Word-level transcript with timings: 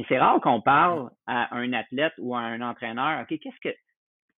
Et 0.00 0.04
c'est 0.08 0.18
rare 0.18 0.40
qu'on 0.40 0.62
parle 0.62 1.10
à 1.26 1.54
un 1.54 1.74
athlète 1.74 2.14
ou 2.16 2.34
à 2.34 2.40
un 2.40 2.62
entraîneur, 2.62 3.20
OK, 3.20 3.38
qu'est-ce 3.38 3.60
que, 3.60 3.76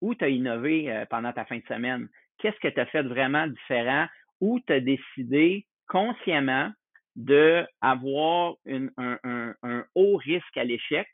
où 0.00 0.12
tu 0.12 0.25
as 0.25 0.29
innové 0.29 0.91
euh, 0.91 1.04
pendant 1.08 1.33
ta 1.33 1.45
fin 1.45 1.58
de 1.58 1.67
semaine? 1.69 2.08
Qu'est-ce 2.38 2.58
que 2.58 2.67
tu 2.67 2.81
as 2.81 2.87
fait 2.87 3.04
vraiment 3.04 3.47
différent? 3.47 4.07
Où 4.41 4.59
tu 4.59 4.73
as 4.73 4.81
décidé 4.81 5.65
consciemment 5.87 6.73
d'avoir 7.15 8.55
un, 8.67 8.89
un, 8.96 9.85
haut 9.95 10.17
risque 10.17 10.57
à 10.57 10.64
l'échec 10.64 11.07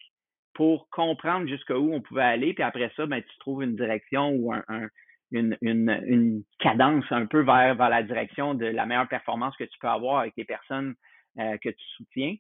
pour 0.54 0.88
comprendre 0.88 1.46
jusqu'où 1.46 1.92
on 1.92 2.00
pouvait 2.00 2.22
aller, 2.22 2.54
puis 2.54 2.62
après 2.62 2.90
ça, 2.96 3.04
ben, 3.04 3.20
tu 3.20 3.38
trouves 3.40 3.64
une 3.64 3.76
direction 3.76 4.30
ou 4.30 4.54
un, 4.54 4.88
une, 5.30 6.42
cadence 6.58 7.04
un 7.10 7.26
peu 7.26 7.42
vers, 7.42 7.74
vers 7.74 7.90
la 7.90 8.02
direction 8.02 8.54
de 8.54 8.64
la 8.64 8.86
meilleure 8.86 9.08
performance 9.08 9.54
que 9.58 9.64
tu 9.64 9.78
peux 9.78 9.88
avoir 9.88 10.20
avec 10.20 10.32
les 10.38 10.46
personnes 10.46 10.94
euh, 11.38 11.58
que 11.58 11.68
tu 11.68 11.84
soutiens. 11.96 12.36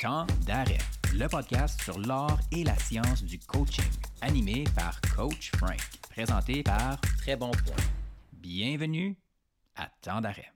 Temps 0.00 0.26
d'arrêt, 0.46 0.78
le 1.12 1.28
podcast 1.28 1.78
sur 1.82 1.98
l'art 1.98 2.40
et 2.52 2.64
la 2.64 2.74
science 2.78 3.22
du 3.22 3.38
coaching, 3.38 3.84
animé 4.22 4.64
par 4.74 4.98
Coach 5.14 5.50
Frank, 5.58 5.78
présenté 6.08 6.62
par 6.62 6.98
Très 7.18 7.36
Bon 7.36 7.50
Point. 7.50 7.84
Bienvenue 8.32 9.18
à 9.76 9.90
Temps 10.00 10.22
d'arrêt. 10.22 10.54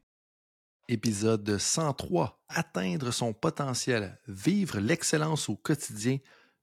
Épisode 0.88 1.58
103. 1.58 2.42
Atteindre 2.48 3.10
son 3.10 3.34
potentiel, 3.34 4.18
vivre 4.28 4.78
l'excellence 4.78 5.50
au 5.50 5.56
quotidien, 5.56 6.16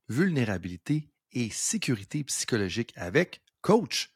vulnérabilité 0.08 1.08
et 1.30 1.50
sécurité 1.50 2.24
psychologique 2.24 2.92
avec 2.96 3.42
Coach 3.60 4.10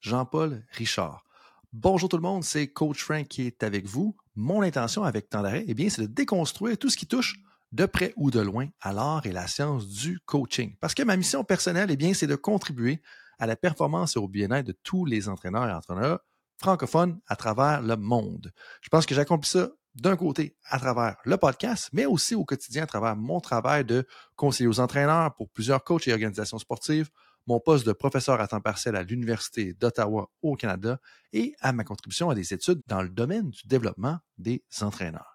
Jean-Paul 0.00 0.64
Richard. 0.70 1.24
Bonjour 1.72 2.08
tout 2.08 2.18
le 2.18 2.22
monde, 2.22 2.44
c'est 2.44 2.68
Coach 2.68 3.02
Frank 3.02 3.26
qui 3.26 3.42
est 3.48 3.64
avec 3.64 3.84
vous. 3.86 4.16
Mon 4.36 4.62
intention 4.62 5.02
avec 5.02 5.28
Temps 5.28 5.42
d'arrêt, 5.42 5.64
eh 5.66 5.74
bien, 5.74 5.90
c'est 5.90 6.02
de 6.02 6.06
déconstruire 6.06 6.78
tout 6.78 6.88
ce 6.88 6.96
qui 6.96 7.06
touche 7.06 7.42
de 7.72 7.86
près 7.86 8.12
ou 8.16 8.30
de 8.30 8.40
loin 8.40 8.68
à 8.80 8.92
l'art 8.92 9.26
et 9.26 9.32
la 9.32 9.46
science 9.46 9.88
du 9.88 10.20
coaching. 10.20 10.76
Parce 10.80 10.94
que 10.94 11.02
ma 11.02 11.16
mission 11.16 11.42
personnelle, 11.42 11.90
eh 11.90 11.96
bien, 11.96 12.14
c'est 12.14 12.26
de 12.26 12.36
contribuer 12.36 13.00
à 13.38 13.46
la 13.46 13.56
performance 13.56 14.16
et 14.16 14.18
au 14.18 14.28
bien-être 14.28 14.66
de 14.66 14.76
tous 14.82 15.04
les 15.04 15.28
entraîneurs 15.28 15.68
et 15.68 15.72
entraîneurs 15.72 16.20
francophones 16.58 17.18
à 17.26 17.36
travers 17.36 17.82
le 17.82 17.96
monde. 17.96 18.52
Je 18.82 18.88
pense 18.88 19.06
que 19.06 19.14
j'accomplis 19.14 19.50
ça 19.50 19.70
d'un 19.94 20.16
côté 20.16 20.56
à 20.68 20.78
travers 20.78 21.16
le 21.24 21.36
podcast, 21.36 21.88
mais 21.92 22.06
aussi 22.06 22.34
au 22.34 22.44
quotidien 22.44 22.84
à 22.84 22.86
travers 22.86 23.16
mon 23.16 23.40
travail 23.40 23.84
de 23.84 24.06
conseiller 24.36 24.68
aux 24.68 24.80
entraîneurs 24.80 25.34
pour 25.34 25.50
plusieurs 25.50 25.84
coachs 25.84 26.06
et 26.08 26.12
organisations 26.12 26.58
sportives, 26.58 27.10
mon 27.46 27.58
poste 27.58 27.86
de 27.86 27.92
professeur 27.92 28.40
à 28.40 28.46
temps 28.46 28.60
partiel 28.60 28.96
à 28.96 29.02
l'Université 29.02 29.74
d'Ottawa 29.74 30.30
au 30.42 30.54
Canada 30.54 30.98
et 31.32 31.54
à 31.60 31.72
ma 31.72 31.84
contribution 31.84 32.30
à 32.30 32.34
des 32.34 32.54
études 32.54 32.80
dans 32.86 33.02
le 33.02 33.08
domaine 33.08 33.50
du 33.50 33.66
développement 33.66 34.18
des 34.38 34.62
entraîneurs. 34.80 35.31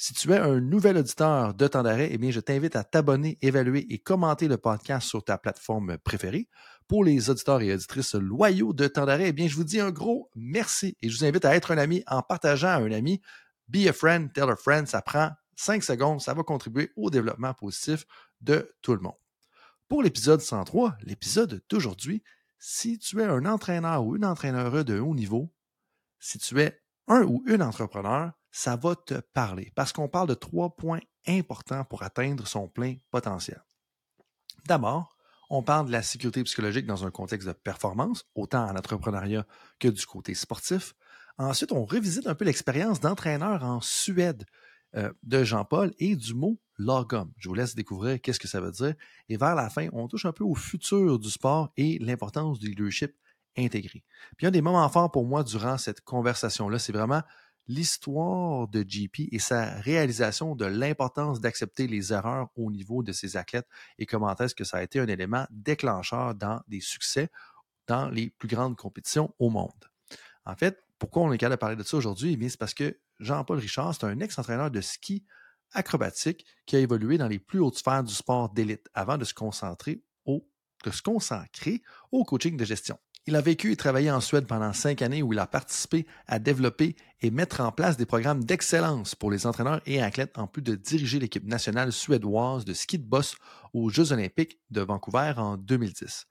Si 0.00 0.14
tu 0.14 0.32
es 0.32 0.38
un 0.38 0.60
nouvel 0.60 0.96
auditeur 0.96 1.54
de 1.54 1.66
temps 1.66 1.82
d'arrêt, 1.82 2.10
eh 2.12 2.18
bien, 2.18 2.30
je 2.30 2.38
t'invite 2.38 2.76
à 2.76 2.84
t'abonner, 2.84 3.36
évaluer 3.42 3.84
et 3.92 3.98
commenter 3.98 4.46
le 4.46 4.56
podcast 4.56 5.08
sur 5.08 5.24
ta 5.24 5.38
plateforme 5.38 5.98
préférée. 5.98 6.48
Pour 6.86 7.02
les 7.02 7.30
auditeurs 7.30 7.60
et 7.62 7.74
auditrices 7.74 8.14
loyaux 8.14 8.72
de 8.72 8.86
temps 8.86 9.06
d'arrêt, 9.06 9.30
eh 9.30 9.32
bien, 9.32 9.48
je 9.48 9.56
vous 9.56 9.64
dis 9.64 9.80
un 9.80 9.90
gros 9.90 10.30
merci 10.36 10.96
et 11.02 11.08
je 11.08 11.18
vous 11.18 11.24
invite 11.24 11.44
à 11.44 11.56
être 11.56 11.72
un 11.72 11.78
ami 11.78 12.04
en 12.06 12.22
partageant 12.22 12.68
à 12.68 12.76
un 12.76 12.92
ami. 12.92 13.20
Be 13.66 13.88
a 13.88 13.92
friend, 13.92 14.32
tell 14.32 14.48
a 14.48 14.54
friend. 14.54 14.86
Ça 14.86 15.02
prend 15.02 15.32
cinq 15.56 15.82
secondes. 15.82 16.20
Ça 16.20 16.32
va 16.32 16.44
contribuer 16.44 16.92
au 16.94 17.10
développement 17.10 17.52
positif 17.54 18.04
de 18.40 18.72
tout 18.82 18.94
le 18.94 19.00
monde. 19.00 19.18
Pour 19.88 20.04
l'épisode 20.04 20.40
103, 20.40 20.96
l'épisode 21.02 21.60
d'aujourd'hui, 21.68 22.22
si 22.60 23.00
tu 23.00 23.20
es 23.20 23.24
un 23.24 23.44
entraîneur 23.46 24.04
ou 24.04 24.14
une 24.14 24.24
entraîneur 24.24 24.84
de 24.84 25.00
haut 25.00 25.16
niveau, 25.16 25.52
si 26.20 26.38
tu 26.38 26.60
es 26.60 26.80
un 27.08 27.22
ou 27.22 27.42
une 27.48 27.62
entrepreneur, 27.62 28.30
ça 28.58 28.74
va 28.74 28.96
te 28.96 29.14
parler 29.34 29.70
parce 29.76 29.92
qu'on 29.92 30.08
parle 30.08 30.26
de 30.26 30.34
trois 30.34 30.74
points 30.74 30.98
importants 31.28 31.84
pour 31.84 32.02
atteindre 32.02 32.44
son 32.48 32.66
plein 32.66 32.96
potentiel. 33.12 33.62
D'abord, 34.66 35.16
on 35.48 35.62
parle 35.62 35.86
de 35.86 35.92
la 35.92 36.02
sécurité 36.02 36.42
psychologique 36.42 36.84
dans 36.84 37.06
un 37.06 37.12
contexte 37.12 37.46
de 37.46 37.52
performance, 37.52 38.24
autant 38.34 38.64
en 38.64 38.74
entrepreneuriat 38.74 39.46
que 39.78 39.86
du 39.86 40.04
côté 40.04 40.34
sportif. 40.34 40.94
Ensuite, 41.38 41.70
on 41.70 41.84
revisite 41.84 42.26
un 42.26 42.34
peu 42.34 42.44
l'expérience 42.44 42.98
d'entraîneur 42.98 43.62
en 43.62 43.80
Suède 43.80 44.44
euh, 44.96 45.12
de 45.22 45.44
Jean-Paul 45.44 45.94
et 46.00 46.16
du 46.16 46.34
mot 46.34 46.60
logum. 46.78 47.32
Je 47.36 47.48
vous 47.48 47.54
laisse 47.54 47.76
découvrir 47.76 48.20
qu'est-ce 48.20 48.40
que 48.40 48.48
ça 48.48 48.60
veut 48.60 48.72
dire. 48.72 48.94
Et 49.28 49.36
vers 49.36 49.54
la 49.54 49.70
fin, 49.70 49.86
on 49.92 50.08
touche 50.08 50.26
un 50.26 50.32
peu 50.32 50.42
au 50.42 50.56
futur 50.56 51.20
du 51.20 51.30
sport 51.30 51.70
et 51.76 52.00
l'importance 52.00 52.58
du 52.58 52.66
leadership 52.70 53.14
intégré. 53.56 54.02
Puis 54.36 54.48
un 54.48 54.50
des 54.50 54.62
moments 54.62 54.88
forts 54.88 55.12
pour 55.12 55.24
moi 55.24 55.44
durant 55.44 55.78
cette 55.78 56.00
conversation-là, 56.00 56.80
c'est 56.80 56.92
vraiment 56.92 57.22
l'histoire 57.68 58.66
de 58.68 58.84
JP 58.86 59.28
et 59.30 59.38
sa 59.38 59.78
réalisation 59.80 60.56
de 60.56 60.64
l'importance 60.64 61.40
d'accepter 61.40 61.86
les 61.86 62.12
erreurs 62.12 62.48
au 62.56 62.70
niveau 62.70 63.02
de 63.02 63.12
ses 63.12 63.36
athlètes 63.36 63.68
et 63.98 64.06
comment 64.06 64.34
est-ce 64.34 64.54
que 64.54 64.64
ça 64.64 64.78
a 64.78 64.82
été 64.82 64.98
un 64.98 65.06
élément 65.06 65.46
déclencheur 65.50 66.34
dans 66.34 66.60
des 66.66 66.80
succès 66.80 67.30
dans 67.86 68.08
les 68.08 68.30
plus 68.30 68.48
grandes 68.48 68.76
compétitions 68.76 69.34
au 69.38 69.50
monde. 69.50 69.90
En 70.44 70.54
fait, 70.54 70.84
pourquoi 70.98 71.22
on 71.22 71.32
est 71.32 71.38
capable 71.38 71.56
de 71.56 71.60
parler 71.60 71.76
de 71.76 71.82
ça 71.82 71.96
aujourd'hui? 71.96 72.38
Eh 72.40 72.48
c'est 72.48 72.58
parce 72.58 72.74
que 72.74 72.98
Jean-Paul 73.18 73.58
Richard, 73.58 73.94
c'est 73.94 74.04
un 74.04 74.20
ex-entraîneur 74.20 74.70
de 74.70 74.80
ski 74.80 75.24
acrobatique 75.72 76.46
qui 76.66 76.76
a 76.76 76.78
évolué 76.78 77.18
dans 77.18 77.28
les 77.28 77.38
plus 77.38 77.60
hautes 77.60 77.76
sphères 77.76 78.04
du 78.04 78.14
sport 78.14 78.50
d'élite 78.50 78.88
avant 78.94 79.18
de 79.18 79.24
se 79.24 79.34
concentrer 79.34 80.02
au, 80.24 80.46
de 80.84 80.90
se 80.90 81.02
consacrer 81.02 81.82
au 82.12 82.24
coaching 82.24 82.56
de 82.56 82.64
gestion. 82.64 82.98
Il 83.28 83.36
a 83.36 83.42
vécu 83.42 83.72
et 83.72 83.76
travaillé 83.76 84.10
en 84.10 84.22
Suède 84.22 84.46
pendant 84.46 84.72
cinq 84.72 85.02
années 85.02 85.22
où 85.22 85.34
il 85.34 85.38
a 85.38 85.46
participé 85.46 86.06
à 86.28 86.38
développer 86.38 86.96
et 87.20 87.30
mettre 87.30 87.60
en 87.60 87.70
place 87.70 87.98
des 87.98 88.06
programmes 88.06 88.42
d'excellence 88.42 89.14
pour 89.14 89.30
les 89.30 89.46
entraîneurs 89.46 89.82
et 89.84 90.00
athlètes 90.00 90.38
en 90.38 90.46
plus 90.46 90.62
de 90.62 90.74
diriger 90.74 91.18
l'équipe 91.18 91.44
nationale 91.44 91.92
suédoise 91.92 92.64
de 92.64 92.72
ski 92.72 92.98
de 92.98 93.04
boss 93.04 93.36
aux 93.74 93.90
Jeux 93.90 94.12
olympiques 94.12 94.58
de 94.70 94.80
Vancouver 94.80 95.34
en 95.36 95.58
2010. 95.58 96.24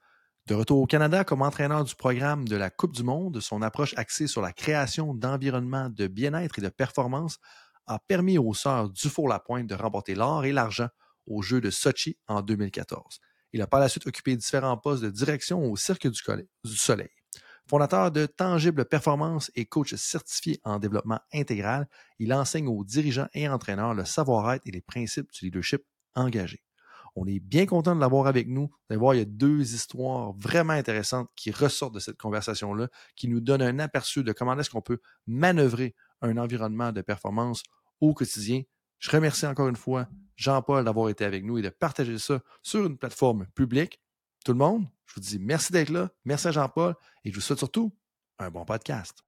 De 0.48 0.54
retour 0.56 0.80
au 0.80 0.86
Canada 0.86 1.22
comme 1.22 1.42
entraîneur 1.42 1.84
du 1.84 1.94
programme 1.94 2.48
de 2.48 2.56
la 2.56 2.68
Coupe 2.68 2.96
du 2.96 3.04
Monde, 3.04 3.38
son 3.38 3.62
approche 3.62 3.94
axée 3.96 4.26
sur 4.26 4.42
la 4.42 4.52
création 4.52 5.14
d'environnements 5.14 5.90
de 5.90 6.08
bien-être 6.08 6.58
et 6.58 6.62
de 6.62 6.68
performance 6.68 7.38
a 7.86 8.00
permis 8.00 8.38
aux 8.38 8.54
sœurs 8.54 8.90
Dufour-Lapointe 8.90 9.68
de 9.68 9.76
remporter 9.76 10.16
l'or 10.16 10.44
et 10.44 10.52
l'argent 10.52 10.88
aux 11.28 11.42
Jeux 11.42 11.60
de 11.60 11.70
Sochi 11.70 12.18
en 12.26 12.42
2014. 12.42 13.20
Il 13.52 13.62
a 13.62 13.66
par 13.66 13.80
la 13.80 13.88
suite 13.88 14.06
occupé 14.06 14.36
différents 14.36 14.76
postes 14.76 15.02
de 15.02 15.10
direction 15.10 15.64
au 15.64 15.76
Cirque 15.76 16.06
du, 16.06 16.20
Soleil. 16.64 17.08
Fondateur 17.66 18.10
de 18.10 18.26
Tangible 18.26 18.84
Performance 18.84 19.50
et 19.54 19.66
coach 19.66 19.94
certifié 19.94 20.60
en 20.64 20.78
développement 20.78 21.20
intégral, 21.34 21.88
il 22.18 22.32
enseigne 22.32 22.68
aux 22.68 22.84
dirigeants 22.84 23.28
et 23.34 23.48
entraîneurs 23.48 23.94
le 23.94 24.04
savoir-être 24.04 24.66
et 24.66 24.70
les 24.70 24.80
principes 24.80 25.30
du 25.32 25.46
leadership 25.46 25.82
engagé. 26.14 26.62
On 27.14 27.26
est 27.26 27.40
bien 27.40 27.66
content 27.66 27.96
de 27.96 28.00
l'avoir 28.00 28.26
avec 28.26 28.48
nous. 28.48 28.70
Vous 28.90 28.98
voir, 28.98 29.14
il 29.14 29.18
y 29.18 29.22
a 29.22 29.26
deux 29.26 29.74
histoires 29.74 30.32
vraiment 30.34 30.74
intéressantes 30.74 31.28
qui 31.34 31.50
ressortent 31.50 31.94
de 31.94 32.00
cette 32.00 32.16
conversation-là, 32.16 32.88
qui 33.16 33.28
nous 33.28 33.40
donnent 33.40 33.62
un 33.62 33.78
aperçu 33.80 34.22
de 34.22 34.32
comment 34.32 34.58
est-ce 34.58 34.70
qu'on 34.70 34.82
peut 34.82 35.00
manœuvrer 35.26 35.94
un 36.22 36.36
environnement 36.36 36.92
de 36.92 37.02
performance 37.02 37.62
au 38.00 38.14
quotidien. 38.14 38.62
Je 38.98 39.10
remercie 39.10 39.46
encore 39.46 39.68
une 39.68 39.76
fois 39.76 40.08
Jean-Paul 40.36 40.84
d'avoir 40.84 41.08
été 41.08 41.24
avec 41.24 41.44
nous 41.44 41.58
et 41.58 41.62
de 41.62 41.68
partager 41.68 42.18
ça 42.18 42.40
sur 42.62 42.84
une 42.86 42.96
plateforme 42.96 43.46
publique. 43.54 44.00
Tout 44.44 44.52
le 44.52 44.58
monde, 44.58 44.86
je 45.06 45.14
vous 45.14 45.20
dis 45.20 45.38
merci 45.38 45.72
d'être 45.72 45.90
là. 45.90 46.10
Merci 46.24 46.48
à 46.48 46.52
Jean-Paul 46.52 46.94
et 47.24 47.30
je 47.30 47.34
vous 47.34 47.40
souhaite 47.40 47.58
surtout 47.58 47.92
un 48.38 48.50
bon 48.50 48.64
podcast. 48.64 49.24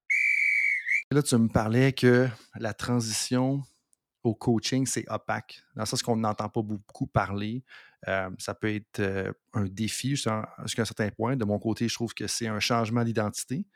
là, 1.11 1.23
tu 1.23 1.37
me 1.37 1.49
parlais 1.49 1.93
que 1.93 2.29
la 2.57 2.73
transition 2.75 3.63
au 4.23 4.35
coaching, 4.35 4.87
c'est 4.87 5.09
opaque, 5.09 5.63
dans 5.75 5.83
le 5.83 5.87
sens 5.87 6.03
qu'on 6.03 6.17
n'entend 6.17 6.49
pas 6.49 6.63
beaucoup 6.63 7.07
parler. 7.07 7.65
Euh, 8.09 8.31
ça 8.39 8.55
peut 8.55 8.75
être 8.75 9.01
euh, 9.01 9.33
un 9.55 9.65
défi 9.65 10.11
jusqu'à 10.11 10.55
un 10.59 10.67
certain 10.67 11.11
point. 11.11 11.37
De 11.37 11.45
mon 11.45 11.59
côté, 11.59 11.89
je 11.89 11.95
trouve 11.95 12.15
que 12.15 12.27
c'est 12.27 12.47
un 12.47 12.61
changement 12.61 13.05
d'identité. 13.05 13.67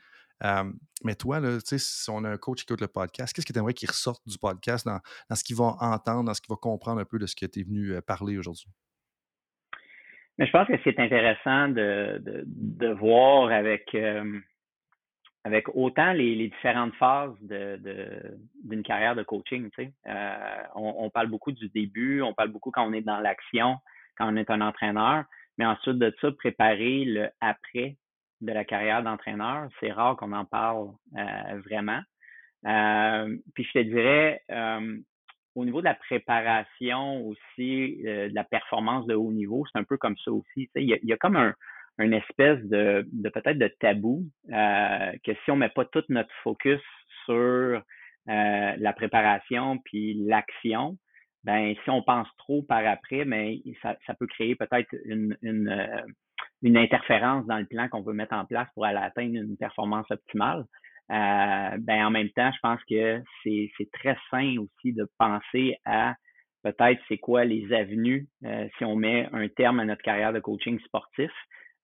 Mais 1.04 1.14
toi, 1.14 1.40
là, 1.40 1.58
si 1.60 2.10
on 2.10 2.24
a 2.24 2.30
un 2.30 2.36
coach 2.36 2.64
qui 2.64 2.72
écoute 2.72 2.80
le 2.80 2.88
podcast, 2.88 3.34
qu'est-ce 3.34 3.46
que 3.46 3.52
tu 3.52 3.58
aimerais 3.58 3.74
qu'il 3.74 3.88
ressorte 3.88 4.22
du 4.26 4.38
podcast 4.38 4.86
dans, 4.86 5.00
ce 5.34 5.44
qu'il 5.44 5.56
va 5.56 5.76
entendre, 5.80 6.24
dans 6.24 6.34
ce 6.34 6.40
qu'il 6.40 6.52
va 6.52 6.56
comprendre 6.56 7.00
un 7.00 7.04
peu 7.04 7.18
de 7.18 7.26
ce 7.26 7.34
que 7.36 7.46
tu 7.46 7.60
es 7.60 7.62
venu 7.62 7.94
parler 8.06 8.38
aujourd'hui? 8.38 8.68
Mais 10.38 10.46
je 10.46 10.50
pense 10.50 10.66
que 10.66 10.74
c'est 10.82 10.98
intéressant 10.98 11.68
de, 11.68 12.20
de, 12.24 12.88
voir 12.94 13.52
avec 13.52 13.94
autant 15.74 16.12
les, 16.12 16.48
différentes 16.48 16.94
phases 16.94 17.34
d'une 17.42 18.82
carrière 18.82 19.14
de 19.14 19.22
coaching. 19.22 19.70
Euh, 19.78 20.62
on, 20.74 21.08
parle 21.10 21.28
beaucoup 21.28 21.52
du 21.52 21.68
début, 21.68 22.22
on 22.22 22.34
parle 22.34 22.48
beaucoup 22.48 22.70
quand 22.70 22.86
on 22.88 22.92
est 22.92 23.02
dans 23.02 23.20
l'action, 23.20 23.76
quand 24.16 24.32
on 24.32 24.36
est 24.36 24.50
un 24.50 24.60
entraîneur, 24.60 25.24
mais 25.56 25.66
ensuite 25.66 25.98
de 25.98 26.12
ça, 26.20 26.32
préparer 26.32 27.04
le 27.04 27.28
après 27.40 27.96
de 28.44 28.52
la 28.52 28.64
carrière 28.64 29.02
d'entraîneur, 29.02 29.68
c'est 29.80 29.92
rare 29.92 30.16
qu'on 30.16 30.32
en 30.32 30.44
parle 30.44 30.88
euh, 31.16 31.60
vraiment. 31.64 32.00
Euh, 32.66 33.36
puis 33.54 33.64
je 33.64 33.72
te 33.72 33.84
dirais, 33.84 34.42
au 35.54 35.64
niveau 35.64 35.80
de 35.80 35.84
la 35.84 35.94
préparation 35.94 37.26
aussi, 37.26 38.02
de 38.02 38.34
la 38.34 38.44
performance 38.44 39.06
de 39.06 39.14
haut 39.14 39.32
niveau, 39.32 39.64
c'est 39.70 39.78
un 39.78 39.84
peu 39.84 39.96
comme 39.96 40.16
ça 40.24 40.32
aussi. 40.32 40.70
Il 40.74 40.98
y 41.02 41.12
a 41.12 41.16
comme 41.16 41.36
un, 41.36 41.54
une 41.98 42.14
espèce 42.14 42.60
de, 42.64 43.06
peut-être 43.32 43.58
de 43.58 43.68
tabou 43.80 44.24
euh, 44.52 45.12
que 45.24 45.32
si 45.44 45.50
on 45.50 45.56
met 45.56 45.68
pas 45.68 45.84
tout 45.84 46.04
notre 46.08 46.34
focus 46.42 46.80
sur 47.24 47.34
euh, 47.34 47.80
la 48.26 48.92
préparation 48.92 49.78
puis 49.84 50.14
l'action, 50.14 50.96
ben 51.44 51.74
si 51.84 51.90
on 51.90 52.02
pense 52.02 52.28
trop 52.38 52.62
par 52.62 52.84
après, 52.86 53.24
mais 53.24 53.60
ben, 53.64 53.94
ça, 54.06 54.14
peut 54.14 54.26
créer 54.26 54.56
peut-être 54.56 54.88
une, 55.04 55.36
une, 56.62 56.76
interférence 56.76 57.46
dans 57.46 57.58
le 57.58 57.66
plan 57.66 57.88
qu'on 57.88 58.02
veut 58.02 58.12
mettre 58.12 58.34
en 58.34 58.44
place 58.44 58.68
pour 58.74 58.84
aller 58.84 58.98
atteindre 58.98 59.36
une 59.36 59.56
performance 59.56 60.10
optimale. 60.10 60.64
Euh, 61.10 61.76
ben 61.80 62.06
en 62.06 62.10
même 62.10 62.30
temps, 62.30 62.50
je 62.52 62.58
pense 62.62 62.80
que 62.88 63.22
c'est 63.42 63.90
très 63.92 64.16
sain 64.30 64.56
aussi 64.58 64.94
de 64.94 65.06
penser 65.18 65.76
à 65.84 66.14
peut-être 66.62 67.00
c'est 67.08 67.18
quoi 67.18 67.44
les 67.44 67.72
avenues 67.74 68.26
euh, 68.44 68.66
si 68.78 68.84
on 68.86 68.96
met 68.96 69.28
un 69.32 69.48
terme 69.48 69.80
à 69.80 69.84
notre 69.84 70.00
carrière 70.00 70.32
de 70.32 70.40
coaching 70.40 70.80
sportif, 70.80 71.30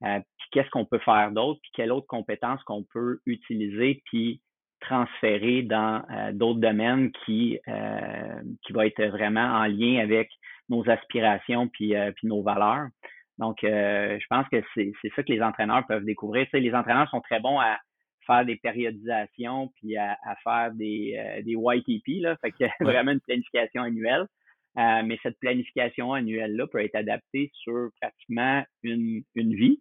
euh, 0.04 0.20
puis 0.38 0.48
qu'est-ce 0.52 0.70
qu'on 0.70 0.86
peut 0.86 1.00
faire 1.00 1.32
d'autre, 1.32 1.60
puis 1.62 1.70
quelle 1.74 1.92
autre 1.92 2.06
compétence 2.06 2.62
qu'on 2.64 2.84
peut 2.94 3.20
utiliser, 3.26 4.02
puis 4.06 4.40
transférer 4.80 5.62
dans 5.62 6.02
d'autres 6.32 6.60
domaines 6.60 7.12
qui, 7.26 7.58
qui 7.66 8.72
va 8.72 8.86
être 8.86 9.04
vraiment 9.08 9.44
en 9.44 9.66
lien 9.66 9.98
avec 9.98 10.30
nos 10.70 10.88
aspirations 10.88 11.68
puis, 11.68 11.92
puis 12.16 12.26
nos 12.26 12.42
valeurs. 12.42 12.86
Donc, 13.40 13.56
je 13.62 14.26
pense 14.28 14.46
que 14.48 14.62
c'est 14.74 14.92
ça 15.16 15.22
que 15.22 15.32
les 15.32 15.42
entraîneurs 15.42 15.86
peuvent 15.86 16.04
découvrir. 16.04 16.44
Tu 16.44 16.50
sais, 16.50 16.60
les 16.60 16.74
entraîneurs 16.74 17.08
sont 17.08 17.20
très 17.22 17.40
bons 17.40 17.58
à 17.58 17.78
faire 18.30 18.44
des 18.44 18.56
périodisations 18.56 19.72
puis 19.76 19.96
à, 19.96 20.16
faire 20.44 20.70
des, 20.72 21.16
euh, 21.18 21.42
des 21.42 21.56
YTP, 21.56 22.22
là, 22.22 22.36
fait 22.36 22.52
que 22.52 22.64
vraiment 22.84 23.12
une 23.12 23.20
planification 23.20 23.82
annuelle. 23.82 24.26
Euh, 24.78 25.02
mais 25.04 25.18
cette 25.22 25.38
planification 25.40 26.12
annuelle-là 26.12 26.66
peut 26.68 26.82
être 26.82 26.94
adaptée 26.94 27.50
sur 27.54 27.90
pratiquement 28.00 28.64
une, 28.84 29.22
une 29.34 29.54
vie. 29.54 29.80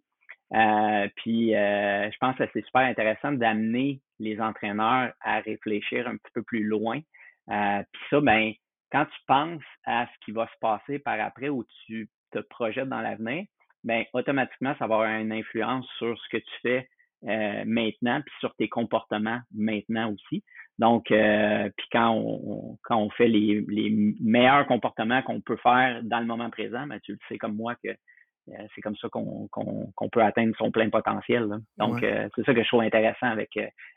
Euh, 0.52 1.08
puis 1.14 1.50
je 1.50 2.18
pense 2.18 2.36
que 2.36 2.44
c'est 2.52 2.64
super 2.64 2.82
intéressant 2.82 3.30
d'amener 3.30 4.00
les 4.18 4.40
entraîneurs 4.40 5.12
à 5.20 5.40
réfléchir 5.40 6.08
un 6.08 6.16
petit 6.16 6.32
peu 6.34 6.42
plus 6.42 6.64
loin. 6.64 7.00
puis 7.46 8.02
ça, 8.10 8.20
ben, 8.20 8.52
quand 8.90 9.04
tu 9.04 9.20
penses 9.28 9.62
à 9.86 10.06
ce 10.06 10.24
qui 10.24 10.32
va 10.32 10.48
se 10.48 10.58
passer 10.60 10.98
par 10.98 11.20
après 11.20 11.50
ou 11.50 11.64
tu 11.86 12.08
te 12.30 12.38
projettes 12.38 12.88
dans 12.88 13.00
l'avenir, 13.00 13.44
ben 13.84 14.04
automatiquement, 14.12 14.74
ça 14.78 14.86
va 14.86 14.96
avoir 14.96 15.10
une 15.20 15.32
influence 15.32 15.86
sur 15.98 16.18
ce 16.18 16.28
que 16.28 16.36
tu 16.36 16.52
fais 16.62 16.88
euh, 17.24 17.64
maintenant, 17.66 18.20
puis 18.20 18.34
sur 18.40 18.54
tes 18.56 18.68
comportements 18.68 19.40
maintenant 19.54 20.12
aussi. 20.12 20.42
Donc, 20.78 21.10
euh, 21.10 21.68
puis 21.76 21.86
quand 21.92 22.10
on, 22.10 22.78
quand 22.82 22.96
on 22.96 23.10
fait 23.10 23.28
les, 23.28 23.64
les 23.68 24.14
meilleurs 24.20 24.66
comportements 24.66 25.22
qu'on 25.22 25.40
peut 25.40 25.58
faire 25.58 26.02
dans 26.02 26.20
le 26.20 26.26
moment 26.26 26.50
présent, 26.50 26.86
ben, 26.86 26.98
tu 27.00 27.12
le 27.12 27.18
sais 27.28 27.38
comme 27.38 27.56
moi 27.56 27.74
que 27.82 27.88
euh, 27.88 28.66
c'est 28.74 28.80
comme 28.80 28.96
ça 28.96 29.08
qu'on 29.10 30.08
peut 30.10 30.22
atteindre 30.22 30.54
son 30.56 30.70
plein 30.70 30.88
potentiel. 30.88 31.48
Donc, 31.76 32.00
c'est 32.00 32.44
ça 32.44 32.54
que 32.54 32.62
je 32.62 32.68
trouve 32.68 32.80
intéressant 32.80 33.26
avec, 33.26 33.50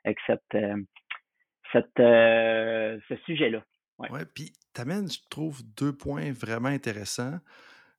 avec 0.03 0.17
cette, 0.27 0.57
cette, 1.71 1.97
ce 1.97 3.15
sujet-là. 3.25 3.63
Oui, 3.99 4.09
ouais, 4.11 4.25
puis 4.25 4.51
tu 4.73 4.81
amènes, 4.81 5.09
je 5.09 5.19
trouve, 5.29 5.61
deux 5.77 5.95
points 5.95 6.31
vraiment 6.33 6.69
intéressants. 6.69 7.39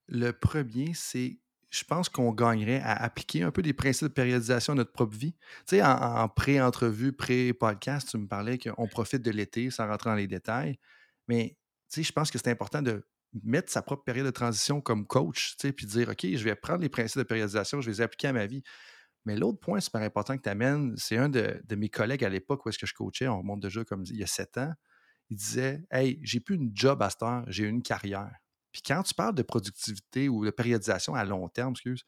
Le 0.09 0.33
premier, 0.33 0.93
c'est 0.95 1.39
je 1.75 1.83
pense 1.83 2.09
qu'on 2.09 2.31
gagnerait 2.31 2.81
à 2.81 3.03
appliquer 3.03 3.43
un 3.43 3.51
peu 3.51 3.61
des 3.61 3.73
principes 3.73 4.07
de 4.07 4.13
périodisation 4.13 4.75
à 4.75 4.77
notre 4.77 4.93
propre 4.93 5.17
vie. 5.17 5.33
Tu 5.67 5.77
sais, 5.77 5.83
en, 5.83 6.29
pré-entrevue, 6.29 7.13
pré-podcast, 7.13 8.11
tu 8.11 8.19
me 8.19 8.29
parlais 8.29 8.59
qu'on 8.59 8.87
profite 8.87 9.23
de 9.23 9.33
l'été 9.33 9.71
sans 9.71 9.89
rentrer 9.89 10.11
dans 10.11 10.17
les 10.17 10.29
détails. 10.29 10.79
Mais 11.27 11.57
tu 11.91 11.97
sais, 11.97 12.03
je 12.05 12.13
pense 12.13 12.31
que 12.31 12.39
c'est 12.39 12.51
important 12.51 12.81
de 12.81 13.05
mettre 13.43 13.73
sa 13.73 13.83
propre 13.83 14.05
période 14.05 14.27
de 14.27 14.31
transition 14.31 14.81
comme 14.81 15.05
coach, 15.05 15.57
tu 15.57 15.67
sais, 15.67 15.73
puis 15.73 15.87
dire, 15.87 16.11
OK, 16.11 16.25
je 16.25 16.45
vais 16.45 16.55
prendre 16.55 16.81
les 16.81 16.89
principes 16.89 17.19
de 17.19 17.25
périodisation, 17.25 17.81
je 17.81 17.87
vais 17.87 17.97
les 17.97 18.01
appliquer 18.01 18.29
à 18.29 18.33
ma 18.33 18.47
vie. 18.47 18.63
Mais 19.25 19.37
l'autre 19.37 19.59
point 19.59 19.81
super 19.81 20.03
important 20.03 20.37
que 20.37 20.43
tu 20.43 20.49
amènes, 20.49 20.95
c'est 20.97 21.17
un 21.17 21.29
de, 21.29 21.61
mes 21.75 21.89
collègues 21.89 22.25
à 22.25 22.29
l'époque 22.29 22.65
où 22.65 22.69
est-ce 22.69 22.79
que 22.79 22.87
je 22.87 22.95
coachais, 22.95 23.27
on 23.27 23.39
remonte 23.39 23.61
déjà 23.61 23.85
comme 23.85 24.05
il 24.07 24.17
y 24.17 24.23
a 24.23 24.29
sept 24.29 24.59
ans, 24.59 24.73
il 25.31 25.37
disait, 25.37 25.83
Hey, 25.91 26.21
j'ai 26.23 26.39
plus 26.39 26.55
une 26.55 26.71
job 26.73 27.03
à 27.03 27.11
cette 27.11 27.23
heure, 27.23 27.45
j'ai 27.49 27.65
une 27.65 27.83
carrière. 27.83 28.31
Puis 28.75 28.83
quand 28.83 29.05
tu 29.05 29.15
parles 29.15 29.37
de 29.37 29.43
productivité 29.43 30.29
ou 30.29 30.45
de 30.45 30.51
périodisation 30.51 31.15
à 31.15 31.25
long 31.25 31.49
terme, 31.49 31.71
excuse, 31.71 32.05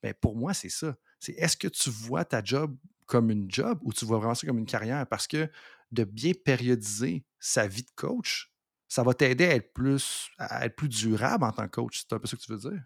ben 0.00 0.14
pour 0.22 0.36
moi, 0.36 0.54
c'est 0.54 0.68
ça. 0.68 0.94
C'est 1.18 1.32
est-ce 1.32 1.56
que 1.56 1.66
tu 1.66 1.90
vois 1.90 2.24
ta 2.24 2.40
job 2.42 2.76
comme 3.04 3.32
une 3.32 3.50
job 3.50 3.80
ou 3.82 3.92
tu 3.92 4.04
vois 4.04 4.18
vraiment 4.18 4.34
ça 4.34 4.46
comme 4.46 4.58
une 4.58 4.64
carrière? 4.64 5.04
Parce 5.08 5.26
que 5.26 5.48
de 5.90 6.04
bien 6.04 6.30
périodiser 6.32 7.24
sa 7.40 7.66
vie 7.66 7.82
de 7.82 7.90
coach, 7.96 8.52
ça 8.86 9.02
va 9.02 9.12
t'aider 9.12 9.46
à 9.46 9.56
être 9.56 9.72
plus 9.72 10.30
à 10.38 10.66
être 10.66 10.76
plus 10.76 10.88
durable 10.88 11.42
en 11.42 11.50
tant 11.50 11.64
que 11.64 11.72
coach. 11.72 11.98
C'est 11.98 12.14
un 12.14 12.20
peu 12.20 12.28
ça 12.28 12.36
que 12.36 12.42
tu 12.42 12.52
veux 12.52 12.70
dire? 12.70 12.80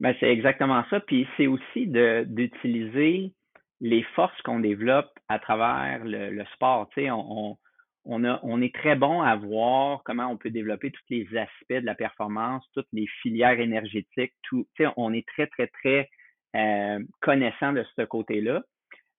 Ben, 0.00 0.14
c'est 0.20 0.30
exactement 0.30 0.84
ça. 0.90 1.00
Puis 1.00 1.26
c'est 1.38 1.46
aussi 1.46 1.86
d'utiliser 1.86 3.32
les 3.80 4.02
forces 4.14 4.40
qu'on 4.42 4.60
développe 4.60 5.18
à 5.28 5.38
travers 5.38 6.04
le, 6.04 6.44
sport. 6.52 6.90
Tu 6.90 7.02
sais, 7.02 7.10
on, 7.10 7.52
on, 7.52 7.58
a, 8.04 8.40
on 8.42 8.60
est 8.60 8.74
très 8.74 8.96
bon 8.96 9.22
à 9.22 9.36
voir 9.36 10.02
comment 10.04 10.26
on 10.26 10.36
peut 10.36 10.50
développer 10.50 10.90
tous 10.90 11.02
les 11.10 11.26
aspects 11.36 11.80
de 11.80 11.86
la 11.86 11.94
performance, 11.94 12.64
toutes 12.74 12.88
les 12.92 13.06
filières 13.22 13.60
énergétiques, 13.60 14.34
tout. 14.42 14.66
On 14.96 15.12
est 15.12 15.26
très, 15.26 15.46
très, 15.46 15.68
très 15.68 16.08
euh, 16.56 16.98
connaissant 17.20 17.72
de 17.72 17.84
ce 17.96 18.02
côté-là. 18.02 18.62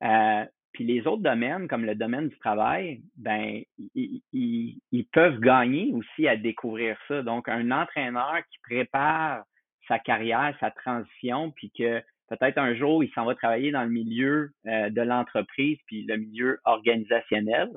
Euh, 0.04 0.46
puis 0.74 0.84
les 0.84 1.06
autres 1.08 1.22
domaines, 1.22 1.68
comme 1.68 1.86
le 1.86 1.96
domaine 1.96 2.30
du 2.30 2.38
travail, 2.40 3.02
ben, 3.16 3.62
ils, 3.96 5.06
peuvent 5.12 5.40
gagner 5.40 5.92
aussi 5.94 6.28
à 6.28 6.36
découvrir 6.36 6.98
ça. 7.08 7.22
Donc, 7.22 7.48
un 7.48 7.70
entraîneur 7.72 8.38
qui 8.52 8.58
prépare 8.64 9.44
sa 9.88 10.00
carrière, 10.00 10.56
sa 10.60 10.72
transition, 10.72 11.52
puis 11.52 11.72
que 11.78 12.02
peut-être 12.28 12.58
un 12.58 12.74
jour, 12.74 13.04
il 13.04 13.12
s'en 13.12 13.26
va 13.26 13.36
travailler 13.36 13.72
dans 13.72 13.84
le 13.84 13.90
milieu 13.90 14.52
euh, 14.66 14.90
de 14.90 15.02
l'entreprise, 15.02 15.78
puis 15.86 16.06
le 16.06 16.18
milieu 16.18 16.60
organisationnel. 16.66 17.70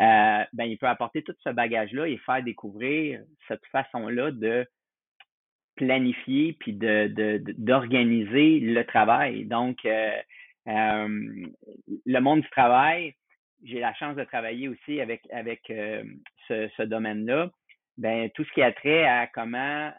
Euh, 0.00 0.44
ben, 0.52 0.64
il 0.64 0.78
peut 0.78 0.86
apporter 0.86 1.22
tout 1.22 1.34
ce 1.42 1.50
bagage-là 1.50 2.06
et 2.06 2.18
faire 2.18 2.42
découvrir 2.42 3.20
cette 3.48 3.64
façon-là 3.66 4.30
de 4.30 4.66
planifier 5.74 6.56
puis 6.60 6.72
de, 6.72 7.42
d'organiser 7.58 8.60
le 8.60 8.84
travail. 8.84 9.44
Donc, 9.44 9.84
euh, 9.84 10.16
euh, 10.68 11.46
le 12.06 12.20
monde 12.20 12.42
du 12.42 12.50
travail, 12.50 13.14
j'ai 13.64 13.80
la 13.80 13.94
chance 13.94 14.14
de 14.14 14.24
travailler 14.24 14.68
aussi 14.68 15.00
avec, 15.00 15.22
avec 15.32 15.62
ce, 15.66 16.68
ce 16.76 16.82
domaine-là. 16.82 17.50
Ben, 17.96 18.30
tout 18.30 18.44
ce 18.44 18.52
qui 18.52 18.62
a 18.62 18.70
trait 18.70 19.04
à 19.04 19.26
comment, 19.26 19.92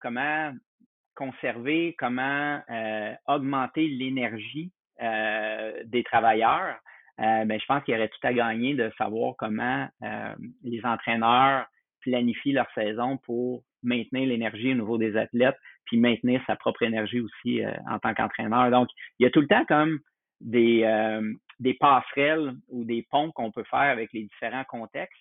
comment 0.00 0.52
conserver, 1.14 1.94
comment 1.96 2.60
augmenter 3.28 3.86
l'énergie 3.86 4.72
des 4.98 6.02
travailleurs 6.04 6.76
euh, 7.20 7.44
ben, 7.46 7.58
je 7.58 7.64
pense 7.66 7.82
qu'il 7.84 7.94
y 7.94 7.96
aurait 7.96 8.08
tout 8.08 8.26
à 8.26 8.32
gagner 8.32 8.74
de 8.74 8.90
savoir 8.98 9.34
comment 9.38 9.88
euh, 10.02 10.34
les 10.62 10.84
entraîneurs 10.84 11.66
planifient 12.02 12.52
leur 12.52 12.70
saison 12.74 13.16
pour 13.18 13.62
maintenir 13.82 14.28
l'énergie 14.28 14.72
au 14.72 14.74
niveau 14.74 14.98
des 14.98 15.16
athlètes, 15.16 15.56
puis 15.86 15.98
maintenir 15.98 16.42
sa 16.46 16.56
propre 16.56 16.82
énergie 16.82 17.20
aussi 17.20 17.64
euh, 17.64 17.72
en 17.90 17.98
tant 17.98 18.14
qu'entraîneur. 18.14 18.70
Donc, 18.70 18.88
il 19.18 19.24
y 19.24 19.26
a 19.26 19.30
tout 19.30 19.40
le 19.40 19.48
temps 19.48 19.64
comme 19.64 19.98
des, 20.42 20.84
des 21.60 21.72
passerelles 21.72 22.52
ou 22.68 22.84
des 22.84 23.06
ponts 23.10 23.32
qu'on 23.32 23.50
peut 23.50 23.64
faire 23.70 23.80
avec 23.80 24.12
les 24.12 24.24
différents 24.24 24.64
contextes. 24.64 25.16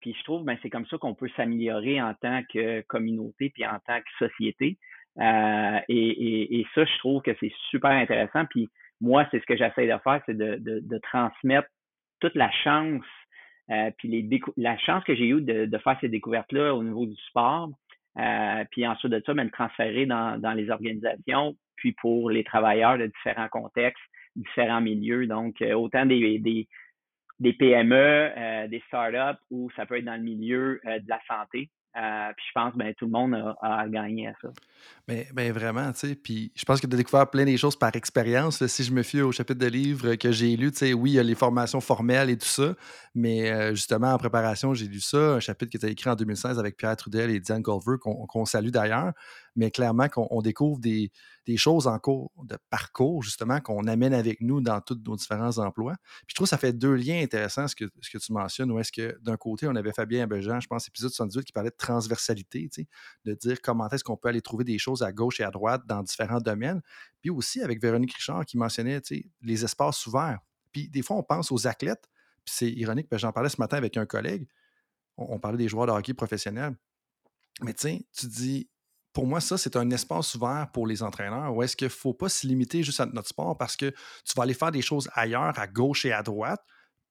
Puis 0.00 0.12
je 0.18 0.24
trouve 0.24 0.44
ben 0.44 0.58
c'est 0.60 0.70
comme 0.70 0.86
ça 0.86 0.98
qu'on 0.98 1.14
peut 1.14 1.30
s'améliorer 1.36 2.02
en 2.02 2.14
tant 2.14 2.42
que 2.52 2.80
communauté 2.82 3.50
puis 3.50 3.64
en 3.64 3.78
tant 3.86 4.00
que 4.00 4.26
société. 4.26 4.76
et, 5.20 5.84
et, 5.88 6.60
et, 6.60 6.66
ça, 6.74 6.84
je 6.84 6.98
trouve 6.98 7.22
que 7.22 7.30
c'est 7.38 7.52
super 7.70 7.92
intéressant. 7.92 8.44
Puis 8.46 8.68
moi, 9.00 9.26
c'est 9.30 9.40
ce 9.40 9.46
que 9.46 9.56
j'essaie 9.56 9.86
de 9.86 9.98
faire, 10.02 10.22
c'est 10.26 10.36
de, 10.36 10.56
de, 10.58 10.98
transmettre 10.98 11.68
toute 12.20 12.34
la 12.34 12.50
chance, 12.50 13.04
euh, 13.70 13.90
puis 13.98 14.08
les 14.08 14.40
la 14.56 14.78
chance 14.78 15.04
que 15.04 15.14
j'ai 15.14 15.28
eue 15.28 15.42
de, 15.42 15.66
de 15.66 15.78
faire 15.78 15.98
ces 16.00 16.08
découvertes-là 16.08 16.74
au 16.74 16.82
niveau 16.82 17.06
du 17.06 17.16
sport, 17.28 17.70
euh, 18.18 18.64
puis 18.70 18.86
ensuite 18.86 19.12
de 19.12 19.22
ça, 19.24 19.34
ben, 19.34 19.44
le 19.44 19.50
transférer 19.50 20.06
dans, 20.06 20.40
dans 20.40 20.52
les 20.52 20.70
organisations, 20.70 21.54
puis 21.76 21.92
pour 21.92 22.30
les 22.30 22.44
travailleurs 22.44 22.96
de 22.98 23.06
différents 23.06 23.48
contextes, 23.48 24.02
différents 24.34 24.80
milieux, 24.80 25.26
donc 25.26 25.60
euh, 25.60 25.74
autant 25.74 26.06
des, 26.06 26.38
des, 26.38 26.66
des 27.38 27.52
PME, 27.52 27.94
euh, 27.94 28.68
des 28.68 28.82
startups, 28.86 29.40
ou 29.50 29.70
ça 29.76 29.84
peut 29.84 29.98
être 29.98 30.04
dans 30.04 30.16
le 30.16 30.22
milieu 30.22 30.80
de 30.84 31.08
la 31.08 31.20
santé. 31.28 31.68
Euh, 31.96 32.32
puis 32.36 32.44
je 32.48 32.52
pense 32.52 32.72
que 32.74 32.78
ben, 32.78 32.92
tout 32.94 33.06
le 33.06 33.10
monde 33.10 33.56
a, 33.62 33.88
gagné 33.88 34.28
à 34.28 34.32
ça. 34.42 34.48
Mais, 35.08 35.26
ben, 35.32 35.50
vraiment, 35.52 35.90
tu 35.92 36.08
sais. 36.08 36.14
Puis 36.14 36.52
je 36.54 36.64
pense 36.64 36.80
que 36.80 36.86
tu 36.86 36.94
as 36.94 36.96
découvert 36.96 37.30
plein 37.30 37.44
des 37.44 37.56
choses 37.56 37.76
par 37.76 37.94
expérience. 37.96 38.64
Si 38.66 38.84
je 38.84 38.92
me 38.92 39.02
fie 39.02 39.22
au 39.22 39.32
chapitre 39.32 39.58
de 39.58 39.66
livre 39.66 40.14
que 40.16 40.30
j'ai 40.30 40.56
lu, 40.56 40.70
tu 40.72 40.78
sais, 40.78 40.92
oui, 40.92 41.12
il 41.12 41.14
y 41.14 41.18
a 41.18 41.22
les 41.22 41.34
formations 41.34 41.80
formelles 41.80 42.28
et 42.28 42.36
tout 42.36 42.46
ça. 42.46 42.74
Mais 43.14 43.50
euh, 43.50 43.70
justement, 43.70 44.12
en 44.12 44.18
préparation, 44.18 44.74
j'ai 44.74 44.88
lu 44.88 45.00
ça, 45.00 45.34
un 45.34 45.40
chapitre 45.40 45.70
qui 45.70 45.78
était 45.78 45.90
écrit 45.90 46.10
en 46.10 46.16
2016 46.16 46.58
avec 46.58 46.76
Pierre 46.76 46.96
Trudel 46.96 47.30
et 47.30 47.40
Diane 47.40 47.62
Culver, 47.62 47.96
qu'on 47.98 48.44
salue 48.44 48.70
d'ailleurs. 48.70 49.12
Mais 49.56 49.70
clairement, 49.70 50.08
qu'on 50.08 50.42
découvre 50.42 50.78
des, 50.78 51.10
choses 51.56 51.86
en 51.86 51.98
cours 51.98 52.30
de 52.44 52.56
parcours, 52.70 53.22
justement, 53.22 53.60
qu'on 53.60 53.86
amène 53.86 54.12
avec 54.12 54.40
nous 54.40 54.60
dans 54.60 54.80
tous 54.80 54.98
nos 55.06 55.16
différents 55.16 55.58
emplois. 55.58 55.94
Puis 56.26 56.28
je 56.28 56.34
trouve 56.34 56.44
que 56.44 56.50
ça 56.50 56.58
fait 56.58 56.74
deux 56.74 56.94
liens 56.94 57.22
intéressants, 57.22 57.66
ce 57.66 57.74
que, 57.74 58.18
tu 58.18 58.32
mentionnes, 58.32 58.70
où 58.70 58.78
est-ce 58.78 58.92
que 58.92 59.18
d'un 59.22 59.36
côté, 59.36 59.66
on 59.66 59.74
avait 59.74 59.92
Fabien 59.92 60.24
Abejan, 60.24 60.60
je 60.60 60.66
pense, 60.66 60.86
épisode 60.88 61.10
78, 61.10 61.44
qui 61.44 61.52
parlait 61.52 61.70
de 61.70 61.76
transversalité, 61.76 62.68
de 63.24 63.34
dire 63.34 63.62
comment 63.62 63.88
est-ce 63.88 64.04
qu'on 64.04 64.16
peut 64.16 64.28
aller 64.28 64.42
trouver 64.42 64.64
des 64.64 64.78
choses 64.78 65.02
à 65.02 65.12
gauche 65.12 65.40
et 65.40 65.44
à 65.44 65.50
droite 65.50 65.82
dans 65.86 66.02
différents 66.02 66.40
domaines. 66.40 66.82
Puis 67.22 67.30
aussi 67.30 67.62
avec 67.62 67.80
Véronique 67.80 68.14
Richard 68.14 68.44
qui 68.44 68.58
mentionnait 68.58 69.00
tu 69.00 69.16
sais, 69.16 69.30
les 69.42 69.64
espaces 69.64 70.06
ouverts. 70.06 70.40
Puis 70.72 70.88
des 70.88 71.02
fois, 71.02 71.16
on 71.16 71.22
pense 71.22 71.50
aux 71.50 71.66
athlètes, 71.66 72.08
puis 72.44 72.54
c'est 72.54 72.70
ironique, 72.70 73.08
j'en 73.12 73.32
parlais 73.32 73.48
ce 73.48 73.60
matin 73.60 73.78
avec 73.78 73.96
un 73.96 74.04
collègue, 74.04 74.46
on, 75.16 75.38
parlait 75.38 75.58
des 75.58 75.68
joueurs 75.68 75.86
de 75.86 75.92
hockey 75.92 76.14
professionnels. 76.14 76.76
Mais 77.62 77.72
tiens, 77.72 77.98
tu 78.12 78.26
dis, 78.26 78.68
pour 79.16 79.26
moi, 79.26 79.40
ça, 79.40 79.56
c'est 79.56 79.76
un 79.76 79.90
espace 79.92 80.34
ouvert 80.34 80.68
pour 80.74 80.86
les 80.86 81.02
entraîneurs. 81.02 81.56
Ou 81.56 81.62
est-ce 81.62 81.74
qu'il 81.74 81.86
ne 81.86 81.90
faut 81.90 82.12
pas 82.12 82.28
se 82.28 82.46
limiter 82.46 82.82
juste 82.82 83.00
à 83.00 83.06
notre 83.06 83.28
sport 83.28 83.56
parce 83.56 83.74
que 83.74 83.88
tu 83.88 84.34
vas 84.36 84.42
aller 84.42 84.52
faire 84.52 84.70
des 84.70 84.82
choses 84.82 85.08
ailleurs, 85.14 85.58
à 85.58 85.66
gauche 85.66 86.04
et 86.04 86.12
à 86.12 86.22
droite, 86.22 86.60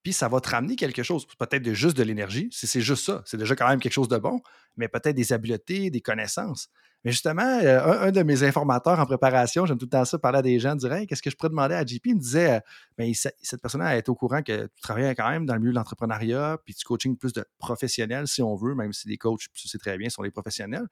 puis 0.03 0.13
ça 0.13 0.27
va 0.27 0.39
te 0.39 0.50
ramener 0.50 0.75
quelque 0.75 1.01
chose, 1.01 1.25
peut-être 1.25 1.74
juste 1.74 1.97
de 1.97 2.03
l'énergie, 2.03 2.47
si 2.51 2.67
c'est 2.67 2.81
juste 2.81 3.05
ça, 3.05 3.24
c'est 3.25 3.38
déjà 3.38 3.55
quand 3.55 3.67
même 3.67 3.79
quelque 3.79 3.91
chose 3.91 4.07
de 4.07 4.17
bon, 4.17 4.39
mais 4.77 4.88
peut-être 4.88 5.15
des 5.15 5.33
habiletés, 5.33 5.89
des 5.89 6.01
connaissances. 6.01 6.69
Mais 7.03 7.12
justement, 7.12 7.41
euh, 7.41 8.07
un, 8.07 8.12
de 8.12 8.21
mes 8.21 8.43
informateurs 8.43 9.00
en 9.00 9.05
préparation, 9.07 9.65
j'aime 9.65 9.79
tout 9.79 9.88
le 9.88 9.89
temps 9.89 10.05
ça, 10.05 10.19
parler 10.19 10.38
à 10.38 10.41
des 10.43 10.59
gens, 10.59 10.75
dirait 10.75 11.07
Qu'est-ce 11.07 11.24
que 11.24 11.31
je 11.31 11.35
pourrais 11.35 11.50
demander 11.50 11.74
à 11.74 11.83
JP 11.83 12.05
Il 12.05 12.15
me 12.17 12.19
disait 12.19 12.57
euh, 12.57 12.59
ben, 13.00 13.12
Cette 13.15 13.62
personne-là 13.63 13.97
est 13.97 14.09
au 14.09 14.15
courant 14.15 14.43
que 14.43 14.65
tu 14.65 14.81
travailles 14.83 15.15
quand 15.15 15.29
même 15.31 15.47
dans 15.47 15.55
le 15.55 15.59
milieu 15.59 15.71
de 15.71 15.77
l'entrepreneuriat, 15.77 16.59
puis 16.65 16.75
tu 16.75 16.85
coaching 16.85 17.17
plus 17.17 17.33
de 17.33 17.43
professionnels, 17.57 18.27
si 18.27 18.43
on 18.43 18.55
veut, 18.55 18.75
même 18.75 18.93
si 18.93 19.07
les 19.07 19.17
coachs, 19.17 19.47
c'est 19.55 19.79
très 19.79 19.97
bien, 19.97 20.09
sont 20.09 20.21
des 20.21 20.29
professionnels. 20.29 20.85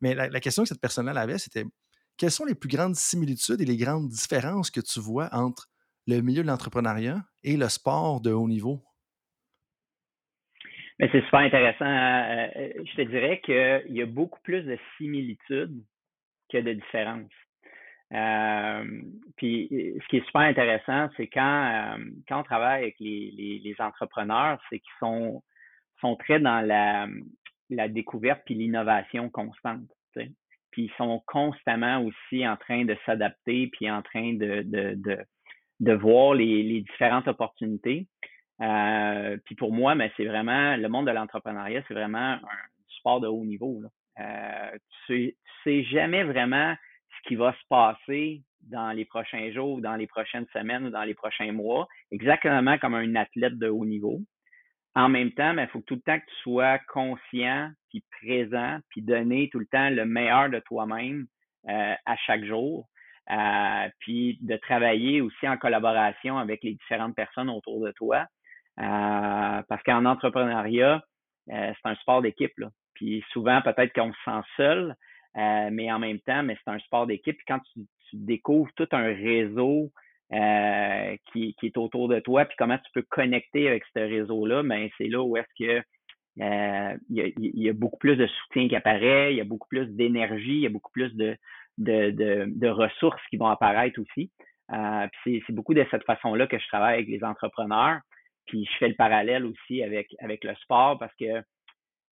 Mais 0.00 0.14
la, 0.14 0.40
question 0.40 0.62
que 0.62 0.68
cette 0.68 0.80
personne-là 0.80 1.20
avait, 1.20 1.38
c'était 1.38 1.64
Quelles 2.16 2.30
sont 2.30 2.44
les 2.44 2.54
plus 2.54 2.68
grandes 2.68 2.96
similitudes 2.96 3.60
et 3.60 3.64
les 3.64 3.76
grandes 3.76 4.08
différences 4.08 4.70
que 4.70 4.80
tu 4.80 5.00
vois 5.00 5.28
entre 5.32 5.66
le 6.06 6.20
milieu 6.20 6.42
de 6.42 6.48
l'entrepreneuriat 6.48 7.20
et 7.42 7.56
le 7.56 7.68
sport 7.68 8.20
de 8.20 8.32
haut 8.32 8.48
niveau? 8.48 8.82
Mais 10.98 11.08
c'est 11.12 11.22
super 11.24 11.40
intéressant. 11.40 11.84
Euh, 11.84 12.48
euh, 12.56 12.72
je 12.84 12.96
te 12.96 13.02
dirais 13.02 13.40
qu'il 13.40 13.94
y 13.94 14.02
a 14.02 14.06
beaucoup 14.06 14.40
plus 14.42 14.62
de 14.62 14.78
similitudes 14.96 15.84
que 16.50 16.58
de 16.58 16.72
différences. 16.72 17.30
Euh, 18.12 18.84
puis 19.36 19.68
ce 19.70 20.08
qui 20.08 20.18
est 20.18 20.26
super 20.26 20.42
intéressant, 20.42 21.08
c'est 21.16 21.26
quand, 21.26 21.98
quand 22.28 22.40
on 22.40 22.44
travaille 22.44 22.82
avec 22.84 22.96
les, 23.00 23.60
les, 23.62 23.74
entrepreneurs, 23.80 24.60
c'est 24.70 24.78
qu'ils 24.78 24.98
sont, 25.00 25.42
sont 26.00 26.14
très 26.16 26.38
dans 26.38 26.60
la, 26.64 27.08
la 27.70 27.88
découverte 27.88 28.42
puis 28.44 28.54
l'innovation 28.54 29.28
constante. 29.30 29.88
Puis 30.70 30.84
ils 30.84 30.92
sont 30.96 31.22
constamment 31.26 32.02
aussi 32.02 32.46
en 32.46 32.56
train 32.56 32.84
de 32.84 32.96
s'adapter 33.06 33.68
puis 33.68 33.90
en 33.90 34.02
train 34.02 34.34
de, 34.34 35.94
voir 35.94 36.34
les, 36.34 36.80
différentes 36.82 37.28
opportunités. 37.28 38.06
Euh, 38.60 39.36
puis 39.44 39.54
pour 39.54 39.72
moi, 39.72 39.94
mais 39.94 40.10
c'est 40.16 40.24
vraiment 40.24 40.76
le 40.76 40.88
monde 40.88 41.06
de 41.06 41.12
l'entrepreneuriat, 41.12 41.82
c'est 41.88 41.94
vraiment 41.94 42.18
un 42.18 42.40
sport 42.88 43.20
de 43.20 43.26
haut 43.26 43.44
niveau. 43.44 43.82
Euh, 44.18 44.70
tu, 45.06 45.14
sais, 45.14 45.36
sais 45.62 45.82
jamais 45.84 46.24
vraiment 46.24 46.74
ce 47.10 47.28
qui 47.28 47.36
va 47.36 47.52
se 47.52 47.66
passer 47.68 48.42
dans 48.62 48.92
les 48.92 49.04
prochains 49.04 49.52
jours, 49.52 49.80
dans 49.80 49.96
les 49.96 50.06
prochaines 50.06 50.46
semaines 50.52 50.86
ou 50.86 50.90
dans 50.90 51.04
les 51.04 51.14
prochains 51.14 51.52
mois, 51.52 51.86
exactement 52.10 52.78
comme 52.78 52.94
un 52.94 53.14
athlète 53.14 53.58
de 53.58 53.68
haut 53.68 53.84
niveau. 53.84 54.20
En 54.96 55.08
même 55.08 55.30
temps, 55.30 55.56
il 55.56 55.68
faut 55.68 55.82
tout 55.82 55.94
le 55.94 56.00
temps 56.00 56.18
que 56.18 56.24
tu 56.24 56.42
sois 56.42 56.78
conscient, 56.88 57.70
puis 57.90 58.02
présent, 58.20 58.78
puis 58.88 59.02
donner 59.02 59.48
tout 59.52 59.60
le 59.60 59.66
temps 59.66 59.90
le 59.90 60.06
meilleur 60.06 60.50
de 60.50 60.58
toi-même 60.60 61.26
euh, 61.68 61.94
à 62.04 62.16
chaque 62.16 62.44
jour. 62.44 62.88
Euh, 63.30 63.88
puis 63.98 64.38
de 64.40 64.56
travailler 64.56 65.20
aussi 65.20 65.48
en 65.48 65.56
collaboration 65.56 66.38
avec 66.38 66.62
les 66.62 66.74
différentes 66.74 67.16
personnes 67.16 67.50
autour 67.50 67.84
de 67.84 67.90
toi. 67.92 68.26
Euh, 68.78 69.62
parce 69.68 69.82
qu'en 69.84 70.04
entrepreneuriat, 70.04 71.02
euh, 71.50 71.72
c'est 71.74 71.88
un 71.88 71.94
sport 71.96 72.22
d'équipe. 72.22 72.52
Puis 72.94 73.24
souvent, 73.32 73.60
peut-être 73.62 73.92
qu'on 73.92 74.12
se 74.12 74.18
sent 74.24 74.46
seul, 74.56 74.94
mais 75.34 75.92
en 75.92 75.98
même 75.98 76.20
temps, 76.20 76.42
mais 76.42 76.56
c'est 76.64 76.70
un 76.70 76.78
sport 76.78 77.06
d'équipe. 77.06 77.36
Puis 77.36 77.44
quand 77.46 77.60
tu, 77.74 77.80
découvres 78.14 78.70
tout 78.76 78.88
un 78.92 79.08
réseau 79.08 79.90
qui, 80.30 81.54
qui, 81.54 81.66
est 81.66 81.76
autour 81.76 82.08
de 82.08 82.20
toi, 82.20 82.44
puis 82.44 82.56
comment 82.58 82.78
tu 82.78 82.90
peux 82.94 83.02
connecter 83.02 83.68
avec 83.68 83.84
ce 83.94 84.00
réseau-là, 84.00 84.62
ben 84.62 84.88
c'est 84.98 85.08
là 85.08 85.22
où 85.22 85.36
est-ce 85.36 85.64
que 85.64 85.82
il 86.38 87.34
y, 87.38 87.62
y, 87.62 87.68
a, 87.68 87.72
beaucoup 87.72 87.98
plus 87.98 88.16
de 88.16 88.26
soutien 88.26 88.68
qui 88.68 88.76
apparaît, 88.76 89.32
il 89.32 89.36
y 89.36 89.40
a 89.40 89.44
beaucoup 89.44 89.68
plus 89.68 89.86
d'énergie, 89.86 90.56
il 90.56 90.60
y 90.60 90.66
a 90.66 90.70
beaucoup 90.70 90.92
plus 90.92 91.14
de, 91.14 91.36
de, 91.78 92.46
de, 92.46 92.68
ressources 92.68 93.22
qui 93.30 93.36
vont 93.36 93.46
apparaître 93.46 94.00
aussi. 94.00 94.30
Euh, 94.72 95.06
c'est 95.24 95.52
beaucoup 95.52 95.74
de 95.74 95.86
cette 95.90 96.04
façon-là 96.04 96.46
que 96.46 96.58
je 96.58 96.66
travaille 96.68 96.94
avec 96.94 97.08
les 97.08 97.22
entrepreneurs. 97.22 98.00
Puis 98.46 98.64
je 98.64 98.76
fais 98.78 98.88
le 98.88 98.94
parallèle 98.94 99.44
aussi 99.44 99.82
avec, 99.82 100.08
avec 100.20 100.44
le 100.44 100.54
sport 100.56 100.98
parce 100.98 101.14
que 101.16 101.42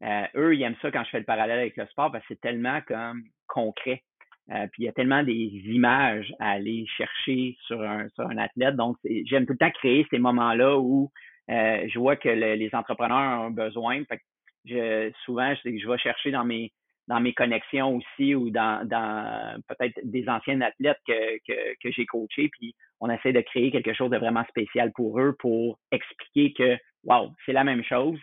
euh, 0.03 0.27
eux, 0.35 0.55
ils 0.55 0.63
aiment 0.63 0.77
ça 0.83 0.91
quand 0.91 1.05
je 1.05 1.11
fais 1.11 1.19
le 1.19 1.25
parallèle 1.25 1.59
avec 1.59 1.77
le 1.77 1.87
sport 1.87 2.11
parce 2.11 2.23
que 2.25 2.35
c'est 2.35 2.41
tellement 2.41 2.81
comme 2.83 3.23
concret. 3.47 4.03
Euh, 4.51 4.67
puis 4.73 4.83
il 4.83 4.87
y 4.87 4.89
a 4.89 4.93
tellement 4.93 5.23
des 5.23 5.33
images 5.67 6.33
à 6.39 6.51
aller 6.51 6.87
chercher 6.97 7.57
sur 7.67 7.81
un, 7.81 8.09
sur 8.11 8.27
un 8.29 8.39
athlète. 8.39 8.77
Donc, 8.77 8.97
j'aime 9.25 9.47
tout 9.47 9.55
le 9.55 9.59
temps 9.59 9.71
créer 9.71 10.07
ces 10.11 10.19
moments-là 10.19 10.79
où 10.79 11.11
je 11.49 11.99
vois 11.99 12.17
que 12.17 12.29
les 12.29 12.71
entrepreneurs 12.75 13.43
ont 13.43 13.51
besoin. 13.51 14.03
Fait 14.05 14.17
que 14.17 14.23
je, 14.65 15.13
souvent, 15.25 15.55
je, 15.55 15.79
je 15.79 15.89
vais 15.89 15.99
chercher 15.99 16.31
dans 16.31 16.45
mes, 16.45 16.73
dans 17.09 17.21
mes 17.21 17.35
connexions 17.35 17.97
aussi 17.97 18.35
ou 18.35 18.51
dans, 18.51 18.87
dans 18.87 19.61
peut-être 19.69 19.99
des 20.05 20.29
anciens 20.29 20.61
athlètes 20.61 21.01
que, 21.07 21.37
que, 21.47 21.75
que 21.83 21.91
j'ai 21.91 22.07
coachés, 22.07 22.49
puis 22.49 22.75
on 23.01 23.11
essaie 23.11 23.33
de 23.33 23.41
créer 23.41 23.71
quelque 23.71 23.93
chose 23.93 24.11
de 24.11 24.17
vraiment 24.17 24.45
spécial 24.49 24.93
pour 24.95 25.21
eux 25.21 25.37
pour 25.39 25.79
expliquer 25.91 26.53
que, 26.53 26.79
wow, 27.05 27.31
c'est 27.45 27.53
la 27.53 27.65
même 27.65 27.85
chose. 27.85 28.19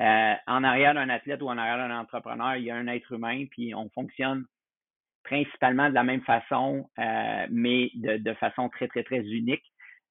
Euh, 0.00 0.34
en 0.48 0.64
arrière 0.64 0.94
d'un 0.94 1.08
athlète 1.08 1.40
ou 1.42 1.48
en 1.48 1.56
arrière 1.56 1.78
d'un 1.78 1.96
entrepreneur, 1.96 2.56
il 2.56 2.64
y 2.64 2.70
a 2.70 2.76
un 2.76 2.88
être 2.88 3.12
humain, 3.12 3.44
puis 3.50 3.74
on 3.74 3.88
fonctionne 3.90 4.44
principalement 5.24 5.88
de 5.88 5.94
la 5.94 6.04
même 6.04 6.22
façon, 6.22 6.88
euh, 6.98 7.46
mais 7.50 7.90
de, 7.94 8.34
façon 8.34 8.68
très, 8.68 8.88
très, 8.88 9.02
très 9.02 9.20
unique. 9.20 9.62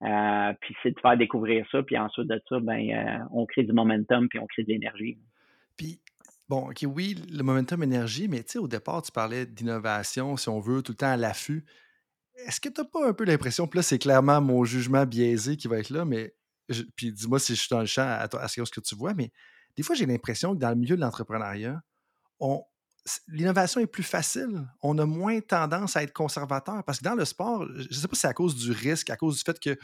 Euh, 0.02 0.54
puis 0.60 0.76
c'est 0.84 0.92
de 0.92 1.00
faire 1.00 1.16
découvrir 1.16 1.66
ça, 1.72 1.82
puis 1.82 1.98
ensuite 1.98 2.28
de 2.28 2.42
ça, 2.50 2.60
ben, 2.60 2.90
euh, 2.92 3.26
on 3.32 3.46
crée 3.46 3.64
du 3.64 3.72
momentum, 3.72 4.28
puis 4.28 4.40
on 4.40 4.48
crée 4.48 4.64
de 4.64 4.70
l'énergie. 4.70 5.18
Puis 5.78 6.02
Bon, 6.50 6.70
OK, 6.70 6.84
oui, 6.86 7.16
le 7.32 7.42
momentum 7.42 7.82
énergie, 7.84 8.28
mais 8.28 8.44
tu 8.44 8.52
sais, 8.52 8.60
au 8.60 8.68
départ, 8.68 9.02
tu 9.02 9.14
parlais 9.14 9.46
d'innovation, 9.46 10.36
si 10.36 10.50
on 10.50 10.60
veut, 10.60 10.82
tout 10.82 10.92
le 10.92 10.98
temps 10.98 11.12
à 11.12 11.16
l'affût. 11.16 11.64
Est-ce 12.46 12.60
que 12.60 12.68
tu 12.68 12.82
n'as 12.82 12.88
pas 12.88 13.08
un 13.08 13.14
peu 13.14 13.24
l'impression, 13.24 13.66
puis 13.66 13.78
là, 13.78 13.84
c'est 13.84 13.98
clairement 13.98 14.42
mon 14.42 14.66
jugement 14.66 15.06
biaisé 15.06 15.56
qui 15.56 15.70
va 15.70 15.80
être 15.80 15.90
là, 15.90 16.04
mais 16.04 16.34
puis 16.96 17.12
dis-moi 17.12 17.40
si 17.40 17.56
je 17.56 17.60
suis 17.60 17.70
dans 17.70 17.80
le 17.80 17.86
champ 17.86 18.04
à, 18.04 18.28
à, 18.38 18.48
ce 18.48 18.62
que 18.62 18.82
tu 18.82 18.96
vois, 18.96 19.14
mais 19.14 19.32
des 19.78 19.84
fois, 19.84 19.96
j'ai 19.96 20.06
l'impression 20.06 20.54
que 20.54 20.60
dans 20.60 20.70
le 20.70 20.76
milieu 20.76 20.96
de 20.96 21.02
l'entrepreneuriat, 21.02 21.82
l'innovation 23.28 23.82
est 23.82 23.88
plus 23.88 24.04
facile. 24.04 24.68
On 24.82 24.98
a 24.98 25.06
moins 25.06 25.40
tendance 25.42 25.98
à 25.98 26.04
être 26.04 26.14
conservateur 26.14 26.84
parce 26.84 27.00
que 27.00 27.04
dans 27.04 27.16
le 27.16 27.26
sport, 27.26 27.66
je 27.76 27.88
ne 27.88 27.94
sais 27.94 28.08
pas 28.08 28.16
si 28.16 28.22
c'est 28.22 28.28
à 28.28 28.34
cause 28.34 28.56
du 28.56 28.72
risque, 28.72 29.10
à 29.10 29.18
cause 29.18 29.38
du 29.38 29.44
fait 29.44 29.60
que 29.60 29.78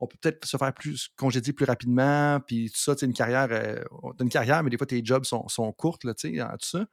on 0.00 0.06
peut 0.08 0.16
peut-être 0.20 0.44
se 0.44 0.56
faire 0.56 0.74
plus 0.74 1.10
congédier 1.16 1.52
plus 1.52 1.64
rapidement, 1.64 2.40
puis 2.40 2.70
tout 2.70 2.80
ça, 2.80 2.96
tu 2.96 3.04
une 3.04 3.12
carrière, 3.12 3.46
euh, 3.52 3.80
une 4.20 4.28
carrière, 4.30 4.64
mais 4.64 4.70
des 4.70 4.76
fois 4.76 4.86
tes 4.86 5.00
jobs 5.04 5.24
sont, 5.24 5.46
sont 5.46 5.70
courtes, 5.72 6.02
là, 6.02 6.12
tu 6.12 6.36
sais, 6.36 6.44
tout 6.58 6.66
ça. 6.66 6.86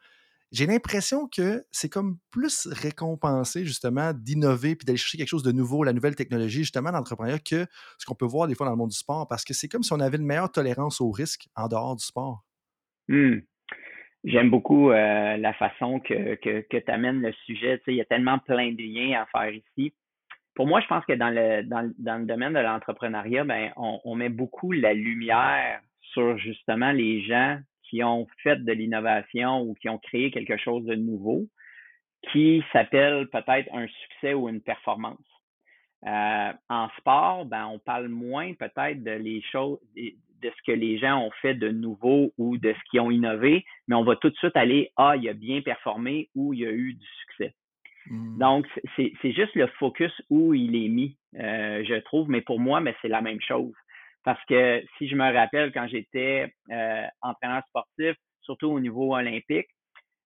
J'ai 0.52 0.68
l'impression 0.68 1.28
que 1.28 1.64
c'est 1.72 1.90
comme 1.90 2.18
plus 2.30 2.68
récompensé, 2.68 3.66
justement, 3.66 4.14
d'innover 4.14 4.76
puis 4.76 4.86
d'aller 4.86 4.98
chercher 4.98 5.18
quelque 5.18 5.28
chose 5.28 5.44
de 5.44 5.52
nouveau, 5.52 5.84
la 5.84 5.94
nouvelle 5.94 6.16
technologie, 6.16 6.60
justement, 6.60 6.92
dans 6.92 7.00
l'entrepreneuriat, 7.00 7.40
que 7.40 7.66
ce 7.98 8.06
qu'on 8.06 8.16
peut 8.16 8.28
voir 8.28 8.48
des 8.48 8.54
fois 8.54 8.68
dans 8.68 8.74
le 8.74 8.78
monde 8.78 8.90
du 8.90 8.98
sport, 8.98 9.28
parce 9.28 9.44
que 9.44 9.56
c'est 9.56 9.68
comme 9.68 9.84
si 9.84 9.92
on 9.92 10.00
avait 10.00 10.18
une 10.18 10.26
meilleure 10.26 10.52
tolérance 10.52 11.02
au 11.02 11.10
risque 11.10 11.50
en 11.56 11.68
dehors 11.68 11.96
du 11.96 12.06
sport. 12.06 12.46
Hmm. 13.08 13.40
J'aime 14.26 14.50
beaucoup 14.50 14.92
euh, 14.92 15.38
la 15.38 15.54
façon 15.54 16.00
que, 16.00 16.36
que, 16.36 16.78
tu 16.78 16.92
amènes 16.92 17.22
le 17.22 17.32
sujet. 17.46 17.78
Tu 17.80 17.84
sais, 17.86 17.94
il 17.94 17.98
y 17.98 18.02
a 18.02 18.06
tellement 18.06 18.38
plein 18.40 18.72
de 18.72 18.82
liens 18.82 19.22
à 19.22 19.26
faire 19.28 19.54
ici 19.54 19.94
pour 20.60 20.68
moi, 20.68 20.82
je 20.82 20.88
pense 20.88 21.06
que 21.06 21.14
dans 21.14 21.30
le, 21.30 21.64
dans, 21.64 21.90
dans 22.00 22.18
le 22.18 22.26
domaine 22.26 22.52
de 22.52 22.60
l'entrepreneuriat, 22.60 23.46
ben, 23.46 23.72
on, 23.78 24.02
on, 24.04 24.16
met 24.16 24.28
beaucoup 24.28 24.74
la 24.74 24.94
lumière 24.94 25.80
sur 26.02 26.38
justement 26.38 26.92
les 26.92 27.22
gens 27.22 27.62
qui 27.84 28.04
ont 28.04 28.28
fait 28.44 28.58
de 28.58 28.72
l'innovation 28.74 29.62
ou 29.62 29.74
qui 29.76 29.88
ont 29.88 29.98
créé 30.00 30.32
quelque 30.32 30.58
chose 30.58 30.84
de 30.84 30.96
nouveau 30.96 31.48
qui 32.32 32.62
s'appelle 32.74 33.28
peut-être 33.30 33.74
un 33.74 33.88
succès 33.88 34.34
ou 34.34 34.50
une 34.50 34.62
performance. 34.62 35.18
Euh, 36.06 36.52
en 36.68 36.90
sport, 36.98 37.46
ben, 37.46 37.66
on 37.68 37.80
parle 37.80 38.10
moins 38.10 38.54
peut-être 38.54 39.02
de 39.02 39.12
les 39.12 39.42
choses, 39.54 39.80
de 40.42 40.50
ce 40.50 40.72
que 40.72 40.76
les 40.76 40.98
gens 40.98 41.22
ont 41.22 41.32
fait 41.42 41.54
de 41.54 41.70
nouveau 41.70 42.32
ou 42.38 42.58
de 42.58 42.74
ce 42.74 42.90
qu'ils 42.90 43.02
ont 43.02 43.12
innové, 43.12 43.66
mais 43.88 43.96
on 43.96 44.04
va 44.04 44.16
tout 44.16 44.30
de 44.30 44.36
suite 44.36 44.56
aller, 44.56 44.92
ah, 44.98 45.16
il 45.16 45.28
a 45.30 45.34
bien 45.34 45.62
performé 45.62 46.30
ou 46.36 46.54
il 46.54 46.66
a 46.66 46.72
eu 46.72 46.94
du 46.94 47.06
succès. 47.22 47.54
Mm. 48.08 48.38
Donc, 48.40 48.68
c'est 48.96 49.32
juste 49.32 49.56
le 49.56 49.68
focus 49.80 50.14
où 50.30 50.54
il 50.54 50.76
est 50.76 50.90
mis, 50.90 51.18
euh, 51.36 51.84
je 51.88 51.96
trouve, 52.02 52.30
mais 52.30 52.42
pour 52.42 52.60
moi, 52.60 52.80
mais 52.82 52.96
c'est 53.02 53.08
la 53.08 53.22
même 53.22 53.42
chose. 53.42 53.74
Parce 54.24 54.44
que 54.46 54.84
si 54.98 55.08
je 55.08 55.16
me 55.16 55.34
rappelle 55.34 55.72
quand 55.72 55.88
j'étais 55.88 56.52
euh, 56.72 57.06
entraîneur 57.22 57.64
sportif, 57.68 58.16
surtout 58.42 58.68
au 58.68 58.80
niveau 58.80 59.16
olympique, 59.16 59.68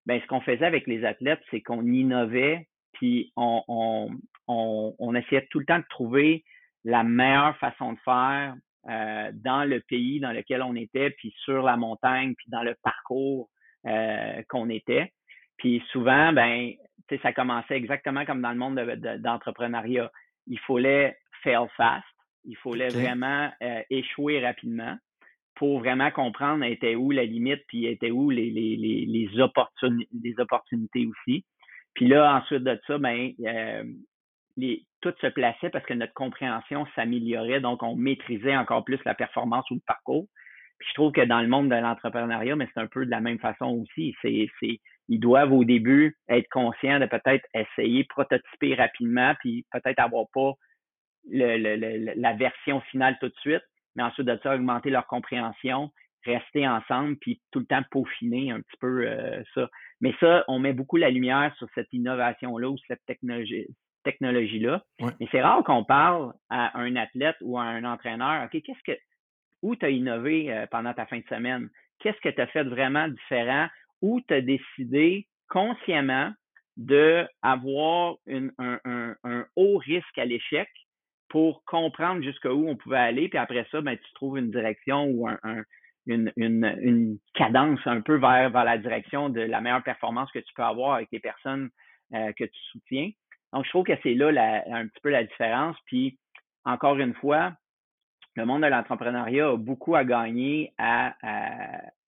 ben, 0.05 0.20
ce 0.22 0.27
qu'on 0.27 0.41
faisait 0.41 0.65
avec 0.65 0.88
les 0.88 1.05
athlètes, 1.05 1.41
c'est 1.51 1.62
qu'on 1.62 1.86
innovait, 1.86 2.67
puis 2.93 3.32
on, 3.36 3.63
on, 3.67 4.10
on, 4.48 4.96
on, 5.00 5.15
essayait 5.15 5.48
tout 5.50 5.60
le 5.60 5.65
temps 5.65 5.79
de 5.79 5.86
trouver 5.89 6.43
la 6.84 7.03
meilleure 7.03 7.58
façon 7.58 7.93
de 7.93 8.00
faire 8.03 8.55
euh, 8.90 9.32
dans 9.34 9.63
le 9.63 9.80
pays 9.82 10.20
dans 10.20 10.32
lequel 10.32 10.62
on 10.62 10.75
était, 10.75 11.12
puis 11.12 11.34
sur 11.44 11.63
la 11.63 11.78
montagne, 11.78 12.34
puis 12.36 12.50
dans 12.50 12.63
le 12.63 12.75
parcours 12.84 13.50
euh, 13.86 14.42
qu'on 14.50 14.70
était. 14.70 15.12
Puis 15.58 15.82
souvent, 15.92 16.34
ben, 16.34 16.74
ça 17.22 17.32
commençait 17.34 17.75
exactement 17.75 18.25
comme 18.25 18.42
dans 18.42 18.52
le 18.52 18.58
monde 18.58 18.80
d'entrepreneuriat. 19.20 20.12
il 20.48 20.60
fallait 20.60 21.18
fail 21.44 21.68
fast, 21.78 22.06
il 22.46 22.58
fallait 22.58 22.90
vraiment 22.90 23.52
euh, 23.62 23.82
échouer 23.90 24.40
rapidement. 24.46 24.98
pour 25.56 25.80
vraiment 25.80 26.10
comprendre 26.12 26.66
était 26.66 26.96
où 26.96 27.12
la 27.12 27.25
limite, 27.25 27.62
puis 27.68 27.86
était 27.86 28.10
où 28.10 28.32
les, 28.32 28.50
les, 28.50 28.75
les, 28.75 29.06
les, 29.06 29.40
opportunités 29.40 31.06
aussi. 31.06 31.46
Puis 31.94 32.08
là, 32.08 32.38
ensuite 32.38 32.63
de 32.63 32.80
ça, 32.88 32.98
ben, 32.98 33.32
euh, 33.46 33.84
les, 34.58 34.86
tout 35.02 35.14
se 35.20 35.28
plaçait 35.28 35.70
parce 35.70 35.86
que 35.86 35.94
notre 35.94 36.14
compréhension 36.14 36.86
s'améliorait, 36.96 37.60
donc 37.60 37.84
on 37.84 37.96
maîtrisait 37.96 38.56
encore 38.56 38.84
plus 38.84 39.00
la 39.06 39.16
performance 39.16 39.70
ou 39.72 39.76
le 39.76 39.82
parcours. 39.86 40.28
Puis 40.80 40.90
je 40.90 40.94
trouve 40.96 41.12
que 41.12 41.22
dans 41.22 41.42
le 41.42 41.48
monde 41.48 41.70
de 41.70 41.76
l'entrepreneuriat, 41.76 42.56
mais 42.56 42.68
c'est 42.74 42.82
un 42.82 42.88
peu 42.88 43.06
de 43.06 43.12
la 43.12 43.22
même 43.22 43.40
façon 43.40 43.66
aussi. 43.66 44.16
C'est, 44.22 44.48
c'est, 44.60 44.80
ils 45.10 45.20
doivent 45.20 45.54
au 45.54 45.64
début 45.64 46.18
être 46.30 46.48
conscients 46.50 47.00
de 47.00 47.06
peut-être 47.06 47.46
essayer, 47.54 48.04
prototyper 48.06 48.76
rapidement, 48.76 49.34
puis 49.40 49.66
peut-être 49.72 50.00
avoir 50.00 50.26
pas 50.34 50.54
le, 51.30 51.58
le, 51.58 52.14
la 52.16 52.34
version 52.34 52.82
finale 52.82 53.18
tout 53.20 53.30
de 53.30 53.36
suite, 53.40 53.64
mais 53.96 54.04
ensuite 54.04 54.28
de 54.28 54.40
ça, 54.44 54.56
augmenter 54.56 54.90
leur 54.90 55.08
compréhension, 55.08 55.92
rester 56.26 56.68
ensemble, 56.68 57.18
puis 57.18 57.42
tout 57.52 57.60
le 57.60 57.66
temps 57.66 57.84
peaufiner 57.92 58.52
un 58.52 58.62
petit 58.62 58.78
peu 58.80 59.08
euh, 59.08 59.42
ça. 59.54 59.70
Mais 60.02 60.14
ça, 60.20 60.44
on 60.48 60.60
met 60.60 60.74
beaucoup 60.74 60.98
la 60.98 61.10
lumière 61.10 61.54
sur 61.58 61.68
cette 61.76 61.92
innovation-là 61.92 62.70
ou 62.70 62.78
cette 62.88 63.04
technologie, 63.06 63.68
technologie-là. 64.04 64.84
Mais 65.00 65.28
c'est 65.32 65.42
rare 65.42 65.64
qu'on 65.64 65.84
parle 65.84 66.34
à 66.50 66.78
un 66.80 66.96
athlète 66.96 67.38
ou 67.42 67.58
à 67.58 67.64
un 67.64 67.84
entraîneur, 67.84 68.46
OK, 68.46 68.62
qu'est-ce 68.62 68.84
que 68.84 68.98
où 69.62 69.76
tu 69.76 69.86
as 69.86 69.90
innové 69.90 70.52
euh, 70.52 70.66
pendant 70.70 70.94
ta 70.94 71.06
fin 71.06 71.20
de 71.20 71.28
semaine? 71.30 71.70
Qu'est-ce 72.00 72.20
que 72.20 72.30
tu 72.30 72.42
as 72.42 72.48
fait 72.48 72.64
vraiment 72.64 73.08
différent? 73.08 73.68
Où 74.02 74.20
tu 74.22 74.34
as 74.34 74.42
décidé 74.42 75.28
consciemment 75.48 76.34
d'avoir 76.76 78.16
un, 78.28 78.50
un, 78.58 79.16
un 79.24 79.46
haut 79.56 79.78
risque 79.78 80.18
à 80.18 80.26
l'échec 80.26 80.68
pour 81.30 81.64
comprendre 81.66 82.22
jusqu'où 82.22 82.68
on 82.68 82.76
pouvait 82.76 82.98
aller, 82.98 83.28
puis 83.28 83.40
après 83.40 83.66
ça, 83.72 83.82
ben, 83.82 83.98
tu 83.98 84.14
trouves 84.14 84.38
une 84.38 84.52
direction 84.52 85.06
ou 85.06 85.28
un, 85.28 85.38
une, 86.06 86.32
une, 86.36 86.78
une, 86.82 87.18
cadence 87.34 87.80
un 87.86 88.02
peu 88.02 88.18
vers, 88.18 88.52
vers 88.52 88.64
la 88.64 88.78
direction 88.78 89.30
de 89.30 89.42
la 89.42 89.62
meilleure 89.62 89.84
performance 89.84 90.32
que 90.32 90.40
tu 90.40 90.54
peux 90.54 90.64
avoir 90.64 90.94
avec 90.94 91.10
les 91.12 91.20
personnes 91.20 91.70
euh, 92.14 92.32
que 92.34 92.44
tu 92.44 92.60
soutiens. 92.72 93.10
Donc, 93.54 93.66
je 93.66 93.70
trouve 93.70 93.86
que 93.86 93.94
c'est 94.02 94.16
là 94.16 94.30
un 94.72 94.88
petit 94.88 95.00
peu 95.02 95.10
la 95.10 95.24
différence. 95.24 95.78
Puis, 95.86 96.18
encore 96.66 96.98
une 96.98 97.14
fois, 97.14 97.54
le 98.36 98.46
monde 98.46 98.64
de 98.64 98.68
l'entrepreneuriat 98.68 99.50
a 99.50 99.58
beaucoup 99.58 99.96
à 99.96 100.04
gagner 100.04 100.74
à, 100.78 101.14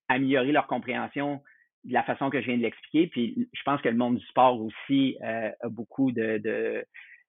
améliorer 0.08 0.52
leur 0.52 0.68
compréhension 0.68 1.42
de 1.84 1.94
la 1.94 2.04
façon 2.04 2.30
que 2.30 2.42
je 2.42 2.48
viens 2.48 2.58
de 2.58 2.64
l'expliquer. 2.64 3.08
Puis, 3.08 3.48
je 3.54 3.62
pense 3.64 3.80
que 3.82 3.90
le 3.90 3.96
monde 3.96 4.18
du 4.18 4.26
sport 4.26 4.60
aussi 4.60 5.18
euh, 5.24 5.52
a 5.62 5.70
beaucoup 5.70 6.12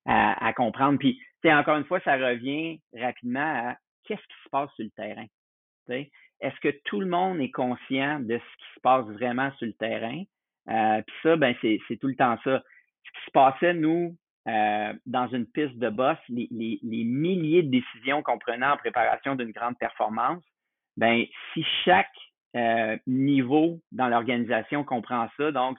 à, 0.07 0.53
comprendre. 0.55 0.99
Puis, 0.99 1.21
encore 1.45 1.77
une 1.77 1.85
fois, 1.85 2.01
ça 2.01 2.17
revient 2.17 2.81
rapidement 2.95 3.69
à 3.71 3.77
qu'est-ce 4.05 4.23
qui 4.23 4.45
se 4.45 4.49
passe 4.51 4.71
sur 4.75 4.85
le 4.85 4.91
terrain. 4.91 5.27
Est-ce 6.41 6.61
que 6.61 6.75
tout 6.85 7.01
le 7.01 7.07
monde 7.07 7.41
est 7.41 7.51
conscient 7.51 8.21
de 8.21 8.39
ce 8.39 8.57
qui 8.57 8.75
se 8.75 8.81
passe 8.81 9.07
vraiment 9.07 9.53
sur 9.59 9.67
le 9.67 9.75
terrain? 9.75 10.23
Euh, 10.69 11.03
puis 11.03 11.17
ça, 11.23 11.37
ben, 11.37 11.55
c'est 11.61 11.97
tout 12.01 12.09
le 12.09 12.17
temps 12.17 12.37
ça. 12.43 12.63
Ce 13.07 13.19
qui 13.19 13.27
se 13.27 13.31
passait, 13.33 13.75
nous, 13.75 14.17
euh, 14.49 14.93
dans 15.07 15.29
une 15.29 15.47
piste 15.47 15.77
de 15.79 15.89
boss, 15.89 16.19
les, 16.29 16.49
les, 16.51 16.79
les 16.83 17.05
milliers 17.05 17.63
de 17.63 17.71
décisions 17.71 18.23
qu'on 18.23 18.39
prenait 18.39 18.67
en 18.67 18.77
préparation 18.77 19.35
d'une 19.35 19.51
grande 19.51 19.79
performance, 19.79 20.43
ben, 20.97 21.25
si 21.53 21.65
chaque 21.85 22.07
euh, 22.57 22.97
niveau 23.07 23.81
dans 23.93 24.09
l'organisation 24.09 24.85
comprend 24.85 25.29
ça, 25.37 25.53
donc 25.53 25.79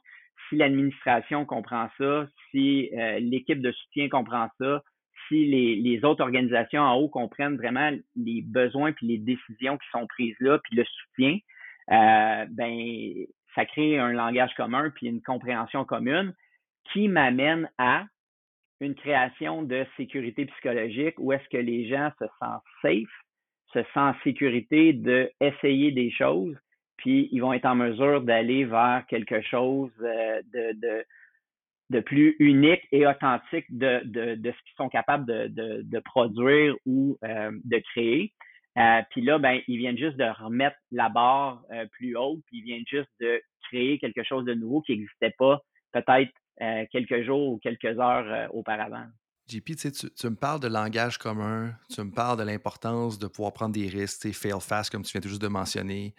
si 0.49 0.57
l'administration 0.57 1.45
comprend 1.45 1.89
ça, 1.97 2.27
si 2.51 2.89
euh, 2.93 3.19
l'équipe 3.19 3.61
de 3.61 3.71
soutien 3.71 4.09
comprend 4.09 4.49
ça, 4.59 4.83
si 5.27 5.45
les, 5.45 5.75
les, 5.75 6.05
autres 6.05 6.23
organisations 6.23 6.81
en 6.81 6.95
haut 6.95 7.09
comprennent 7.09 7.57
vraiment 7.57 7.91
les 8.15 8.41
besoins 8.41 8.91
puis 8.91 9.07
les 9.07 9.17
décisions 9.17 9.77
qui 9.77 9.87
sont 9.91 10.05
prises 10.07 10.35
là, 10.39 10.59
puis 10.59 10.75
le 10.75 10.85
soutien, 10.85 11.37
euh, 11.91 12.45
ben 12.49 13.13
ça 13.55 13.65
crée 13.65 13.97
un 13.97 14.11
langage 14.11 14.53
commun 14.55 14.91
puis 14.91 15.07
une 15.07 15.21
compréhension 15.21 15.83
commune 15.83 16.33
qui 16.91 17.07
m'amène 17.07 17.69
à 17.77 18.05
une 18.79 18.95
création 18.95 19.63
de 19.63 19.85
sécurité 19.95 20.45
psychologique 20.45 21.15
où 21.17 21.31
est-ce 21.31 21.47
que 21.49 21.57
les 21.57 21.87
gens 21.87 22.11
se 22.19 22.25
sentent 22.39 22.63
safe, 22.81 23.23
se 23.73 23.79
sentent 23.93 24.15
en 24.15 24.23
sécurité 24.23 24.93
d'essayer 24.93 25.91
des 25.91 26.11
choses, 26.11 26.55
puis 26.97 27.29
ils 27.31 27.39
vont 27.39 27.53
être 27.53 27.65
en 27.65 27.75
mesure 27.75 28.21
d'aller 28.21 28.65
vers 28.65 29.03
quelque 29.07 29.41
chose 29.41 29.91
euh, 30.01 30.41
de, 30.53 30.79
de, 30.79 31.05
de, 31.89 31.99
plus 31.99 32.35
unique 32.39 32.81
et 32.91 33.05
authentique 33.07 33.65
de, 33.69 34.01
de, 34.05 34.35
de 34.35 34.51
ce 34.51 34.57
qu'ils 34.63 34.75
sont 34.77 34.89
capables 34.89 35.25
de, 35.25 35.47
de, 35.47 35.81
de 35.83 35.99
produire 35.99 36.75
ou 36.85 37.17
euh, 37.23 37.51
de 37.63 37.77
créer. 37.91 38.33
Euh, 38.77 39.01
puis 39.09 39.21
là, 39.21 39.39
ben, 39.39 39.59
ils 39.67 39.77
viennent 39.77 39.97
juste 39.97 40.17
de 40.17 40.43
remettre 40.43 40.77
la 40.91 41.09
barre 41.09 41.63
plus 41.93 42.15
haute, 42.15 42.41
puis 42.45 42.59
ils 42.59 42.63
viennent 42.63 42.85
juste 42.87 43.09
de 43.19 43.41
créer 43.63 43.97
quelque 43.97 44.23
chose 44.23 44.45
de 44.45 44.53
nouveau 44.53 44.81
qui 44.81 44.93
n'existait 44.93 45.33
pas 45.37 45.59
peut-être 45.93 46.31
quelques 46.91 47.23
jours 47.23 47.53
ou 47.53 47.57
quelques 47.57 47.99
heures 47.99 48.49
auparavant. 48.53 49.05
JP, 49.47 49.75
tu, 49.75 50.29
me 50.29 50.35
parles 50.35 50.59
de 50.59 50.67
langage 50.67 51.17
commun, 51.17 51.73
tu 51.89 52.01
me 52.01 52.11
parles 52.11 52.37
de 52.37 52.43
l'importance 52.43 53.17
de 53.17 53.27
pouvoir 53.27 53.53
prendre 53.53 53.73
des 53.73 53.87
risques, 53.87 54.29
fail 54.33 54.59
fast, 54.59 54.91
comme 54.91 55.03
tu 55.03 55.11
viens 55.13 55.21
tout 55.21 55.29
juste 55.29 55.41
de 55.41 55.47
mentionner 55.47 56.13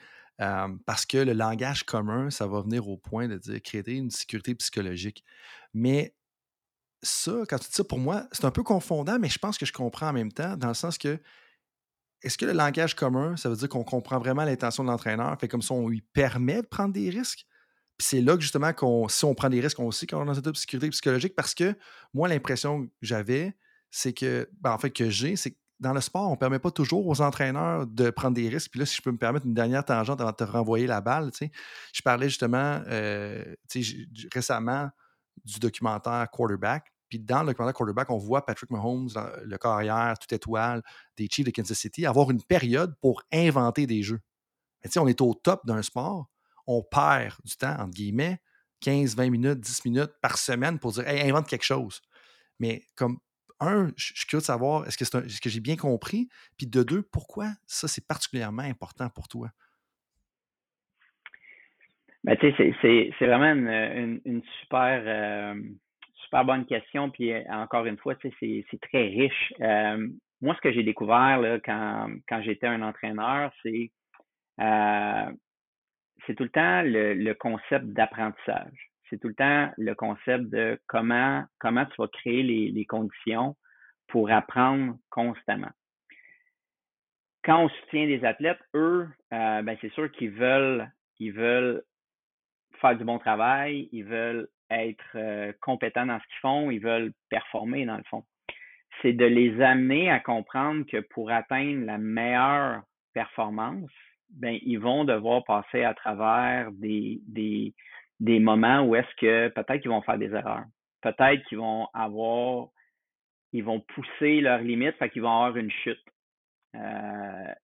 parce 0.87 1.05
que 1.05 1.19
le 1.19 1.33
langage 1.33 1.85
commun, 1.85 2.31
ça 2.31 2.47
va 2.47 2.61
venir 2.61 2.89
au 2.89 2.97
point 2.97 3.29
de 3.29 3.37
dire 3.37 3.61
créer 3.63 3.95
une 3.95 4.11
sécurité 4.11 4.55
psychologique. 4.55 5.25
Mais 5.75 6.15
ça, 7.03 7.33
quand 7.49 7.59
tu 7.59 7.69
dis 7.69 7.75
ça, 7.75 7.85
pour 7.85 7.99
moi, 7.99 8.29
c'est 8.33 8.45
un 8.45 8.51
peu 8.51 8.63
confondant, 8.63 9.19
mais 9.19 9.29
je 9.29 9.39
pense 9.39 9.59
que 9.59 9.67
je 9.67 9.73
comprends 9.73 10.09
en 10.09 10.13
même 10.13 10.33
temps, 10.33 10.57
dans 10.57 10.69
le 10.69 10.75
sens 10.75 10.97
que 10.97 11.19
est-ce 12.23 12.39
que 12.39 12.47
le 12.47 12.53
langage 12.53 12.95
commun, 12.95 13.37
ça 13.37 13.49
veut 13.49 13.57
dire 13.57 13.69
qu'on 13.69 13.85
comprend 13.85 14.19
vraiment 14.19 14.45
l'intention 14.45 14.83
de 14.85 14.89
l'entraîneur, 14.89 15.39
fait 15.39 15.49
comme 15.49 15.63
ça, 15.63 15.75
on 15.75 15.89
lui 15.89 16.01
permet 16.01 16.63
de 16.63 16.67
prendre 16.67 16.93
des 16.93 17.11
risques? 17.11 17.47
Puis 17.99 18.07
c'est 18.09 18.21
là 18.21 18.37
que 18.37 18.43
justement, 18.43 18.73
qu'on, 18.73 19.09
si 19.09 19.25
on 19.25 19.35
prend 19.35 19.51
des 19.51 19.61
risques, 19.61 19.81
on 19.81 19.91
sait 19.91 20.07
qu'on 20.07 20.23
est 20.23 20.27
dans 20.27 20.35
cette 20.35 20.57
sécurité 20.57 20.89
psychologique, 20.91 21.35
parce 21.35 21.55
que 21.55 21.75
moi, 22.15 22.29
l'impression 22.29 22.87
que 22.87 22.91
j'avais, 23.03 23.57
c'est 23.91 24.13
que, 24.13 24.49
ben, 24.61 24.73
en 24.73 24.79
fait, 24.79 24.91
que 24.91 25.11
j'ai, 25.11 25.37
c'est 25.37 25.51
que 25.51 25.57
dans 25.81 25.93
le 25.93 26.01
sport, 26.01 26.29
on 26.29 26.33
ne 26.33 26.37
permet 26.37 26.59
pas 26.59 26.71
toujours 26.71 27.07
aux 27.07 27.21
entraîneurs 27.21 27.87
de 27.87 28.11
prendre 28.11 28.35
des 28.35 28.49
risques. 28.49 28.71
Puis 28.71 28.81
là, 28.81 28.87
si 28.87 28.97
je 28.97 29.03
peux 29.03 29.13
me 29.13 29.19
permettre 29.19 29.47
une 29.47 29.55
dernière 29.55 29.85
tangente 29.85 30.21
avant 30.21 30.31
de 30.31 30.37
te 30.37 30.45
renvoyer 30.45 30.87
la 30.87 31.01
balle, 31.01 31.31
je 31.41 32.03
parlais 32.03 32.29
justement 32.29 32.83
euh, 32.89 33.45
récemment 34.33 34.91
du 35.45 35.59
documentaire 35.61 36.27
Quarterback. 36.33 36.93
Puis 37.09 37.21
dans 37.21 37.43
le 37.43 37.49
documentaire 37.49 37.75
Quarterback, 37.75 38.11
on 38.11 38.19
voit 38.19 38.45
Patrick 38.45 38.71
Mahomes, 38.71 39.09
le 39.45 39.57
carrière, 39.57 40.19
toute 40.19 40.33
étoile 40.33 40.83
des 41.17 41.29
Chiefs 41.31 41.47
de 41.47 41.51
Kansas 41.53 41.79
City, 41.79 42.07
avoir 42.07 42.31
une 42.31 42.43
période 42.43 42.95
pour 43.01 43.23
inventer 43.33 43.87
des 43.87 44.03
jeux. 44.03 44.21
Mais 44.85 44.99
on 44.99 45.07
est 45.07 45.21
au 45.21 45.35
top 45.35 45.65
d'un 45.65 45.83
sport, 45.83 46.29
on 46.69 46.83
perd 46.83 47.35
du 47.45 47.57
temps, 47.57 47.75
entre 47.81 47.95
guillemets, 47.95 48.39
15, 48.83 49.17
20 49.17 49.31
minutes, 49.31 49.59
10 49.59 49.87
minutes 49.87 50.13
par 50.23 50.39
semaine 50.39 50.79
pour 50.79 50.93
dire 50.93 51.09
hey, 51.09 51.29
invente 51.29 51.49
quelque 51.49 51.65
chose. 51.65 52.01
Mais 52.61 52.83
comme 52.95 53.19
un, 53.59 53.91
je 53.97 54.13
suis 54.15 54.27
curieux 54.27 54.41
de 54.41 54.47
savoir, 54.47 54.87
est-ce 54.87 54.97
que, 54.97 55.05
c'est 55.05 55.29
ce 55.29 55.41
que 55.41 55.49
j'ai 55.49 55.61
bien 55.61 55.77
compris? 55.77 56.29
Puis 56.57 56.67
de 56.69 56.83
deux, 56.83 57.03
pourquoi 57.03 57.47
ça, 57.67 57.89
c'est 57.89 58.07
particulièrement 58.07 58.63
important 58.63 59.09
pour 59.09 59.27
toi? 59.27 59.49
Ben, 62.23 62.37
tu 62.37 62.53
sais, 62.53 62.75
c'est 63.19 63.27
vraiment 63.27 63.53
une, 63.53 64.21
une, 64.25 64.43
super, 64.61 65.03
euh, 65.07 65.55
super 66.25 66.45
bonne 66.45 66.67
question. 66.67 67.11
Puis 67.11 67.33
euh, 67.33 67.43
encore 67.49 67.87
une 67.87 67.97
fois, 67.97 68.15
tu 68.17 68.31
sais, 68.39 68.65
c'est 68.71 68.81
très 68.81 69.09
riche. 69.09 69.55
Euh, 69.61 70.09
moi, 70.43 70.55
ce 70.55 70.61
que 70.61 70.73
j'ai 70.73 70.83
découvert 70.83 71.41
là, 71.41 71.59
quand, 71.65 72.11
quand 72.29 72.43
j'étais 72.43 72.67
un 72.67 72.83
entraîneur, 72.83 73.51
c'est 73.63 73.91
c'est 76.29 76.37
tout 76.37 76.45
le 76.45 76.51
temps 76.51 76.83
le, 76.85 77.33
concept 77.33 77.87
d'apprentissage 77.87 78.91
c'est 79.11 79.19
tout 79.19 79.29
le 79.29 79.35
temps 79.35 79.73
le 79.77 79.95
concept 79.95 80.45
de 80.45 80.79
comment, 80.87 81.43
comment 81.59 81.87
tu 81.87 81.95
vas 81.99 82.09
créer 82.09 82.45
les, 82.45 82.71
les 82.71 82.85
conditions 82.85 83.57
pour 84.09 84.31
apprendre 84.31 84.97
constamment. 85.11 85.71
Quand 87.45 87.65
on 87.65 87.69
soutient 87.69 88.07
des 88.07 88.25
athlètes, 88.25 88.61
eux, 88.75 89.09
euh, 89.33 89.63
ben 89.63 89.77
c'est 89.81 89.93
sûr 89.93 90.11
qu'ils 90.13 90.31
veulent, 90.31 90.91
ils 91.19 91.33
veulent 91.33 91.83
faire 92.81 92.97
du 92.97 93.05
bon 93.05 93.19
travail, 93.19 93.89
ils 93.93 94.05
veulent 94.05 94.49
être 94.71 95.05
euh, 95.15 95.53
compétents 95.63 96.07
dans 96.07 96.19
ce 96.19 96.27
qu'ils 96.27 96.41
font, 96.41 96.71
ils 96.71 96.81
veulent 96.81 97.13
performer 97.31 97.87
dans 97.87 97.97
le 97.97 98.03
fond. 98.05 98.25
C'est 99.01 99.13
de 99.13 99.25
les 99.25 99.61
amener 99.63 100.11
à 100.11 100.21
comprendre 100.21 100.85
que 100.91 100.99
pour 100.99 101.31
atteindre 101.31 101.87
la 101.87 101.99
meilleure 101.99 102.83
performance, 103.15 103.91
ben, 104.31 104.59
ils 104.63 104.79
vont 104.79 105.05
devoir 105.05 105.45
passer 105.45 105.85
à 105.85 105.95
travers 105.95 106.71
des, 106.73 107.21
des, 107.27 107.75
des 108.21 108.39
moments 108.39 108.83
où 108.83 108.95
est-ce 108.95 109.15
que 109.17 109.49
peut-être 109.49 109.81
qu'ils 109.81 109.91
vont 109.91 110.03
faire 110.03 110.19
des 110.19 110.33
erreurs. 110.33 110.65
Peut-être 111.01 111.45
qu'ils 111.47 111.59
vont 111.59 111.89
avoir, 111.95 112.69
ils 113.53 113.65
vont 113.65 113.81
pousser 113.81 114.41
leurs 114.41 114.61
limites, 114.61 114.97
fait 114.97 115.11
qu'ils 115.11 115.23
vont 115.23 115.31
avoir 115.31 115.57
une 115.57 115.71
chute. 115.71 116.03
Euh, 116.75 117.55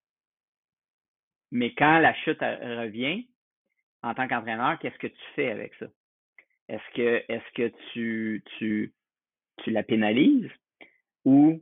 mais 1.51 1.75
quand 1.75 1.99
la 1.99 2.15
chute 2.15 2.41
revient, 2.41 3.27
en 4.03 4.15
tant 4.15 4.29
qu'entraîneur, 4.29 4.79
qu'est-ce 4.79 4.99
que 4.99 5.07
tu 5.07 5.25
fais 5.35 5.51
avec 5.51 5.75
ça? 5.77 5.87
Est-ce 6.69 6.95
que, 6.95 7.25
est-ce 7.29 7.53
que 7.55 7.73
tu, 7.93 8.43
tu, 8.59 8.93
tu 9.59 9.71
la 9.71 9.83
pénalises 9.83 10.51
ou 11.25 11.61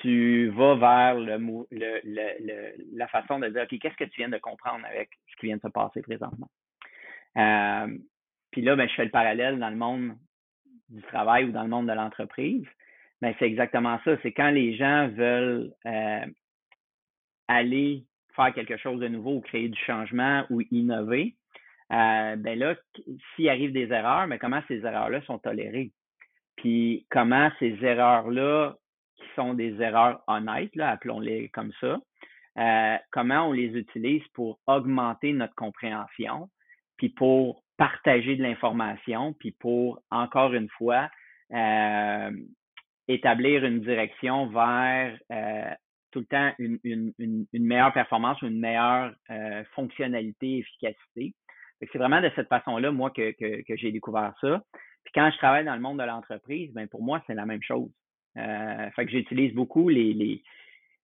tu 0.00 0.48
vas 0.50 0.74
vers 0.76 1.14
la 1.14 3.08
façon 3.08 3.38
de 3.38 3.48
dire, 3.48 3.62
OK, 3.62 3.78
qu'est-ce 3.78 3.96
que 3.96 4.04
tu 4.04 4.18
viens 4.18 4.28
de 4.28 4.38
comprendre 4.38 4.84
avec 4.86 5.10
ce 5.30 5.36
qui 5.36 5.46
vient 5.46 5.56
de 5.56 5.62
se 5.62 5.68
passer 5.68 6.02
présentement? 6.02 6.48
Euh, 7.36 7.98
puis 8.50 8.62
là, 8.62 8.76
ben, 8.76 8.88
je 8.88 8.94
fais 8.94 9.04
le 9.04 9.10
parallèle 9.10 9.58
dans 9.58 9.70
le 9.70 9.76
monde 9.76 10.12
du 10.88 11.02
travail 11.02 11.44
ou 11.44 11.52
dans 11.52 11.62
le 11.62 11.68
monde 11.68 11.88
de 11.88 11.92
l'entreprise. 11.92 12.66
Ben, 13.20 13.34
c'est 13.38 13.46
exactement 13.46 13.98
ça. 14.04 14.16
C'est 14.22 14.32
quand 14.32 14.50
les 14.50 14.76
gens 14.76 15.08
veulent 15.08 15.72
euh, 15.86 16.26
aller 17.48 18.04
faire 18.34 18.52
quelque 18.52 18.76
chose 18.76 19.00
de 19.00 19.08
nouveau 19.08 19.36
ou 19.36 19.40
créer 19.40 19.68
du 19.68 19.80
changement 19.80 20.44
ou 20.50 20.60
innover, 20.70 21.34
euh, 21.92 22.36
ben 22.36 22.58
là, 22.58 22.74
s'il 23.34 23.48
arrive 23.48 23.72
des 23.72 23.90
erreurs, 23.92 24.26
mais 24.26 24.36
ben, 24.36 24.40
comment 24.40 24.62
ces 24.68 24.84
erreurs-là 24.84 25.22
sont 25.22 25.38
tolérées? 25.38 25.92
Puis 26.56 27.06
comment 27.10 27.50
ces 27.58 27.76
erreurs-là, 27.82 28.76
qui 29.16 29.26
sont 29.34 29.54
des 29.54 29.80
erreurs 29.80 30.22
honnêtes, 30.26 30.78
appelons-les 30.78 31.48
comme 31.50 31.72
ça, 31.80 31.98
euh, 32.58 32.96
comment 33.10 33.48
on 33.48 33.52
les 33.52 33.76
utilise 33.76 34.26
pour 34.32 34.58
augmenter 34.66 35.32
notre 35.32 35.54
compréhension, 35.54 36.48
puis 36.96 37.10
pour 37.10 37.62
partager 37.76 38.36
de 38.36 38.42
l'information, 38.42 39.34
puis 39.34 39.52
pour, 39.52 40.00
encore 40.10 40.54
une 40.54 40.68
fois, 40.70 41.10
euh, 41.52 42.30
établir 43.08 43.64
une 43.64 43.80
direction 43.80 44.46
vers 44.46 45.18
euh, 45.30 45.74
tout 46.10 46.20
le 46.20 46.26
temps 46.26 46.52
une, 46.58 47.12
meilleure 47.52 47.92
performance 47.92 48.40
une 48.40 48.58
meilleure 48.58 49.12
fonctionnalité, 49.74 50.58
efficacité. 50.58 51.34
C'est 51.92 51.98
vraiment 51.98 52.22
de 52.22 52.30
cette 52.34 52.48
façon-là, 52.48 52.90
moi, 52.90 53.10
que, 53.10 53.32
que, 53.32 53.62
que 53.66 53.76
j'ai 53.76 53.92
découvert 53.92 54.32
ça. 54.40 54.62
Puis 55.04 55.12
quand 55.14 55.30
je 55.30 55.36
travaille 55.36 55.66
dans 55.66 55.74
le 55.74 55.80
monde 55.80 55.98
de 55.98 56.04
l'entreprise, 56.04 56.72
ben 56.72 56.88
pour 56.88 57.02
moi, 57.02 57.22
c'est 57.26 57.34
la 57.34 57.44
même 57.44 57.62
chose. 57.62 57.90
Euh, 58.36 58.90
fait 58.90 59.06
que 59.06 59.12
j'utilise 59.12 59.54
beaucoup 59.54 59.88
les, 59.88 60.42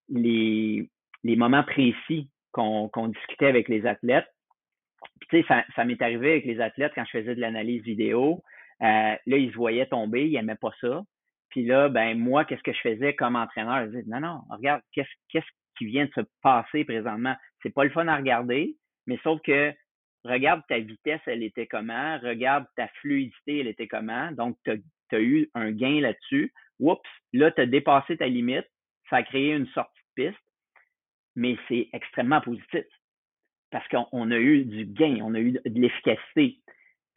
les, 0.08 0.88
les, 1.22 1.36
moments 1.36 1.64
précis 1.64 2.28
qu'on 2.52 3.08
discutait 3.08 3.46
avec 3.46 3.68
les 3.68 3.86
athlètes. 3.86 4.28
Tu 5.30 5.40
sais, 5.40 5.44
ça, 5.48 5.64
ça 5.74 5.84
m'est 5.84 6.00
arrivé 6.02 6.32
avec 6.32 6.44
les 6.44 6.60
athlètes 6.60 6.92
quand 6.94 7.04
je 7.04 7.18
faisais 7.18 7.34
de 7.34 7.40
l'analyse 7.40 7.82
vidéo. 7.82 8.42
Euh, 8.82 9.16
là, 9.26 9.36
ils 9.36 9.50
se 9.50 9.56
voyaient 9.56 9.86
tomber, 9.86 10.26
ils 10.26 10.32
n'aimaient 10.32 10.56
pas 10.56 10.72
ça. 10.80 11.02
Puis 11.48 11.64
là, 11.64 11.88
ben 11.88 12.18
moi, 12.18 12.44
qu'est-ce 12.44 12.62
que 12.62 12.72
je 12.72 12.80
faisais 12.80 13.14
comme 13.14 13.36
entraîneur? 13.36 13.84
Je 13.84 13.90
disais, 13.90 14.04
non, 14.06 14.20
non, 14.20 14.40
regarde, 14.50 14.82
qu'est-ce, 14.92 15.10
qu'est-ce 15.28 15.46
qui 15.76 15.86
vient 15.86 16.06
de 16.06 16.12
se 16.14 16.22
passer 16.42 16.84
présentement? 16.84 17.34
C'est 17.62 17.74
pas 17.74 17.84
le 17.84 17.90
fun 17.90 18.08
à 18.08 18.16
regarder, 18.16 18.76
mais 19.06 19.18
sauf 19.22 19.40
que 19.42 19.72
regarde 20.24 20.62
ta 20.68 20.78
vitesse, 20.78 21.20
elle 21.26 21.42
était 21.42 21.66
comment? 21.66 22.18
Regarde 22.18 22.64
ta 22.76 22.88
fluidité, 23.00 23.60
elle 23.60 23.68
était 23.68 23.86
comment? 23.86 24.32
Donc, 24.32 24.56
tu 24.64 24.70
as, 25.12 25.20
eu 25.20 25.50
un 25.54 25.72
gain 25.72 26.00
là-dessus. 26.00 26.52
Oups, 26.82 27.00
là, 27.32 27.50
tu 27.50 27.60
as 27.62 27.66
dépassé 27.66 28.16
ta 28.16 28.26
limite. 28.26 28.66
Ça 29.08 29.16
a 29.16 29.22
créé 29.22 29.52
une 29.52 29.66
sortie 29.68 30.00
de 30.16 30.30
piste, 30.30 30.44
mais 31.36 31.56
c'est 31.68 31.88
extrêmement 31.92 32.40
positif 32.40 32.84
parce 33.72 33.88
qu'on 33.88 34.30
a 34.30 34.36
eu 34.36 34.64
du 34.64 34.84
gain, 34.84 35.18
on 35.22 35.34
a 35.34 35.40
eu 35.40 35.52
de 35.52 35.80
l'efficacité. 35.80 36.58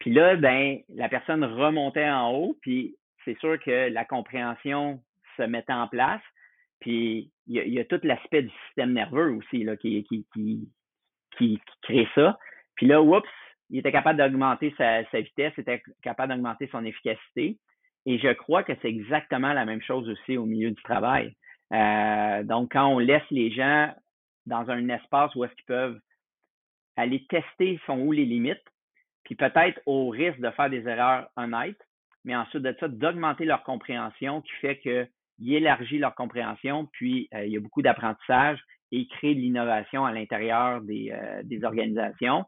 Puis 0.00 0.10
là, 0.10 0.36
ben, 0.36 0.78
la 0.88 1.08
personne 1.08 1.44
remontait 1.44 2.08
en 2.08 2.32
haut, 2.32 2.58
puis 2.62 2.96
c'est 3.24 3.38
sûr 3.38 3.60
que 3.60 3.90
la 3.90 4.04
compréhension 4.04 5.00
se 5.36 5.42
mettait 5.42 5.72
en 5.72 5.86
place. 5.86 6.22
Puis 6.80 7.30
il 7.46 7.72
y 7.72 7.78
a, 7.78 7.84
tout 7.84 8.00
l'aspect 8.02 8.42
du 8.42 8.52
système 8.66 8.92
nerveux 8.92 9.32
aussi 9.32 9.66
qui, 9.80 11.60
crée 11.82 12.08
ça. 12.14 12.38
Puis 12.74 12.86
là, 12.86 13.02
oups, 13.02 13.28
il 13.70 13.78
était 13.78 13.92
capable 13.92 14.18
d'augmenter 14.18 14.74
sa, 14.78 15.02
vitesse, 15.20 15.52
il 15.56 15.60
était 15.60 15.82
capable 16.02 16.32
d'augmenter 16.32 16.68
son 16.68 16.84
efficacité. 16.84 17.58
Et 18.06 18.18
je 18.18 18.32
crois 18.32 18.62
que 18.62 18.72
c'est 18.80 18.88
exactement 18.88 19.52
la 19.52 19.64
même 19.64 19.82
chose 19.82 20.08
aussi 20.08 20.36
au 20.36 20.46
milieu 20.46 20.70
du 20.70 20.82
travail. 20.82 21.34
Euh, 21.72 22.44
donc, 22.44 22.72
quand 22.72 22.86
on 22.86 22.98
laisse 23.00 23.28
les 23.30 23.50
gens 23.50 23.92
dans 24.46 24.70
un 24.70 24.88
espace 24.88 25.34
où 25.34 25.44
est-ce 25.44 25.54
qu'ils 25.56 25.64
peuvent 25.64 26.00
aller 26.96 27.26
tester 27.28 27.80
sont 27.84 27.98
où 27.98 28.12
les 28.12 28.24
limites, 28.24 28.62
puis 29.24 29.34
peut-être 29.34 29.80
au 29.86 30.08
risque 30.08 30.38
de 30.38 30.50
faire 30.50 30.70
des 30.70 30.86
erreurs 30.86 31.28
honnêtes, 31.36 31.82
mais 32.24 32.36
ensuite 32.36 32.62
de 32.62 32.74
ça, 32.78 32.88
d'augmenter 32.88 33.44
leur 33.44 33.64
compréhension 33.64 34.40
qui 34.40 34.52
fait 34.60 34.78
qu'ils 34.78 35.54
élargissent 35.54 36.00
leur 36.00 36.14
compréhension, 36.14 36.86
puis 36.92 37.28
euh, 37.34 37.44
il 37.44 37.52
y 37.52 37.56
a 37.56 37.60
beaucoup 37.60 37.82
d'apprentissage 37.82 38.60
et 38.92 38.98
ils 38.98 39.08
créent 39.08 39.34
de 39.34 39.40
l'innovation 39.40 40.04
à 40.04 40.12
l'intérieur 40.12 40.80
des, 40.82 41.10
euh, 41.12 41.42
des, 41.42 41.64
organisations. 41.64 42.44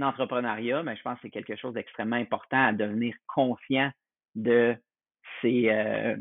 Entrepreneuriat, 0.00 0.82
mais 0.82 0.96
je 0.96 1.02
pense 1.02 1.16
que 1.16 1.22
c'est 1.22 1.30
quelque 1.30 1.56
chose 1.56 1.74
d'extrêmement 1.74 2.16
important 2.16 2.68
à 2.68 2.72
devenir 2.72 3.14
conscient 3.26 3.90
de 4.34 4.74
ces, 5.40 5.68
euh, 5.68 6.16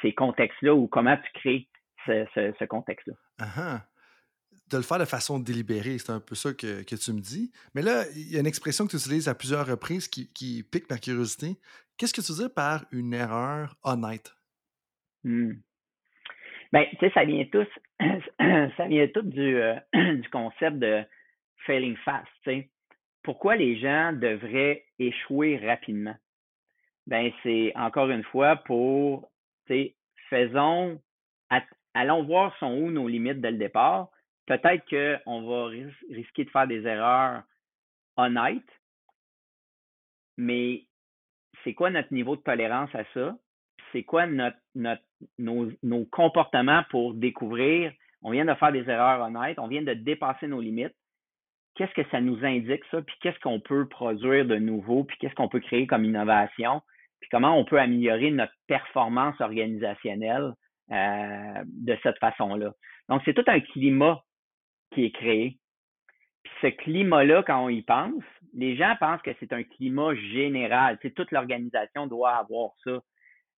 ces 0.00 0.12
contextes-là 0.12 0.74
ou 0.74 0.88
comment 0.88 1.16
tu 1.16 1.32
crées 1.34 1.68
ce, 2.06 2.26
ce, 2.58 2.64
contexte-là. 2.64 3.14
Uh 3.38 3.78
de 4.70 4.78
le 4.78 4.82
faire 4.82 4.98
de 4.98 5.04
façon 5.04 5.38
délibérée. 5.38 5.98
C'est 5.98 6.12
un 6.12 6.20
peu 6.20 6.34
ça 6.34 6.52
que, 6.52 6.82
tu 6.82 7.12
me 7.12 7.20
dis. 7.20 7.52
Mais 7.74 7.82
là, 7.82 8.04
il 8.14 8.32
y 8.32 8.36
a 8.36 8.40
une 8.40 8.46
expression 8.46 8.86
que 8.86 8.90
tu 8.90 8.96
utilises 8.96 9.28
à 9.28 9.34
plusieurs 9.34 9.66
reprises 9.66 10.08
qui, 10.08 10.62
pique 10.70 10.90
ma 10.90 10.98
curiosité. 10.98 11.58
Qu'est-ce 11.98 12.14
que 12.14 12.20
tu 12.20 12.32
dire 12.32 12.52
par 12.52 12.84
une 12.90 13.12
erreur 13.12 13.76
honnête? 13.84 14.34
Hmm. 15.24 15.52
Ben, 16.72 16.86
tu 16.92 16.96
sais, 17.00 17.10
ça 17.12 17.24
vient 17.24 17.44
tous, 17.52 17.68
ça 18.76 18.86
vient 18.86 19.06
tout 19.08 19.22
du, 19.22 19.56
euh, 19.56 19.74
du 19.92 20.28
concept 20.30 20.78
de 20.78 21.04
failing 21.66 21.96
fast. 21.98 22.26
Pourquoi 23.22 23.56
les 23.56 23.78
gens 23.78 24.12
devraient 24.12 24.84
échouer 24.98 25.58
rapidement? 25.58 26.16
Ben, 27.06 27.32
c'est 27.42 27.72
encore 27.76 28.10
une 28.10 28.24
fois 28.24 28.56
pour, 28.56 29.30
faisons, 30.28 31.00
allons 31.94 32.24
voir 32.24 32.56
sont 32.58 32.72
où 32.72 32.90
nos 32.90 33.08
limites 33.08 33.40
dès 33.40 33.50
le 33.50 33.58
départ, 33.58 34.08
peut-être 34.46 34.84
qu'on 34.88 35.42
va 35.42 35.66
risquer 36.10 36.44
de 36.44 36.50
faire 36.50 36.66
des 36.66 36.86
erreurs 36.86 37.42
honnêtes, 38.16 38.62
mais 40.36 40.86
c'est 41.62 41.74
quoi 41.74 41.90
notre 41.90 42.12
niveau 42.12 42.36
de 42.36 42.42
tolérance 42.42 42.94
à 42.94 43.04
ça? 43.14 43.36
C'est 43.92 44.04
quoi 44.04 44.26
notre, 44.26 44.56
notre, 44.74 45.02
nos, 45.38 45.70
nos 45.82 46.04
comportements 46.06 46.82
pour 46.90 47.14
découvrir, 47.14 47.92
on 48.22 48.30
vient 48.30 48.44
de 48.44 48.54
faire 48.54 48.72
des 48.72 48.88
erreurs 48.88 49.20
honnêtes, 49.20 49.58
on 49.58 49.68
vient 49.68 49.82
de 49.82 49.94
dépasser 49.94 50.46
nos 50.46 50.60
limites. 50.60 50.94
Qu'est-ce 51.74 51.94
que 51.94 52.08
ça 52.10 52.20
nous 52.20 52.44
indique, 52.44 52.84
ça? 52.90 53.00
Puis 53.02 53.16
qu'est-ce 53.20 53.38
qu'on 53.40 53.60
peut 53.60 53.88
produire 53.88 54.44
de 54.44 54.56
nouveau? 54.56 55.04
Puis 55.04 55.16
qu'est-ce 55.18 55.34
qu'on 55.34 55.48
peut 55.48 55.60
créer 55.60 55.86
comme 55.86 56.04
innovation? 56.04 56.82
Puis 57.20 57.28
comment 57.30 57.56
on 57.58 57.64
peut 57.64 57.80
améliorer 57.80 58.30
notre 58.30 58.52
performance 58.66 59.40
organisationnelle 59.40 60.52
euh, 60.90 61.62
de 61.64 61.96
cette 62.02 62.18
façon-là? 62.18 62.72
Donc, 63.08 63.22
c'est 63.24 63.34
tout 63.34 63.44
un 63.46 63.60
climat 63.60 64.22
qui 64.92 65.04
est 65.06 65.10
créé. 65.12 65.58
Puis 66.42 66.52
ce 66.60 66.66
climat-là, 66.66 67.42
quand 67.42 67.64
on 67.64 67.68
y 67.68 67.82
pense, 67.82 68.22
les 68.54 68.76
gens 68.76 68.94
pensent 69.00 69.22
que 69.22 69.30
c'est 69.40 69.52
un 69.52 69.62
climat 69.62 70.14
général. 70.14 70.98
Tu 71.00 71.12
toute 71.14 71.30
l'organisation 71.30 72.06
doit 72.06 72.34
avoir 72.36 72.72
ça. 72.84 73.00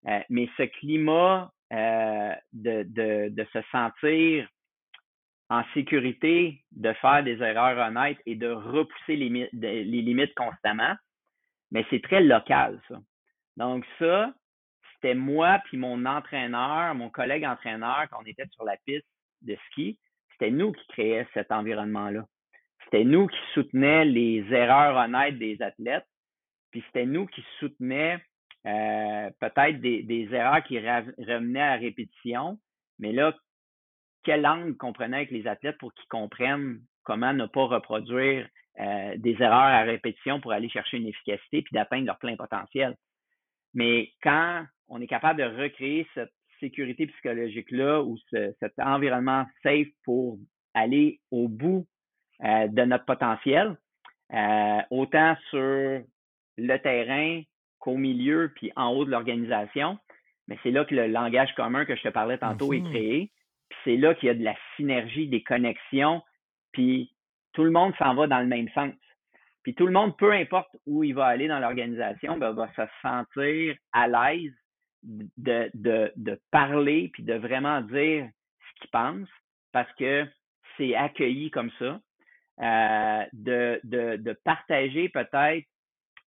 Euh, 0.06 0.20
mais 0.28 0.48
ce 0.56 0.64
climat 0.64 1.50
euh, 1.72 2.34
de, 2.52 2.84
de, 2.84 3.28
de, 3.30 3.46
se 3.52 3.58
sentir 3.72 4.46
en 5.50 5.62
sécurité, 5.74 6.62
de 6.72 6.92
faire 6.94 7.22
des 7.22 7.42
erreurs 7.42 7.78
honnêtes 7.86 8.18
et 8.26 8.34
de 8.34 8.48
repousser 8.48 9.16
les, 9.16 9.84
limites 9.84 10.34
constamment, 10.34 10.94
mais 11.70 11.84
c'est 11.90 12.02
très 12.02 12.22
local, 12.22 12.80
ça. 12.88 12.98
Donc 13.56 13.84
ça, 13.98 14.32
c'était 14.94 15.14
moi 15.14 15.60
puis 15.66 15.76
mon 15.76 16.06
entraîneur, 16.06 16.94
mon 16.94 17.10
collègue 17.10 17.44
entraîneur, 17.44 18.06
quand 18.10 18.18
on 18.22 18.26
était 18.26 18.46
sur 18.50 18.64
la 18.64 18.76
piste 18.84 19.06
de 19.42 19.56
ski, 19.68 19.98
c'était 20.32 20.50
nous 20.50 20.72
qui 20.72 20.86
créions 20.88 21.26
cet 21.34 21.52
environnement-là. 21.52 22.24
C'était 22.84 23.04
nous 23.04 23.26
qui 23.26 23.38
soutenions 23.52 24.04
les 24.04 24.44
erreurs 24.50 24.96
honnêtes 24.96 25.38
des 25.38 25.60
athlètes, 25.62 26.06
puis 26.70 26.82
c'était 26.86 27.06
nous 27.06 27.26
qui 27.26 27.44
soutenions 27.58 28.18
euh, 28.66 29.30
peut-être 29.40 29.80
des, 29.80 30.28
erreurs 30.32 30.64
qui 30.64 30.78
revenaient 30.78 31.60
à 31.60 31.74
répétition, 31.74 32.58
mais 32.98 33.12
là, 33.12 33.36
quel 34.24 34.46
angle 34.46 34.76
qu'on 34.76 34.92
prenait 34.92 35.18
avec 35.18 35.30
les 35.30 35.46
athlètes 35.46 35.78
pour 35.78 35.92
qu'ils 35.94 36.08
comprennent 36.08 36.80
comment 37.04 37.32
ne 37.32 37.46
pas 37.46 37.64
reproduire 37.64 38.48
euh, 38.80 39.16
des 39.18 39.36
erreurs 39.40 39.52
à 39.52 39.82
répétition 39.82 40.40
pour 40.40 40.52
aller 40.52 40.68
chercher 40.68 40.96
une 40.96 41.06
efficacité 41.06 41.62
puis 41.62 41.72
d'atteindre 41.72 42.06
leur 42.06 42.18
plein 42.18 42.36
potentiel. 42.36 42.96
Mais 43.74 44.10
quand 44.22 44.64
on 44.88 45.00
est 45.00 45.06
capable 45.06 45.40
de 45.40 45.62
recréer 45.62 46.06
cette, 46.14 46.32
sécurité 46.60 47.06
psychologique-là 47.06 48.02
ou 48.02 48.16
cet 48.30 48.72
environnement 48.78 49.44
safe 49.62 49.88
pour 50.04 50.38
aller 50.72 51.20
au 51.30 51.48
bout 51.48 51.86
euh, 52.42 52.68
de 52.68 52.82
notre 52.82 53.04
potentiel, 53.04 53.76
euh, 54.32 54.80
autant 54.90 55.36
sur 55.50 56.02
le 56.56 56.76
terrain 56.78 57.42
qu'au 57.78 57.96
milieu 57.96 58.52
puis 58.54 58.72
en 58.76 58.90
haut 58.90 59.04
de 59.04 59.10
l'organisation. 59.10 59.98
Mais 60.48 60.58
c'est 60.62 60.70
là 60.70 60.84
que 60.84 60.94
le 60.94 61.06
langage 61.06 61.54
commun 61.54 61.84
que 61.84 61.96
je 61.96 62.02
te 62.02 62.08
parlais 62.08 62.38
tantôt 62.38 62.72
est 62.72 62.78
mm-hmm. 62.78 62.90
créé. 62.90 63.30
C'est 63.84 63.96
là 63.96 64.14
qu'il 64.14 64.28
y 64.28 64.30
a 64.30 64.34
de 64.34 64.44
la 64.44 64.56
synergie, 64.76 65.28
des 65.28 65.42
connexions, 65.42 66.22
puis 66.72 67.12
tout 67.52 67.64
le 67.64 67.70
monde 67.70 67.94
s'en 67.96 68.14
va 68.14 68.26
dans 68.26 68.40
le 68.40 68.46
même 68.46 68.68
sens. 68.70 68.94
Puis 69.62 69.74
tout 69.74 69.86
le 69.86 69.92
monde, 69.92 70.16
peu 70.16 70.32
importe 70.32 70.76
où 70.86 71.04
il 71.04 71.14
va 71.14 71.26
aller 71.26 71.48
dans 71.48 71.58
l'organisation, 71.58 72.36
ben, 72.36 72.52
va 72.52 72.68
se 72.76 72.82
sentir 73.00 73.74
à 73.92 74.06
l'aise 74.08 74.52
de, 75.02 75.70
de, 75.74 76.12
de 76.16 76.40
parler 76.50 77.10
puis 77.12 77.22
de 77.22 77.34
vraiment 77.34 77.80
dire 77.80 78.28
ce 78.60 78.80
qu'ils 78.80 78.90
pensent 78.90 79.28
parce 79.72 79.90
que 79.94 80.26
c'est 80.76 80.94
accueilli 80.94 81.50
comme 81.50 81.70
ça. 81.78 82.00
Euh, 82.60 83.24
de, 83.32 83.80
de, 83.82 84.16
de, 84.16 84.32
partager 84.44 85.08
peut-être 85.08 85.66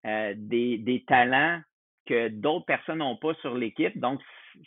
euh, 0.06 0.34
des, 0.36 0.78
des, 0.78 1.06
talents 1.06 1.62
que 2.06 2.28
d'autres 2.28 2.66
personnes 2.66 2.98
n'ont 2.98 3.16
pas 3.16 3.34
sur 3.36 3.56
l'équipe. 3.56 3.98
Donc, 3.98 4.20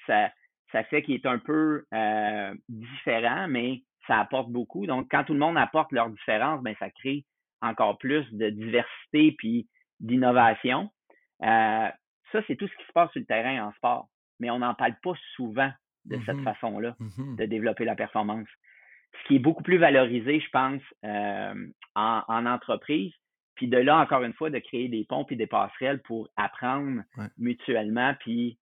ça, 0.07 0.33
ça 0.73 0.85
fait 0.85 1.03
qu'il 1.03 1.15
est 1.15 1.27
un 1.27 1.39
peu 1.39 1.85
euh, 1.93 2.55
différent, 2.69 3.49
mais 3.49 3.83
ça 4.07 4.21
apporte 4.21 4.51
beaucoup. 4.51 4.87
Donc, 4.87 5.09
quand 5.11 5.25
tout 5.25 5.33
le 5.33 5.39
monde 5.39 5.59
apporte 5.59 5.93
leur 5.93 6.11
différence, 6.11 6.63
ben, 6.63 6.75
ça 6.79 6.91
crée 6.91 7.25
encore 7.61 7.99
plus 7.99 8.25
de 8.33 8.51
diversité 8.51 9.33
puis 9.33 9.69
d'innovation. 10.01 10.91
Euh, 11.43 11.89
ça, 12.33 12.41
c'est 12.47 12.57
tout 12.57 12.69
ce 12.69 12.77
qui 12.77 12.87
se 12.87 12.93
passe 12.93 13.11
sur 13.13 13.21
le 13.21 13.27
terrain 13.27 13.67
en 13.67 13.73
sport. 13.73 14.09
Mais 14.39 14.51
on 14.51 14.61
n'en 14.61 14.75
parle 14.75 14.95
pas 15.03 15.13
souvent 15.37 15.71
de 16.07 16.19
cette 16.25 16.37
mm-hmm. 16.37 16.45
façon-là 16.45 16.97
mm-hmm. 16.99 17.37
de 17.37 17.45
développer 17.45 17.85
la 17.85 17.95
performance 17.95 18.49
ce 19.13 19.29
qui 19.29 19.37
est 19.37 19.41
beaucoup 19.41 19.63
plus 19.63 19.79
valorisé, 19.79 20.41
je 20.41 20.51
pense, 20.51 20.83
euh, 21.05 21.67
en, 21.95 22.47
entreprise. 22.47 23.13
Puis 23.55 23.69
de 23.69 23.77
là, 23.77 23.99
encore 23.99 24.23
une 24.23 24.33
fois, 24.33 24.51
de 24.51 24.59
créer 24.59 24.89
des 24.89 25.05
ponts 25.05 25.27
et 25.29 25.37
des 25.37 25.47
passerelles 25.47 26.01
pour 26.03 26.29
apprendre 26.37 27.03
mutuellement, 27.37 28.15
puis 28.21 28.59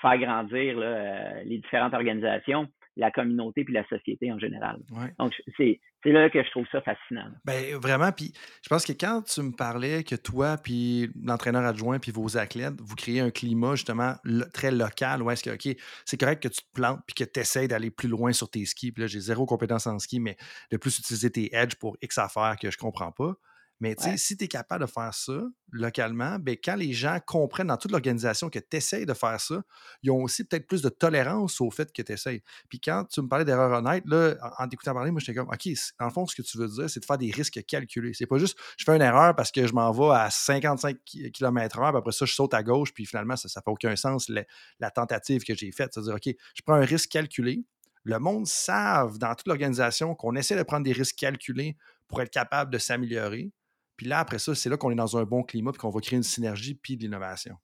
faire 0.00 0.18
grandir 0.18 0.76
euh, 0.78 1.42
les 1.44 1.58
différentes 1.58 1.94
organisations 1.94 2.68
la 2.96 3.10
communauté 3.10 3.64
puis 3.64 3.74
la 3.74 3.86
société 3.88 4.32
en 4.32 4.38
général. 4.38 4.78
Donc, 5.18 5.32
c'est, 5.56 5.80
là 6.04 6.30
que 6.30 6.42
je 6.42 6.50
trouve 6.50 6.66
ça 6.70 6.80
fascinant. 6.80 7.26
Ben, 7.44 7.76
vraiment, 7.76 8.10
puis 8.12 8.32
je 8.62 8.68
pense 8.68 8.84
que 8.84 8.92
quand 8.92 9.22
tu 9.22 9.42
me 9.42 9.50
parlais 9.50 10.02
que 10.04 10.14
toi, 10.14 10.56
puis 10.56 11.10
l'entraîneur 11.22 11.64
adjoint, 11.64 11.98
puis 11.98 12.12
vos 12.12 12.38
athlètes, 12.38 12.80
vous 12.80 12.94
créez 12.94 13.20
un 13.20 13.30
climat 13.30 13.74
justement 13.74 14.14
très 14.54 14.70
local, 14.70 15.22
où 15.22 15.30
est-ce 15.30 15.42
que, 15.42 15.50
OK, 15.50 15.76
c'est 16.04 16.18
correct 16.18 16.42
que 16.42 16.48
tu 16.48 16.62
te 16.62 16.72
plantes 16.72 17.00
puis 17.06 17.14
que 17.14 17.24
tu 17.30 17.40
essaies 17.40 17.68
d'aller 17.68 17.90
plus 17.90 18.08
loin 18.08 18.32
sur 18.32 18.50
tes 18.50 18.64
skis. 18.64 18.92
Puis 18.92 19.02
là, 19.02 19.08
j'ai 19.08 19.20
zéro 19.20 19.46
compétence 19.46 19.86
en 19.86 19.98
ski, 19.98 20.20
mais 20.20 20.36
de 20.70 20.76
plus 20.76 20.98
utiliser 20.98 21.30
tes 21.30 21.54
edges 21.54 21.76
pour 21.76 21.96
X 22.00 22.18
affaires 22.18 22.56
que 22.60 22.70
je 22.70 22.78
comprends 22.78 23.12
pas. 23.12 23.34
Mais 23.80 23.94
si 24.16 24.36
tu 24.36 24.44
es 24.44 24.48
capable 24.48 24.86
de 24.86 24.90
faire 24.90 25.12
ça 25.12 25.38
localement, 25.70 26.38
ben, 26.38 26.56
quand 26.62 26.76
les 26.76 26.94
gens 26.94 27.18
comprennent 27.26 27.66
dans 27.66 27.76
toute 27.76 27.90
l'organisation 27.90 28.48
que 28.48 28.58
tu 28.58 28.76
essaies 28.78 29.04
de 29.04 29.12
faire 29.12 29.38
ça, 29.38 29.62
ils 30.02 30.10
ont 30.10 30.22
aussi 30.22 30.44
peut-être 30.44 30.66
plus 30.66 30.80
de 30.80 30.88
tolérance 30.88 31.60
au 31.60 31.70
fait 31.70 31.92
que 31.92 32.00
tu 32.00 32.12
essaies. 32.12 32.42
Puis 32.70 32.80
quand 32.80 33.04
tu 33.04 33.20
me 33.20 33.28
parlais 33.28 33.44
d'erreur 33.44 33.78
honnête, 33.78 34.04
là, 34.06 34.34
en, 34.58 34.68
t'écoutant 34.68 34.94
parler, 34.94 35.10
moi, 35.10 35.20
j'étais 35.20 35.34
comme, 35.34 35.48
OK, 35.48 35.68
en 36.00 36.10
fond, 36.10 36.26
ce 36.26 36.34
que 36.34 36.42
tu 36.42 36.56
veux 36.56 36.68
dire, 36.68 36.88
c'est 36.88 37.00
de 37.00 37.04
faire 37.04 37.18
des 37.18 37.30
risques 37.30 37.62
calculés. 37.66 38.14
C'est 38.14 38.26
pas 38.26 38.38
juste, 38.38 38.58
je 38.78 38.84
fais 38.84 38.96
une 38.96 39.02
erreur 39.02 39.36
parce 39.36 39.52
que 39.52 39.66
je 39.66 39.74
m'en 39.74 39.92
vais 39.92 40.14
à 40.14 40.30
55 40.30 40.96
km/h, 41.04 41.90
puis 41.90 41.98
après 41.98 42.12
ça, 42.12 42.24
je 42.24 42.32
saute 42.32 42.54
à 42.54 42.62
gauche, 42.62 42.94
puis 42.94 43.04
finalement, 43.04 43.36
ça 43.36 43.48
n'a 43.54 43.62
pas 43.62 43.72
aucun 43.72 43.94
sens, 43.96 44.30
la, 44.30 44.90
tentative 44.90 45.44
que 45.44 45.54
j'ai 45.54 45.72
faite. 45.72 45.92
C'est-à-dire, 45.92 46.14
OK, 46.14 46.34
je 46.54 46.62
prends 46.64 46.76
un 46.76 46.84
risque 46.84 47.10
calculé. 47.10 47.64
Le 48.04 48.18
monde 48.18 48.46
savent 48.46 49.18
dans 49.18 49.34
toute 49.34 49.48
l'organisation 49.48 50.14
qu'on 50.14 50.36
essaie 50.36 50.56
de 50.56 50.62
prendre 50.62 50.84
des 50.84 50.92
risques 50.92 51.16
calculés 51.16 51.76
pour 52.06 52.22
être 52.22 52.30
capable 52.30 52.72
de 52.72 52.78
s'améliorer. 52.78 53.50
Puis 53.96 54.06
là, 54.06 54.18
après 54.18 54.38
ça, 54.38 54.54
c'est 54.54 54.68
là 54.68 54.76
qu'on 54.76 54.90
est 54.90 54.96
dans 54.96 55.16
un 55.16 55.24
bon 55.24 55.42
climat 55.42 55.72
puis 55.72 55.80
qu'on 55.80 55.90
va 55.90 56.00
créer 56.00 56.16
une 56.16 56.22
synergie 56.22 56.74
puis 56.74 56.96
de 56.96 57.02
l'innovation. 57.02 57.56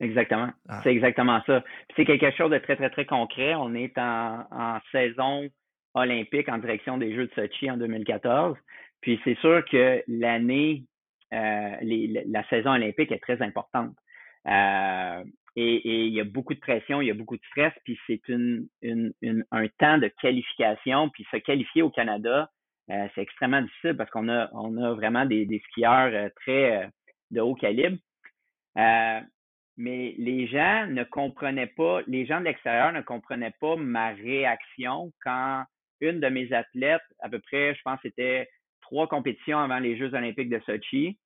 Exactement. 0.00 0.50
Ah. 0.68 0.80
C'est 0.82 0.90
exactement 0.90 1.40
ça. 1.46 1.62
C'est 1.94 2.04
quelque 2.04 2.30
chose 2.32 2.50
de 2.50 2.58
très, 2.58 2.76
très, 2.76 2.90
très 2.90 3.06
concret. 3.06 3.54
On 3.54 3.74
est 3.74 3.96
en, 3.96 4.80
saison 4.90 5.48
olympique 5.94 6.48
en 6.48 6.58
direction 6.58 6.98
des 6.98 7.14
Jeux 7.14 7.26
de 7.26 7.32
Sochi 7.34 7.70
en 7.70 7.76
2014. 7.76 8.56
Puis 9.00 9.20
c'est 9.24 9.38
sûr 9.38 9.64
que 9.70 10.02
l'année, 10.08 10.84
euh, 11.32 11.76
la 12.26 12.46
saison 12.48 12.72
olympique 12.72 13.12
est 13.12 13.22
très 13.22 13.40
importante. 13.42 13.94
Euh, 14.48 15.24
et, 15.54 16.06
il 16.06 16.12
y 16.14 16.20
a 16.20 16.24
beaucoup 16.24 16.54
de 16.54 16.60
pression, 16.60 17.00
il 17.00 17.06
y 17.06 17.10
a 17.10 17.14
beaucoup 17.14 17.36
de 17.36 17.44
stress, 17.50 17.72
puis 17.84 17.98
c'est 18.06 18.26
une, 18.28 18.66
un 18.82 19.68
temps 19.78 19.98
de 19.98 20.10
qualification. 20.20 21.10
Puis 21.10 21.26
se 21.30 21.36
qualifier 21.36 21.82
au 21.82 21.90
Canada, 21.90 22.50
euh, 22.92 23.08
c'est 23.14 23.22
extrêmement 23.22 23.62
difficile 23.62 23.96
parce 23.96 24.10
qu'on 24.10 24.28
a, 24.28 24.46
vraiment 24.94 25.24
des, 25.24 25.62
skieurs 25.70 26.12
euh, 26.12 26.28
très 26.36 26.84
euh, 26.84 26.86
de 27.30 27.40
haut 27.40 27.54
calibre. 27.54 27.98
mais 28.76 30.14
les 30.18 30.46
gens 30.46 30.86
ne 30.86 31.04
comprenaient 31.04 31.72
pas, 31.76 32.00
les 32.06 32.26
gens 32.26 32.40
de 32.40 32.44
l'extérieur 32.44 32.92
ne 32.92 33.00
comprenaient 33.00 33.54
pas 33.60 33.76
ma 33.76 34.10
réaction 34.10 35.12
quand 35.22 35.64
une 36.00 36.20
de 36.20 36.28
mes 36.28 36.52
athlètes, 36.52 37.02
à 37.20 37.28
peu 37.28 37.38
près, 37.38 37.74
je 37.74 37.80
pense, 37.82 37.98
c'était 38.02 38.48
trois 38.82 39.06
compétitions 39.08 39.58
avant 39.58 39.78
les 39.78 39.96
Jeux 39.96 40.12
olympiques 40.14 40.50
de 40.50 40.60
Sochi, 40.66 41.18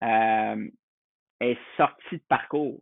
est 0.00 1.58
sortie 1.76 2.16
de 2.16 2.22
parcours. 2.28 2.80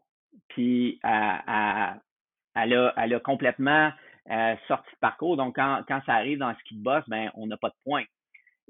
Puis 0.49 1.01
elle, 1.03 2.75
a, 2.75 3.21
complètement 3.25 3.91
euh, 4.31 4.55
sortie 4.69 4.93
de 4.93 4.99
parcours. 5.01 5.37
Donc, 5.37 5.57
quand, 5.57 5.83
quand 5.89 6.01
ça 6.07 6.15
arrive 6.15 6.39
dans 6.39 6.55
ce 6.55 6.61
ski 6.61 6.77
de 6.77 6.83
boss, 6.83 7.03
ben, 7.09 7.31
on 7.35 7.47
n'a 7.47 7.57
pas 7.57 7.71
de 7.71 7.75
points. 7.85 8.05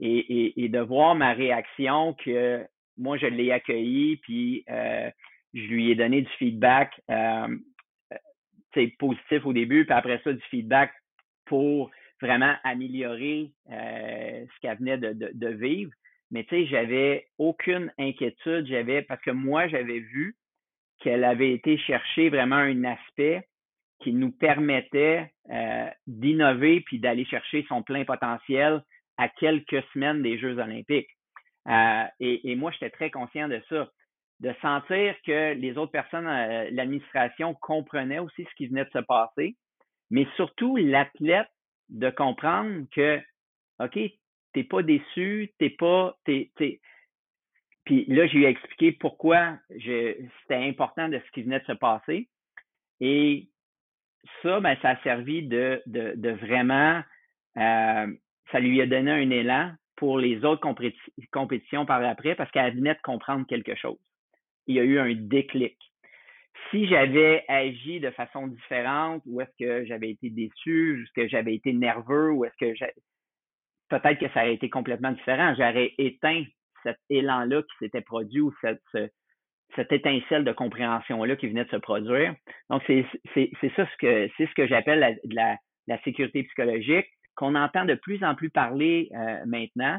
Et, 0.03 0.69
de 0.69 0.81
voir 0.81 1.15
ma 1.15 1.33
réaction 1.33 2.15
que 2.15 2.65
moi, 2.97 3.19
je 3.19 3.27
l'ai 3.27 3.53
accueilli, 3.53 4.17
puis 4.19 4.65
euh, 4.71 5.11
je 5.53 5.61
lui 5.61 5.91
ai 5.91 5.95
donné 5.95 6.23
du 6.23 6.31
feedback 6.39 7.01
euh, 7.11 7.57
positif 8.99 9.45
au 9.45 9.53
début, 9.53 9.85
puis 9.85 9.95
après 9.95 10.21
ça, 10.25 10.33
du 10.33 10.43
feedback 10.51 10.93
pour 11.47 11.91
vraiment 12.21 12.55
améliorer 12.65 13.51
euh, 13.71 14.45
ce 14.47 14.61
qu'elle 14.61 14.79
venait 14.79 14.99
de, 14.99 15.49
vivre. 15.49 15.93
Mais 16.31 16.45
tu 16.45 16.51
sais, 16.51 16.67
j'avais 16.67 17.27
aucune 17.39 17.93
inquiétude, 17.99 18.67
j'avais 18.67 19.03
parce 19.03 19.21
que 19.23 19.31
moi, 19.31 19.67
j'avais 19.69 19.99
vu 19.99 20.37
qu'elle 21.01 21.25
avait 21.25 21.53
été 21.53 21.77
chercher 21.79 22.29
vraiment 22.29 22.57
un 22.57 22.85
aspect 22.85 23.47
qui 24.01 24.13
nous 24.13 24.31
permettait 24.31 25.31
euh, 25.51 25.89
d'innover 26.07 26.83
puis 26.83 27.01
d'aller 27.01 27.25
chercher 27.25 27.65
son 27.69 27.83
plein 27.83 28.05
potentiel 28.05 28.83
à 29.21 29.29
quelques 29.29 29.85
semaines 29.93 30.23
des 30.23 30.39
Jeux 30.39 30.59
olympiques. 30.59 31.11
Euh, 31.69 32.05
et, 32.21 32.57
moi, 32.57 32.73
j'étais 32.73 32.89
très 32.89 33.11
conscient 33.11 33.49
de 33.49 33.61
ça, 33.69 33.91
de 34.41 34.55
sentir 34.63 35.15
que 35.27 35.53
les 35.53 35.77
autres 35.77 35.93
personnes, 35.93 36.27
euh, 36.27 36.71
l'administration 36.73 37.55
comprenait 37.61 38.19
aussi 38.19 38.45
ce 38.45 38.55
qui 38.57 38.67
venait 38.67 38.87
de 38.87 38.91
se 38.91 39.01
passer, 39.01 39.57
mais 40.11 40.27
surtout 40.37 40.77
l'athlète 40.77 41.51
de 41.91 42.09
comprendre 42.09 42.87
que, 42.93 43.21
OK, 43.79 43.99
t'es 44.55 44.65
pas 44.65 44.83
déçu, 44.83 45.53
t'es 45.59 45.71
pas, 45.71 46.17
t'es, 46.25 46.51
Puis 47.85 48.07
là, 48.07 48.27
je 48.27 48.39
lui 48.39 48.45
ai 48.45 48.49
expliqué 48.49 48.93
pourquoi 48.93 49.59
c'était 49.69 50.67
important 50.67 51.11
de 51.11 51.19
ce 51.19 51.31
qui 51.33 51.43
venait 51.43 51.61
de 51.61 51.67
se 51.67 51.73
passer. 51.73 52.27
Et 53.01 53.51
ça, 54.43 54.61
ben, 54.61 54.79
ça 54.81 54.91
a 54.91 55.03
servi 55.03 55.43
de, 55.47 55.83
de, 55.85 56.15
de 56.17 56.31
vraiment, 56.31 57.03
euh, 57.59 58.07
ça 58.53 58.61
lui 58.61 58.81
a 58.81 58.87
donné 58.87 59.11
un 59.11 59.31
élan 59.31 59.73
pour 59.97 60.19
les 60.19 60.45
autres 60.45 60.63
compétitions 61.33 61.87
par 61.87 62.03
après 62.05 62.35
parce 62.35 62.51
qu'elle 62.51 62.75
venait 62.75 62.95
de 62.95 63.01
comprendre 63.03 63.47
quelque 63.47 63.75
chose. 63.75 63.99
Il 64.67 64.77
y 64.77 64.81
a 64.81 64.85
eu 64.85 64.99
un 64.99 65.15
déclic. 65.15 65.77
Si 66.71 66.87
j'avais 66.87 67.45
agi 67.49 68.01
de 68.01 68.11
façon 68.11 68.47
différente, 68.47 69.23
ou 69.27 69.41
est-ce 69.41 69.57
que 69.59 69.85
j'avais 69.87 70.11
été 70.11 70.31
déçu, 70.31 71.03
est-ce 71.03 71.13
que 71.13 71.29
j'avais 71.29 71.55
été 71.55 71.73
nerveux, 71.73 72.33
ou 72.33 72.45
est-ce 72.45 72.57
que 72.57 72.75
peut-être 73.91 74.19
que 74.19 74.33
ça 74.33 74.43
aurait 74.43 74.55
été 74.55 74.71
complètement 74.71 75.13
différent. 75.13 75.55
J'aurais 75.57 75.93
éteint 75.99 76.45
cet 76.83 76.97
élan-là 77.11 77.63
qui 77.63 77.85
s'était 77.85 78.01
produit 78.01 78.41
ou 78.41 78.55
cette, 78.63 79.13
cette 79.77 79.93
étincelle 79.93 80.45
de 80.45 80.53
compréhension-là 80.53 81.37
qui 81.37 81.49
venait 81.49 81.65
de 81.65 81.71
se 81.71 81.77
produire. 81.77 82.35
Donc, 82.71 82.83
c'est 82.87 83.05
ça 83.77 83.87
ce 83.87 83.97
que 83.99 84.31
c'est 84.37 84.47
ce 84.47 84.55
que 84.55 84.67
j'appelle 84.67 85.19
la, 85.25 85.57
la, 85.87 86.03
sécurité 86.03 86.45
psychologique, 86.45 87.07
qu'on 87.35 87.55
entend 87.55 87.85
de 87.85 87.95
plus 87.95 88.23
en 88.25 88.35
plus 88.35 88.51
parler 88.51 89.11
euh, 89.15 89.45
maintenant. 89.47 89.99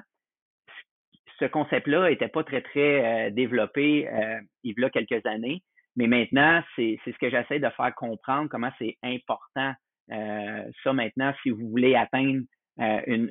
Ce 1.39 1.45
concept-là 1.45 2.09
n'était 2.09 2.27
pas 2.27 2.43
très, 2.43 2.61
très 2.61 3.27
euh, 3.27 3.29
développé 3.31 4.07
euh, 4.07 4.39
il 4.63 4.75
y 4.77 4.83
a 4.83 4.89
quelques 4.89 5.25
années, 5.25 5.63
mais 5.95 6.07
maintenant, 6.07 6.61
c'est 6.75 6.99
ce 7.05 7.17
que 7.17 7.29
j'essaie 7.29 7.59
de 7.59 7.69
faire 7.69 7.93
comprendre, 7.95 8.49
comment 8.49 8.71
c'est 8.77 8.97
important 9.03 9.73
ça 10.09 10.91
maintenant, 10.91 11.33
si 11.41 11.51
vous 11.51 11.69
voulez 11.69 11.95
atteindre 11.95 12.41
une, 12.77 13.29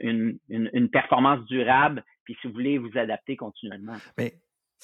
une, 0.49 0.71
une, 0.73 0.89
performance 0.89 1.45
durable, 1.45 2.03
puis 2.25 2.35
si 2.41 2.47
vous 2.47 2.55
voulez 2.55 2.79
vous 2.79 2.97
adapter 2.97 3.37
continuellement. 3.37 3.97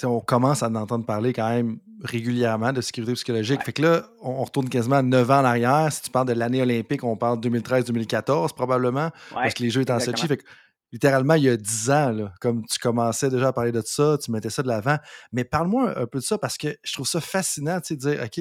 On 0.05 0.21
commence 0.21 0.63
à 0.63 0.69
en 0.69 0.75
entendre 0.75 1.07
parler 1.07 1.33
quand 1.33 1.49
même 1.49 1.79
régulièrement 2.03 2.73
de 2.73 2.81
sécurité 2.81 3.15
psychologique. 3.15 3.63
Fait 3.63 3.73
que 3.73 3.83
là, 3.83 4.09
on, 4.21 4.45
retourne 4.45 4.69
quasiment 4.69 5.03
9 5.03 5.31
ans 5.31 5.41
en 5.41 5.45
arrière. 5.45 5.93
Si 5.93 6.03
tu 6.03 6.11
parles 6.11 6.29
de 6.29 6.35
l'année 6.35 6.61
olympique, 6.61 7.03
on 7.05 7.17
parle 7.17 7.39
2013-2014 7.41 8.55
probablement, 8.55 9.11
parce 9.33 9.55
que 9.55 9.63
les 9.63 9.71
Jeux 9.71 9.83
étaient 9.83 9.93
en 9.93 10.01
Sochi. 10.01 10.27
Fait 10.27 10.37
que, 10.37 10.45
littéralement, 10.93 11.35
il 11.35 11.45
y 11.45 11.49
a 11.49 11.57
10 11.57 11.91
ans, 11.91 12.11
là, 12.11 12.33
comme 12.41 12.65
tu 12.67 12.79
commençais 12.79 13.31
déjà 13.31 13.49
à 13.49 13.53
parler 13.53 13.73
de 13.73 13.83
ça, 13.85 14.19
tu 14.23 14.31
mettais 14.31 14.51
ça 14.51 14.63
de 14.63 14.69
l'avant. 14.69 14.99
Mais 15.33 15.45
parle-moi 15.45 15.99
un 15.99 16.07
peu 16.07 16.19
de 16.19 16.25
ça, 16.25 16.37
parce 16.37 16.59
que 16.59 16.77
je 16.83 16.93
trouve 16.93 17.07
ça 17.07 17.21
fascinant, 17.21 17.79
de 17.79 17.95
dire, 17.95 18.23
OK, 18.23 18.41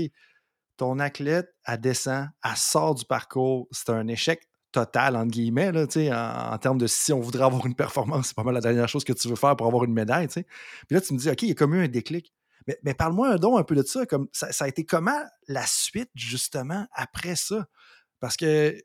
ton 0.78 1.00
athlète, 1.00 1.48
elle 1.66 1.80
descend, 1.80 2.28
elle 2.44 2.58
sort 2.58 2.96
du 2.96 3.06
parcours, 3.06 3.68
c'est 3.72 3.90
un 3.90 4.08
échec 4.08 4.46
total, 4.76 5.16
entre 5.16 5.32
guillemets, 5.32 5.72
là, 5.72 5.86
en, 5.86 6.54
en, 6.54 6.58
termes 6.58 6.78
de 6.78 6.88
si 6.88 7.14
on 7.14 7.22
voudrait 7.22 7.46
avoir 7.46 7.66
une 7.66 7.76
performance, 7.76 8.28
c'est 8.28 8.36
pas 8.36 8.44
mal 8.44 8.54
la 8.54 8.60
dernière 8.60 8.90
chose 8.90 9.06
que 9.06 9.14
tu 9.14 9.30
veux 9.30 9.38
faire 9.38 9.56
pour 9.56 9.68
avoir 9.68 9.86
une 9.86 9.94
médaille. 9.94 10.28
Puis 10.28 10.44
là, 10.90 11.00
tu 11.00 11.14
me 11.14 11.20
dis, 11.20 11.30
OK, 11.30 11.44
il 11.44 11.50
y 11.50 11.52
a 11.52 11.56
comme 11.56 11.74
eu 11.76 11.84
un 11.84 11.88
déclic. 11.88 12.34
Mais, 12.68 12.78
mais 12.84 12.94
parle-moi 12.94 13.30
un 13.30 13.38
don 13.38 13.58
un 13.58 13.64
peu 13.64 13.74
de 13.74 13.84
ça. 13.84 14.06
Comme 14.06 14.28
ça, 14.34 14.50
a 14.60 14.68
été 14.68 14.86
comment 14.86 15.18
la 15.48 15.66
suite, 15.66 16.10
justement, 16.14 16.86
après 16.92 17.38
ça? 17.38 17.68
Parce 18.20 18.36
que 18.36 18.78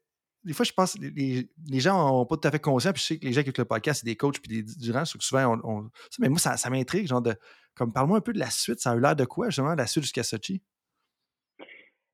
des 0.44 0.53
fois, 0.53 0.64
je 0.64 0.72
pense 0.72 0.94
que 0.94 1.00
les, 1.00 1.50
les 1.68 1.81
gens 1.81 2.07
n'ont 2.07 2.24
pas 2.24 2.37
tout 2.37 2.46
à 2.46 2.50
fait 2.53 2.61
conscience. 2.61 2.92
Puis 2.94 3.03
je 3.03 3.07
sais 3.07 3.18
que 3.18 3.26
les 3.26 3.33
gens 3.33 3.42
qui 3.42 3.48
écoutent 3.48 3.59
le 3.59 3.64
podcast, 3.64 4.00
c'est 4.00 4.07
des 4.07 4.16
coachs 4.16 4.38
puis 4.40 4.62
des 4.62 4.62
dirigeants. 4.62 5.05
Souvent, 5.05 5.61
on, 5.64 5.90
Mais 6.20 6.29
moi, 6.29 6.38
ça, 6.38 6.57
ça 6.57 6.70
m'intrigue. 6.70 7.09
Genre 7.09 7.22
de. 7.22 7.35
Comme 7.74 7.92
parle-moi 7.92 8.18
un 8.18 8.22
peu 8.22 8.33
de 8.33 8.38
la 8.38 8.50
suite. 8.50 8.81
Ça 8.81 8.92
a 8.92 8.96
eu 8.96 9.00
l'air 9.00 9.16
de 9.16 9.24
quoi, 9.24 9.48
justement, 9.48 9.74
la 9.74 9.87
suite 9.87 10.05
jusqu'à 10.05 10.22
Sochi? 10.22 10.62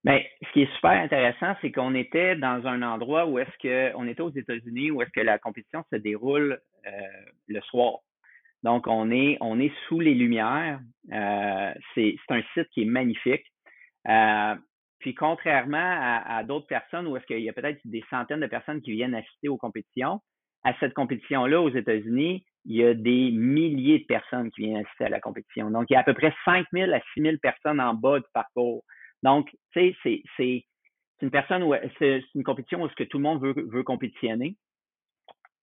Bien, 0.06 0.22
ce 0.40 0.52
qui 0.52 0.62
est 0.62 0.72
super 0.76 0.92
intéressant, 0.92 1.56
c'est 1.60 1.72
qu'on 1.72 1.92
était 1.96 2.36
dans 2.36 2.64
un 2.64 2.82
endroit 2.82 3.26
où 3.26 3.40
est-ce 3.40 3.58
que 3.60 3.92
on 3.96 4.06
était 4.06 4.20
aux 4.20 4.30
États-Unis, 4.30 4.92
où 4.92 5.02
est-ce 5.02 5.10
que 5.10 5.20
la 5.20 5.36
compétition 5.36 5.82
se 5.92 5.96
déroule 5.96 6.60
euh, 6.86 6.90
le 7.48 7.60
soir. 7.62 7.98
Donc, 8.62 8.86
on 8.86 9.10
est, 9.10 9.36
on 9.40 9.58
est 9.58 9.72
sous 9.88 9.98
les 9.98 10.14
lumières. 10.14 10.78
Euh, 11.12 11.72
c'est 11.96 12.16
un 12.28 12.40
site 12.54 12.68
qui 12.72 12.82
est 12.82 12.88
magnifique. 12.88 13.44
Euh, 14.08 14.54
puis, 15.00 15.12
contrairement 15.16 16.22
à, 16.24 16.44
d'autres 16.44 16.68
personnes 16.68 17.08
où 17.08 17.16
est-ce 17.16 17.26
qu'il 17.26 17.40
y 17.40 17.48
a 17.48 17.52
peut-être 17.52 17.80
des 17.84 18.04
centaines 18.08 18.40
de 18.40 18.46
personnes 18.46 18.82
qui 18.82 18.92
viennent 18.92 19.14
assister 19.16 19.48
aux 19.48 19.58
compétitions, 19.58 20.20
à 20.62 20.72
cette 20.78 20.94
compétition-là 20.94 21.60
aux 21.60 21.70
États-Unis, 21.70 22.44
il 22.64 22.76
y 22.76 22.84
a 22.84 22.94
des 22.94 23.32
milliers 23.32 23.98
de 23.98 24.06
personnes 24.06 24.52
qui 24.52 24.62
viennent 24.62 24.84
assister 24.84 25.06
à 25.06 25.08
la 25.08 25.20
compétition. 25.20 25.68
Donc, 25.68 25.86
il 25.90 25.94
y 25.94 25.96
a 25.96 26.00
à 26.00 26.04
peu 26.04 26.14
près 26.14 26.32
5 26.44 26.64
000 26.72 26.92
à 26.92 27.00
6 27.14 27.22
000 27.22 27.36
personnes 27.42 27.80
en 27.80 27.94
bas 27.94 28.20
du 28.20 28.26
parcours. 28.32 28.84
Donc, 29.22 29.50
tu 29.72 29.94
sais, 30.02 30.22
c'est 30.36 30.64
une 31.22 31.30
personne 31.30 31.62
où 31.62 31.74
c'est 31.98 32.22
une 32.34 32.44
compétition 32.44 32.82
où 32.82 32.88
ce 32.88 32.94
que 32.94 33.04
tout 33.04 33.18
le 33.18 33.22
monde 33.22 33.42
veut, 33.42 33.82
compétitionner 33.82 34.56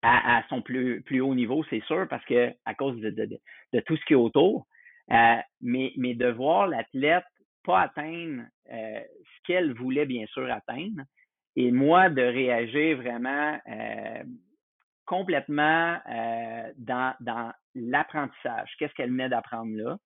à, 0.02 0.44
son 0.50 0.62
plus, 0.62 1.22
haut 1.22 1.36
niveau, 1.36 1.64
c'est 1.70 1.84
sûr, 1.86 2.08
parce 2.10 2.26
que 2.26 2.52
à 2.66 2.76
cause 2.76 3.00
de, 3.00 3.82
tout 3.86 3.96
ce 3.96 4.06
qui 4.06 4.14
est 4.14 4.18
autour. 4.18 4.68
Euh, 5.12 5.38
mais, 5.62 5.92
de 5.98 6.28
voir 6.30 6.68
l'athlète 6.68 7.26
pas 7.66 7.82
atteindre 7.82 8.44
euh, 8.72 9.00
ce 9.00 9.48
qu'elle 9.48 9.74
voulait 9.74 10.06
bien 10.06 10.26
sûr 10.28 10.50
atteindre, 10.52 11.04
et 11.56 11.72
moi 11.72 12.10
de 12.10 12.22
réagir 12.22 12.98
vraiment 12.98 13.60
euh, 13.70 14.24
complètement 15.06 15.98
dans, 16.78 17.14
dans 17.20 17.52
l'apprentissage. 17.76 18.74
Qu'est-ce 18.80 18.94
qu'elle 18.94 19.12
venait 19.12 19.30
d'apprendre 19.30 19.76
là? 19.76 19.98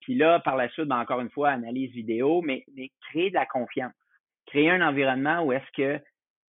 Puis 0.00 0.14
là, 0.14 0.40
par 0.40 0.56
la 0.56 0.68
suite, 0.70 0.86
ben, 0.86 0.98
encore 0.98 1.20
une 1.20 1.30
fois, 1.30 1.50
analyse 1.50 1.92
vidéo, 1.92 2.42
mais, 2.42 2.64
créer 3.08 3.30
de 3.30 3.34
la 3.34 3.46
confiance. 3.46 3.92
Créer 4.46 4.70
un 4.70 4.86
environnement 4.86 5.42
où 5.44 5.52
est-ce 5.52 5.70
que 5.76 6.02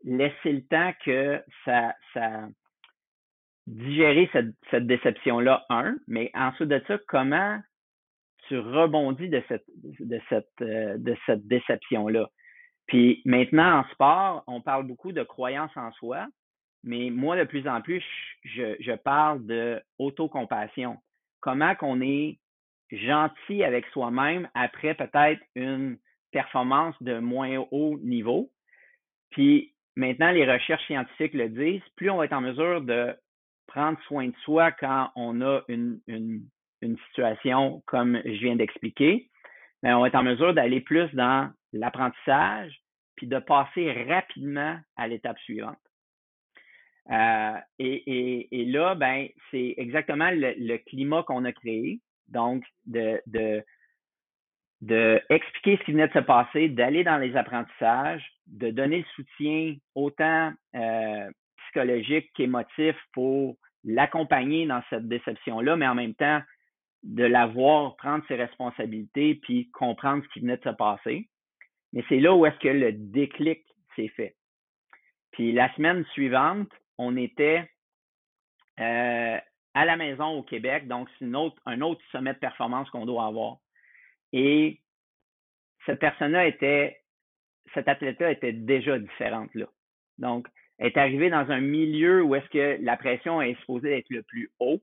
laisser 0.03 0.53
le 0.53 0.63
temps 0.63 0.93
que 1.03 1.43
ça, 1.65 1.93
ça 2.13 2.47
digérer 3.67 4.29
cette, 4.33 4.87
déception-là, 4.87 5.65
un, 5.69 5.95
mais 6.07 6.31
ensuite 6.33 6.69
de 6.69 6.81
ça, 6.87 6.97
comment 7.07 7.59
tu 8.47 8.57
rebondis 8.57 9.29
euh, 9.33 10.97
de 10.97 11.17
cette 11.25 11.47
déception-là? 11.47 12.27
Puis 12.87 13.21
maintenant, 13.25 13.79
en 13.79 13.83
sport, 13.91 14.43
on 14.47 14.61
parle 14.61 14.87
beaucoup 14.87 15.11
de 15.11 15.23
croyance 15.23 15.71
en 15.77 15.91
soi, 15.93 16.27
mais 16.83 17.09
moi, 17.11 17.37
de 17.37 17.43
plus 17.43 17.67
en 17.67 17.81
plus, 17.81 18.03
je, 18.43 18.75
je 18.79 18.93
parle 18.93 19.45
de 19.45 19.81
autocompassion. 19.99 20.97
Comment 21.39 21.75
qu'on 21.75 22.01
est 22.01 22.39
gentil 22.91 23.63
avec 23.63 23.85
soi-même 23.87 24.49
après 24.53 24.95
peut-être 24.95 25.41
une 25.55 25.97
performance 26.31 26.95
de 27.01 27.19
moins 27.19 27.65
haut 27.71 27.97
niveau. 27.99 28.49
Puis 29.31 29.71
Maintenant, 29.95 30.31
les 30.31 30.49
recherches 30.49 30.85
scientifiques 30.85 31.33
le 31.33 31.49
disent, 31.49 31.87
plus 31.95 32.09
on 32.09 32.17
va 32.17 32.25
être 32.25 32.33
en 32.33 32.41
mesure 32.41 32.81
de 32.81 33.13
prendre 33.67 33.99
soin 34.07 34.27
de 34.27 34.35
soi 34.43 34.71
quand 34.71 35.11
on 35.15 35.41
a 35.41 35.61
une, 35.67 35.99
une, 36.07 36.47
situation 37.07 37.83
comme 37.85 38.19
je 38.25 38.39
viens 38.39 38.55
d'expliquer, 38.55 39.29
mais 39.83 39.89
ben, 39.89 39.97
on 39.97 40.01
va 40.01 40.07
être 40.07 40.15
en 40.15 40.23
mesure 40.23 40.53
d'aller 40.53 40.81
plus 40.81 41.13
dans 41.13 41.51
l'apprentissage, 41.73 42.81
puis 43.15 43.27
de 43.27 43.37
passer 43.37 43.91
rapidement 44.05 44.79
à 44.95 45.07
l'étape 45.07 45.37
suivante. 45.39 45.77
Euh, 47.11 47.57
et, 47.77 47.93
et, 47.93 48.61
et, 48.61 48.65
là, 48.65 48.95
ben, 48.95 49.27
c'est 49.51 49.75
exactement 49.77 50.31
le, 50.31 50.53
le 50.57 50.77
climat 50.77 51.23
qu'on 51.23 51.45
a 51.45 51.51
créé. 51.51 51.99
Donc, 52.31 52.63
de, 52.85 53.21
de, 53.27 53.63
de 54.81 55.21
expliquer 55.29 55.77
ce 55.77 55.83
qui 55.83 55.91
venait 55.91 56.07
de 56.07 56.13
se 56.13 56.19
passer, 56.19 56.69
d'aller 56.69 57.03
dans 57.03 57.17
les 57.17 57.35
apprentissages, 57.35 58.25
de 58.47 58.71
donner 58.71 58.99
le 58.99 59.05
soutien 59.15 59.75
autant 59.95 60.51
euh, 60.75 61.29
psychologique 61.57 62.31
qu'émotif 62.35 62.95
pour 63.13 63.57
l'accompagner 63.83 64.65
dans 64.65 64.81
cette 64.89 65.07
déception-là, 65.07 65.75
mais 65.75 65.87
en 65.87 65.95
même 65.95 66.15
temps 66.15 66.41
de 67.03 67.23
la 67.23 67.47
voir 67.47 67.95
prendre 67.95 68.23
ses 68.27 68.35
responsabilités 68.35 69.35
puis 69.35 69.69
comprendre 69.71 70.23
ce 70.23 70.29
qui 70.29 70.39
venait 70.41 70.57
de 70.57 70.63
se 70.63 70.75
passer. 70.75 71.29
Mais 71.93 72.03
c'est 72.09 72.19
là 72.19 72.33
où 72.35 72.45
est-ce 72.45 72.59
que 72.59 72.67
le 72.67 72.91
déclic 72.91 73.63
s'est 73.95 74.09
fait. 74.09 74.35
Puis 75.31 75.51
la 75.51 75.73
semaine 75.75 76.05
suivante, 76.13 76.69
on 76.97 77.17
était 77.17 77.69
euh, 78.79 78.83
à 79.81 79.85
la 79.85 79.97
maison 79.97 80.27
au 80.37 80.43
Québec, 80.43 80.87
donc 80.87 81.09
c'est 81.17 81.25
un 81.65 81.81
autre 81.81 82.01
sommet 82.11 82.33
de 82.33 82.39
performance 82.39 82.87
qu'on 82.91 83.07
doit 83.07 83.25
avoir. 83.25 83.57
Et 84.31 84.79
cette 85.87 85.99
personne-là 85.99 86.45
était, 86.45 87.01
cette 87.73 87.87
athlète-là 87.87 88.31
était 88.31 88.53
déjà 88.53 88.99
différente 88.99 89.49
là. 89.55 89.65
Donc, 90.19 90.47
elle 90.77 90.87
est 90.87 90.97
arrivée 90.97 91.31
dans 91.31 91.49
un 91.49 91.61
milieu 91.61 92.21
où 92.21 92.35
est-ce 92.35 92.47
que 92.49 92.77
la 92.83 92.95
pression 92.95 93.41
est 93.41 93.59
supposée 93.61 93.97
être 93.97 94.09
le 94.11 94.21
plus 94.21 94.51
haut. 94.59 94.81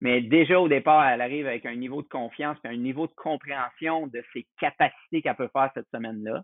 Mais 0.00 0.20
déjà 0.20 0.58
au 0.58 0.68
départ, 0.68 1.06
elle 1.08 1.20
arrive 1.20 1.46
avec 1.46 1.64
un 1.64 1.76
niveau 1.76 2.02
de 2.02 2.08
confiance 2.08 2.58
et 2.64 2.68
un 2.68 2.76
niveau 2.76 3.06
de 3.06 3.14
compréhension 3.14 4.08
de 4.08 4.24
ses 4.32 4.44
capacités 4.58 5.22
qu'elle 5.22 5.36
peut 5.36 5.50
faire 5.52 5.70
cette 5.74 5.88
semaine-là. 5.94 6.42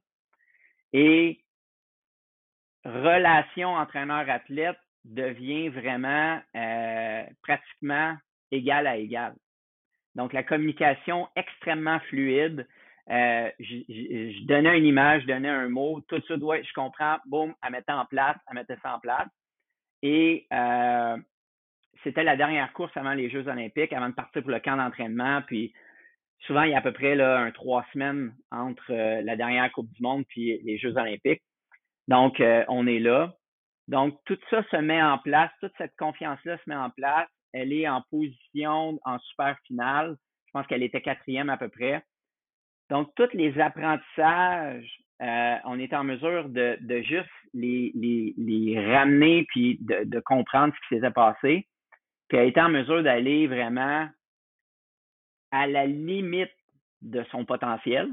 Et 0.93 1.41
relation 2.85 3.71
entraîneur-athlète 3.75 4.79
devient 5.05 5.69
vraiment 5.69 6.41
euh, 6.57 7.25
pratiquement 7.43 8.17
égal 8.51 8.87
à 8.87 8.97
égal. 8.97 9.35
Donc, 10.15 10.33
la 10.33 10.43
communication 10.43 11.29
extrêmement 11.37 11.99
fluide. 12.01 12.67
Euh, 13.11 13.51
je, 13.59 14.47
donnais 14.47 14.79
une 14.79 14.85
image, 14.85 15.23
je 15.23 15.27
donnais 15.27 15.49
un 15.49 15.69
mot, 15.69 16.01
tout 16.07 16.23
ça 16.29 16.37
doit, 16.37 16.63
je 16.63 16.73
comprends, 16.73 17.17
boum, 17.27 17.55
à 17.61 17.71
mettre 17.71 17.93
en 17.93 18.05
place, 18.05 18.37
à 18.47 18.55
mettre 18.55 18.75
ça 18.81 18.95
en 18.95 19.01
place. 19.01 19.29
Et 20.03 20.47
euh, 20.53 21.17
c'était 22.05 22.23
la 22.23 22.37
dernière 22.37 22.73
course 22.73 22.97
avant 22.97 23.15
les 23.15 23.31
Jeux 23.31 23.49
olympiques, 23.49 23.93
avant 23.93 24.09
de 24.09 24.15
partir 24.15 24.43
pour 24.43 24.51
le 24.51 24.61
camp 24.61 24.77
d'entraînement. 24.77 25.43
Puis 25.47 25.73
souvent, 26.41 26.63
il 26.63 26.71
y 26.71 26.75
a 26.75 26.79
à 26.79 26.83
peu 26.83 26.93
près 26.93 27.17
là, 27.17 27.39
un 27.39 27.51
trois 27.51 27.85
semaines 27.93 28.35
entre 28.51 28.93
euh, 28.93 29.23
la 29.23 29.37
dernière 29.37 29.71
Coupe 29.73 29.91
du 29.91 30.03
Monde 30.03 30.25
puis 30.29 30.61
les 30.63 30.79
Jeux 30.79 30.97
olympiques. 30.97 31.43
Donc, 32.09 32.43
on 32.69 32.87
est 32.89 32.99
là. 32.99 33.33
Donc, 33.93 34.19
tout 34.25 34.39
ça 34.51 34.65
se 34.71 34.77
met 34.77 35.03
en 35.03 35.19
place, 35.19 35.53
toute 35.61 35.73
cette 35.79 35.95
confiance-là 35.97 36.59
se 36.59 36.69
met 36.69 36.75
en 36.75 36.91
place 36.91 37.29
elle 37.53 37.73
est 37.73 37.89
en 37.89 38.03
position 38.03 38.99
en 39.05 39.19
super 39.19 39.59
finale. 39.67 40.17
Je 40.47 40.51
pense 40.53 40.67
qu'elle 40.67 40.83
était 40.83 41.01
quatrième 41.01 41.51
à 41.51 41.57
peu 41.57 41.69
près. 41.69 42.03
Donc, 42.91 43.11
tous 43.15 43.29
les 43.33 43.59
apprentissages, 43.59 44.99
euh, 45.23 45.57
on 45.65 45.79
est 45.79 45.95
en 45.95 46.05
mesure 46.05 46.49
de, 46.49 46.79
juste 47.03 47.29
les, 47.55 48.75
ramener 48.77 49.45
puis 49.49 49.79
de, 49.81 50.21
comprendre 50.21 50.75
ce 50.75 50.89
qui 50.89 50.95
s'était 50.97 51.13
passé. 51.13 51.69
Puis 52.29 52.39
elle 52.39 52.49
était 52.49 52.61
en 52.61 52.71
mesure 52.71 53.03
d'aller 53.03 53.47
vraiment 53.47 54.09
à 55.51 55.67
la 55.67 55.87
limite 55.87 56.51
de 57.03 57.25
son 57.31 57.45
potentiel, 57.45 58.11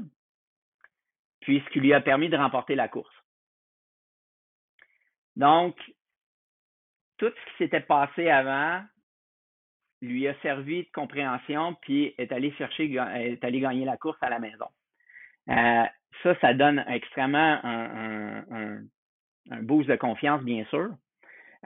puis 1.40 1.62
ce 1.64 1.70
qui 1.70 1.80
lui 1.80 1.94
a 1.94 2.00
permis 2.02 2.28
de 2.28 2.36
remporter 2.36 2.74
la 2.74 2.88
course. 2.88 3.14
Donc, 5.40 5.74
tout 7.16 7.30
ce 7.30 7.50
qui 7.50 7.64
s'était 7.64 7.80
passé 7.80 8.28
avant, 8.28 8.82
lui 10.02 10.28
a 10.28 10.34
servi 10.42 10.82
de 10.82 10.88
compréhension, 10.92 11.76
puis 11.80 12.14
est 12.18 12.30
allé 12.30 12.52
chercher, 12.52 12.92
est 12.92 13.42
allé 13.42 13.60
gagner 13.60 13.86
la 13.86 13.96
course 13.96 14.18
à 14.20 14.28
la 14.28 14.38
maison. 14.38 14.66
Euh, 15.48 15.84
ça, 16.22 16.38
ça 16.42 16.52
donne 16.52 16.84
extrêmement 16.88 17.58
un, 17.64 18.82
boost 19.62 19.88
de 19.88 19.96
confiance, 19.96 20.42
bien 20.42 20.66
sûr, 20.66 20.90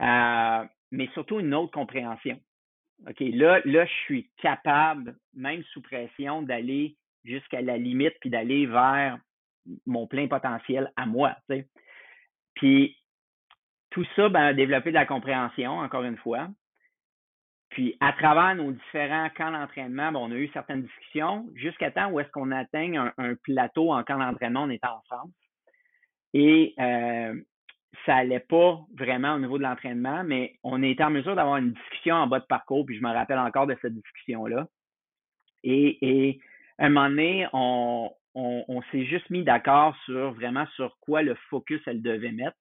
euh, 0.01 0.65
mais 0.93 1.09
surtout 1.13 1.41
une 1.41 1.53
autre 1.53 1.73
compréhension. 1.73 2.39
OK, 3.09 3.19
là, 3.19 3.61
là, 3.65 3.87
je 3.87 3.93
suis 4.05 4.31
capable, 4.41 5.17
même 5.35 5.65
sous 5.73 5.83
pression, 5.83 6.43
d'aller 6.43 6.97
jusqu'à 7.25 7.61
la 7.61 7.77
limite, 7.77 8.15
puis 8.21 8.31
d'aller 8.31 8.67
vers 8.67 9.19
mon 9.85 10.07
plein 10.07 10.29
potentiel 10.29 10.93
à 10.95 11.07
moi. 11.07 11.37
Puis 12.55 12.97
tout 13.95 14.05
ça, 14.17 14.29
ben, 14.29 14.43
a 14.43 14.55
développé 14.55 14.91
de 14.91 14.95
la 14.95 15.07
compréhension, 15.07 15.79
encore 15.79 16.03
une 16.03 16.17
fois. 16.17 16.49
Puis, 17.71 17.97
à 18.01 18.13
travers 18.13 18.57
nos 18.57 18.73
différents 18.73 19.31
camps 19.31 19.53
d'entraînement, 19.53 20.11
on 20.17 20.33
a 20.33 20.35
eu 20.35 20.49
certaines 20.49 20.83
discussions 20.83 21.47
jusqu'à 21.55 21.93
temps 21.93 22.11
où 22.11 22.19
est-ce 22.19 22.31
qu'on 22.31 22.51
atteigne 22.51 22.99
un, 22.99 23.35
plateau 23.37 23.93
en 23.93 24.03
camp 24.03 24.19
d'entraînement, 24.19 24.65
on 24.65 24.71
était 24.71 24.89
en 24.89 25.01
France. 25.07 25.31
Et 26.33 26.75
euh, 26.81 27.41
ça 28.05 28.17
allait 28.17 28.41
pas 28.41 28.81
vraiment 28.99 29.35
au 29.35 29.39
niveau 29.39 29.59
de 29.59 29.63
l'entraînement, 29.63 30.25
mais 30.25 30.57
on 30.65 30.83
était 30.83 31.05
en 31.05 31.11
mesure 31.11 31.37
d'avoir 31.37 31.59
une 31.59 31.73
discussion 31.73 32.17
en 32.17 32.27
bas 32.27 32.41
de 32.41 32.47
parcours, 32.47 32.85
puis 32.85 32.97
je 32.97 33.03
me 33.03 33.13
rappelle 33.13 33.39
encore 33.39 33.69
de 33.69 33.77
cette 33.81 33.95
discussion-là. 33.95 34.67
Et, 35.63 36.41
un 36.79 36.89
moment 36.89 37.09
donné, 37.09 37.47
on, 37.53 38.11
on, 38.35 38.83
s'est 38.91 39.05
juste 39.05 39.31
mis 39.31 39.45
d'accord 39.45 39.97
sur 40.05 40.33
vraiment 40.33 40.67
sur 40.75 40.97
quoi 41.01 41.23
le 41.23 41.37
focus 41.49 41.81
elle 41.87 42.03
devait 42.03 42.33
mettre. 42.33 42.57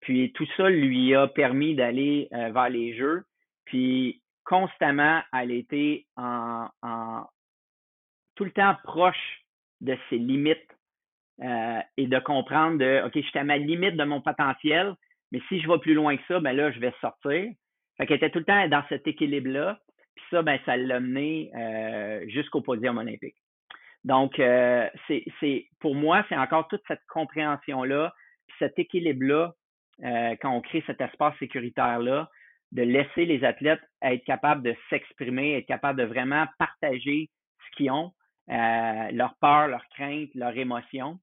Puis 0.00 0.32
tout 0.32 0.46
ça 0.56 0.68
lui 0.68 1.14
a 1.14 1.26
permis 1.28 1.74
d'aller 1.74 2.28
euh, 2.32 2.50
vers 2.50 2.68
les 2.68 2.96
jeux. 2.96 3.24
Puis 3.64 4.22
constamment, 4.44 5.22
elle 5.32 5.50
était 5.50 6.06
en, 6.16 6.68
en 6.82 7.24
tout 8.36 8.44
le 8.44 8.52
temps 8.52 8.76
proche 8.84 9.44
de 9.80 9.96
ses 10.08 10.18
limites 10.18 10.70
euh, 11.42 11.80
et 11.96 12.06
de 12.06 12.18
comprendre 12.18 12.78
de 12.78 13.02
OK, 13.06 13.12
je 13.14 13.20
suis 13.20 13.38
à 13.38 13.44
ma 13.44 13.58
limite 13.58 13.96
de 13.96 14.04
mon 14.04 14.20
potentiel, 14.20 14.94
mais 15.32 15.40
si 15.48 15.60
je 15.60 15.68
vais 15.68 15.78
plus 15.78 15.94
loin 15.94 16.16
que 16.16 16.22
ça, 16.28 16.40
ben 16.40 16.52
là, 16.52 16.70
je 16.70 16.78
vais 16.78 16.94
sortir. 17.00 17.50
Fait 17.96 18.06
qu'elle 18.06 18.16
était 18.18 18.30
tout 18.30 18.38
le 18.38 18.44
temps 18.44 18.68
dans 18.68 18.84
cet 18.88 19.06
équilibre-là. 19.06 19.80
Puis 20.14 20.24
ça, 20.30 20.42
ben, 20.42 20.58
ça 20.64 20.76
l'a 20.76 21.00
mené 21.00 21.50
euh, 21.54 22.24
jusqu'au 22.28 22.62
podium 22.62 22.96
olympique. 22.98 23.36
Donc, 24.04 24.40
c'est, 25.08 25.68
pour 25.80 25.96
moi, 25.96 26.24
c'est 26.28 26.36
encore 26.36 26.68
toute 26.68 26.82
cette 26.86 27.04
compréhension-là, 27.08 28.14
cet 28.60 28.78
équilibre-là, 28.78 29.52
quand 30.02 30.50
on 30.50 30.60
crée 30.60 30.82
cet 30.86 31.00
espace 31.00 31.36
sécuritaire-là, 31.38 32.28
de 32.72 32.82
laisser 32.82 33.24
les 33.24 33.44
athlètes 33.44 33.80
être 34.02 34.24
capables 34.24 34.62
de 34.62 34.74
s'exprimer, 34.90 35.56
être 35.56 35.66
capables 35.66 35.98
de 35.98 36.04
vraiment 36.04 36.46
partager 36.58 37.30
ce 37.64 37.76
qu'ils 37.76 37.90
ont, 37.90 38.12
euh, 38.50 39.10
leur 39.12 39.34
peur, 39.40 39.68
leurs 39.68 39.86
craintes, 39.88 40.34
leurs 40.34 40.56
émotions. 40.56 41.18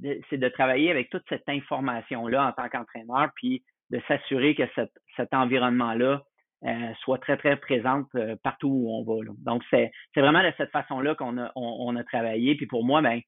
c'est 0.00 0.38
de 0.38 0.48
travailler 0.48 0.90
avec 0.90 1.08
toute 1.10 1.24
cette 1.28 1.48
information-là 1.48 2.48
en 2.48 2.52
tant 2.52 2.68
qu'entraîneur, 2.68 3.30
puis 3.34 3.62
de 3.90 4.00
s'assurer 4.08 4.54
que 4.54 4.64
cet 5.16 5.32
environnement-là 5.32 6.22
euh, 6.64 6.94
soit 7.00 7.18
très, 7.18 7.36
très 7.36 7.56
présente 7.56 8.08
euh, 8.14 8.34
partout 8.42 8.68
où 8.68 8.90
on 8.90 9.04
va. 9.04 9.24
Donc, 9.38 9.62
c'est 9.70 9.90
vraiment 10.16 10.42
de 10.42 10.52
cette 10.56 10.70
façon-là 10.70 11.14
qu'on 11.14 11.38
a, 11.38 12.04
travaillé. 12.04 12.56
Puis 12.56 12.66
pour 12.66 12.84
moi, 12.84 13.00
ben, 13.02 13.20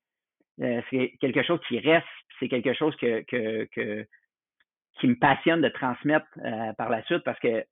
euh, 0.60 0.82
c'est 0.90 1.14
quelque 1.20 1.42
chose 1.42 1.60
qui 1.68 1.78
reste, 1.78 2.06
c'est 2.38 2.48
quelque 2.48 2.72
chose 2.74 2.94
que, 2.96 4.06
qui 5.00 5.08
me 5.08 5.16
passionne 5.16 5.60
de 5.60 5.68
transmettre 5.68 6.26
par 6.76 6.88
la 6.90 7.02
suite 7.04 7.22
parce 7.24 7.38
que 7.40 7.64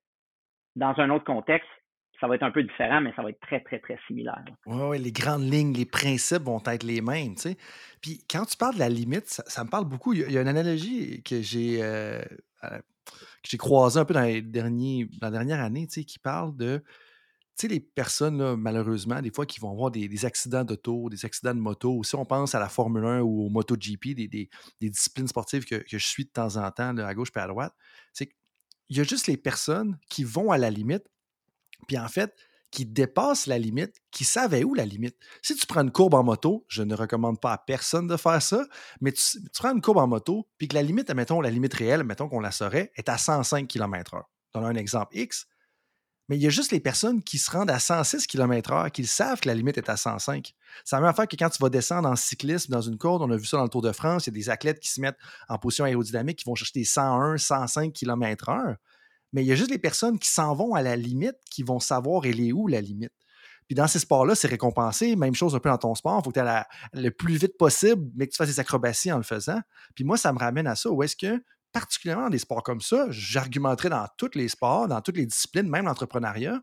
dans 0.75 0.93
un 0.97 1.09
autre 1.09 1.25
contexte, 1.25 1.69
ça 2.19 2.27
va 2.27 2.35
être 2.35 2.43
un 2.43 2.51
peu 2.51 2.63
différent, 2.63 3.01
mais 3.01 3.13
ça 3.15 3.21
va 3.21 3.29
être 3.29 3.39
très, 3.41 3.59
très, 3.59 3.79
très 3.79 3.99
similaire. 4.07 4.43
Oui, 4.65 4.81
ouais, 4.87 4.97
les 4.97 5.11
grandes 5.11 5.43
lignes, 5.43 5.73
les 5.73 5.85
principes 5.85 6.43
vont 6.43 6.61
être 6.65 6.83
les 6.83 7.01
mêmes. 7.01 7.35
Tu 7.35 7.41
sais. 7.41 7.57
Puis 8.01 8.23
quand 8.29 8.45
tu 8.45 8.57
parles 8.57 8.75
de 8.75 8.79
la 8.79 8.89
limite, 8.89 9.27
ça, 9.27 9.63
me 9.63 9.69
parle 9.69 9.85
beaucoup. 9.85 10.13
Il 10.13 10.31
y, 10.31 10.37
a, 10.37 10.41
une 10.41 10.47
analogie 10.47 11.21
que 11.23 11.41
j'ai 11.41 11.79
que 12.61 13.49
j'ai 13.49 13.57
croisé 13.57 13.99
un 13.99 14.05
peu 14.05 14.13
dans, 14.13 14.21
les 14.21 14.41
derniers, 14.41 15.07
la 15.21 15.31
dernière 15.31 15.61
année, 15.61 15.87
qui 15.87 16.19
parle 16.19 16.55
de 16.55 16.83
les 17.63 17.79
personnes, 17.79 18.55
malheureusement, 18.55 19.19
des 19.21 19.31
fois, 19.31 19.47
qui 19.47 19.59
vont 19.59 19.71
avoir 19.71 19.89
des, 19.89 20.25
accidents 20.25 20.63
d'auto, 20.63 21.09
des 21.09 21.25
accidents 21.25 21.55
de 21.55 21.59
moto. 21.59 22.03
Si 22.03 22.13
on 22.13 22.25
pense 22.25 22.53
à 22.53 22.59
la 22.59 22.69
Formule 22.69 23.05
1 23.05 23.21
ou 23.21 23.45
au 23.45 23.49
MotoGP, 23.49 24.13
des, 24.13 24.27
des, 24.27 24.49
disciplines 24.81 25.27
sportives 25.27 25.65
que, 25.65 25.83
je 25.87 25.97
suis 25.97 26.25
de 26.25 26.29
temps 26.29 26.57
en 26.57 26.69
temps, 26.69 26.95
à 26.97 27.13
gauche 27.15 27.29
et 27.35 27.39
à 27.39 27.47
droite, 27.47 27.73
c'est 28.13 28.27
qu'il 28.27 28.97
y 28.97 28.99
a 28.99 29.03
juste 29.03 29.25
les 29.25 29.37
personnes 29.37 29.97
qui 30.09 30.23
vont 30.23 30.51
à 30.51 30.59
la 30.59 30.69
limite. 30.69 31.03
Puis 31.87 31.97
en 31.97 32.07
fait, 32.07 32.35
qui 32.71 32.85
dépassent 32.85 33.47
la 33.47 33.57
limite, 33.57 33.95
qui 34.11 34.25
savaient 34.25 34.63
où 34.63 34.73
la 34.73 34.85
limite. 34.85 35.15
Si 35.41 35.55
tu 35.55 35.65
prends 35.65 35.81
une 35.81 35.91
courbe 35.91 36.13
en 36.13 36.23
moto, 36.23 36.65
je 36.67 36.83
ne 36.83 36.95
recommande 36.95 37.39
pas 37.39 37.53
à 37.53 37.57
personne 37.57 38.07
de 38.07 38.17
faire 38.17 38.41
ça, 38.41 38.65
mais 39.01 39.11
tu, 39.11 39.39
prends 39.53 39.73
une 39.73 39.81
courbe 39.81 39.97
en 39.97 40.07
moto, 40.07 40.47
puis 40.57 40.67
que 40.67 40.75
la 40.75 40.83
limite, 40.83 41.09
mettons, 41.11 41.41
la 41.41 41.49
limite 41.49 41.73
réelle, 41.73 42.03
mettons 42.03 42.27
qu'on 42.27 42.39
la 42.39 42.51
saurait, 42.51 42.91
est 42.95 43.09
à 43.09 43.17
105 43.17 43.67
km/h. 43.67 44.21
Donne 44.53 44.65
un 44.65 44.75
exemple 44.75 45.17
X, 45.17 45.47
mais 46.29 46.37
il 46.37 46.41
y 46.41 46.47
a 46.47 46.49
juste 46.49 46.71
les 46.71 46.79
personnes 46.79 47.21
qui 47.23 47.37
se 47.37 47.49
rendent 47.49 47.71
à 47.71 47.79
106 47.79 48.27
km/h 48.27 48.91
qui 48.91 49.05
savent 49.05 49.39
que 49.39 49.47
la 49.47 49.55
limite 49.55 49.77
est 49.77 49.89
à 49.89 49.97
105. 49.97 50.53
C'est 50.83 50.95
la 50.95 51.01
même 51.01 51.09
affaire 51.09 51.27
que 51.27 51.35
quand 51.35 51.49
tu 51.49 51.61
vas 51.61 51.69
descendre 51.69 52.09
en 52.09 52.15
cyclisme 52.15 52.71
dans 52.71 52.81
une 52.81 52.97
corde, 52.97 53.21
on 53.21 53.31
a 53.31 53.37
vu 53.37 53.45
ça 53.45 53.57
dans 53.57 53.63
le 53.63 53.69
Tour 53.69 53.81
de 53.81 53.91
France, 53.91 54.27
il 54.27 54.31
y 54.31 54.35
a 54.35 54.39
des 54.39 54.49
athlètes 54.49 54.79
qui 54.79 54.89
se 54.89 54.99
mettent 54.99 55.17
en 55.47 55.57
position 55.57 55.85
aérodynamique, 55.85 56.39
qui 56.39 56.45
vont 56.45 56.55
chercher 56.55 56.79
des 56.79 56.85
101, 56.85 57.37
105 57.37 57.93
km/h 57.93 58.75
mais 59.33 59.43
il 59.43 59.47
y 59.47 59.51
a 59.51 59.55
juste 59.55 59.71
les 59.71 59.79
personnes 59.79 60.19
qui 60.19 60.29
s'en 60.29 60.55
vont 60.55 60.73
à 60.73 60.81
la 60.81 60.95
limite 60.95 61.35
qui 61.49 61.63
vont 61.63 61.79
savoir 61.79 62.25
elle 62.25 62.39
est 62.39 62.53
où 62.53 62.67
la 62.67 62.81
limite. 62.81 63.11
Puis 63.67 63.75
dans 63.75 63.87
ces 63.87 63.99
sports-là, 63.99 64.33
c'est 64.33 64.47
récompensé. 64.47 65.17
Même 65.17 65.35
chose 65.35 65.53
un 65.53 65.59
peu 65.59 65.69
dans 65.69 65.77
ton 65.77 65.93
sport. 65.93 66.19
Il 66.21 66.23
faut 66.23 66.31
que 66.31 66.39
tu 66.39 66.45
ailles 66.45 66.63
le 66.93 67.11
plus 67.11 67.35
vite 67.35 67.57
possible, 67.57 68.09
mais 68.15 68.25
que 68.25 68.31
tu 68.31 68.37
fasses 68.37 68.47
des 68.47 68.61
acrobaties 68.61 69.11
en 69.11 69.17
le 69.17 69.23
faisant. 69.23 69.59
Puis 69.93 70.05
moi, 70.05 70.15
ça 70.15 70.31
me 70.31 70.39
ramène 70.39 70.67
à 70.67 70.75
ça. 70.75 70.89
Où 70.89 71.03
est-ce 71.03 71.17
que, 71.17 71.43
particulièrement 71.71 72.23
dans 72.23 72.29
des 72.29 72.39
sports 72.39 72.63
comme 72.63 72.81
ça, 72.81 73.07
j'argumenterai 73.09 73.89
dans 73.89 74.07
tous 74.17 74.31
les 74.35 74.47
sports, 74.47 74.87
dans 74.87 75.01
toutes 75.01 75.17
les 75.17 75.25
disciplines, 75.25 75.69
même 75.69 75.85
l'entrepreneuriat, 75.85 76.61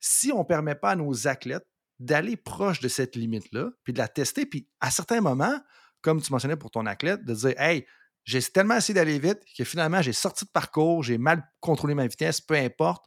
si 0.00 0.32
on 0.32 0.40
ne 0.40 0.44
permet 0.44 0.74
pas 0.74 0.92
à 0.92 0.96
nos 0.96 1.28
athlètes 1.28 1.66
d'aller 1.98 2.36
proche 2.36 2.80
de 2.80 2.88
cette 2.88 3.14
limite-là, 3.14 3.70
puis 3.84 3.92
de 3.92 3.98
la 3.98 4.08
tester, 4.08 4.46
puis 4.46 4.68
à 4.80 4.90
certains 4.90 5.20
moments, 5.20 5.60
comme 6.00 6.22
tu 6.22 6.32
mentionnais 6.32 6.56
pour 6.56 6.70
ton 6.70 6.86
athlète, 6.86 7.24
de 7.24 7.34
dire 7.34 7.60
Hey, 7.60 7.86
j'ai 8.24 8.42
tellement 8.42 8.76
essayé 8.76 8.94
d'aller 8.94 9.18
vite 9.18 9.40
que 9.56 9.64
finalement, 9.64 10.00
j'ai 10.02 10.12
sorti 10.12 10.44
de 10.44 10.50
parcours, 10.50 11.02
j'ai 11.02 11.18
mal 11.18 11.46
contrôlé 11.60 11.94
ma 11.94 12.06
vitesse, 12.06 12.40
peu 12.40 12.54
importe. 12.54 13.04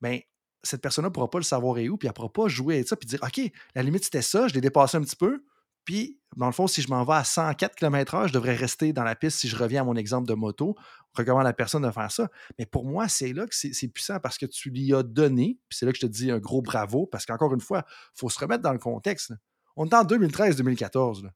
Mais 0.00 0.18
ben, 0.18 0.22
cette 0.62 0.80
personne-là 0.80 1.08
ne 1.08 1.12
pourra 1.12 1.28
pas 1.28 1.38
le 1.38 1.44
savoir 1.44 1.78
et 1.78 1.88
où, 1.88 1.98
puis 1.98 2.06
elle 2.06 2.10
ne 2.10 2.14
pourra 2.14 2.32
pas 2.32 2.48
jouer 2.48 2.76
avec 2.76 2.88
ça, 2.88 2.96
puis 2.96 3.06
dire 3.06 3.22
OK, 3.22 3.40
la 3.74 3.82
limite 3.82 4.04
c'était 4.04 4.22
ça, 4.22 4.48
je 4.48 4.54
l'ai 4.54 4.60
dépassé 4.60 4.96
un 4.96 5.02
petit 5.02 5.16
peu. 5.16 5.44
Puis, 5.84 6.20
dans 6.36 6.46
le 6.46 6.52
fond, 6.52 6.66
si 6.66 6.82
je 6.82 6.88
m'en 6.88 7.04
vais 7.04 7.14
à 7.14 7.24
104 7.24 7.74
km/h, 7.74 8.28
je 8.28 8.32
devrais 8.32 8.54
rester 8.54 8.92
dans 8.92 9.04
la 9.04 9.14
piste 9.14 9.38
si 9.38 9.48
je 9.48 9.56
reviens 9.56 9.82
à 9.82 9.84
mon 9.84 9.96
exemple 9.96 10.28
de 10.28 10.34
moto. 10.34 10.74
On 10.78 11.18
recommande 11.18 11.46
à 11.46 11.52
personne 11.52 11.82
de 11.82 11.90
faire 11.90 12.10
ça. 12.10 12.28
Mais 12.58 12.66
pour 12.66 12.84
moi, 12.84 13.08
c'est 13.08 13.32
là 13.32 13.46
que 13.46 13.54
c'est 13.54 13.88
puissant 13.88 14.18
parce 14.20 14.38
que 14.38 14.46
tu 14.46 14.70
lui 14.70 14.94
as 14.94 15.02
donné, 15.02 15.58
puis 15.68 15.78
c'est 15.78 15.86
là 15.86 15.92
que 15.92 15.98
je 15.98 16.06
te 16.06 16.10
dis 16.10 16.30
un 16.30 16.38
gros 16.38 16.62
bravo, 16.62 17.06
parce 17.06 17.26
qu'encore 17.26 17.52
une 17.52 17.60
fois, 17.60 17.84
il 17.88 18.20
faut 18.20 18.30
se 18.30 18.38
remettre 18.38 18.62
dans 18.62 18.72
le 18.72 18.78
contexte. 18.78 19.32
On 19.76 19.86
est 19.86 19.94
en 19.94 20.04
2013-2014 20.04 21.28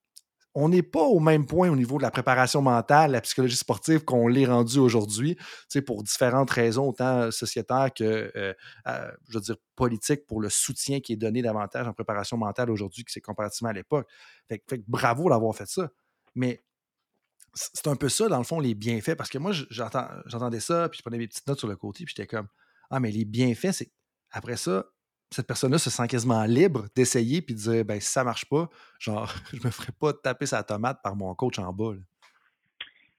on 0.59 0.71
n'est 0.71 0.83
pas 0.83 1.03
au 1.03 1.21
même 1.21 1.45
point 1.45 1.69
au 1.69 1.77
niveau 1.77 1.99
de 1.99 2.03
la 2.03 2.11
préparation 2.11 2.63
mentale, 2.63 3.11
la 3.11 3.21
psychologie 3.21 3.57
sportive 3.57 4.05
qu'on 4.05 4.27
l'est 4.27 4.47
rendu 4.47 4.79
aujourd'hui, 4.79 5.37
pour 5.85 6.03
différentes 6.03 6.51
raisons, 6.51 6.89
autant 6.89 7.31
sociétaires 7.31 7.91
que, 7.95 8.33
euh, 8.35 8.55
euh, 8.89 9.11
je 9.29 9.35
veux 9.35 9.43
dire, 9.43 9.57
politiques, 9.75 10.27
pour 10.27 10.41
le 10.41 10.49
soutien 10.49 11.01
qui 11.01 11.13
est 11.13 11.17
donné 11.17 11.43
davantage 11.43 11.87
en 11.87 11.93
préparation 11.93 12.39
mentale 12.39 12.71
aujourd'hui 12.71 13.05
que 13.05 13.13
c'est 13.13 13.21
comparativement 13.21 13.69
à 13.69 13.75
l'époque. 13.75 14.09
Fait, 14.49 14.65
fait, 14.67 14.83
bravo 14.89 15.29
d'avoir 15.29 15.55
fait 15.55 15.69
ça. 15.69 15.91
Mais 16.35 16.65
c'est 17.53 17.87
un 17.87 17.97
peu 17.97 18.09
ça, 18.09 18.27
dans 18.29 18.39
le 18.39 18.45
fond, 18.45 18.59
les 18.59 18.75
bienfaits, 18.75 19.15
parce 19.15 19.29
que 19.29 19.37
moi, 19.37 19.53
j'entendais 19.69 20.61
ça, 20.61 20.89
puis 20.89 20.97
je 20.97 21.03
prenais 21.03 21.19
mes 21.19 21.29
petites 21.29 21.47
notes 21.47 21.59
sur 21.59 21.69
le 21.69 21.77
côté, 21.77 22.07
puis 22.07 22.15
j'étais 22.17 22.27
comme, 22.27 22.49
ah, 22.89 22.99
mais 22.99 23.11
les 23.11 23.27
bienfaits, 23.27 23.73
c'est 23.73 23.93
après 24.31 24.57
ça, 24.57 24.87
cette 25.31 25.47
personne-là 25.47 25.79
se 25.79 25.91
sent 25.91 26.07
quasiment 26.09 26.45
libre 26.45 26.87
d'essayer 26.95 27.43
puis 27.43 27.55
de 27.55 27.61
dire 27.61 27.85
ben 27.85 28.01
si 28.01 28.11
ça 28.11 28.25
marche 28.25 28.45
pas, 28.47 28.69
genre 28.99 29.33
je 29.53 29.65
me 29.65 29.71
ferai 29.71 29.93
pas 29.99 30.13
taper 30.13 30.47
sa 30.47 30.63
tomate 30.63 31.03
par 31.03 31.17
mon 31.17 31.35
coach 31.35 31.59
en 31.59 31.73
bas. 31.73 31.95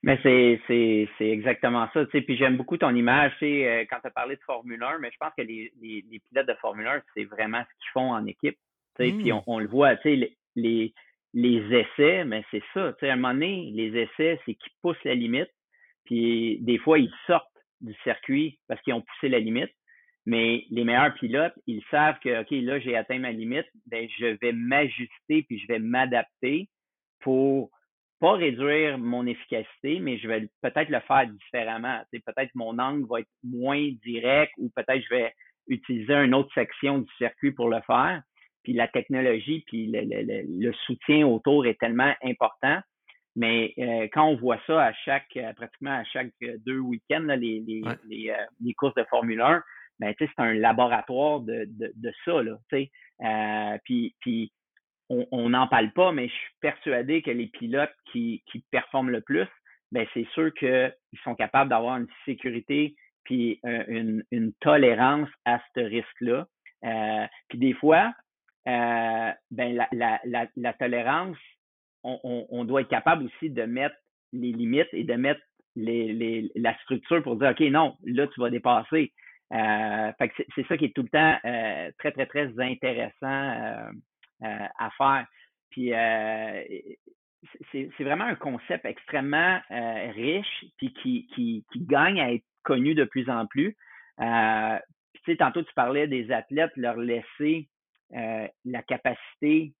Mais 0.02 0.18
c'est, 0.22 0.60
c'est, 0.66 1.08
c'est 1.18 1.28
exactement 1.28 1.88
ça. 1.92 2.04
Puis 2.06 2.36
j'aime 2.36 2.56
beaucoup 2.56 2.76
ton 2.76 2.94
image, 2.94 3.32
euh, 3.42 3.84
quand 3.90 3.98
tu 4.00 4.06
as 4.06 4.10
parlé 4.10 4.36
de 4.36 4.40
Formule 4.42 4.82
1, 4.82 4.98
mais 5.00 5.10
je 5.12 5.16
pense 5.18 5.32
que 5.36 5.42
les, 5.42 5.72
les, 5.80 6.04
les 6.08 6.20
pilotes 6.20 6.46
de 6.46 6.54
Formule 6.60 6.86
1, 6.86 7.02
c'est 7.14 7.24
vraiment 7.24 7.62
ce 7.62 7.82
qu'ils 7.82 7.90
font 7.92 8.12
en 8.12 8.24
équipe. 8.26 8.56
Puis 8.94 9.32
mmh. 9.32 9.42
on, 9.46 9.58
le 9.58 9.68
voit, 9.68 9.96
tu 9.96 10.02
sais, 10.02 10.36
les, 10.56 10.94
les, 11.34 11.74
essais, 11.74 12.24
mais 12.24 12.44
c'est 12.50 12.62
ça. 12.74 12.92
À 13.00 13.06
un 13.06 13.16
moment 13.16 13.34
donné, 13.34 13.70
les 13.72 13.96
essais, 14.02 14.40
c'est 14.44 14.54
qu'ils 14.54 14.72
poussent 14.82 15.02
la 15.04 15.14
limite. 15.14 15.50
Puis 16.04 16.58
des 16.60 16.78
fois, 16.78 16.98
ils 16.98 17.12
sortent 17.26 17.46
du 17.80 17.94
circuit 18.02 18.58
parce 18.66 18.80
qu'ils 18.82 18.94
ont 18.94 19.02
poussé 19.02 19.28
la 19.28 19.38
limite. 19.38 19.70
Mais 20.28 20.66
les 20.70 20.84
meilleurs 20.84 21.14
pilotes, 21.14 21.54
ils 21.66 21.82
savent 21.90 22.18
que, 22.22 22.42
OK, 22.42 22.50
là, 22.50 22.78
j'ai 22.80 22.94
atteint 22.94 23.18
ma 23.18 23.32
limite, 23.32 23.64
ben, 23.86 24.06
je 24.18 24.36
vais 24.42 24.52
m'ajuster 24.52 25.42
puis 25.44 25.58
je 25.58 25.66
vais 25.68 25.78
m'adapter 25.78 26.68
pour 27.20 27.70
pas 28.20 28.32
réduire 28.32 28.98
mon 28.98 29.26
efficacité, 29.26 30.00
mais 30.00 30.18
je 30.18 30.28
vais 30.28 30.46
peut-être 30.60 30.90
le 30.90 31.00
faire 31.00 31.26
différemment. 31.28 32.02
peut-être 32.12 32.54
mon 32.54 32.78
angle 32.78 33.06
va 33.08 33.20
être 33.20 33.30
moins 33.42 33.90
direct 34.04 34.52
ou 34.58 34.70
peut-être 34.76 35.02
je 35.02 35.14
vais 35.14 35.32
utiliser 35.68 36.12
une 36.12 36.34
autre 36.34 36.52
section 36.52 36.98
du 36.98 37.10
circuit 37.16 37.52
pour 37.52 37.70
le 37.70 37.80
faire. 37.86 38.20
Puis 38.64 38.74
la 38.74 38.86
technologie, 38.86 39.64
puis 39.66 39.90
le, 39.90 40.72
soutien 40.84 41.26
autour 41.26 41.64
est 41.64 41.80
tellement 41.80 42.12
important. 42.22 42.78
Mais 43.34 43.72
euh, 43.78 44.08
quand 44.12 44.26
on 44.26 44.36
voit 44.36 44.60
ça 44.66 44.88
à 44.88 44.92
chaque, 44.92 45.38
pratiquement 45.56 46.00
à 46.00 46.04
chaque 46.04 46.34
deux 46.66 46.80
week-ends, 46.80 47.24
les, 47.28 47.60
les, 47.60 47.82
les, 48.08 48.30
euh, 48.30 48.44
les, 48.60 48.74
courses 48.74 48.94
de 48.94 49.04
Formule 49.04 49.40
1, 49.40 49.62
ben, 49.98 50.14
c'est 50.18 50.28
un 50.38 50.54
laboratoire 50.54 51.40
de, 51.40 51.66
de, 51.68 51.92
de 51.94 52.12
ça, 52.24 52.42
là, 52.42 52.58
euh, 53.24 53.78
puis, 53.84 54.52
on 55.10 55.48
n'en 55.48 55.66
parle 55.68 55.90
pas, 55.92 56.12
mais 56.12 56.28
je 56.28 56.34
suis 56.34 56.54
persuadé 56.60 57.22
que 57.22 57.30
les 57.30 57.46
pilotes 57.46 57.94
qui, 58.12 58.42
qui 58.46 58.62
performent 58.70 59.10
le 59.10 59.22
plus, 59.22 59.48
ben, 59.90 60.06
c'est 60.12 60.26
sûr 60.34 60.52
qu'ils 60.54 60.92
sont 61.24 61.34
capables 61.34 61.70
d'avoir 61.70 61.96
une 61.96 62.08
sécurité 62.26 62.94
puis 63.24 63.60
euh, 63.66 63.84
une, 63.88 64.24
une, 64.30 64.52
tolérance 64.54 65.28
à 65.44 65.60
ce 65.74 65.80
risque-là. 65.80 66.46
Euh, 66.84 67.26
puis 67.48 67.58
des 67.58 67.74
fois, 67.74 68.12
euh, 68.66 69.30
ben, 69.50 69.74
la, 69.74 69.88
la, 69.92 70.20
la, 70.24 70.46
la 70.56 70.72
tolérance, 70.72 71.36
on, 72.04 72.18
on, 72.22 72.46
on, 72.50 72.64
doit 72.64 72.82
être 72.82 72.88
capable 72.88 73.26
aussi 73.26 73.50
de 73.50 73.64
mettre 73.64 73.96
les 74.32 74.52
limites 74.52 74.88
et 74.92 75.04
de 75.04 75.14
mettre 75.14 75.40
les, 75.76 76.12
les, 76.12 76.50
la 76.54 76.74
structure 76.78 77.22
pour 77.22 77.36
dire, 77.36 77.50
OK, 77.50 77.60
non, 77.60 77.96
là, 78.04 78.26
tu 78.28 78.40
vas 78.40 78.50
dépasser. 78.50 79.12
Euh, 79.52 80.12
c'est 80.54 80.66
ça 80.66 80.76
qui 80.76 80.86
est 80.86 80.94
tout 80.94 81.02
le 81.02 81.08
temps 81.08 81.38
euh, 81.44 81.90
très, 81.98 82.12
très, 82.12 82.26
très 82.26 82.60
intéressant 82.60 83.12
euh, 83.22 83.90
à 84.42 84.90
faire. 84.96 85.26
Puis 85.70 85.92
c'est 87.72 88.04
vraiment 88.04 88.24
un 88.24 88.34
concept 88.34 88.84
extrêmement 88.84 89.60
riche 89.70 90.64
puis 90.76 90.92
qui, 90.94 91.26
qui, 91.34 91.64
qui, 91.72 91.80
gagne 91.80 92.20
à 92.20 92.32
être 92.32 92.44
connu 92.62 92.94
de 92.94 93.04
plus 93.04 93.28
en 93.30 93.46
plus. 93.46 93.76
Euh, 94.20 94.78
puis, 95.12 95.22
tu 95.24 95.32
sais, 95.32 95.36
tantôt, 95.36 95.62
tu 95.62 95.72
parlais 95.74 96.06
des 96.06 96.30
athlètes, 96.30 96.72
leur 96.76 96.96
laisser 96.96 97.68
la 98.10 98.82
capacité 98.86 99.74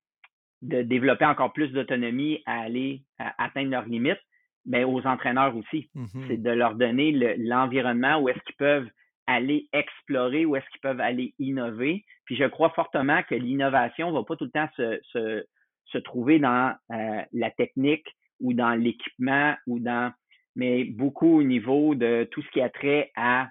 de 0.60 0.82
développer 0.82 1.24
encore 1.24 1.52
plus 1.52 1.68
d'autonomie 1.68 2.42
à 2.44 2.60
aller 2.62 3.02
atteindre 3.18 3.70
leurs 3.70 3.86
limites, 3.86 4.20
mais 4.66 4.84
aux 4.84 5.06
entraîneurs 5.06 5.56
aussi. 5.56 5.88
Mm-hmm. 5.94 6.26
C'est 6.26 6.42
de 6.42 6.50
leur 6.50 6.74
donner 6.74 7.12
l'environnement 7.38 8.18
où 8.18 8.28
est-ce 8.28 8.40
qu'ils 8.40 8.56
peuvent 8.56 8.88
aller 9.28 9.68
explorer, 9.74 10.46
où 10.46 10.56
est-ce 10.56 10.68
qu'ils 10.70 10.80
peuvent 10.80 11.00
aller 11.00 11.34
innover. 11.38 12.04
Puis 12.24 12.34
je 12.34 12.44
crois 12.44 12.70
fortement 12.70 13.22
que 13.22 13.34
l'innovation 13.34 14.10
va 14.10 14.24
pas 14.24 14.36
tout 14.36 14.46
le 14.46 14.50
temps 14.50 14.68
se, 14.74 15.98
trouver 16.00 16.38
dans 16.38 16.74
euh, 16.92 17.22
la 17.32 17.50
technique 17.50 18.06
ou 18.40 18.54
dans 18.54 18.74
l'équipement 18.74 19.54
ou 19.66 19.78
dans, 19.80 20.12
mais 20.56 20.84
beaucoup 20.84 21.38
au 21.38 21.42
niveau 21.42 21.94
de 21.94 22.26
tout 22.30 22.42
ce 22.42 22.50
qui 22.50 22.60
a 22.62 22.70
trait 22.70 23.12
à 23.16 23.48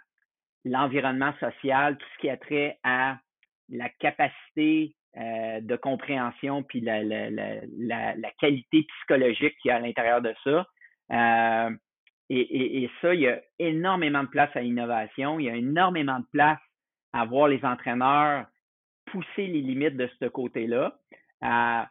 l'environnement 0.66 1.34
social, 1.40 1.98
tout 1.98 2.08
ce 2.16 2.22
qui 2.22 2.30
a 2.30 2.38
trait 2.38 2.80
à 2.84 3.18
la 3.70 3.90
capacité 4.00 4.96
euh, 5.18 5.62
de 5.62 5.76
compréhension 5.76 6.64
puis 6.64 6.82
la 6.82 8.32
qualité 8.40 8.84
psychologique 8.84 9.56
qu'il 9.62 9.70
y 9.70 9.72
a 9.72 9.76
à 9.76 9.80
l'intérieur 9.80 10.22
de 10.22 10.34
ça. 10.44 10.66
Euh, 11.12 11.70
et, 12.30 12.84
et, 12.84 12.92
ça, 13.02 13.14
il 13.14 13.22
y 13.22 13.28
a 13.28 13.42
énormément 13.60 14.24
de 14.24 14.28
place 14.28 14.54
à 14.56 14.62
l'innovation. 14.62 15.40
Il 15.40 15.46
y 15.46 15.50
a 15.50 15.56
énormément 15.56 16.20
de 16.20 16.26
place 16.32 16.60
à 17.14 17.26
voir 17.26 17.48
les 17.48 17.64
entraîneurs 17.64 18.46
pousser 19.06 19.48
les 19.48 19.62
limites 19.62 19.96
de 19.96 20.10
ce 20.20 20.26
côté-là. 20.26 20.98
Euh, 21.44 21.84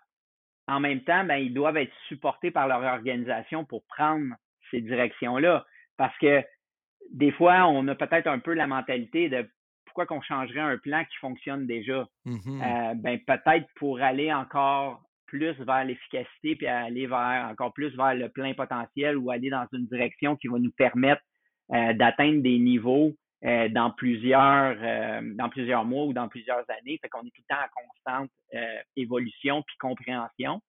en 0.69 0.81
même 0.81 1.03
temps, 1.05 1.25
ben, 1.25 1.37
ils 1.37 1.55
doivent 1.55 1.77
être 1.77 1.95
supportés 2.09 2.51
par 2.51 2.69
leur 2.69 2.83
organisation 2.83 3.65
pour 3.65 3.85
prendre 3.87 4.35
ces 4.71 4.81
directions-là. 4.81 5.65
Parce 5.97 6.17
que 6.19 6.43
des 7.13 7.33
fois, 7.33 7.67
on 7.67 7.87
a 7.89 7.95
peut-être 7.95 8.27
un 8.27 8.39
peu 8.39 8.53
la 8.53 8.67
mentalité 8.67 9.29
de 9.29 9.49
pourquoi 9.87 10.07
qu'on 10.07 10.21
changerait 10.21 10.61
un 10.61 10.77
plan 10.77 11.05
qui 11.05 11.17
fonctionne 11.19 11.67
déjà? 11.67 12.07
Mm-hmm. 12.27 12.91
Euh, 12.91 12.95
ben, 12.97 13.19
peut-être 13.21 13.67
pour 13.77 14.01
aller 14.01 14.33
encore 14.33 15.03
plus 15.27 15.53
vers 15.61 15.85
l'efficacité 15.85 16.57
puis 16.57 16.67
aller 16.67 17.07
vers 17.07 17.49
encore 17.51 17.73
plus 17.73 17.95
vers 17.97 18.15
le 18.15 18.29
plein 18.29 18.55
potentiel 18.55 19.17
ou 19.17 19.31
aller 19.31 19.51
dans 19.51 19.67
une 19.73 19.87
direction 19.87 20.37
qui 20.37 20.49
va 20.49 20.59
nous 20.59 20.73
permettre 20.73 21.23
euh, 21.73 21.93
d'atteindre 21.95 22.43
des 22.43 22.59
niveaux 22.59 23.13
euh, 23.45 23.69
dans 23.69 23.91
plusieurs 23.91 24.77
dans 25.35 25.49
plusieurs 25.49 25.85
mois 25.85 26.07
ou 26.07 26.13
dans 26.13 26.29
plusieurs 26.29 26.65
années. 26.71 26.99
Fait 27.03 27.09
qu'on 27.09 27.21
est 27.21 27.35
tout 27.35 27.43
le 27.49 27.55
temps 27.55 27.63
en 27.63 27.83
constante 27.87 28.31
évolution 28.97 29.63
puis 29.63 29.77
compréhension. 29.79 30.61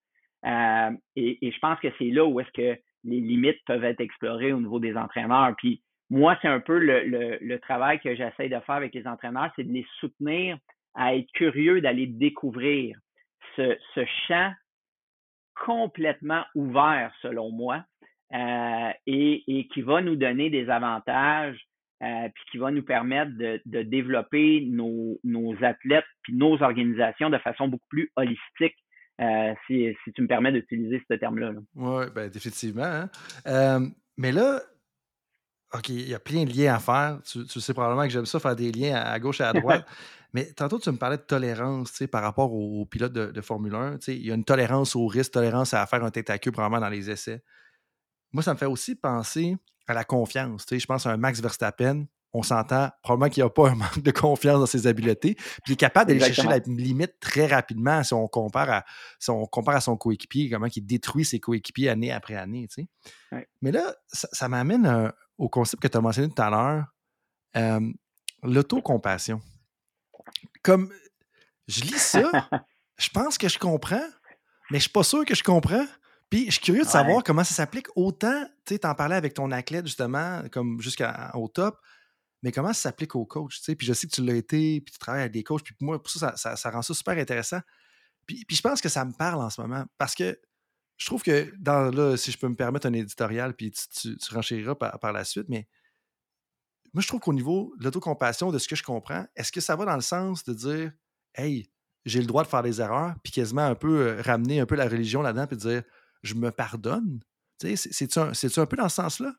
Et, 1.16 1.40
je 1.42 1.60
pense 1.60 1.80
que 1.80 1.88
c'est 1.98 2.10
là 2.10 2.26
où 2.26 2.40
est-ce 2.40 2.52
que 2.52 2.80
les 3.04 3.22
limites 3.22 3.64
peuvent 3.66 3.84
être 3.84 4.02
explorées 4.02 4.54
au 4.54 4.60
niveau 4.60 4.80
des 4.80 4.96
entraîneurs. 4.96 5.56
Puis 5.58 5.82
moi, 6.10 6.38
c'est 6.42 6.48
un 6.48 6.60
peu 6.60 6.78
le, 6.80 7.58
travail 7.58 8.00
que 8.00 8.16
j'essaie 8.16 8.50
de 8.50 8.60
faire 8.62 8.76
avec 8.76 8.94
les 8.94 9.08
entraîneurs, 9.08 9.52
c'est 9.56 9.64
de 9.64 9.74
les 9.74 9.86
soutenir 10.00 10.58
à 10.96 11.16
être 11.16 11.32
curieux 11.34 11.82
d'aller 11.82 12.08
découvrir 12.08 12.98
ce, 13.58 14.06
champ 14.28 14.54
complètement 15.66 16.44
ouvert, 16.56 17.12
selon 17.22 17.52
moi, 17.52 17.84
euh, 18.34 18.92
et, 19.06 19.68
qui 19.74 19.82
va 19.82 20.02
nous 20.02 20.16
donner 20.16 20.50
des 20.50 20.70
avantages, 20.70 21.60
euh, 22.04 22.30
puis 22.34 22.44
qui 22.52 22.58
va 22.58 22.72
nous 22.72 22.84
permettre 22.84 23.32
de, 23.36 23.84
développer 23.84 24.66
nos, 24.70 25.18
athlètes 25.62 26.06
puis 26.22 26.34
nos 26.36 26.62
organisations 26.62 27.30
de 27.30 27.38
façon 27.40 27.68
beaucoup 27.68 27.88
plus 27.90 28.12
holistique. 28.16 28.76
Euh, 29.20 29.54
si, 29.66 29.96
tu 30.14 30.22
me 30.22 30.28
permets 30.28 30.52
d'utiliser 30.52 31.02
ce 31.10 31.16
terme-là. 31.16 31.54
Oui, 31.76 32.06
ben, 32.14 32.30
définitivement. 32.30 33.08
Hein. 33.46 33.90
Mais 34.18 34.32
là, 34.32 34.62
OK, 35.74 35.90
il 35.90 36.08
y 36.08 36.14
a 36.14 36.20
plein 36.20 36.46
de 36.46 36.54
liens 36.54 36.76
à 36.76 36.80
faire. 36.80 37.20
Tu, 37.26 37.60
sais 37.60 37.74
probablement 37.74 38.04
que 38.04 38.10
j'aime 38.10 38.26
ça, 38.26 38.40
faire 38.40 38.56
des 38.56 38.72
liens 38.72 38.96
à, 38.96 39.20
gauche 39.20 39.42
et 39.42 39.44
à 39.44 39.54
droite. 39.54 39.86
Mais 40.34 40.46
tantôt, 40.54 40.80
tu 40.80 40.90
me 40.92 40.98
parlais 40.98 41.18
de 41.18 41.24
tolérance 41.24 42.04
par 42.12 42.22
rapport 42.22 42.54
aux, 42.54 42.86
pilotes 42.86 43.14
de, 43.14 43.42
Formule 43.42 43.76
1. 43.76 43.98
Il 44.08 44.26
y 44.26 44.32
a 44.32 44.36
une 44.36 44.44
tolérance 44.44 44.96
au 44.96 45.08
risque, 45.08 45.32
tolérance 45.32 45.74
à 45.74 45.86
faire 45.88 46.04
un 46.04 46.12
tête 46.12 46.30
à 46.30 46.38
queue 46.38 46.52
probablement 46.52 46.82
dans 46.82 46.90
les 46.90 47.10
essais. 47.10 47.44
Moi, 48.34 48.44
ça 48.44 48.54
me 48.54 48.58
fait 48.58 48.66
aussi 48.66 48.96
penser 48.96 49.58
à 49.88 49.94
la 49.94 50.04
confiance. 50.04 50.66
Je 50.70 50.86
pense 50.86 51.06
à 51.06 51.12
un 51.12 51.18
Max 51.18 51.42
Verstappen. 51.42 52.06
On 52.34 52.44
s'entend 52.44 52.90
probablement 53.02 53.30
qu'il 53.30 53.42
n'y 53.42 53.48
a 53.48 53.50
pas 53.50 53.70
un 53.70 53.76
manque 53.76 54.02
de 54.02 54.12
confiance 54.12 54.60
dans 54.60 54.66
ses 54.66 54.86
habiletés. 54.86 55.36
Puis 55.36 55.64
il 55.70 55.74
est 55.74 55.78
capable 55.78 56.10
d'aller 56.10 56.20
chercher 56.20 56.48
la 56.48 56.60
limite 56.60 57.20
très 57.20 57.48
rapidement 57.48 58.04
si 58.04 58.14
on 58.14 58.28
compare 58.28 58.70
à, 58.70 58.86
on 59.30 59.46
compare 59.48 59.78
à 59.78 59.82
son 59.82 59.98
coéquipier, 59.98 60.50
comment 60.50 60.68
il 60.74 60.86
détruit 60.86 61.26
ses 61.26 61.40
coéquipiers 61.40 61.90
année 61.90 62.12
après 62.12 62.36
année. 62.36 62.68
Mais 63.62 63.72
là, 63.72 63.96
ça, 64.08 64.28
ça 64.34 64.50
m'amène 64.50 65.12
au 65.38 65.50
concept 65.50 65.82
que 65.82 65.88
tu 65.88 65.98
as 65.98 66.02
mentionné 66.02 66.30
tout 66.30 66.42
à 66.42 66.50
l'heure, 66.50 66.86
euh, 67.56 67.92
l'autocompassion. 68.44 69.42
Comme 70.64 70.92
je 71.68 71.82
lis 71.82 72.00
ça, 72.00 72.30
je 72.98 73.10
pense 73.10 73.38
que 73.38 73.48
je 73.48 73.60
comprends, 73.60 74.08
mais 74.72 74.80
je 74.80 74.84
suis 74.84 74.92
pas 74.92 75.04
sûr 75.04 75.26
que 75.26 75.36
je 75.36 75.44
comprends. 75.44 75.86
Puis 76.30 76.48
je 76.48 76.52
suis 76.52 76.62
curieux 76.62 76.84
de 76.84 76.90
savoir 76.90 77.24
comment 77.24 77.44
ça 77.44 77.56
s'applique 77.56 77.88
autant, 77.96 78.44
tu 78.66 78.74
sais, 78.74 78.80
t'en 78.80 78.96
parlais 78.96 79.16
avec 79.16 79.34
ton 79.34 79.50
athlète 79.52 79.86
justement, 79.86 80.42
comme 80.52 80.82
jusqu'au 80.82 81.48
top, 81.48 81.80
mais 82.44 82.52
comment 82.52 82.74
ça 82.74 82.82
s'applique 82.82 83.16
au 83.16 83.26
coach, 83.26 83.60
tu 83.60 83.64
sais? 83.64 83.76
Puis 83.76 83.88
je 83.88 83.94
sais 83.94 84.08
que 84.08 84.14
tu 84.14 84.24
l'as 84.24 84.36
été, 84.36 84.82
puis 84.82 84.92
tu 84.92 85.00
travailles 85.00 85.22
avec 85.22 85.32
des 85.32 85.44
coachs, 85.44 85.64
puis 85.64 85.74
pour 85.74 85.86
moi, 85.86 86.02
pour 86.02 86.12
ça, 86.12 86.36
ça, 86.36 86.70
rend 86.70 86.82
ça 86.82 86.94
super 86.94 87.18
intéressant. 87.18 87.62
Puis, 88.26 88.44
puis, 88.46 88.58
je 88.58 88.62
pense 88.62 88.82
que 88.82 88.90
ça 88.90 89.06
me 89.06 89.14
parle 89.14 89.42
en 89.42 89.50
ce 89.50 89.62
moment, 89.62 89.86
parce 89.98 90.14
que 90.14 90.38
je 90.98 91.06
trouve 91.06 91.24
que 91.24 91.54
dans 91.58 91.92
là, 91.92 92.18
si 92.18 92.32
je 92.32 92.38
peux 92.38 92.48
me 92.48 92.56
permettre 92.56 92.88
un 92.88 92.94
éditorial, 92.94 93.54
puis 93.54 93.72
tu, 93.72 94.18
tu, 94.18 94.34
renchériras 94.34 94.76
par, 94.76 95.14
la 95.14 95.24
suite, 95.24 95.48
mais 95.48 95.68
moi, 96.94 97.02
je 97.02 97.08
trouve 97.08 97.20
qu'au 97.20 97.34
niveau 97.34 97.74
de 97.80 97.84
l'autocompassion, 97.84 98.52
de 98.52 98.58
ce 98.58 98.68
que 98.68 98.76
je 98.76 98.84
comprends, 98.84 99.26
est-ce 99.36 99.52
que 99.52 99.62
ça 99.62 99.76
va 99.76 99.86
dans 99.86 99.96
le 99.96 100.02
sens 100.02 100.44
de 100.44 100.54
dire 100.54 100.92
Hey, 101.36 101.70
j'ai 102.06 102.20
le 102.20 102.26
droit 102.26 102.44
de 102.44 102.48
faire 102.48 102.64
des 102.64 102.82
erreurs, 102.82 103.14
puis 103.24 103.32
quasiment 103.32 103.66
un 103.66 103.76
peu 103.76 104.08
euh, 104.08 104.22
ramener 104.22 104.60
un 104.60 104.66
peu 104.66 104.76
la 104.76 104.88
religion 104.88 105.22
là-dedans, 105.22 105.46
puis 105.46 105.58
dire 105.58 105.84
Je 106.24 106.34
me 106.34 106.50
pardonne? 106.50 107.20
C'est-tu 107.60 108.20
un, 108.20 108.32
un 108.32 108.66
peu 108.66 108.78
dans 108.78 108.90
ce 108.90 108.96
sens-là? 108.96 109.34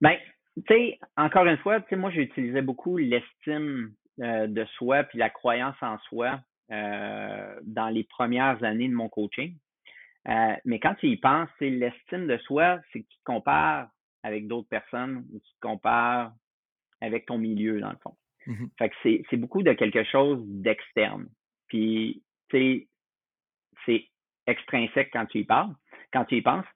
Bien, 0.00 0.18
tu 0.56 0.62
sais, 0.68 0.98
encore 1.16 1.46
une 1.46 1.58
fois, 1.58 1.80
tu 1.80 1.96
moi, 1.96 2.10
j'utilisais 2.10 2.62
beaucoup 2.62 2.96
l'estime 2.96 3.92
euh, 4.20 4.46
de 4.46 4.64
soi 4.76 5.04
puis 5.04 5.18
la 5.18 5.30
croyance 5.30 5.76
en 5.80 5.98
soi 6.08 6.40
euh, 6.70 7.60
dans 7.62 7.88
les 7.88 8.04
premières 8.04 8.62
années 8.62 8.88
de 8.88 8.94
mon 8.94 9.08
coaching. 9.08 9.56
Euh, 10.28 10.54
mais 10.64 10.78
quand 10.78 10.94
tu 10.96 11.08
y 11.08 11.16
penses, 11.16 11.48
c'est 11.58 11.70
l'estime 11.70 12.26
de 12.26 12.36
soi, 12.38 12.80
c'est 12.92 13.00
que 13.02 13.08
tu 13.08 13.18
te 13.18 13.24
compares 13.24 13.88
avec 14.22 14.46
d'autres 14.46 14.68
personnes 14.68 15.26
ou 15.32 15.40
tu 15.40 15.52
te 15.54 15.60
compares 15.60 16.32
avec 17.00 17.26
ton 17.26 17.38
milieu, 17.38 17.80
dans 17.80 17.90
le 17.90 17.98
fond. 17.98 18.16
Mmh 18.46 18.66
fait 18.78 18.88
que 18.88 18.96
c'est, 19.02 19.22
c'est 19.30 19.36
beaucoup 19.36 19.62
de 19.62 19.72
quelque 19.72 20.02
chose 20.04 20.42
d'externe. 20.46 21.28
Puis, 21.68 22.22
tu 22.48 22.56
sais, 22.58 22.88
c'est 23.86 24.08
extrinsèque 24.46 25.10
quand 25.12 25.26
tu 25.26 25.38
y 25.38 25.44
parles, 25.44 25.74
quand 26.12 26.24
tu 26.24 26.36
y 26.36 26.42
penses. 26.42 26.66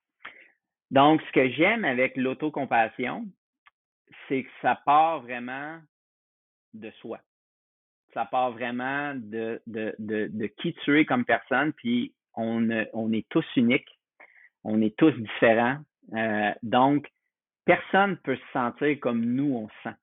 Donc, 0.90 1.20
ce 1.22 1.32
que 1.32 1.50
j'aime 1.50 1.84
avec 1.84 2.16
l'autocompassion, 2.16 3.26
c'est 4.28 4.44
que 4.44 4.50
ça 4.62 4.80
part 4.86 5.20
vraiment 5.22 5.80
de 6.74 6.90
soi. 7.02 7.20
Ça 8.14 8.24
part 8.24 8.52
vraiment 8.52 9.14
de, 9.14 9.60
de, 9.66 9.94
de, 9.98 10.28
de 10.32 10.46
qui 10.46 10.72
tu 10.84 10.98
es 10.98 11.04
comme 11.04 11.24
personne, 11.24 11.72
puis 11.72 12.14
on, 12.36 12.68
on 12.92 13.12
est 13.12 13.26
tous 13.28 13.46
uniques, 13.56 13.98
on 14.64 14.80
est 14.82 14.96
tous 14.96 15.12
différents. 15.12 15.78
Euh, 16.14 16.52
donc, 16.62 17.08
personne 17.64 18.12
ne 18.12 18.16
peut 18.16 18.36
se 18.36 18.52
sentir 18.52 18.98
comme 19.00 19.24
nous, 19.24 19.54
on 19.54 19.68
se 19.68 19.74
sent. 19.84 19.96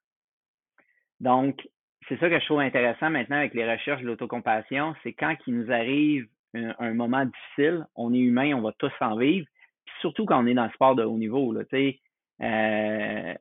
Donc, 1.20 1.62
c'est 2.08 2.20
ça 2.20 2.30
que 2.30 2.40
je 2.40 2.46
trouve 2.46 2.60
intéressant 2.60 3.10
maintenant 3.10 3.38
avec 3.38 3.54
les 3.54 3.70
recherches 3.70 4.02
de 4.02 4.08
l'autocompassion, 4.08 4.96
c'est 5.04 5.14
quand 5.14 5.36
il 5.48 5.58
nous 5.58 5.72
arrive 5.72 6.28
un, 6.54 6.94
moment 6.94 7.26
difficile, 7.26 7.86
on 7.96 8.14
est 8.14 8.20
humain, 8.20 8.54
on 8.54 8.62
va 8.62 8.74
tous 8.78 8.92
en 9.00 9.18
vivre, 9.18 9.48
surtout 10.02 10.26
quand 10.26 10.44
on 10.44 10.48
est 10.48 10.54
dans 10.54 10.66
le 10.66 10.72
sport 10.72 10.96
de 10.96 11.04
haut 11.04 11.18
niveau. 11.18 11.56
Euh, 11.56 13.34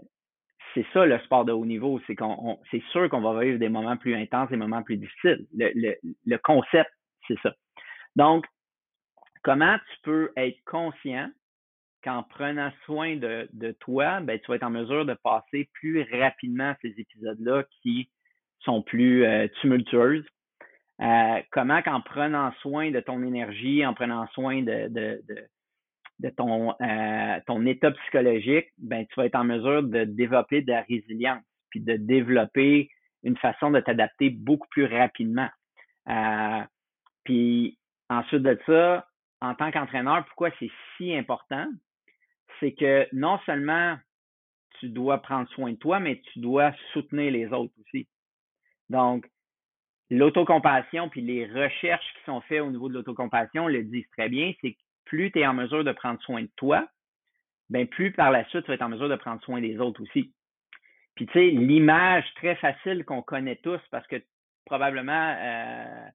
c'est 0.74 0.86
ça 0.92 1.04
le 1.04 1.18
sport 1.20 1.44
de 1.44 1.52
haut 1.52 1.66
niveau, 1.66 2.00
c'est 2.06 2.82
sûr 2.90 3.10
qu'on 3.10 3.20
va 3.20 3.44
vivre 3.44 3.58
des 3.58 3.68
moments 3.68 3.96
plus 3.96 4.14
intenses, 4.14 4.48
des 4.48 4.56
moments 4.56 4.82
plus 4.82 4.96
difficiles. 4.96 5.46
Le, 5.54 5.70
le, 5.74 5.96
le 6.24 6.38
concept, 6.38 6.90
c'est 7.28 7.38
ça. 7.42 7.52
Donc, 8.16 8.46
comment 9.42 9.76
tu 9.78 10.00
peux 10.02 10.32
être 10.36 10.58
conscient 10.64 11.30
qu'en 12.02 12.22
prenant 12.24 12.72
soin 12.84 13.16
de, 13.16 13.48
de 13.52 13.72
toi, 13.80 14.20
ben, 14.20 14.38
tu 14.40 14.46
vas 14.48 14.56
être 14.56 14.64
en 14.64 14.70
mesure 14.70 15.06
de 15.06 15.14
passer 15.14 15.68
plus 15.74 16.02
rapidement 16.12 16.74
ces 16.82 16.94
épisodes-là 16.98 17.64
qui 17.82 18.10
sont 18.60 18.82
plus 18.82 19.24
euh, 19.24 19.46
tumultueuses? 19.60 20.26
Euh, 21.00 21.40
comment 21.50 21.82
qu'en 21.82 22.00
prenant 22.00 22.52
soin 22.60 22.90
de 22.90 23.00
ton 23.00 23.22
énergie, 23.22 23.84
en 23.86 23.94
prenant 23.94 24.26
soin 24.28 24.62
de, 24.62 24.88
de, 24.88 25.22
de, 26.20 26.30
ton, 26.30 26.74
euh, 26.80 27.40
ton 27.46 27.66
état 27.66 27.90
psychologique, 27.92 28.68
ben, 28.78 29.06
tu 29.06 29.14
vas 29.16 29.26
être 29.26 29.34
en 29.36 29.44
mesure 29.44 29.82
de 29.82 30.04
développer 30.04 30.62
de 30.62 30.70
la 30.70 30.82
résilience, 30.82 31.42
puis 31.70 31.80
de 31.80 31.96
développer 31.96 32.90
une 33.24 33.36
façon 33.36 33.70
de 33.70 33.80
t'adapter 33.80 34.30
beaucoup 34.30 34.68
plus 34.70 34.86
rapidement. 34.86 35.48
Euh, 36.08 36.62
Puis 37.24 37.78
ensuite 38.08 38.42
de 38.42 38.58
ça, 38.66 39.06
en 39.42 39.56
tant 39.56 39.72
qu'entraîneur, 39.72 40.24
pourquoi 40.26 40.50
c'est 40.58 40.70
si 40.96 41.14
important? 41.14 41.68
C'est 42.60 42.72
que 42.72 43.08
non 43.12 43.40
seulement 43.44 43.98
tu 44.78 44.88
dois 44.88 45.18
prendre 45.20 45.48
soin 45.50 45.72
de 45.72 45.76
toi, 45.76 45.98
mais 45.98 46.22
tu 46.32 46.38
dois 46.38 46.72
soutenir 46.92 47.32
les 47.32 47.52
autres 47.52 47.74
aussi. 47.80 48.06
Donc, 48.88 49.26
l'autocompassion 50.10 51.08
puis 51.08 51.22
les 51.22 51.46
recherches 51.46 52.06
qui 52.14 52.24
sont 52.24 52.40
faites 52.42 52.60
au 52.60 52.70
niveau 52.70 52.88
de 52.88 52.94
l'autocompassion 52.94 53.66
le 53.66 53.82
disent 53.82 54.08
très 54.16 54.28
bien, 54.28 54.52
c'est 54.60 54.74
que 54.74 54.78
plus 55.06 55.32
tu 55.32 55.40
es 55.40 55.46
en 55.46 55.54
mesure 55.54 55.82
de 55.82 55.92
prendre 55.92 56.20
soin 56.22 56.42
de 56.42 56.50
toi, 56.56 56.86
ben 57.68 57.88
plus 57.88 58.12
par 58.12 58.30
la 58.30 58.44
suite, 58.48 58.62
tu 58.64 58.68
vas 58.68 58.74
être 58.74 58.82
en 58.82 58.90
mesure 58.90 59.08
de 59.08 59.16
prendre 59.16 59.42
soin 59.42 59.60
des 59.60 59.78
autres 59.80 60.02
aussi. 60.02 60.32
Puis 61.16 61.26
tu 61.26 61.32
sais, 61.32 61.50
l'image 61.50 62.24
très 62.36 62.54
facile 62.56 63.04
qu'on 63.04 63.22
connaît 63.22 63.56
tous, 63.56 63.80
parce 63.90 64.06
que 64.06 64.22
probablement 64.66 65.36
euh, 65.36 66.06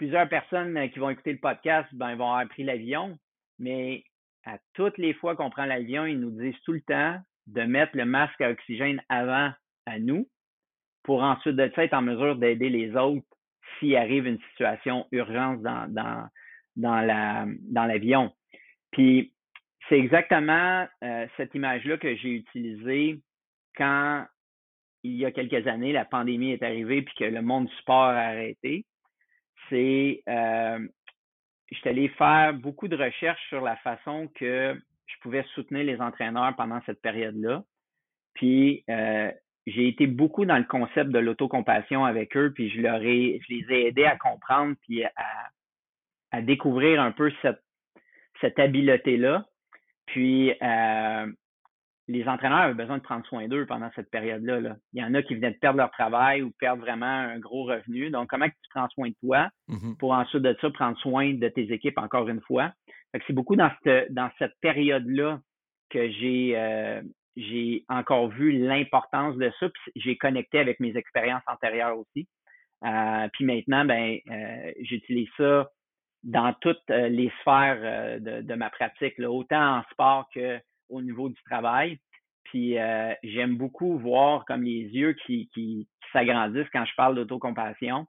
plusieurs 0.00 0.30
personnes 0.30 0.88
qui 0.88 0.98
vont 0.98 1.10
écouter 1.10 1.32
le 1.32 1.38
podcast, 1.40 1.86
ben, 1.92 2.16
vont 2.16 2.32
avoir 2.32 2.48
pris 2.48 2.62
l'avion, 2.62 3.18
mais 3.58 4.02
à 4.46 4.56
toutes 4.72 4.96
les 4.96 5.12
fois 5.12 5.36
qu'on 5.36 5.50
prend 5.50 5.66
l'avion, 5.66 6.06
ils 6.06 6.18
nous 6.18 6.30
disent 6.30 6.58
tout 6.64 6.72
le 6.72 6.80
temps 6.80 7.18
de 7.48 7.60
mettre 7.64 7.94
le 7.94 8.06
masque 8.06 8.40
à 8.40 8.48
oxygène 8.48 9.02
avant 9.10 9.52
à 9.84 9.98
nous 9.98 10.26
pour 11.02 11.22
ensuite 11.22 11.56
de 11.56 11.70
ça 11.74 11.84
être 11.84 11.92
en 11.92 12.00
mesure 12.00 12.36
d'aider 12.36 12.70
les 12.70 12.96
autres 12.96 13.26
s'il 13.78 13.94
arrive 13.94 14.26
une 14.26 14.40
situation 14.52 15.06
urgence 15.12 15.60
dans 15.60 16.30
l'avion. 17.76 18.32
Puis 18.92 19.34
c'est 19.90 19.98
exactement 19.98 20.88
euh, 21.04 21.26
cette 21.36 21.54
image-là 21.54 21.98
que 21.98 22.16
j'ai 22.16 22.36
utilisée 22.36 23.20
quand 23.76 24.24
il 25.02 25.16
y 25.16 25.26
a 25.26 25.30
quelques 25.30 25.66
années, 25.66 25.92
la 25.92 26.06
pandémie 26.06 26.52
est 26.52 26.62
arrivée 26.62 27.02
puis 27.02 27.14
que 27.18 27.24
le 27.24 27.42
monde 27.42 27.66
du 27.66 27.76
sport 27.76 28.04
a 28.04 28.28
arrêté. 28.28 28.86
C'est 29.70 30.22
euh, 30.28 30.86
je 31.70 31.88
allé 31.88 32.08
faire 32.10 32.52
beaucoup 32.54 32.88
de 32.88 32.96
recherches 32.96 33.48
sur 33.48 33.62
la 33.62 33.76
façon 33.76 34.28
que 34.34 34.76
je 35.06 35.14
pouvais 35.22 35.44
soutenir 35.54 35.84
les 35.84 36.00
entraîneurs 36.00 36.54
pendant 36.56 36.80
cette 36.86 37.00
période-là. 37.00 37.62
Puis 38.34 38.84
euh, 38.90 39.30
j'ai 39.66 39.88
été 39.88 40.06
beaucoup 40.06 40.44
dans 40.44 40.58
le 40.58 40.64
concept 40.64 41.10
de 41.10 41.18
l'autocompassion 41.18 42.04
avec 42.04 42.36
eux, 42.36 42.52
puis 42.52 42.70
je 42.70 42.80
les 42.80 43.64
ai 43.70 43.86
aidés 43.86 44.04
à 44.04 44.16
comprendre 44.16 44.74
puis 44.82 45.04
à, 45.04 45.12
à 46.32 46.42
découvrir 46.42 47.00
un 47.00 47.12
peu 47.12 47.32
cette, 47.42 47.62
cette 48.40 48.58
habileté-là. 48.58 49.46
Puis 50.06 50.52
euh, 50.62 51.26
les 52.10 52.28
entraîneurs 52.28 52.58
avaient 52.58 52.74
besoin 52.74 52.98
de 52.98 53.02
prendre 53.02 53.24
soin 53.26 53.46
d'eux 53.48 53.66
pendant 53.66 53.90
cette 53.94 54.10
période-là. 54.10 54.60
Là. 54.60 54.76
Il 54.92 55.00
y 55.00 55.04
en 55.04 55.14
a 55.14 55.22
qui 55.22 55.34
venaient 55.34 55.52
de 55.52 55.58
perdre 55.58 55.78
leur 55.78 55.90
travail 55.90 56.42
ou 56.42 56.50
perdre 56.58 56.82
vraiment 56.82 57.06
un 57.06 57.38
gros 57.38 57.64
revenu. 57.64 58.10
Donc, 58.10 58.28
comment 58.28 58.46
tu 58.46 58.68
prends 58.70 58.88
soin 58.88 59.08
de 59.08 59.14
toi 59.22 59.48
mm-hmm. 59.68 59.96
pour 59.98 60.12
ensuite 60.12 60.42
de 60.42 60.56
ça 60.60 60.70
prendre 60.70 60.98
soin 60.98 61.34
de 61.34 61.48
tes 61.48 61.72
équipes 61.72 61.98
encore 61.98 62.28
une 62.28 62.40
fois? 62.42 62.72
c'est 63.26 63.32
beaucoup 63.32 63.56
dans 63.56 63.70
cette, 63.82 64.12
dans 64.12 64.30
cette 64.38 64.54
période-là 64.60 65.40
que 65.90 66.10
j'ai 66.10 66.52
euh, 66.56 67.02
j'ai 67.36 67.84
encore 67.88 68.28
vu 68.28 68.52
l'importance 68.52 69.36
de 69.36 69.52
ça. 69.58 69.68
J'ai 69.96 70.16
connecté 70.16 70.58
avec 70.58 70.80
mes 70.80 70.96
expériences 70.96 71.42
antérieures 71.46 71.98
aussi. 71.98 72.28
Euh, 72.84 73.28
puis 73.32 73.44
maintenant, 73.44 73.84
ben, 73.84 74.18
euh, 74.30 74.72
j'utilise 74.80 75.28
ça 75.36 75.70
dans 76.22 76.52
toutes 76.60 76.88
les 76.88 77.32
sphères 77.40 78.20
de, 78.20 78.42
de, 78.42 78.54
ma 78.54 78.68
pratique, 78.68 79.16
là, 79.16 79.30
autant 79.30 79.78
en 79.78 79.82
sport 79.90 80.28
qu'au 80.90 81.02
niveau 81.02 81.28
du 81.28 81.42
travail. 81.44 81.98
Puis 82.44 82.74
j'aime 83.22 83.56
beaucoup 83.56 83.98
voir 83.98 84.44
comme 84.44 84.62
les 84.62 84.82
yeux 84.82 85.14
qui, 85.24 85.48
qui, 85.54 85.88
s'agrandissent 86.12 86.68
quand 86.72 86.84
je 86.84 86.94
parle 86.96 87.14
d'autocompassion. 87.14 88.06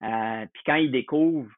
puis 0.00 0.62
quand 0.64 0.76
ils 0.76 0.90
découvrent 0.90 1.52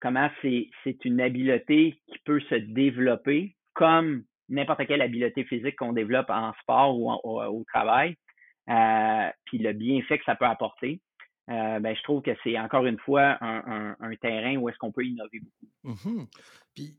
comment 0.00 0.30
c'est 0.42 1.04
une 1.04 1.20
habileté 1.20 2.00
qui 2.06 2.18
peut 2.24 2.40
se 2.48 2.54
développer 2.54 3.56
comme 3.74 4.24
n'importe 4.48 4.86
quelle 4.86 5.02
habileté 5.02 5.44
physique 5.44 5.76
qu'on 5.76 5.92
développe 5.92 6.30
en 6.30 6.52
sport 6.62 6.98
ou 6.98 7.10
au, 7.10 7.64
travail, 7.72 8.16
euh, 8.68 9.30
puis 9.44 9.58
le 9.58 9.72
bienfait 9.72 10.18
que 10.18 10.24
ça 10.24 10.34
peut 10.34 10.46
apporter, 10.46 11.00
euh, 11.50 11.78
ben, 11.80 11.94
je 11.94 12.02
trouve 12.02 12.22
que 12.22 12.32
c'est 12.42 12.58
encore 12.58 12.86
une 12.86 12.98
fois 12.98 13.38
un, 13.40 14.14
terrain 14.20 14.56
où 14.56 14.68
est-ce 14.68 14.78
qu'on 14.78 14.92
peut 14.92 15.04
innover 15.04 15.40
beaucoup. 15.40 15.98
Mmh 16.10 16.24
puis 16.74 16.96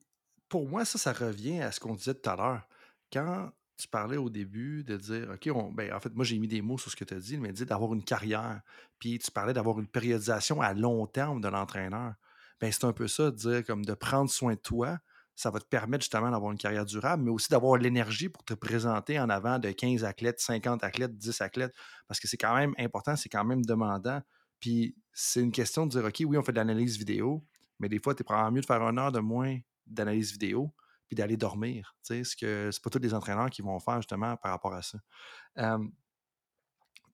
pour 0.50 0.68
moi, 0.68 0.84
ça, 0.84 0.98
ça 0.98 1.14
revient 1.14 1.62
à 1.62 1.72
ce 1.72 1.80
qu'on 1.80 1.94
disait 1.96 2.14
tout 2.14 2.30
à 2.30 2.36
l'heure. 2.36 2.68
Quand 3.12 3.52
tu 3.78 3.88
parlais 3.88 4.18
au 4.18 4.30
début 4.30 4.84
de 4.84 4.96
dire, 4.98 5.30
OK, 5.34 5.74
ben, 5.74 5.94
en 5.94 6.00
fait, 6.00 6.14
moi, 6.14 6.24
j'ai 6.24 6.38
mis 6.38 6.48
des 6.48 6.62
mots 6.62 6.78
sur 6.78 6.92
ce 6.92 6.96
que 6.96 7.04
tu 7.04 7.14
as 7.14 7.20
dit, 7.20 7.38
mais 7.38 7.52
dit 7.52 7.66
d'avoir 7.66 7.94
une 7.94 8.04
carrière. 8.04 8.62
Puis 9.00 9.20
tu 9.20 9.32
parlais 9.32 9.54
d'avoir 9.54 9.80
une 9.80 9.88
périodisation 9.88 10.62
à 10.62 10.74
long 10.74 11.08
terme 11.08 11.42
de 11.42 11.48
l'entraîneur 11.48 12.14
ben 12.62 12.72
c'est 12.72 12.86
un 12.86 12.94
peu 12.94 13.08
ça, 13.08 13.32
dire 13.32 13.66
comme 13.66 13.84
de 13.84 13.94
prendre 13.94 14.30
soin 14.30 14.54
de 14.54 14.60
toi. 14.60 15.00
Ça 15.36 15.50
va 15.50 15.60
te 15.60 15.66
permettre 15.66 16.04
justement 16.04 16.30
d'avoir 16.30 16.52
une 16.52 16.58
carrière 16.58 16.86
durable, 16.86 17.24
mais 17.24 17.32
aussi 17.32 17.50
d'avoir 17.50 17.78
l'énergie 17.78 18.30
pour 18.30 18.44
te 18.44 18.54
présenter 18.54 19.20
en 19.20 19.30
avant 19.30 19.58
de 19.58 19.72
15 19.72 20.04
athlètes, 20.04 20.40
50 20.40 20.84
athlètes, 20.84 21.18
10 21.18 21.42
athlètes, 21.42 21.74
parce 22.08 22.20
que 22.20 22.28
c'est 22.28 22.38
quand 22.38 22.54
même 22.54 22.76
important, 22.78 23.16
c'est 23.16 23.30
quand 23.30 23.44
même 23.44 23.66
demandant. 23.66 24.22
Puis 24.60 24.96
c'est 25.14 25.42
une 25.42 25.52
question 25.52 25.88
de 25.88 25.92
dire, 25.92 26.06
OK, 26.06 26.22
oui, 26.28 26.38
on 26.38 26.44
fait 26.44 26.52
de 26.52 26.58
l'analyse 26.58 26.98
vidéo, 26.98 27.44
mais 27.80 27.90
des 27.90 28.00
fois, 28.00 28.14
tu 28.14 28.22
es 28.22 28.24
probablement 28.24 28.52
mieux 28.52 28.62
de 28.62 28.66
faire 28.68 28.82
une 28.84 29.00
heure 29.00 29.12
de 29.12 29.20
moins 29.20 29.58
d'analyse 29.88 30.32
vidéo, 30.32 30.72
puis 31.12 31.16
d'aller 31.18 31.36
dormir. 31.36 31.94
Ce 32.04 32.38
que 32.38 32.70
c'est 32.72 32.82
pas 32.82 32.90
tous 32.90 33.00
les 33.00 33.14
entraîneurs 33.14 33.50
qui 33.50 33.62
vont 33.62 33.78
faire 33.82 33.98
justement 33.98 34.38
par 34.38 34.52
rapport 34.52 34.74
à 34.74 34.82
ça. 34.82 34.98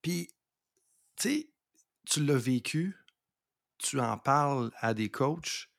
puis, 0.04 0.28
tu 1.16 1.30
sais, 1.30 1.50
tu 2.06 2.24
l'as 2.24 2.38
vécu, 2.38 2.96
tu 3.80 4.00
en 4.00 4.16
parles 4.20 4.70
à 4.78 4.94
des 4.94 5.10
coachs, 5.10 5.72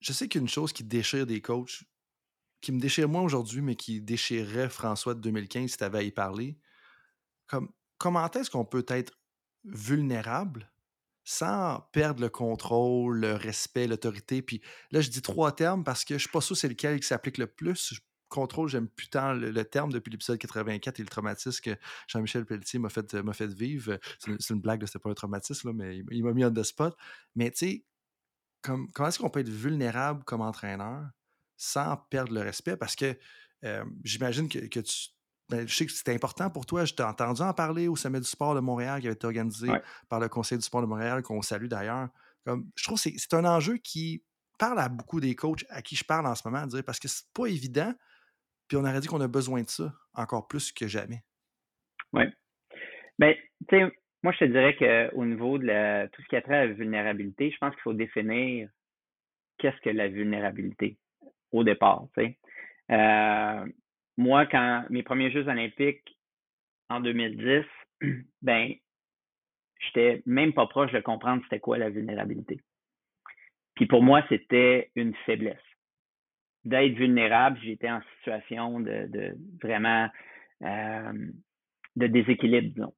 je 0.00 0.12
sais 0.12 0.26
qu'une 0.26 0.48
chose 0.48 0.72
qui 0.72 0.82
déchire 0.82 1.26
des 1.26 1.40
coachs, 1.40 1.84
qui 2.60 2.72
me 2.72 2.80
déchire 2.80 3.08
moi 3.08 3.22
aujourd'hui, 3.22 3.62
mais 3.62 3.76
qui 3.76 4.00
déchirerait 4.00 4.68
François 4.68 5.14
de 5.14 5.20
2015 5.20 5.70
si 5.70 5.76
tu 5.76 5.84
avais 5.84 5.98
à 5.98 6.02
y 6.02 6.10
parler, 6.10 6.58
comme 7.46 7.72
comment 7.98 8.28
est-ce 8.32 8.50
qu'on 8.50 8.64
peut 8.64 8.84
être 8.88 9.16
vulnérable 9.62 10.73
sans 11.24 11.80
perdre 11.92 12.20
le 12.20 12.28
contrôle, 12.28 13.20
le 13.20 13.34
respect, 13.34 13.86
l'autorité. 13.86 14.42
Puis 14.42 14.60
là, 14.90 15.00
je 15.00 15.10
dis 15.10 15.22
trois 15.22 15.52
termes 15.52 15.84
parce 15.84 16.04
que 16.04 16.10
je 16.10 16.14
ne 16.14 16.18
suis 16.20 16.28
pas 16.28 16.40
sûr 16.40 16.56
c'est 16.56 16.68
lequel 16.68 17.00
qui 17.00 17.06
s'applique 17.06 17.38
le 17.38 17.46
plus 17.46 17.94
contrôle, 18.34 18.68
j'aime 18.68 18.88
putain 18.88 19.32
le, 19.34 19.64
terme 19.64 19.92
depuis 19.92 20.10
l'épisode 20.10 20.38
84 20.38 20.98
et 20.98 21.02
le 21.02 21.08
traumatisme 21.08 21.60
que 21.62 21.76
Jean-Michel 22.08 22.44
Pelletier 22.44 22.80
m'a 22.80 22.88
fait, 22.88 23.16
fait 23.32 23.54
vivre. 23.54 23.98
C'est 24.18 24.50
une, 24.50 24.60
blague, 24.60 24.84
c'était 24.86 24.98
pas 24.98 25.10
un 25.10 25.14
traumatisme, 25.14 25.72
mais 25.72 25.98
il, 26.10 26.24
m'a 26.24 26.32
mis 26.32 26.44
en 26.44 26.52
the 26.52 26.62
spot. 26.62 26.96
Mais 27.36 27.50
tu 27.52 27.58
sais, 27.58 27.84
comment 28.62 29.08
est-ce 29.08 29.18
qu'on 29.18 29.30
peut 29.30 29.40
être 29.40 29.48
vulnérable 29.48 30.24
comme 30.24 30.40
entraîneur 30.40 31.08
sans 31.56 31.96
perdre 32.10 32.34
le 32.34 32.40
respect? 32.40 32.76
Parce 32.76 32.96
que 32.96 33.16
euh, 33.64 33.84
j'imagine 34.02 34.48
que, 34.48 34.80
tu. 34.80 35.08
Ben, 35.50 35.68
je 35.68 35.74
sais 35.74 35.86
que 35.86 35.92
c'était 35.92 36.14
important 36.14 36.50
pour 36.50 36.64
toi. 36.66 36.84
Je 36.84 36.94
t'ai 36.94 37.02
entendu 37.02 37.42
en 37.42 37.52
parler 37.52 37.88
au 37.88 37.96
Sommet 37.96 38.20
du 38.20 38.26
sport 38.26 38.54
de 38.54 38.60
Montréal 38.60 39.00
qui 39.00 39.06
avait 39.06 39.14
été 39.14 39.26
organisé 39.26 39.68
par 40.08 40.20
le 40.20 40.28
Conseil 40.28 40.58
du 40.58 40.64
sport 40.64 40.80
de 40.80 40.86
Montréal, 40.86 41.22
qu'on 41.22 41.42
salue 41.42 41.66
d'ailleurs. 41.66 42.08
Comme, 42.46 42.66
je 42.76 42.84
trouve 42.84 43.02
que 43.02 43.10
c'est 43.16 43.34
un 43.34 43.44
enjeu 43.44 43.76
qui 43.76 44.22
parle 44.58 44.78
à 44.78 44.88
beaucoup 44.88 45.20
des 45.20 45.34
coachs 45.34 45.64
à 45.68 45.82
qui 45.82 45.96
je 45.96 46.04
parle 46.04 46.26
en 46.26 46.34
ce 46.34 46.46
moment, 46.48 46.66
dire, 46.66 46.82
parce 46.84 46.98
que 46.98 47.08
c'est 47.08 47.26
pas 47.34 47.46
évident 47.46 47.92
puis 48.68 48.76
on 48.76 48.84
aurait 48.84 49.00
dit 49.00 49.08
qu'on 49.08 49.20
a 49.20 49.28
besoin 49.28 49.62
de 49.62 49.68
ça 49.68 49.92
encore 50.14 50.48
plus 50.48 50.72
que 50.72 50.86
jamais. 50.86 51.22
Oui. 52.12 52.24
Bien, 53.18 53.34
tu 53.68 53.78
sais, 53.78 53.92
moi, 54.22 54.32
je 54.32 54.38
te 54.38 54.44
dirais 54.44 54.76
qu'au 54.76 55.24
niveau 55.24 55.58
de 55.58 56.06
tout 56.08 56.22
ce 56.22 56.28
qui 56.28 56.36
a 56.36 56.42
trait 56.42 56.56
à 56.56 56.66
la 56.66 56.72
vulnérabilité, 56.72 57.50
je 57.50 57.58
pense 57.58 57.74
qu'il 57.74 57.82
faut 57.82 57.92
définir 57.92 58.68
qu'est-ce 59.58 59.80
que 59.82 59.90
la 59.90 60.08
vulnérabilité 60.08 60.96
au 61.52 61.62
départ. 61.62 62.06
Tu 62.16 62.24
sais. 62.24 62.38
Euh, 62.90 63.66
moi, 64.16 64.46
quand 64.46 64.84
mes 64.90 65.02
premiers 65.02 65.30
Jeux 65.30 65.48
olympiques 65.48 66.18
en 66.88 67.00
2010, 67.00 67.64
ben, 68.42 68.74
j'étais 69.80 70.22
même 70.26 70.52
pas 70.52 70.66
proche 70.66 70.92
de 70.92 71.00
comprendre 71.00 71.42
c'était 71.44 71.60
quoi 71.60 71.78
la 71.78 71.90
vulnérabilité. 71.90 72.60
Puis 73.74 73.86
pour 73.86 74.02
moi, 74.02 74.22
c'était 74.28 74.90
une 74.94 75.14
faiblesse 75.26 75.58
d'être 76.64 76.94
vulnérable, 76.94 77.58
j'étais 77.62 77.90
en 77.90 78.00
situation 78.16 78.80
de, 78.80 79.36
vraiment 79.62 80.08
euh, 80.62 81.12
de 81.96 82.06
déséquilibre, 82.06 82.74
disons. 82.74 82.94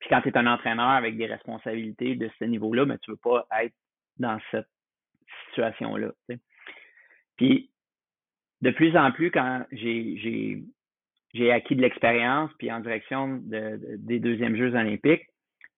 Puis 0.00 0.10
quand 0.10 0.20
tu 0.20 0.28
es 0.28 0.36
un 0.36 0.46
entraîneur 0.46 0.90
avec 0.90 1.16
des 1.16 1.26
responsabilités 1.26 2.16
de 2.16 2.30
ce 2.38 2.44
niveau-là, 2.44 2.84
mais 2.84 2.94
ben, 2.94 2.98
tu 3.02 3.10
veux 3.12 3.16
pas 3.16 3.46
être 3.62 3.74
dans 4.18 4.38
cette 4.50 4.68
situation-là. 5.48 6.12
Puis 7.36 7.70
de 8.62 8.70
plus 8.70 8.96
en 8.96 9.12
plus, 9.12 9.30
quand 9.30 9.64
j'ai 9.72 10.62
acquis 11.52 11.76
de 11.76 11.82
l'expérience, 11.82 12.50
puis 12.58 12.72
en 12.72 12.80
direction 12.80 13.38
de, 13.42 13.78
des 13.98 14.18
deuxièmes 14.18 14.56
Jeux 14.56 14.74
olympiques, 14.74 15.26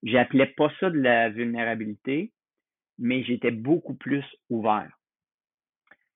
j'appelais 0.03 0.47
pas 0.47 0.71
ça 0.81 0.91
de 0.91 0.99
la 0.99 1.29
vulnérabilité, 1.29 2.33
mais 2.99 3.25
j'étais 3.25 3.51
beaucoup 3.51 3.95
plus 3.95 4.25
ouvert. 4.51 4.91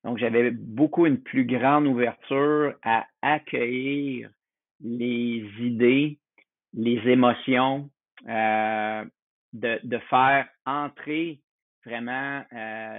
Donc, 0.05 0.19
j'avais 0.19 0.51
beaucoup 0.51 1.07
une 1.07 1.21
plus 1.23 1.45
grande 1.45 1.87
ouverture 1.87 2.75
à 2.83 3.07
accueillir 3.23 4.31
les 4.81 5.45
idées, 5.61 6.19
les 6.75 6.99
émotions, 7.09 7.89
euh, 8.29 9.05
de, 9.53 9.79
de 9.85 9.99
faire 10.11 10.49
entrer 10.67 11.41
vraiment 11.85 12.43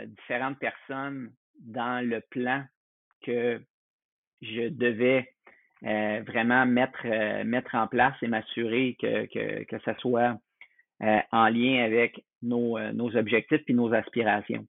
différentes 0.07 0.59
personnes 0.59 1.31
dans 1.59 2.05
le 2.05 2.21
plan 2.29 2.63
que 3.23 3.61
je 4.41 4.69
devais 4.69 5.29
vraiment 5.81 6.65
mettre, 6.65 7.05
mettre 7.43 7.75
en 7.75 7.87
place 7.87 8.15
et 8.21 8.27
m'assurer 8.27 8.95
que, 9.01 9.25
que, 9.25 9.63
que 9.63 9.79
ça 9.79 9.95
soit 9.97 10.37
en 11.01 11.47
lien 11.47 11.83
avec 11.83 12.23
nos, 12.41 12.79
nos 12.93 13.15
objectifs 13.15 13.63
et 13.67 13.73
nos 13.73 13.93
aspirations. 13.93 14.65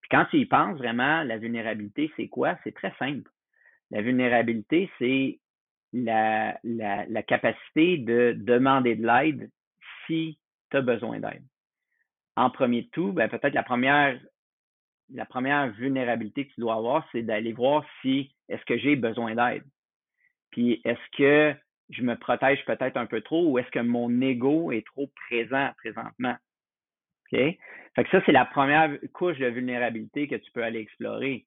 Puis 0.00 0.08
quand 0.10 0.24
tu 0.30 0.38
y 0.38 0.46
penses 0.46 0.78
vraiment, 0.78 1.22
la 1.22 1.38
vulnérabilité, 1.38 2.10
c'est 2.16 2.28
quoi? 2.28 2.58
C'est 2.64 2.74
très 2.74 2.92
simple. 2.98 3.30
La 3.90 4.02
vulnérabilité, 4.02 4.90
c'est 4.98 5.38
la, 5.92 6.58
la, 6.64 7.04
la, 7.06 7.22
capacité 7.22 7.98
de 7.98 8.34
demander 8.36 8.96
de 8.96 9.06
l'aide 9.06 9.50
si 10.06 10.38
tu 10.70 10.76
as 10.76 10.80
besoin 10.80 11.20
d'aide. 11.20 11.44
En 12.36 12.48
premier 12.50 12.82
de 12.82 12.88
tout, 12.88 13.12
ben, 13.12 13.28
peut-être 13.28 13.54
la 13.54 13.62
première, 13.62 14.18
la 15.14 15.26
première 15.26 15.70
vulnérabilité 15.72 16.46
que 16.46 16.54
tu 16.54 16.60
dois 16.60 16.74
avoir, 16.74 17.06
c'est 17.12 17.22
d'aller 17.22 17.52
voir 17.52 17.84
si 18.00 18.34
est-ce 18.48 18.64
que 18.64 18.78
j'ai 18.78 18.96
besoin 18.96 19.34
d'aide. 19.34 19.64
Puis 20.50 20.80
est-ce 20.84 21.16
que 21.16 21.54
je 21.90 22.02
me 22.02 22.16
protège 22.16 22.64
peut-être 22.64 22.96
un 22.96 23.06
peu 23.06 23.20
trop 23.20 23.50
ou 23.50 23.58
est-ce 23.58 23.70
que 23.70 23.80
mon 23.80 24.20
ego 24.20 24.72
est 24.72 24.86
trop 24.86 25.10
présent 25.28 25.70
présentement? 25.78 26.36
OK? 27.32 27.38
Fait 27.94 28.06
ça, 28.10 28.22
c'est 28.24 28.32
la 28.32 28.44
première 28.44 28.96
couche 29.12 29.38
de 29.38 29.46
vulnérabilité 29.46 30.28
que 30.28 30.36
tu 30.36 30.50
peux 30.52 30.62
aller 30.62 30.80
explorer. 30.80 31.46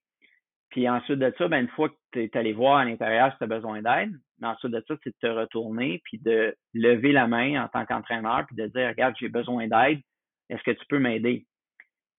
Puis 0.70 0.90
ensuite 0.90 1.20
de 1.20 1.34
ça, 1.38 1.48
ben, 1.48 1.62
une 1.62 1.70
fois 1.70 1.90
que 1.90 1.96
tu 2.12 2.24
es 2.24 2.38
allé 2.38 2.54
voir 2.54 2.78
à 2.78 2.86
l'intérieur 2.86 3.32
si 3.32 3.38
tu 3.38 3.44
as 3.46 3.48
besoin 3.48 3.82
d'aide, 3.82 4.12
mais 4.40 4.48
ensuite 4.48 4.72
de 4.72 4.84
ça, 4.88 4.96
c'est 5.04 5.12
de 5.12 5.16
te 5.22 5.28
retourner 5.28 6.02
puis 6.04 6.20
de 6.20 6.56
lever 6.74 7.12
la 7.12 7.28
main 7.28 7.64
en 7.64 7.68
tant 7.70 7.86
qu'entraîneur 7.86 8.46
puis 8.48 8.56
de 8.56 8.68
dire 8.68 8.90
Regarde, 8.90 9.16
j'ai 9.20 9.30
besoin 9.30 9.68
d'aide, 9.68 10.02
est-ce 10.50 10.64
que 10.64 10.72
tu 10.72 10.86
peux 10.88 11.00
m'aider? 11.00 11.46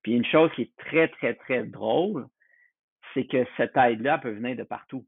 Puis 0.07 0.15
une 0.15 0.25
chose 0.25 0.53
qui 0.55 0.63
est 0.63 0.77
très, 0.77 1.09
très, 1.09 1.35
très 1.35 1.65
drôle, 1.65 2.29
c'est 3.13 3.27
que 3.27 3.45
cette 3.57 3.77
aide-là 3.77 4.19
peut 4.19 4.31
venir 4.31 4.55
de 4.55 4.63
partout. 4.63 5.05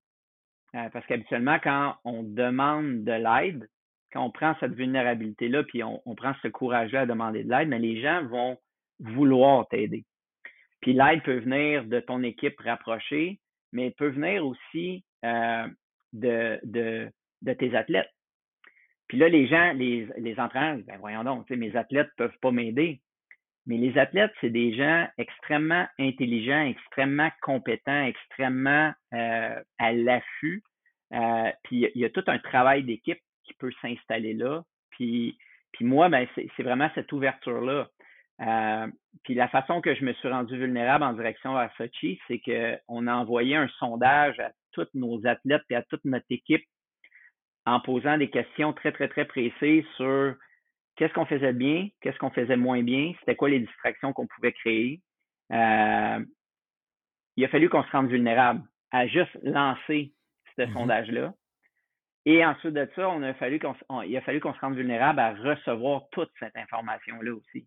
Euh, 0.75 0.89
parce 0.93 1.07
qu'habituellement, 1.07 1.61
quand 1.63 1.95
on 2.03 2.25
demande 2.25 3.05
de 3.05 3.13
l'aide, 3.13 3.69
quand 4.13 4.25
on 4.25 4.33
prend 4.33 4.57
cette 4.59 4.75
vulnérabilité-là, 4.75 5.63
puis 5.63 5.85
on, 5.85 6.01
prend 6.17 6.33
ce 6.43 6.49
courage-là 6.49 7.03
à 7.03 7.07
demander 7.07 7.45
de 7.45 7.49
l'aide, 7.49 7.69
mais 7.69 7.79
les 7.79 8.03
gens 8.03 8.25
vont 8.25 8.59
vouloir 8.99 9.69
t'aider. 9.69 10.05
Puis 10.81 10.95
l'aide 10.95 11.23
peut 11.23 11.39
venir 11.39 11.85
de 11.85 12.01
ton 12.01 12.25
équipe 12.25 12.59
rapprochée, 12.59 13.39
mais 13.71 13.93
peut 13.93 14.09
venir 14.09 14.45
aussi 14.45 15.05
euh, 15.25 15.69
de, 16.13 16.59
de, 16.65 17.09
de, 17.43 17.53
tes 17.53 17.77
athlètes. 17.77 18.11
Puis 19.07 19.19
là, 19.19 19.29
les 19.29 19.47
gens, 19.47 19.75
les, 19.75 20.09
les 20.17 20.41
entraîneurs, 20.41 20.83
ben 20.89 20.99
voyons 20.99 21.23
donc, 21.23 21.49
mes 21.51 21.77
athlètes 21.77 22.11
ne 22.19 22.27
peuvent 22.27 22.39
pas 22.41 22.51
m'aider. 22.51 23.01
Mais 23.69 23.77
les 23.77 23.99
athlètes, 23.99 24.33
c'est 24.41 24.51
des 24.51 24.75
gens 24.75 25.07
extrêmement 25.19 25.87
intelligents, 26.01 26.65
extrêmement 26.65 27.31
compétents, 27.43 28.03
extrêmement 28.03 28.93
euh, 29.13 29.63
à 29.79 29.93
l'affût. 29.93 30.63
Euh, 31.13 31.53
puis 31.65 31.87
il 31.95 32.01
y 32.01 32.07
a 32.07 32.11
tout 32.11 32.25
un 32.29 32.39
travail 32.39 32.83
d'équipe 32.83 33.21
qui 33.45 33.53
peut 33.59 33.71
s'installer 33.83 34.33
là. 34.33 34.63
Puis, 34.91 35.37
moi, 35.81 36.09
ben, 36.09 36.27
c'est 36.35 36.63
vraiment 36.63 36.91
cette 36.95 37.13
ouverture-là. 37.13 37.89
Euh, 38.41 38.87
puis 39.23 39.35
la 39.35 39.49
façon 39.49 39.81
que 39.83 39.95
je 39.95 40.05
me 40.05 40.15
suis 40.15 40.29
rendu 40.29 40.57
vulnérable 40.57 41.05
en 41.05 41.13
direction 41.13 41.55
vers 41.55 41.71
Sochi, 41.77 42.19
c'est 42.27 42.41
qu'on 42.41 43.07
a 43.07 43.15
envoyé 43.15 43.55
un 43.55 43.69
sondage 43.79 44.41
à 44.41 44.51
tous 44.73 44.89
nos 44.95 45.25
athlètes 45.27 45.63
et 45.71 45.77
à 45.77 45.83
toute 45.83 46.05
notre 46.05 46.27
équipe 46.31 46.65
en 47.67 47.81
posant 47.81 48.17
des 48.17 48.31
questions 48.31 48.73
très, 48.73 48.93
très, 48.93 49.09
très 49.09 49.27
précises 49.27 49.85
sur 49.97 50.35
qu'est-ce 50.99 51.15
qu'on 51.15 51.27
faisait 51.27 51.53
bien, 51.53 51.89
qu'est-ce 52.01 52.19
qu'on 52.19 52.31
faisait 52.31 52.57
moins 52.57 52.83
bien, 52.83 53.13
c'était 53.21 53.37
quoi 53.37 53.49
les 53.49 53.61
distractions 53.61 54.13
qu'on 54.13 54.27
pouvait 54.27 54.53
créer. 54.53 55.01
Euh, 55.53 56.25
il 57.37 57.45
a 57.45 57.49
fallu 57.49 57.69
qu'on 57.69 57.85
se 57.85 57.91
rende 57.93 58.09
vulnérable 58.09 58.63
à 58.91 59.07
juste 59.07 59.39
lancer 59.43 60.13
ce 60.57 60.63
mm-hmm. 60.63 60.73
sondage-là. 60.73 61.33
Et 62.27 62.45
ensuite 62.45 62.75
de 62.75 62.89
ça, 62.97 63.09
on 63.09 63.23
a 63.23 63.33
fallu 63.35 63.61
qu'on, 63.61 64.03
il 64.03 64.17
a 64.17 64.21
fallu 64.23 64.41
qu'on 64.41 64.53
se 64.53 64.61
rende 64.61 64.75
vulnérable 64.75 65.21
à 65.21 65.35
recevoir 65.35 66.09
toute 66.11 66.31
cette 66.41 66.57
information-là 66.57 67.33
aussi. 67.33 67.67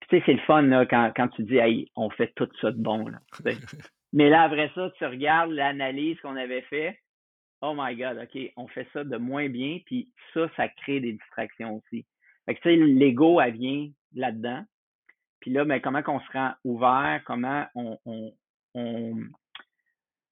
Puis, 0.00 0.08
tu 0.10 0.18
sais, 0.18 0.22
c'est 0.26 0.32
le 0.34 0.40
fun 0.40 0.62
là, 0.62 0.84
quand, 0.84 1.12
quand 1.14 1.28
tu 1.28 1.44
dis, 1.44 1.56
hey, 1.56 1.88
on 1.94 2.10
fait 2.10 2.32
tout 2.34 2.48
ça 2.60 2.72
de 2.72 2.82
bon. 2.82 3.06
Là, 3.06 3.20
Mais 4.12 4.28
là, 4.28 4.42
après 4.42 4.70
ça, 4.74 4.90
tu 4.98 5.06
regardes 5.06 5.52
l'analyse 5.52 6.20
qu'on 6.20 6.36
avait 6.36 6.62
fait. 6.62 6.98
Oh 7.62 7.74
my 7.76 7.94
God, 7.94 8.18
OK, 8.18 8.52
on 8.56 8.66
fait 8.66 8.88
ça 8.92 9.04
de 9.04 9.16
moins 9.16 9.48
bien. 9.48 9.78
Puis 9.86 10.10
ça, 10.34 10.50
ça 10.56 10.68
crée 10.68 10.98
des 10.98 11.12
distractions 11.12 11.76
aussi. 11.76 12.04
Fait 12.46 12.54
que, 12.54 12.60
tu 12.60 12.68
sais, 12.70 12.76
l'ego, 12.76 13.40
elle 13.40 13.54
vient 13.54 13.88
là-dedans. 14.14 14.64
Puis 15.40 15.50
là, 15.50 15.64
ben, 15.64 15.80
comment 15.80 16.02
qu'on 16.02 16.20
se 16.20 16.32
rend 16.32 16.52
ouvert, 16.64 17.20
comment 17.26 17.66
on, 17.74 17.98
on, 18.04 18.32
on, 18.74 19.16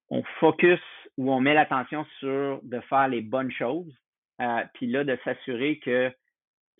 on 0.09 0.23
focus 0.39 0.79
ou 1.17 1.31
on 1.31 1.39
met 1.39 1.53
l'attention 1.53 2.05
sur 2.19 2.59
de 2.63 2.79
faire 2.81 3.07
les 3.07 3.21
bonnes 3.21 3.51
choses. 3.51 3.93
Euh, 4.41 4.63
puis 4.73 4.87
là, 4.87 5.03
de 5.03 5.17
s'assurer 5.23 5.79
que 5.79 6.11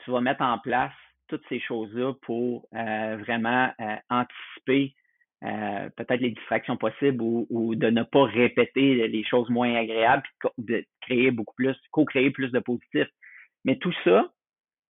tu 0.04 0.12
vas 0.12 0.22
mettre 0.22 0.42
en 0.42 0.58
place 0.60 0.94
toutes 1.28 1.44
ces 1.48 1.60
choses-là 1.60 2.14
pour 2.24 2.68
euh, 2.76 3.18
vraiment 3.18 3.72
euh, 3.80 3.96
anticiper 4.10 4.96
peut-être 5.98 6.22
les 6.22 6.30
distractions 6.30 6.78
possibles 6.78 7.20
ou, 7.20 7.48
ou, 7.50 7.74
de 7.74 7.90
ne 7.90 8.04
pas 8.04 8.26
répéter 8.26 9.08
les 9.08 9.24
choses 9.24 9.50
moins 9.50 9.74
agréables, 9.74 10.22
puis 10.22 10.50
de 10.60 10.86
créer 11.02 11.32
beaucoup 11.32 11.56
plus, 11.56 11.76
co-créer 11.90 12.30
plus 12.30 12.52
de 12.52 12.60
positifs. 12.60 13.10
Mais 13.66 13.76
tout 13.78 13.94
ça, 14.04 14.32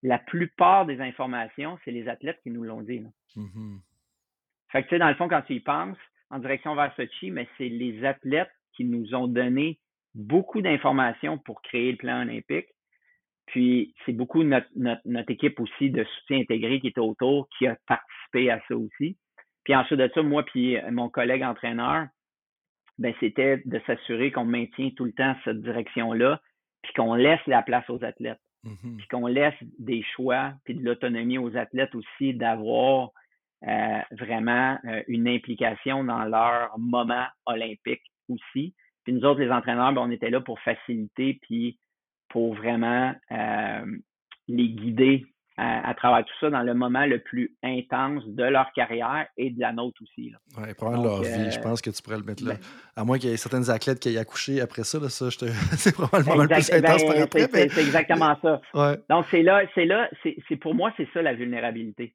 la 0.03 0.19
plupart 0.19 0.87
des 0.87 1.01
informations, 1.01 1.79
c'est 1.85 1.91
les 1.91 2.09
athlètes 2.09 2.41
qui 2.43 2.51
nous 2.51 2.65
l'ont 2.65 2.83
dit. 2.83 3.03
Mm-hmm. 3.37 3.79
Fait 4.73 4.83
que, 4.83 4.89
tu 4.89 4.95
sais, 4.95 4.99
dans 4.99 5.09
le 5.09 5.15
fond, 5.15 5.29
quand 5.29 5.43
tu 5.43 5.55
y 5.55 5.61
penses, 5.61 5.99
en 6.31 6.39
direction 6.39 6.75
vers 6.75 6.95
Sochi, 6.95 7.31
mais 7.31 7.49
c'est 7.59 7.69
les 7.69 8.05
athlètes 8.05 8.53
qui 8.75 8.85
nous 8.85 9.15
ont 9.15 9.27
donné 9.27 9.79
beaucoup 10.15 10.63
d'informations 10.63 11.39
pour 11.39 11.61
créer 11.63 11.93
le 11.93 11.99
plan 11.99 12.23
olympique. 12.23 12.69
Puis, 13.47 13.95
c'est 14.07 14.13
beaucoup 14.13 14.45
notre, 14.45 14.69
notre, 14.77 15.31
équipe 15.31 15.59
aussi 15.59 15.91
de 15.91 16.05
soutien 16.05 16.39
intégré 16.39 16.81
qui 16.81 16.87
était 16.89 17.01
autour 17.01 17.49
qui 17.59 17.67
a 17.67 17.77
participé 17.87 18.51
à 18.51 18.61
ça 18.69 18.77
aussi. 18.77 19.19
Puis 19.65 19.75
ensuite 19.75 19.99
de 19.99 20.11
ça, 20.15 20.23
moi 20.23 20.45
puis 20.45 20.77
mon 20.91 21.09
collègue 21.09 21.43
entraîneur, 21.43 22.07
ben, 22.99 23.15
c'était 23.19 23.63
de 23.65 23.81
s'assurer 23.87 24.31
qu'on 24.31 24.45
maintient 24.45 24.91
tout 24.91 25.05
le 25.05 25.13
temps 25.13 25.35
cette 25.45 25.61
direction-là, 25.63 26.41
puis 26.83 26.93
qu'on 26.95 27.15
laisse 27.15 27.45
la 27.47 27.63
place 27.63 27.89
aux 27.91 28.05
athlètes. 28.05 28.41
Mm-hmm. 28.65 28.97
Puis 28.97 29.09
qu'on 29.09 29.27
laisse 29.27 29.55
des 29.79 30.03
choix, 30.15 30.53
puis 30.65 30.75
de 30.75 30.85
l'autonomie 30.85 31.39
aux 31.39 31.57
athlètes 31.57 31.95
aussi 31.95 32.35
d'avoir 32.35 33.11
euh, 33.67 34.01
vraiment 34.13 34.79
euh, 34.85 35.03
une 35.09 35.29
implication 35.29 36.05
dans 36.05 36.25
leur 36.25 36.79
moment 36.79 37.27
olympique 37.47 38.03
aussi. 38.29 38.75
Puis 39.05 39.13
nous 39.13 39.25
autres, 39.25 39.41
les 39.41 39.51
entraîneurs, 39.51 39.93
ben, 39.93 40.03
on 40.03 40.11
était 40.11 40.31
là 40.31 40.41
pour 40.41 40.61
faciliter, 40.61 41.39
puis 41.43 41.79
pour 42.29 42.55
vraiment 42.55 43.15
euh, 43.33 43.97
les 44.49 44.69
guider 44.69 45.27
à, 45.61 45.95
travers 45.95 46.25
tout 46.25 46.33
ça 46.41 46.49
dans 46.49 46.63
le 46.63 46.73
moment 46.73 47.05
le 47.05 47.19
plus 47.19 47.55
intense 47.63 48.25
de 48.27 48.45
leur 48.45 48.73
carrière 48.73 49.27
et 49.37 49.51
de 49.51 49.61
la 49.61 49.73
nôtre 49.73 50.01
aussi. 50.03 50.33
Oui, 50.57 50.75
probablement 50.75 51.05
leur 51.05 51.23
vie. 51.23 51.51
Je 51.51 51.61
pense 51.61 51.83
que 51.83 51.91
tu 51.91 52.03
pourrais 52.03 52.17
le 52.17 52.25
mettre 52.25 52.45
là. 52.45 52.55
Ben 52.55 52.61
à 52.97 53.05
moins 53.05 53.19
qu'il 53.19 53.31
y 53.31 53.33
ait 53.33 53.37
certaines 53.37 53.71
athlètes 53.71 54.01
qui 54.01 54.15
aient 54.15 54.19
accouché 54.19 54.61
après 54.61 54.85
ça, 54.85 54.99
là, 54.99 55.09
ça 55.09 55.27
te... 55.27 55.45
c'est 55.77 55.95
probablement 55.95 56.43
le 56.43 56.49
plus 56.49 56.73
intense 56.73 57.05
par 57.05 57.15
ben, 57.15 57.23
après. 57.23 57.49
C'est 57.69 57.83
exactement 57.83 58.37
ça. 58.41 58.61
Donc, 59.11 59.27
c'est 59.31 59.43
là, 59.43 59.63
c'est 59.75 59.85
là, 59.85 60.09
c'est 60.23 60.57
pour 60.57 60.75
moi, 60.75 60.93
c'est 60.97 61.09
ça 61.13 61.21
la 61.21 61.35
vulnérabilité. 61.35 62.15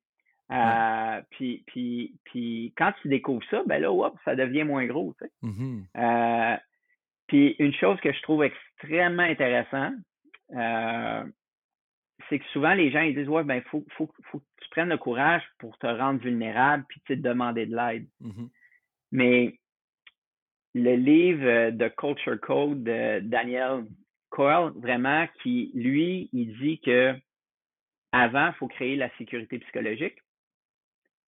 Euh, 0.51 1.21
puis, 1.31 1.63
puis, 1.67 2.15
puis 2.23 2.73
quand 2.77 2.93
tu 3.01 3.07
découvres 3.07 3.45
ça, 3.49 3.63
ben 3.65 3.81
là, 3.81 4.11
ça 4.25 4.35
devient 4.35 4.63
moins 4.63 4.85
gros. 4.85 5.15
Tu 5.19 5.25
sais. 5.25 5.31
Mm-hmm. 5.43 5.83
Euh, 5.97 6.57
puis 7.27 7.55
une 7.57 7.73
chose 7.73 7.99
que 8.01 8.11
je 8.11 8.21
trouve 8.21 8.43
extrêmement 8.43 9.23
intéressant, 9.23 9.91
euh, 10.55 11.23
c'est 12.29 12.39
que 12.39 12.45
souvent 12.53 12.73
les 12.73 12.91
gens 12.91 13.01
ils 13.01 13.15
disent 13.15 13.29
Ouais, 13.29 13.43
ben, 13.43 13.61
faut, 13.63 13.85
faut, 13.97 14.09
faut 14.31 14.39
que 14.39 14.45
tu 14.61 14.69
prennes 14.69 14.89
le 14.89 14.97
courage 14.97 15.43
pour 15.59 15.77
te 15.77 15.87
rendre 15.87 16.19
vulnérable 16.19 16.85
puis 16.89 17.01
te 17.01 17.13
demander 17.13 17.65
de 17.65 17.75
l'aide. 17.75 18.07
Mm-hmm. 18.21 18.49
Mais 19.11 19.59
le 20.73 20.95
livre 20.95 21.69
de 21.71 21.87
Culture 21.87 22.39
Code 22.41 22.83
de 22.83 23.19
Daniel 23.19 23.85
Coyle, 24.29 24.71
vraiment, 24.75 25.25
qui, 25.41 25.71
lui, 25.73 26.29
il 26.33 26.57
dit 26.57 26.79
que 26.81 27.15
avant, 28.11 28.47
il 28.47 28.53
faut 28.55 28.67
créer 28.67 28.95
la 28.95 29.09
sécurité 29.17 29.59
psychologique. 29.59 30.17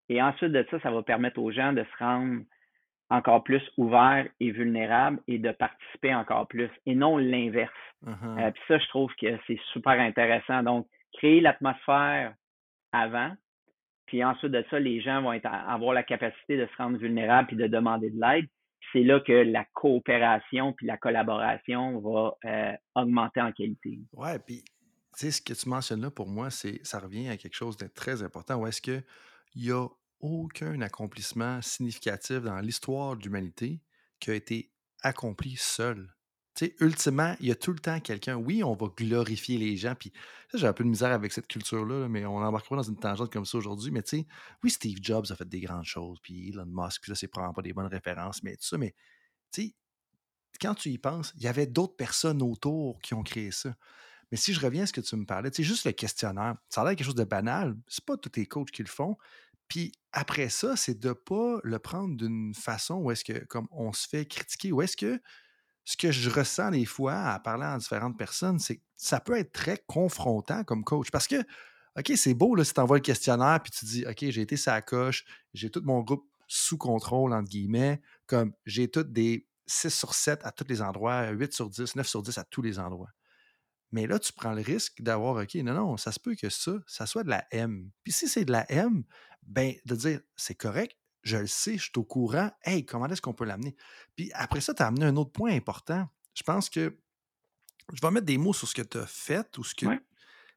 Et 0.08 0.22
ensuite 0.22 0.52
de 0.52 0.66
ça, 0.70 0.80
ça 0.80 0.90
va 0.90 1.02
permettre 1.02 1.40
aux 1.40 1.50
gens 1.50 1.72
de 1.72 1.84
se 1.84 1.96
rendre 1.98 2.42
encore 3.10 3.44
plus 3.44 3.62
ouverts 3.76 4.26
et 4.40 4.50
vulnérables 4.50 5.20
et 5.28 5.38
de 5.38 5.52
participer 5.52 6.14
encore 6.14 6.48
plus 6.48 6.70
et 6.86 6.94
non 6.94 7.16
l'inverse. 7.16 7.72
Euh, 8.06 8.50
puis 8.50 8.62
ça, 8.68 8.78
je 8.78 8.88
trouve 8.88 9.12
que 9.20 9.38
c'est 9.46 9.58
super 9.72 9.92
intéressant. 9.92 10.62
Donc, 10.62 10.86
créer 11.12 11.40
l'atmosphère 11.40 12.34
avant, 12.92 13.32
puis 14.06 14.24
ensuite 14.24 14.52
de 14.52 14.64
ça, 14.70 14.78
les 14.78 15.00
gens 15.00 15.22
vont 15.22 15.32
être, 15.32 15.46
avoir 15.46 15.92
la 15.92 16.02
capacité 16.02 16.56
de 16.56 16.66
se 16.66 16.76
rendre 16.76 16.98
vulnérables 16.98 17.48
puis 17.48 17.56
de 17.56 17.66
demander 17.66 18.10
de 18.10 18.20
l'aide. 18.20 18.46
C'est 18.92 19.02
là 19.02 19.20
que 19.20 19.32
la 19.32 19.64
coopération 19.74 20.72
puis 20.72 20.86
la 20.86 20.96
collaboration 20.96 21.98
va 22.00 22.36
euh, 22.44 22.72
augmenter 22.94 23.40
en 23.40 23.52
qualité. 23.52 23.98
Ouais, 24.12 24.38
puis 24.38 24.62
tu 24.62 25.26
sais, 25.26 25.30
ce 25.30 25.42
que 25.42 25.52
tu 25.52 25.68
mentionnes 25.68 26.02
là 26.02 26.10
pour 26.10 26.28
moi, 26.28 26.50
c'est 26.50 26.84
ça 26.84 27.00
revient 27.00 27.28
à 27.28 27.36
quelque 27.36 27.56
chose 27.56 27.76
de 27.76 27.86
très 27.88 28.22
important. 28.22 28.56
Où 28.56 28.66
est-ce 28.66 28.80
que 28.80 29.02
il 29.54 29.64
y 29.64 29.72
a 29.72 29.86
aucun 30.20 30.80
accomplissement 30.80 31.60
significatif 31.62 32.40
dans 32.40 32.58
l'histoire 32.60 33.16
de 33.16 33.22
l'humanité 33.22 33.80
qui 34.20 34.30
a 34.30 34.34
été 34.34 34.72
accompli 35.02 35.56
seul. 35.56 36.12
Ultimement, 36.80 37.36
il 37.40 37.48
y 37.48 37.50
a 37.50 37.54
tout 37.54 37.72
le 37.72 37.78
temps 37.78 38.00
quelqu'un. 38.00 38.36
Oui, 38.36 38.64
on 38.64 38.74
va 38.74 38.86
glorifier 38.96 39.58
les 39.58 39.76
gens. 39.76 39.94
Puis, 39.94 40.10
j'ai 40.54 40.66
un 40.66 40.72
peu 40.72 40.84
de 40.84 40.88
misère 40.88 41.12
avec 41.12 41.32
cette 41.32 41.48
culture-là, 41.48 42.08
mais 42.08 42.24
on 42.24 42.40
n'embarque 42.40 42.66
pas 42.66 42.76
dans 42.76 42.82
une 42.82 42.98
tangente 42.98 43.30
comme 43.30 43.44
ça 43.44 43.58
aujourd'hui. 43.58 43.90
Mais 43.90 44.02
tu 44.02 44.20
sais, 44.20 44.26
oui, 44.62 44.70
Steve 44.70 44.98
Jobs 45.02 45.26
a 45.28 45.36
fait 45.36 45.48
des 45.48 45.60
grandes 45.60 45.84
choses. 45.84 46.18
Puis 46.22 46.48
Elon 46.48 46.64
Musk, 46.66 47.02
puis 47.02 47.12
là, 47.12 47.16
c'est 47.16 47.28
probablement 47.28 47.52
pas 47.52 47.62
des 47.62 47.74
bonnes 47.74 47.86
références, 47.86 48.42
mais 48.42 48.56
tout 48.56 48.64
ça. 48.64 48.78
Mais 48.78 48.94
tu 49.52 49.62
sais, 49.62 49.74
quand 50.58 50.74
tu 50.74 50.88
y 50.88 50.96
penses, 50.96 51.34
il 51.36 51.42
y 51.42 51.48
avait 51.48 51.66
d'autres 51.66 51.96
personnes 51.96 52.40
autour 52.40 53.00
qui 53.00 53.12
ont 53.12 53.22
créé 53.22 53.50
ça. 53.50 53.76
Mais 54.32 54.38
si 54.38 54.52
je 54.52 54.60
reviens 54.60 54.84
à 54.84 54.86
ce 54.86 54.92
que 54.92 55.00
tu 55.00 55.14
me 55.14 55.24
parlais, 55.24 55.50
tu 55.50 55.56
sais, 55.56 55.62
juste 55.62 55.84
le 55.84 55.92
questionnaire, 55.92 56.56
ça 56.68 56.80
a 56.80 56.84
l'air 56.84 56.96
quelque 56.96 57.06
chose 57.06 57.14
de 57.14 57.24
banal. 57.24 57.76
C'est 57.86 58.04
pas 58.04 58.16
tous 58.16 58.32
les 58.36 58.46
coachs 58.46 58.70
qui 58.70 58.82
le 58.82 58.88
font. 58.88 59.16
Puis 59.68 59.92
après 60.12 60.48
ça, 60.48 60.76
c'est 60.76 60.98
de 60.98 61.08
ne 61.08 61.12
pas 61.12 61.58
le 61.62 61.78
prendre 61.78 62.16
d'une 62.16 62.54
façon 62.54 62.96
où 62.96 63.10
est-ce 63.10 63.24
que, 63.24 63.44
comme 63.44 63.68
on 63.70 63.92
se 63.92 64.08
fait 64.08 64.26
critiquer, 64.26 64.72
ou 64.72 64.82
est-ce 64.82 64.96
que 64.96 65.20
ce 65.84 65.96
que 65.96 66.10
je 66.10 66.28
ressens 66.28 66.72
des 66.72 66.84
fois 66.84 67.14
à 67.14 67.38
parler 67.38 67.64
à 67.64 67.78
différentes 67.78 68.18
personnes, 68.18 68.58
c'est 68.58 68.76
que 68.76 68.82
ça 68.96 69.20
peut 69.20 69.38
être 69.38 69.52
très 69.52 69.82
confrontant 69.86 70.64
comme 70.64 70.82
coach. 70.82 71.10
Parce 71.10 71.28
que, 71.28 71.36
OK, 71.96 72.12
c'est 72.16 72.34
beau 72.34 72.54
là, 72.56 72.64
si 72.64 72.74
tu 72.74 72.80
envoies 72.80 72.96
le 72.96 73.02
questionnaire 73.02 73.60
puis 73.62 73.70
tu 73.70 73.84
dis, 73.84 74.04
OK, 74.06 74.18
j'ai 74.28 74.42
été 74.42 74.56
sa 74.56 74.82
coche, 74.82 75.24
j'ai 75.54 75.70
tout 75.70 75.82
mon 75.84 76.00
groupe 76.00 76.28
sous 76.48 76.76
contrôle, 76.76 77.32
entre 77.32 77.48
guillemets, 77.48 78.00
comme 78.26 78.52
j'ai 78.66 78.88
toutes 78.88 79.12
des 79.12 79.46
6 79.66 79.90
sur 79.90 80.14
7 80.14 80.44
à 80.44 80.50
tous 80.50 80.66
les 80.68 80.82
endroits, 80.82 81.28
8 81.28 81.52
sur 81.52 81.70
10, 81.70 81.96
9 81.96 82.06
sur 82.06 82.22
10 82.22 82.38
à 82.38 82.44
tous 82.44 82.62
les 82.62 82.78
endroits. 82.78 83.10
Mais 83.92 84.06
là, 84.06 84.18
tu 84.18 84.32
prends 84.32 84.52
le 84.52 84.62
risque 84.62 85.00
d'avoir, 85.02 85.42
OK, 85.42 85.54
non, 85.56 85.74
non, 85.74 85.96
ça 85.96 86.10
se 86.10 86.18
peut 86.18 86.34
que 86.34 86.50
ça, 86.50 86.72
ça 86.86 87.06
soit 87.06 87.22
de 87.22 87.30
la 87.30 87.46
M. 87.52 87.90
Puis 88.02 88.12
si 88.12 88.28
c'est 88.28 88.44
de 88.44 88.52
la 88.52 88.70
M, 88.70 89.04
ben, 89.46 89.74
de 89.84 89.94
dire, 89.94 90.20
c'est 90.36 90.54
correct, 90.54 90.96
je 91.22 91.36
le 91.36 91.46
sais, 91.46 91.76
je 91.76 91.84
suis 91.84 91.92
au 91.96 92.04
courant, 92.04 92.50
hey, 92.64 92.84
comment 92.84 93.06
est-ce 93.08 93.22
qu'on 93.22 93.34
peut 93.34 93.44
l'amener? 93.44 93.76
Puis 94.14 94.30
après 94.34 94.60
ça, 94.60 94.74
tu 94.74 94.82
as 94.82 94.86
amené 94.86 95.06
un 95.06 95.16
autre 95.16 95.32
point 95.32 95.52
important. 95.54 96.08
Je 96.34 96.42
pense 96.42 96.68
que 96.70 96.98
je 97.92 98.00
vais 98.00 98.10
mettre 98.10 98.26
des 98.26 98.38
mots 98.38 98.52
sur 98.52 98.68
ce 98.68 98.74
que 98.74 98.82
tu 98.82 98.98
as 98.98 99.06
fait 99.06 99.56
ou 99.58 99.64
ce 99.64 99.74
que. 99.74 99.86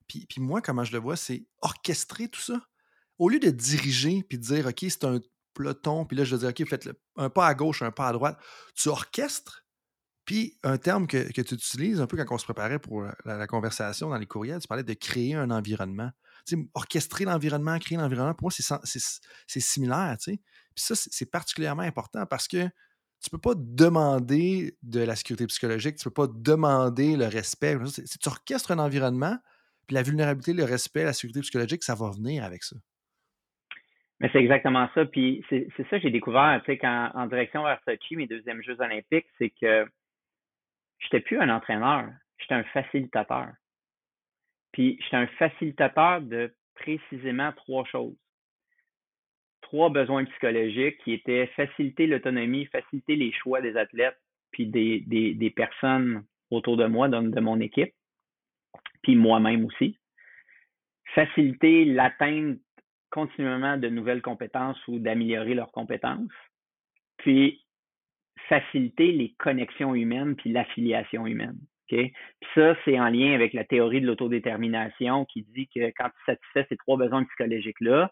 Puis, 0.08 0.26
puis, 0.26 0.42
moi, 0.42 0.62
comment 0.62 0.84
je 0.84 0.92
le 0.92 0.98
vois, 0.98 1.16
c'est 1.16 1.46
orchestrer 1.62 2.30
tout 2.30 2.42
ça. 2.42 2.68
Au 3.20 3.30
lieu 3.30 3.40
de 3.40 3.52
diriger 3.52 4.24
puis 4.24 4.40
de 4.40 4.44
dire, 4.44 4.66
OK, 4.66 4.80
c'est 4.82 5.04
un 5.04 5.20
peloton, 5.54 6.06
puis 6.06 6.18
là, 6.18 6.24
je 6.24 6.36
vais 6.36 6.40
dire, 6.40 6.50
OK, 6.50 6.68
faites 6.68 6.90
un 7.16 7.30
pas 7.30 7.48
à 7.48 7.54
gauche, 7.54 7.82
un 7.82 7.92
pas 7.92 8.08
à 8.08 8.14
droite, 8.14 8.40
tu 8.76 8.90
orchestres 8.90 9.66
puis, 10.30 10.60
un 10.62 10.78
terme 10.78 11.08
que, 11.08 11.32
tu 11.32 11.56
utilises 11.56 12.00
un 12.00 12.06
peu 12.06 12.16
quand 12.16 12.36
on 12.36 12.38
se 12.38 12.44
préparait 12.44 12.78
pour 12.78 13.02
euh, 13.02 13.10
la, 13.26 13.48
conversation 13.48 14.10
dans 14.10 14.18
les 14.18 14.28
courriels, 14.28 14.62
tu 14.62 14.68
parlais 14.68 14.84
de 14.84 14.94
créer 14.94 15.34
un 15.34 15.50
environnement. 15.50 16.12
Orchestrer 16.74 17.26
l'environnement, 17.26 17.78
créer 17.80 17.97
l'environnement, 17.97 18.34
pour 18.34 18.45
moi, 18.45 18.52
c'est 18.52 19.60
similaire. 19.60 20.18
Ça, 20.76 20.95
c'est 20.95 21.30
particulièrement 21.30 21.84
important 21.84 22.26
parce 22.26 22.47
que 22.47 22.64
tu 23.22 23.30
ne 23.34 23.38
peux 23.38 23.41
pas 23.41 23.54
demander 23.58 24.78
de 24.82 25.02
la 25.02 25.16
sécurité 25.16 25.45
psychologique, 25.47 25.97
tu 25.97 26.08
ne 26.08 26.10
peux 26.10 26.28
pas 26.28 26.34
demander 26.34 27.18
le 27.18 27.26
respect. 27.26 27.76
Si 27.88 28.18
tu 28.18 28.30
orchestres 28.30 28.72
un 28.72 28.80
environnement, 28.80 29.38
puis 29.88 29.95
la 29.95 30.04
vulnérabilité, 30.04 30.54
le 30.54 30.64
respect, 30.64 31.04
la 31.04 31.14
sécurité 31.14 31.41
psychologique, 31.41 31.84
ça 31.84 31.95
va 31.95 32.12
venir 32.12 32.43
avec 32.43 32.64
ça. 32.64 32.78
Mais 34.22 34.30
c'est 34.32 34.39
exactement 34.39 34.88
ça. 34.93 35.06
Puis 35.06 35.43
c'est 35.50 35.70
ça 35.78 35.97
que 35.97 36.00
j'ai 36.00 36.12
découvert, 36.12 36.62
en 37.14 37.28
direction 37.28 37.64
vers 37.64 37.80
Sochi, 37.86 38.16
mes 38.16 38.28
deuxièmes 38.28 38.62
Jeux 38.64 38.80
olympiques, 38.80 39.28
c'est 39.38 39.50
que 39.50 39.86
j'étais 41.00 41.20
plus 41.20 41.39
un 41.39 41.50
entraîneur, 41.50 42.10
j'étais 42.38 42.56
un 42.56 42.64
facilitateur. 42.66 43.47
Puis 44.72 44.97
j'étais 45.01 45.15
un 45.15 45.28
facilitateur 45.28 46.22
de 46.22 46.53
précisément 46.76 47.51
trois 47.53 47.86
choses. 47.86 48.15
Trois 49.61 49.89
besoins 49.89 50.26
psychologiques 50.26 50.97
qui 51.03 51.13
étaient 51.13 51.47
faciliter 51.55 52.07
l'autonomie, 52.07 52.65
faciliter 52.67 53.15
les 53.15 53.32
choix 53.32 53.61
des 53.61 53.78
athlètes, 53.78 54.20
puis 54.51 54.65
des, 54.65 55.53
personnes 55.55 56.26
autour 56.49 56.78
de 56.78 56.86
moi, 56.86 57.07
de, 57.07 57.20
de 57.20 57.39
mon 57.39 57.59
équipe, 57.59 57.93
puis 59.03 59.15
moi-même 59.15 59.65
aussi. 59.65 59.97
Faciliter 61.13 61.86
l'atteinte 61.86 62.59
continuellement 63.09 63.78
de 63.78 63.89
nouvelles 63.89 64.22
compétences 64.22 64.80
ou 64.88 64.99
d'améliorer 64.99 65.53
leurs 65.53 65.72
compétences. 65.72 66.32
Puis 67.17 67.63
faciliter 68.47 69.11
les 69.11 69.34
connexions 69.38 69.93
humaines 69.95 70.36
puis 70.36 70.51
l'affiliation 70.51 71.28
humaine. 71.28 71.59
Puis 71.90 72.14
ça, 72.54 72.76
c'est 72.86 73.00
en 73.00 73.10
lien 73.10 73.34
avec 73.34 73.54
la 73.54 73.64
théorie 73.64 74.00
de 74.00 74.06
l'autodétermination 74.06 75.26
qui 75.26 75.42
dit 75.42 75.68
que 75.68 75.92
quand 75.98 76.10
tu 76.10 76.24
satisfais 76.26 76.66
ces 76.70 76.78
trois 76.78 76.98
besoins 76.98 77.24
psychologiques-là, 77.26 78.12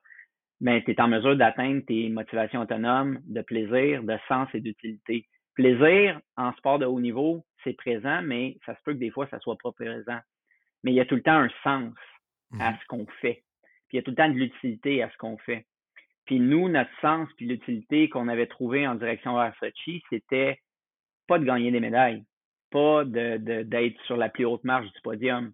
ben, 0.60 0.82
tu 0.84 0.92
es 0.92 1.00
en 1.00 1.08
mesure 1.08 1.36
d'atteindre 1.36 1.82
tes 1.86 2.10
motivations 2.10 2.62
autonomes 2.62 3.20
de 3.26 3.42
plaisir, 3.42 4.04
de 4.04 4.18
sens 4.28 4.50
et 4.56 4.60
d'utilité. 4.60 5.28
Plaisir 5.54 6.20
en 6.36 6.52
sport 6.54 6.80
de 6.80 6.86
haut 6.86 7.00
niveau, 7.00 7.46
c'est 7.64 7.74
présent, 7.74 8.22
mais 8.24 8.58
ça 8.66 8.76
se 8.76 8.82
peut 8.84 8.94
que 8.94 9.00
des 9.00 9.12
fois, 9.12 9.28
ça 9.28 9.40
soit 9.40 9.58
pas 9.62 9.72
présent. 9.72 10.20
Mais 10.84 10.92
il 10.92 10.96
y 10.96 11.00
a 11.00 11.06
tout 11.06 11.16
le 11.16 11.22
temps 11.22 11.40
un 11.40 11.50
sens 11.64 11.94
à 12.60 12.72
mmh 12.72 12.78
ce 12.82 12.86
qu'on 12.88 13.06
fait. 13.22 13.44
Puis 13.88 13.94
il 13.94 13.96
y 13.98 14.00
a 14.00 14.02
tout 14.02 14.12
le 14.12 14.16
temps 14.16 14.30
de 14.30 14.38
l'utilité 14.38 15.04
à 15.04 15.10
ce 15.12 15.18
qu'on 15.18 15.38
fait. 15.38 15.66
Puis 16.26 16.40
nous, 16.40 16.70
notre 16.70 16.92
sens 17.02 17.30
puis 17.38 17.46
l'utilité 17.46 18.10
qu'on 18.10 18.28
avait 18.28 18.48
trouvé 18.48 18.88
en 18.88 18.96
direction 18.96 19.36
vers 19.36 19.56
Sochi, 19.60 20.02
c'était 20.10 20.60
pas 21.28 21.40
de 21.40 21.46
gagner 21.46 21.72
des 21.72 21.80
médailles, 21.80 22.24
pas 22.72 23.06
de, 23.06 23.64
d'être 23.64 24.02
sur 24.06 24.18
la 24.18 24.30
plus 24.30 24.46
haute 24.46 24.64
marge 24.64 24.92
du 24.92 25.02
podium. 25.02 25.52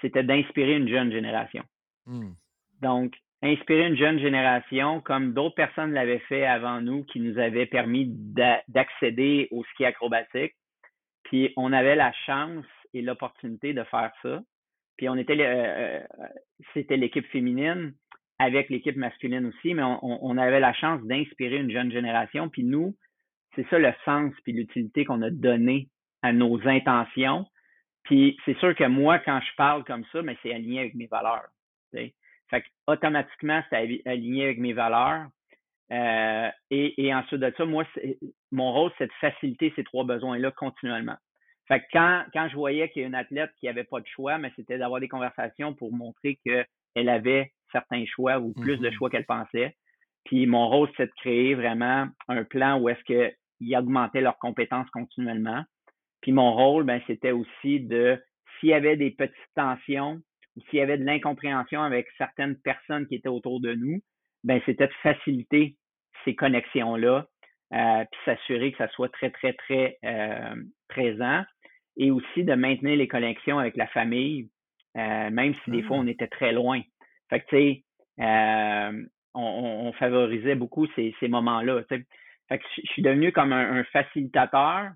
C'était 0.00 0.24
d'inspirer 0.24 0.76
une 0.76 0.88
jeune 0.88 1.12
génération. 1.12 1.62
Hmm. 2.06 2.32
Donc, 2.80 3.14
inspirer 3.42 3.86
une 3.86 3.96
jeune 3.96 4.18
génération 4.18 5.00
comme 5.00 5.32
d'autres 5.32 5.54
personnes 5.54 5.92
l'avaient 5.92 6.20
fait 6.20 6.44
avant 6.44 6.80
nous 6.80 7.04
qui 7.04 7.20
nous 7.20 7.38
avaient 7.38 7.66
permis 7.66 8.06
d'accéder 8.68 9.48
au 9.50 9.64
ski 9.64 9.84
acrobatique. 9.84 10.54
Puis 11.24 11.52
on 11.56 11.72
avait 11.72 11.96
la 11.96 12.12
chance 12.26 12.64
et 12.94 13.02
l'opportunité 13.02 13.72
de 13.74 13.82
faire 13.84 14.12
ça. 14.22 14.40
Puis 14.96 15.08
on 15.08 15.16
était, 15.16 15.40
euh, 15.40 15.44
euh, 15.44 16.00
c'était 16.74 16.96
l'équipe 16.96 17.26
féminine 17.26 17.94
avec 18.38 18.70
l'équipe 18.70 18.96
masculine 18.96 19.46
aussi, 19.46 19.74
mais 19.74 19.82
on, 19.84 20.36
avait 20.36 20.58
la 20.58 20.72
chance 20.72 21.00
d'inspirer 21.04 21.58
une 21.58 21.70
jeune 21.70 21.92
génération. 21.92 22.48
Puis 22.48 22.64
nous, 22.64 22.96
c'est 23.54 23.68
ça 23.68 23.78
le 23.78 23.92
sens 24.04 24.32
puis 24.42 24.52
l'utilité 24.52 25.04
qu'on 25.04 25.22
a 25.22 25.30
donné 25.30 25.88
à 26.22 26.32
nos 26.32 26.60
intentions. 26.66 27.46
Puis 28.04 28.36
c'est 28.44 28.58
sûr 28.58 28.74
que 28.74 28.84
moi, 28.84 29.18
quand 29.18 29.40
je 29.40 29.54
parle 29.56 29.84
comme 29.84 30.04
ça, 30.12 30.22
mais 30.22 30.36
c'est 30.42 30.52
aligné 30.52 30.80
avec 30.80 30.94
mes 30.94 31.06
valeurs. 31.06 31.48
Fait 31.92 32.60
que 32.60 32.66
automatiquement, 32.86 33.62
c'est 33.70 34.02
aligné 34.04 34.44
avec 34.44 34.58
mes 34.58 34.72
valeurs. 34.72 35.26
Euh, 35.92 36.48
et, 36.70 37.14
ensuite 37.14 37.40
de 37.40 37.52
ça, 37.56 37.64
moi, 37.64 37.84
mon 38.50 38.72
rôle, 38.72 38.90
c'est 38.98 39.06
de 39.06 39.12
faciliter 39.20 39.72
ces 39.76 39.84
trois 39.84 40.04
besoins-là 40.04 40.50
continuellement. 40.52 41.16
Fait 41.68 41.80
que 41.80 41.84
quand, 41.92 42.24
quand 42.32 42.48
je 42.48 42.56
voyais 42.56 42.88
qu'il 42.90 43.02
y 43.02 43.04
a 43.04 43.08
une 43.08 43.14
athlète 43.14 43.50
qui 43.60 43.66
n'avait 43.66 43.84
pas 43.84 44.00
de 44.00 44.06
choix, 44.06 44.38
mais 44.38 44.50
c'était 44.56 44.78
d'avoir 44.78 45.00
des 45.00 45.08
conversations 45.08 45.74
pour 45.74 45.92
montrer 45.92 46.38
qu'elle 46.44 47.08
avait 47.08 47.52
certains 47.70 48.04
choix 48.06 48.38
ou 48.38 48.52
plus 48.52 48.78
de 48.78 48.88
mm-hmm. 48.88 48.94
choix 48.94 49.10
qu'elle 49.10 49.26
pensait. 49.26 49.76
Puis 50.24 50.46
mon 50.46 50.68
rôle, 50.68 50.90
c'est 50.96 51.06
de 51.06 51.12
créer 51.16 51.54
vraiment 51.54 52.08
un 52.28 52.44
plan 52.44 52.78
où 52.78 52.88
est-ce 52.88 53.02
qu'ils 53.04 53.76
augmentaient 53.76 54.20
leurs 54.20 54.38
compétences 54.38 54.88
continuellement. 54.90 55.62
Puis 56.22 56.32
mon 56.32 56.54
rôle, 56.54 56.84
ben, 56.84 57.00
c'était 57.06 57.32
aussi 57.32 57.80
de, 57.80 58.20
s'il 58.58 58.70
y 58.70 58.74
avait 58.74 58.96
des 58.96 59.10
petites 59.10 59.36
tensions 59.54 60.20
ou 60.56 60.60
s'il 60.68 60.78
y 60.78 60.82
avait 60.82 60.98
de 60.98 61.04
l'incompréhension 61.04 61.82
avec 61.82 62.06
certaines 62.18 62.56
personnes 62.56 63.06
qui 63.06 63.16
étaient 63.16 63.28
autour 63.28 63.60
de 63.60 63.74
nous, 63.74 64.00
ben, 64.44 64.60
c'était 64.64 64.86
de 64.86 64.92
faciliter 65.02 65.76
ces 66.24 66.34
connexions-là, 66.34 67.26
euh, 67.74 68.04
puis 68.10 68.20
s'assurer 68.24 68.72
que 68.72 68.78
ça 68.78 68.88
soit 68.88 69.08
très, 69.10 69.30
très, 69.30 69.52
très 69.54 69.98
euh, 70.04 70.54
présent 70.88 71.42
et 71.96 72.10
aussi 72.10 72.44
de 72.44 72.54
maintenir 72.54 72.96
les 72.96 73.08
connexions 73.08 73.58
avec 73.58 73.76
la 73.76 73.86
famille, 73.88 74.48
euh, 74.96 75.30
même 75.30 75.54
si 75.64 75.70
des 75.70 75.82
fois 75.82 75.96
ah. 75.98 76.00
on 76.02 76.06
était 76.06 76.28
très 76.28 76.52
loin. 76.52 76.80
Fait 77.30 77.40
que, 77.40 77.46
tu 77.48 77.56
sais, 77.56 77.84
euh, 78.20 79.04
on, 79.34 79.92
favorisait 79.94 80.54
beaucoup 80.54 80.86
ces, 80.94 81.14
ces 81.20 81.28
moments-là. 81.28 81.82
Fait 81.88 82.00
que 82.00 82.64
je 82.76 82.90
suis 82.92 83.02
devenu 83.02 83.32
comme 83.32 83.52
un, 83.52 83.84
facilitateur, 83.84 84.90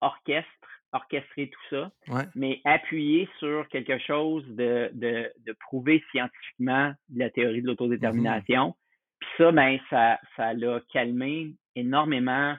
orchestre, 0.00 0.50
orchestrer 0.92 1.50
tout 1.50 1.76
ça, 1.76 1.90
mais 2.34 2.60
appuyé 2.64 3.28
sur 3.38 3.68
quelque 3.68 3.98
chose 3.98 4.44
de, 4.48 4.90
de, 4.92 5.30
de 5.46 5.52
prouvé 5.60 6.02
scientifiquement 6.10 6.92
la 7.14 7.30
théorie 7.30 7.62
de 7.62 7.66
l'autodétermination. 7.68 8.68
Mm-hmm. 8.68 8.74
Puis 9.20 9.28
ça, 9.38 9.52
ben, 9.52 9.78
ça, 9.90 10.18
ça 10.36 10.52
l'a 10.54 10.80
calmé 10.92 11.52
énormément 11.76 12.56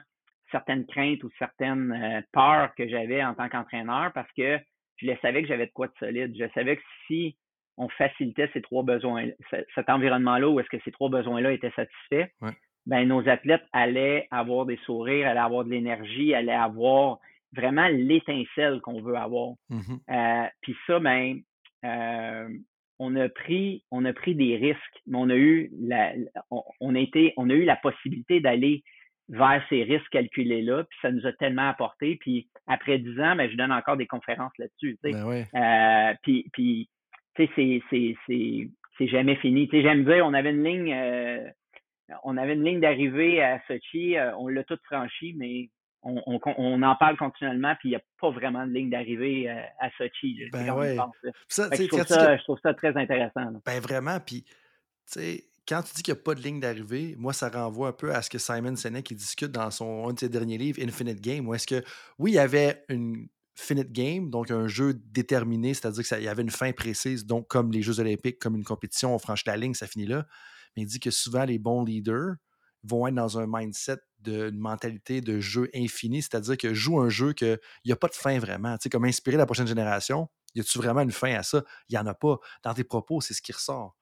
certaines 0.50 0.86
craintes 0.86 1.24
ou 1.24 1.30
certaines 1.38 1.92
euh, 1.92 2.20
peurs 2.32 2.74
que 2.74 2.88
j'avais 2.88 3.24
en 3.24 3.34
tant 3.34 3.48
qu'entraîneur 3.48 4.12
parce 4.12 4.30
que 4.32 4.58
je 4.96 5.06
le 5.06 5.16
savais 5.20 5.42
que 5.42 5.48
j'avais 5.48 5.66
de 5.66 5.72
quoi 5.72 5.88
de 5.88 5.94
solide. 5.98 6.34
Je 6.38 6.48
savais 6.54 6.76
que 6.76 6.82
si 7.06 7.36
on 7.76 7.88
facilitait 7.88 8.50
ces 8.52 8.62
trois 8.62 8.82
besoins, 8.82 9.28
cet 9.74 9.88
environnement-là 9.88 10.48
où 10.48 10.60
est-ce 10.60 10.68
que 10.68 10.82
ces 10.84 10.92
trois 10.92 11.08
besoins-là 11.08 11.52
étaient 11.52 11.72
satisfaits, 11.72 12.30
ben, 12.86 13.08
nos 13.08 13.26
athlètes 13.28 13.64
allaient 13.72 14.28
avoir 14.30 14.66
des 14.66 14.76
sourires, 14.84 15.28
allaient 15.28 15.40
avoir 15.40 15.64
de 15.64 15.70
l'énergie, 15.70 16.34
allaient 16.34 16.52
avoir 16.52 17.18
vraiment 17.54 17.88
l'étincelle 17.88 18.80
qu'on 18.80 19.02
veut 19.02 19.16
avoir. 19.16 19.54
Mmh 19.68 19.80
euh, 20.10 20.46
puis 20.62 20.76
ça, 20.86 20.98
ben, 20.98 21.40
euh, 21.84 22.48
on 22.98 23.16
a 23.16 23.28
pris, 23.28 23.84
on 23.90 24.04
a 24.04 24.12
pris 24.12 24.34
des 24.34 24.56
risques, 24.56 25.02
mais 25.06 25.18
on 25.18 25.28
a 25.28 25.36
eu 25.36 25.70
la, 25.80 26.12
on, 26.80 26.94
a 26.94 26.98
été, 26.98 27.32
on 27.36 27.50
a 27.50 27.54
eu 27.54 27.64
la 27.64 27.76
possibilité 27.76 28.40
d'aller 28.40 28.82
vers 29.28 29.64
ces 29.68 29.82
risques 29.82 30.10
calculés-là, 30.10 30.84
puis 30.84 30.98
ça 31.00 31.10
nous 31.10 31.26
a 31.26 31.32
tellement 31.32 31.68
apporté. 31.68 32.16
Puis 32.20 32.48
après 32.66 32.98
dix 32.98 33.18
ans, 33.20 33.34
ben, 33.34 33.50
je 33.50 33.56
donne 33.56 33.72
encore 33.72 33.96
des 33.96 34.06
conférences 34.06 34.52
là-dessus. 34.58 34.98
Ben 35.02 35.14
euh, 35.54 36.14
puis, 36.22 36.46
puis 36.52 36.88
tu 37.34 37.46
sais, 37.46 37.50
c'est, 37.56 38.14
c'est, 38.26 38.68
c'est, 38.98 39.08
jamais 39.08 39.36
fini. 39.36 39.68
Tu 39.68 39.76
sais, 39.76 39.82
j'aime 39.82 40.04
dire, 40.04 40.24
on 40.24 40.34
avait 40.34 40.50
une 40.50 40.62
ligne, 40.62 40.92
euh, 40.92 41.48
on 42.22 42.36
avait 42.36 42.54
une 42.54 42.64
ligne 42.64 42.80
d'arrivée 42.80 43.42
à 43.42 43.60
Sochi, 43.66 44.16
euh, 44.16 44.36
on 44.36 44.48
l'a 44.48 44.62
toute 44.62 44.82
franchi, 44.84 45.34
mais 45.36 45.70
on, 46.02 46.22
on, 46.26 46.40
on, 46.56 46.82
en 46.82 46.96
parle 46.96 47.16
continuellement, 47.16 47.74
puis 47.78 47.90
il 47.90 47.92
n'y 47.92 47.96
a 47.96 48.02
pas 48.20 48.30
vraiment 48.30 48.66
de 48.66 48.72
ligne 48.72 48.90
d'arrivée 48.90 49.48
euh, 49.48 49.60
à 49.78 49.90
Sochi. 49.96 50.48
Ben 50.52 50.70
ouais. 50.70 50.96
ça, 51.48 51.68
je, 51.72 51.86
trouve 51.86 52.06
ça, 52.06 52.36
je, 52.36 52.42
trouve 52.42 52.58
ça, 52.62 52.74
très 52.74 52.96
intéressant. 52.96 53.52
Ben 53.64 53.80
vraiment, 53.80 54.18
puis 54.20 54.42
tu 54.42 54.52
sais, 55.06 55.44
quand 55.66 55.82
tu 55.82 55.94
dis 55.94 56.02
qu'il 56.02 56.14
n'y 56.14 56.20
a 56.20 56.22
pas 56.22 56.34
de 56.34 56.40
ligne 56.40 56.60
d'arrivée, 56.60 57.14
moi, 57.18 57.32
ça 57.32 57.48
renvoie 57.48 57.88
un 57.88 57.92
peu 57.92 58.14
à 58.14 58.22
ce 58.22 58.30
que 58.30 58.38
Simon 58.38 58.74
Sinek 58.74 59.12
discute 59.14 59.52
dans 59.52 59.70
son, 59.70 60.08
un 60.08 60.12
de 60.12 60.18
ses 60.18 60.28
derniers 60.28 60.58
livres, 60.58 60.80
Infinite 60.82 61.20
Game, 61.20 61.48
où 61.48 61.54
est-ce 61.54 61.66
que, 61.66 61.84
oui, 62.18 62.32
il 62.32 62.34
y 62.34 62.38
avait 62.38 62.84
une 62.88 63.28
finite 63.54 63.92
game, 63.92 64.30
donc 64.30 64.50
un 64.50 64.66
jeu 64.66 64.94
déterminé, 64.94 65.74
c'est-à-dire 65.74 66.04
qu'il 66.04 66.22
y 66.22 66.28
avait 66.28 66.42
une 66.42 66.50
fin 66.50 66.72
précise, 66.72 67.26
donc 67.26 67.48
comme 67.48 67.70
les 67.70 67.82
Jeux 67.82 68.00
olympiques, 68.00 68.38
comme 68.38 68.56
une 68.56 68.64
compétition, 68.64 69.14
on 69.14 69.18
franchit 69.18 69.44
la 69.46 69.56
ligne, 69.56 69.74
ça 69.74 69.86
finit 69.86 70.06
là. 70.06 70.26
Mais 70.74 70.82
il 70.82 70.86
dit 70.86 71.00
que 71.00 71.10
souvent, 71.10 71.44
les 71.44 71.58
bons 71.58 71.84
leaders 71.84 72.36
vont 72.84 73.06
être 73.06 73.14
dans 73.14 73.38
un 73.38 73.46
mindset 73.48 73.98
d'une 74.20 74.58
mentalité 74.58 75.20
de 75.20 75.40
jeu 75.40 75.68
infini, 75.74 76.22
c'est-à-dire 76.22 76.56
que 76.56 76.74
joue 76.74 77.00
un 77.00 77.08
jeu 77.08 77.32
qu'il 77.32 77.58
n'y 77.84 77.92
a 77.92 77.96
pas 77.96 78.08
de 78.08 78.14
fin 78.14 78.38
vraiment. 78.38 78.76
Tu 78.78 78.84
sais, 78.84 78.90
comme 78.90 79.04
inspirer 79.04 79.36
la 79.36 79.46
prochaine 79.46 79.66
génération, 79.66 80.28
y 80.54 80.60
a-tu 80.60 80.78
vraiment 80.78 81.00
une 81.00 81.12
fin 81.12 81.34
à 81.34 81.42
ça? 81.42 81.62
Il 81.88 81.94
n'y 81.94 81.98
en 81.98 82.06
a 82.06 82.14
pas. 82.14 82.38
Dans 82.62 82.74
tes 82.74 82.84
propos, 82.84 83.20
c'est 83.20 83.34
ce 83.34 83.42
qui 83.42 83.52
ressort. 83.52 83.96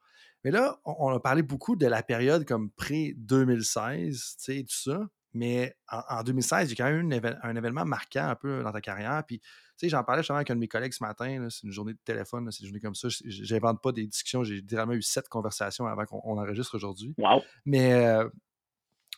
Mais 0.45 0.51
là, 0.51 0.81
on, 0.85 1.11
a 1.11 1.20
parlé 1.20 1.43
beaucoup 1.43 1.76
de 1.76 1.87
la 1.87 2.03
période 2.03 2.47
comme 2.47 2.70
pré-2016, 2.70 4.11
tu 4.11 4.18
sais, 4.39 4.62
tout 4.62 4.91
ça. 4.91 5.01
Mais 5.33 5.76
en, 5.89 6.22
2016, 6.24 6.72
il 6.72 6.78
y 6.78 6.83
a 6.83 6.85
quand 6.85 6.91
même 6.91 7.12
eu 7.12 7.20
un, 7.43 7.57
événement 7.57 7.85
marquant 7.85 8.26
un 8.26 8.35
peu 8.35 8.62
dans 8.64 8.72
ta 8.72 8.81
carrière. 8.81 9.22
Puis, 9.26 9.39
tu 9.39 9.47
sais, 9.76 9.89
j'en 9.89 10.03
parlais 10.03 10.22
justement 10.22 10.39
avec 10.39 10.51
un 10.51 10.57
de 10.57 10.61
mes 10.61 10.66
collègues 10.66 10.93
ce 10.93 11.05
matin. 11.05 11.47
C'est 11.51 11.66
une 11.66 11.72
journée 11.72 11.93
de 11.93 12.01
téléphone, 12.05 12.51
c'est 12.51 12.62
une 12.62 12.68
journée 12.68 12.81
comme 12.81 12.97
ça. 12.97 13.09
Je 13.09 13.55
n'invente 13.55 13.81
pas 13.81 13.93
des 13.93 14.07
discussions. 14.07 14.43
J'ai 14.43 14.57
littéralement 14.57 14.95
eu 14.95 15.03
sept 15.03 15.28
conversations 15.28 15.87
avant 15.87 16.05
qu'on 16.05 16.39
enregistre 16.39 16.74
aujourd'hui. 16.74 17.14
Wow. 17.18 17.43
Mais 17.64 17.93
euh, 17.93 18.28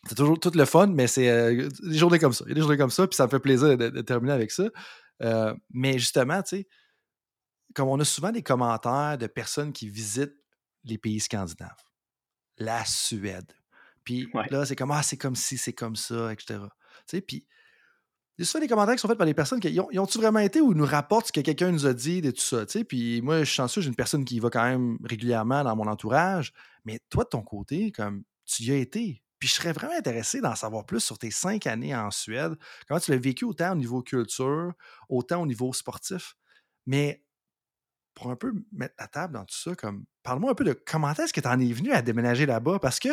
c'est 0.09 0.16
toujours 0.16 0.38
tout 0.38 0.50
le 0.55 0.64
fun, 0.64 0.88
mais 0.88 1.07
c'est 1.07 1.28
euh, 1.28 1.68
des 1.82 1.98
journées 1.98 2.18
comme 2.18 2.32
ça. 2.32 2.44
Il 2.46 2.50
y 2.50 2.53
a 2.53 2.55
des 2.55 2.61
journées 2.61 2.76
comme 2.76 2.90
ça, 2.90 3.07
puis 3.07 3.16
ça 3.16 3.26
me 3.26 3.30
fait 3.30 3.38
plaisir 3.38 3.76
de, 3.76 4.00
terminer 4.00 4.32
avec 4.32 4.50
ça. 4.50 4.64
Euh, 5.22 5.55
mais 5.70 5.98
justement, 5.98 6.42
tu 6.42 6.57
sais, 6.57 6.68
comme 7.74 7.88
on 7.88 8.00
a 8.00 8.05
souvent 8.05 8.32
des 8.32 8.42
commentaires 8.42 9.16
de 9.18 9.26
personnes 9.26 9.72
qui 9.72 9.88
visitent 9.88 10.36
les 10.84 10.98
pays 10.98 11.20
scandinaves, 11.20 11.84
la 12.59 12.84
Suède. 12.84 13.53
Puis 14.05 14.28
là, 14.50 14.66
c'est 14.66 14.74
comme 14.74 14.90
Ah, 14.90 15.03
c'est 15.03 15.16
comme 15.16 15.36
si, 15.36 15.57
c'est 15.57 15.72
comme 15.72 15.94
ça, 15.94 16.32
etc. 16.32 16.59
Tu 16.59 17.03
sais, 17.07 17.20
puis 17.20 17.46
il 18.38 18.42
y 18.42 18.44
a 18.44 18.46
souvent 18.46 18.62
des 18.62 18.68
commentaires 18.68 18.94
qui 18.96 19.00
sont 19.00 19.09
faits 19.09 19.18
par 19.18 19.26
les 19.26 19.34
personnes 19.34 19.61
qui 19.61 19.78
ont, 19.78 19.88
ont-tu 19.94 20.18
vraiment 20.18 20.40
été 20.40 20.61
ou 20.61 20.74
nous 20.74 20.86
rapportent 20.86 21.28
ce 21.28 21.32
que 21.32 21.40
quelqu'un 21.40 21.70
nous 21.70 21.86
a 21.86 21.92
dit 21.92 22.22
de 22.22 22.30
tout 22.30 22.40
ça. 22.40 22.66
Tu 22.66 22.78
sais, 22.78 22.84
puis 22.84 23.20
moi, 23.22 23.40
je 23.40 23.44
suis 23.44 23.55
chanceux, 23.55 23.82
j'ai 23.82 23.88
une 23.88 23.94
personne 23.94 24.24
qui 24.24 24.36
y 24.36 24.40
va 24.40 24.50
quand 24.50 24.64
même 24.64 24.98
régulièrement 25.05 25.62
dans 25.62 25.76
mon 25.76 25.86
entourage. 25.86 26.53
Mais 26.84 26.98
toi, 27.11 27.24
de 27.24 27.28
ton 27.28 27.42
côté, 27.42 27.92
comme 27.92 28.24
tu 28.44 28.64
y 28.64 28.72
as 28.72 28.76
été, 28.76 29.21
puis 29.43 29.49
je 29.49 29.55
serais 29.55 29.72
vraiment 29.72 29.99
intéressé 29.99 30.40
d'en 30.40 30.55
savoir 30.55 30.86
plus 30.86 31.01
sur 31.01 31.18
tes 31.18 31.32
cinq 31.32 31.66
années 31.66 31.97
en 31.97 32.12
Suède. 32.12 32.55
Comment 32.86 33.01
tu 33.01 33.11
l'as 33.11 33.16
vécu 33.16 33.45
autant 33.45 33.72
au 33.72 33.74
niveau 33.74 34.01
culture, 34.01 34.72
autant 35.09 35.43
au 35.43 35.47
niveau 35.47 35.72
sportif? 35.72 36.36
Mais 36.86 37.24
pour 38.14 38.30
un 38.30 38.36
peu 38.36 38.53
mettre 38.70 38.95
la 39.01 39.09
table 39.09 39.34
dans 39.34 39.45
tout 39.45 39.57
ça, 39.57 39.74
comme 39.74 40.05
parle-moi 40.22 40.53
un 40.53 40.55
peu 40.55 40.62
de 40.62 40.80
comment 40.86 41.11
est-ce 41.11 41.32
que 41.32 41.40
tu 41.40 41.49
en 41.49 41.59
es 41.59 41.72
venu 41.72 41.90
à 41.90 42.03
déménager 42.03 42.47
là-bas? 42.47 42.78
Parce 42.78 43.01
que 43.01 43.09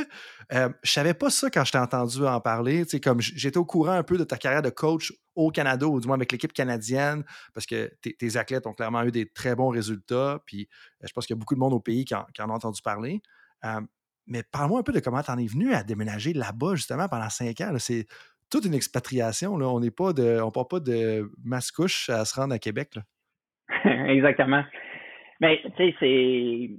euh, 0.54 0.70
je 0.84 0.92
savais 0.92 1.16
pas 1.16 1.32
ça 1.32 1.50
quand 1.50 1.66
je 1.66 1.72
t'ai 1.72 1.80
entendu 1.80 2.24
en 2.24 2.40
parler. 2.40 2.86
Comme 3.04 3.22
j'étais 3.22 3.58
au 3.58 3.66
courant 3.66 3.94
un 3.94 4.04
peu 4.04 4.20
de 4.20 4.24
ta 4.24 4.38
carrière 4.38 4.62
de 4.62 4.70
coach 4.70 5.12
au 5.34 5.50
Canada, 5.50 5.88
ou 5.88 6.00
du 6.00 6.06
moins 6.06 6.18
avec 6.18 6.32
l'équipe 6.32 6.54
canadienne, 6.54 7.24
parce 7.56 7.66
que 7.66 7.92
tes 8.04 8.38
athlètes 8.38 8.68
ont 8.68 8.74
clairement 8.74 9.02
eu 9.02 9.12
des 9.12 9.28
très 9.28 9.56
bons 9.56 9.70
résultats. 9.70 10.44
Puis 10.46 10.70
euh, 11.02 11.08
je 11.08 11.12
pense 11.12 11.26
qu'il 11.26 11.36
y 11.36 11.38
a 11.38 11.40
beaucoup 11.40 11.56
de 11.56 11.60
monde 11.60 11.74
au 11.74 11.80
pays 11.80 12.06
qui 12.06 12.14
en, 12.14 12.28
ont 12.38 12.54
entendu 12.54 12.84
parler. 12.84 13.20
Euh, 13.66 13.82
mais 14.30 14.44
parle-moi 14.52 14.80
un 14.80 14.84
peu 14.84 14.94
de 14.94 15.00
comment 15.00 15.22
tu 15.22 15.32
en 15.32 15.38
es 15.38 15.46
venu 15.46 15.74
à 15.74 15.84
déménager 15.84 16.34
là-bas, 16.34 16.76
justement, 16.76 17.08
pendant 17.10 17.30
cinq 17.30 17.60
ans. 17.62 17.74
C'est 17.78 18.06
toute 18.50 18.66
une 18.66 18.74
expatriation. 18.74 19.54
On 19.54 19.80
n'est 19.80 19.92
pas 19.92 20.14
de. 20.14 20.40
On 20.42 20.52
part 20.52 20.68
pas 20.68 20.80
de 20.80 21.30
Mascouche 21.44 22.10
à 22.10 22.26
se 22.26 22.40
rendre 22.40 22.54
à 22.54 22.60
Québec. 22.60 22.96
Exactement. 23.86 24.64
Mais 25.42 25.62
tu 25.64 25.72
sais, 25.78 25.96
c'est 26.00 26.70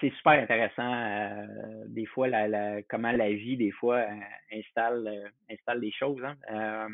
c'est 0.00 0.12
super 0.16 0.32
intéressant 0.32 0.92
euh, 0.92 1.46
des 1.86 2.06
fois 2.06 2.26
la, 2.28 2.82
comment 2.88 3.12
la 3.12 3.30
vie 3.30 3.56
des 3.56 3.70
fois 3.70 3.98
euh, 3.98 4.20
installe 4.52 5.06
euh, 5.06 5.28
installe 5.50 5.80
les 5.80 5.92
choses. 5.92 6.22
Hein. 6.24 6.88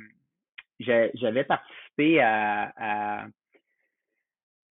J'avais 0.81 1.45
participé 1.45 2.21
à, 2.21 3.27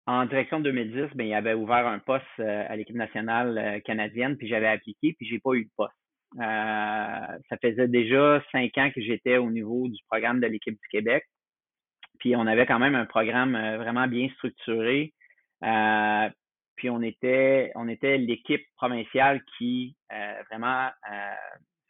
en 0.07 0.27
direction 0.27 0.61
de 0.61 0.71
2010, 0.71 1.17
ben, 1.17 1.27
il 1.27 1.35
avait 1.35 1.55
ouvert 1.55 1.87
un 1.87 1.99
poste 1.99 2.25
à 2.39 2.77
l'équipe 2.77 2.97
nationale 2.97 3.83
canadienne, 3.85 4.37
puis 4.37 4.49
j'avais 4.49 4.69
appliqué, 4.69 5.15
puis 5.19 5.27
j'ai 5.27 5.41
pas 5.41 5.55
eu 5.55 5.65
de 5.65 5.71
poste. 5.77 5.95
ça 6.39 7.57
faisait 7.61 7.89
déjà 7.89 8.43
cinq 8.53 8.79
ans 8.79 8.91
que 8.95 9.01
j'étais 9.01 9.39
au 9.39 9.51
niveau 9.51 9.89
du 9.89 9.99
programme 10.09 10.41
de 10.41 10.47
l'équipe 10.47 10.75
du 10.75 10.89
Québec. 10.91 11.25
Puis 12.21 12.37
on 12.37 12.47
avait 12.47 12.67
quand 12.67 12.79
même 12.79 12.95
un 12.95 13.07
programme 13.07 13.53
vraiment 13.77 14.07
bien 14.07 14.29
structuré. 14.37 15.13
Euh, 15.65 16.29
puis 16.77 16.91
on 16.91 17.01
était, 17.03 17.73
on 17.75 17.89
était 17.89 18.19
l'équipe 18.19 18.65
provinciale 18.77 19.43
qui 19.57 19.97
euh, 20.13 20.43
vraiment 20.51 20.89
euh, 21.11 21.35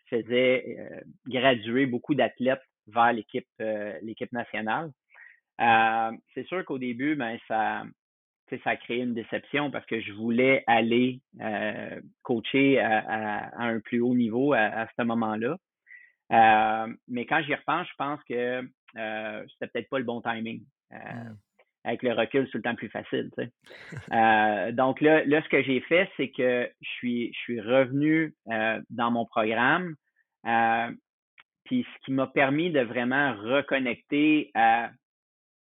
faisait 0.08 0.78
graduer 1.26 1.86
beaucoup 1.86 2.14
d'athlètes 2.14 2.62
vers 2.86 3.12
l'équipe 3.12 3.48
l'équipe 4.02 4.30
nationale. 4.30 4.92
c'est 5.58 6.46
sûr 6.46 6.64
qu'au 6.64 6.78
début, 6.78 7.16
ben 7.16 7.36
ça, 7.48 7.82
ça 8.62 8.70
a 8.70 8.76
créé 8.76 9.02
une 9.02 9.14
déception 9.14 9.70
parce 9.70 9.86
que 9.86 10.00
je 10.00 10.12
voulais 10.12 10.62
aller 10.66 11.20
coacher 12.22 12.78
à, 12.80 13.50
un 13.58 13.80
plus 13.80 14.00
haut 14.00 14.14
niveau 14.14 14.52
à, 14.52 14.86
ce 14.96 15.02
moment-là. 15.02 15.56
mais 17.08 17.26
quand 17.26 17.42
j'y 17.42 17.54
repense, 17.54 17.88
je 17.88 17.96
pense 17.98 18.20
que 18.24 18.62
c'était 18.94 19.70
peut-être 19.72 19.88
pas 19.90 19.98
le 19.98 20.04
bon 20.04 20.20
timing. 20.20 20.62
Mmh 20.90 21.34
avec 21.86 22.02
le 22.02 22.12
recul, 22.12 22.48
c'est 22.50 22.58
le 22.58 22.62
temps 22.62 22.74
plus 22.74 22.90
facile. 22.90 23.30
Euh, 24.12 24.72
donc 24.72 25.00
là, 25.00 25.24
là, 25.24 25.42
ce 25.42 25.48
que 25.48 25.62
j'ai 25.62 25.80
fait, 25.80 26.10
c'est 26.16 26.30
que 26.30 26.68
je 26.80 26.88
suis, 26.88 27.32
je 27.32 27.38
suis 27.38 27.60
revenu 27.60 28.34
euh, 28.50 28.80
dans 28.90 29.10
mon 29.10 29.24
programme. 29.24 29.94
Euh, 30.46 30.90
puis 31.64 31.84
ce 31.84 32.04
qui 32.04 32.12
m'a 32.12 32.26
permis 32.26 32.70
de 32.70 32.80
vraiment 32.80 33.34
reconnecter 33.34 34.50
à 34.54 34.90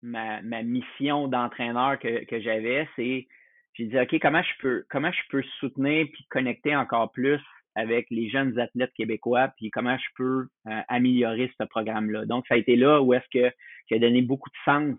ma, 0.01 0.41
ma 0.41 0.63
mission 0.63 1.27
d'entraîneur 1.27 1.99
que, 1.99 2.25
que 2.25 2.39
j'avais, 2.41 2.87
c'est 2.95 3.27
j'ai 3.73 3.85
dit 3.85 3.99
OK, 3.99 4.19
comment 4.21 4.41
je 4.41 4.61
peux 4.61 4.85
comment 4.89 5.11
je 5.11 5.21
peux 5.29 5.43
soutenir 5.59 6.07
puis 6.11 6.25
connecter 6.29 6.75
encore 6.75 7.11
plus 7.11 7.39
avec 7.75 8.07
les 8.09 8.29
jeunes 8.29 8.59
athlètes 8.59 8.93
québécois, 8.95 9.49
puis 9.55 9.71
comment 9.71 9.97
je 9.97 10.07
peux 10.15 10.47
améliorer 10.89 11.51
ce 11.57 11.63
programme-là? 11.65 12.25
Donc, 12.25 12.45
ça 12.47 12.55
a 12.55 12.57
été 12.57 12.75
là 12.75 13.01
où 13.01 13.13
est-ce 13.13 13.27
que 13.31 13.53
j'ai 13.89 13.99
donné 13.99 14.21
beaucoup 14.21 14.49
de 14.49 14.55
sens 14.65 14.97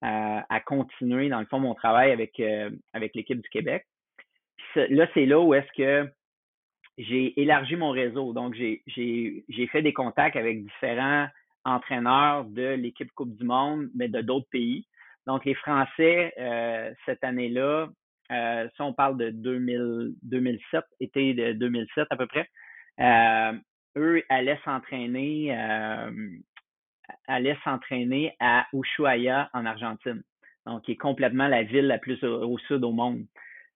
à, 0.00 0.60
continuer, 0.60 1.28
dans 1.28 1.40
le 1.40 1.46
fond, 1.46 1.58
mon 1.58 1.74
travail 1.74 2.12
avec, 2.12 2.38
euh, 2.40 2.70
avec 2.92 3.14
l'équipe 3.14 3.40
du 3.40 3.48
Québec. 3.48 3.84
là, 4.76 5.08
c'est 5.14 5.26
là 5.26 5.40
où 5.40 5.54
est-ce 5.54 5.72
que 5.76 6.10
j'ai 6.98 7.40
élargi 7.40 7.76
mon 7.76 7.90
réseau. 7.90 8.32
Donc, 8.32 8.54
j'ai 8.54 9.68
fait 9.72 9.82
des 9.82 9.92
contacts 9.92 10.36
avec 10.36 10.64
différents 10.64 11.28
entraîneurs 11.68 12.44
de 12.44 12.74
l'équipe 12.74 13.10
Coupe 13.12 13.36
du 13.36 13.44
Monde, 13.44 13.88
mais 13.94 14.08
de 14.08 14.20
d'autres 14.20 14.48
pays. 14.50 14.86
Donc, 15.26 15.44
les 15.44 15.54
Français, 15.54 16.32
euh, 16.38 16.92
cette 17.06 17.22
année-là, 17.22 17.88
euh, 18.32 18.68
si 18.74 18.82
on 18.82 18.92
parle 18.92 19.18
de 19.18 19.30
2000, 19.30 20.14
2007, 20.22 20.84
été 21.00 21.34
de 21.34 21.52
2007 21.52 22.06
à 22.10 22.16
peu 22.16 22.26
près, 22.26 22.48
eux 23.96 24.22
allaient 24.28 24.60
s'entraîner 24.64 25.52
allait 27.26 27.56
s'entraîner 27.64 28.34
à 28.40 28.66
Ushuaia 28.72 29.48
en 29.52 29.66
Argentine, 29.66 30.22
donc 30.66 30.82
qui 30.82 30.92
est 30.92 30.96
complètement 30.96 31.48
la 31.48 31.62
ville 31.62 31.86
la 31.86 31.98
plus 31.98 32.22
au, 32.24 32.58
sud 32.58 32.84
au 32.84 32.92
monde. 32.92 33.24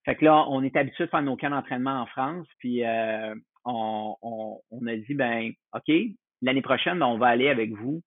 Fait 0.05 0.17
que 0.17 0.25
là, 0.25 0.45
on 0.49 0.63
est 0.63 0.77
habitué 0.77 1.05
de 1.05 1.11
faire 1.11 1.23
nos 1.23 1.37
camps 1.37 1.51
d'entraînement 1.51 2.03
en 2.03 2.07
France, 2.07 2.47
puis 2.59 2.85
euh, 2.85 3.35
on, 3.65 4.17
on, 4.23 4.87
a 4.87 4.97
dit 4.97 5.15
ben 5.15 5.53
OK, 5.75 5.95
l'année 6.43 6.63
prochaine, 6.63 6.99
ben, 6.99 7.07
on 7.07 7.19
va 7.19 7.29
aller 7.29 7.49
avec 7.49 7.71
vous 7.71 8.03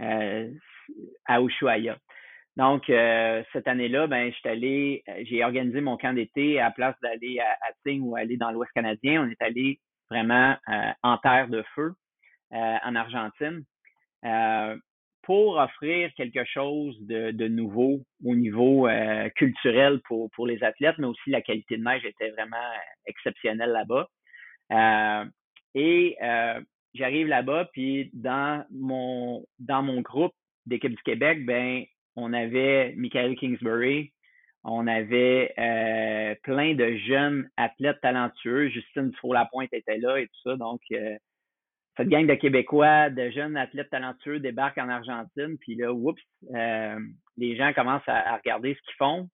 euh, 0.00 0.50
à 1.26 1.40
Ushuaia. 1.40 1.96
Donc, 2.56 2.90
euh, 2.90 3.42
cette 3.52 3.68
année-là, 3.68 4.06
ben, 4.06 4.32
allé, 4.44 5.02
j'ai 5.22 5.44
organisé 5.44 5.80
mon 5.80 5.96
camp 5.96 6.14
d'été 6.14 6.60
à 6.60 6.64
la 6.64 6.70
place 6.70 6.96
d'aller 7.02 7.38
à, 7.40 7.50
à 7.50 7.92
ou 7.92 8.16
aller 8.16 8.36
dans 8.36 8.50
l'Ouest 8.50 8.72
canadien. 8.72 9.22
On 9.24 9.30
est 9.30 9.42
allé 9.42 9.80
vraiment 10.10 10.56
en 11.02 11.18
terre 11.18 11.48
de 11.48 11.62
feu 11.74 11.92
en 12.50 12.94
Argentine. 12.96 13.64
Euh, 14.24 14.76
pour 15.28 15.58
offrir 15.58 16.10
quelque 16.16 16.42
chose 16.46 16.96
de, 17.02 17.48
nouveau 17.48 18.00
au 18.24 18.34
niveau 18.34 18.88
euh, 18.88 19.28
culturel 19.36 20.00
pour, 20.08 20.30
pour 20.30 20.46
les 20.46 20.64
athlètes, 20.64 20.96
mais 20.96 21.06
aussi 21.06 21.28
la 21.28 21.42
qualité 21.42 21.76
de 21.76 21.84
neige 21.84 22.02
était 22.06 22.30
vraiment 22.30 22.56
exceptionnelle 23.04 23.72
là-bas. 23.72 24.08
Euh, 24.72 25.24
et 25.74 26.16
euh, 26.22 26.58
j'arrive 26.98 27.28
là-bas, 27.28 27.70
puis 27.72 28.10
dans 28.12 28.64
mon 28.70 29.46
dans 29.58 29.82
mon 29.82 30.00
groupe 30.00 30.34
d'équipe 30.66 30.94
du 30.94 31.02
Québec, 31.02 31.46
ben 31.46 31.84
on 32.16 32.32
avait 32.32 32.94
Michael 32.96 33.36
Kingsbury, 33.36 34.12
on 34.64 34.86
avait 34.86 35.54
euh, 35.58 36.34
plein 36.42 36.74
de 36.74 36.96
jeunes 37.06 37.48
athlètes 37.56 38.00
talentueux. 38.02 38.68
Justine 38.68 39.10
Dufour-Lapointe 39.10 39.72
était 39.72 39.98
là 39.98 40.18
et 40.18 40.26
tout 40.26 40.50
ça. 40.50 40.56
Donc, 40.56 40.80
euh, 40.92 41.16
cette 41.96 42.08
gang 42.08 42.26
de 42.26 42.34
Québécois, 42.34 43.10
de 43.10 43.30
jeunes 43.30 43.56
athlètes 43.56 43.90
talentueux 43.90 44.40
débarquent 44.40 44.78
en 44.78 44.88
Argentine. 44.88 45.56
Puis 45.58 45.74
là, 45.74 45.92
oups, 45.92 46.20
euh, 46.54 46.98
les 47.36 47.56
gens 47.56 47.72
commencent 47.72 48.08
à, 48.08 48.36
regarder 48.36 48.74
ce 48.74 48.80
qu'ils 48.82 48.96
font. 48.98 49.28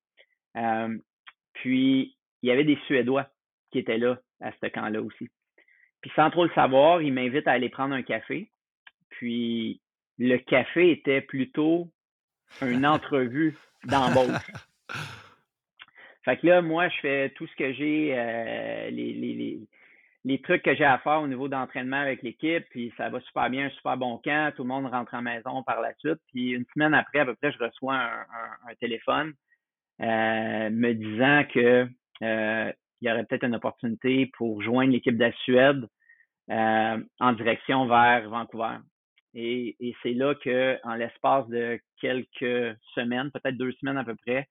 puis, 1.54 2.16
il 2.42 2.48
y 2.48 2.52
avait 2.52 2.64
des 2.64 2.78
Suédois 2.86 3.26
qui 3.72 3.78
étaient 3.78 3.98
là 3.98 4.18
à 4.40 4.52
ce 4.52 4.66
camp-là 4.66 5.00
aussi. 5.00 5.28
Puis, 6.04 6.12
sans 6.16 6.28
trop 6.28 6.44
le 6.44 6.50
savoir, 6.50 7.00
ils 7.00 7.14
m'invitent 7.14 7.48
à 7.48 7.52
aller 7.52 7.70
prendre 7.70 7.94
un 7.94 8.02
café. 8.02 8.50
Puis, 9.08 9.80
le 10.18 10.36
café 10.36 10.90
était 10.90 11.22
plutôt 11.22 11.88
une 12.60 12.84
entrevue 12.84 13.56
d'embauche. 13.84 14.52
Fait 16.26 16.36
que 16.36 16.46
là, 16.46 16.60
moi, 16.60 16.90
je 16.90 17.00
fais 17.00 17.30
tout 17.30 17.46
ce 17.46 17.56
que 17.56 17.72
j'ai, 17.72 18.10
euh, 18.18 18.90
les, 18.90 19.14
les, 19.14 19.60
les, 20.26 20.42
trucs 20.42 20.62
que 20.62 20.74
j'ai 20.74 20.84
à 20.84 20.98
faire 20.98 21.22
au 21.22 21.26
niveau 21.26 21.48
d'entraînement 21.48 22.00
avec 22.00 22.22
l'équipe, 22.22 22.66
puis 22.68 22.92
ça 22.98 23.08
va 23.08 23.18
super 23.20 23.48
bien, 23.48 23.64
un 23.64 23.70
super 23.70 23.96
bon 23.96 24.18
camp, 24.18 24.54
tout 24.54 24.64
le 24.64 24.68
monde 24.68 24.84
rentre 24.84 25.14
en 25.14 25.22
maison 25.22 25.62
par 25.62 25.80
la 25.80 25.94
suite. 25.94 26.20
Puis 26.34 26.50
une 26.50 26.66
semaine 26.74 26.92
après, 26.92 27.20
à 27.20 27.24
peu 27.24 27.34
près, 27.34 27.50
je 27.50 27.64
reçois 27.64 27.94
un, 27.94 28.74
téléphone 28.78 29.32
euh, 30.02 30.68
me 30.68 30.92
disant 30.92 31.44
que 31.50 31.88
euh, 32.20 32.72
il 33.00 33.08
y 33.08 33.10
aurait 33.10 33.24
peut-être 33.24 33.44
une 33.44 33.54
opportunité 33.54 34.30
pour 34.36 34.60
joindre 34.60 34.92
l'équipe 34.92 35.16
de 35.16 35.24
la 35.24 35.32
Suède 35.44 35.88
en 36.48 37.32
direction 37.32 37.86
vers 37.86 38.28
Vancouver. 38.28 38.76
Et, 39.34 39.94
c'est 40.02 40.12
là 40.12 40.34
que, 40.34 40.78
en 40.84 40.94
l'espace 40.94 41.48
de 41.48 41.80
quelques 42.00 42.76
semaines, 42.94 43.30
peut-être 43.32 43.56
deux 43.56 43.72
semaines 43.72 43.98
à 43.98 44.04
peu 44.04 44.14
près, 44.14 44.48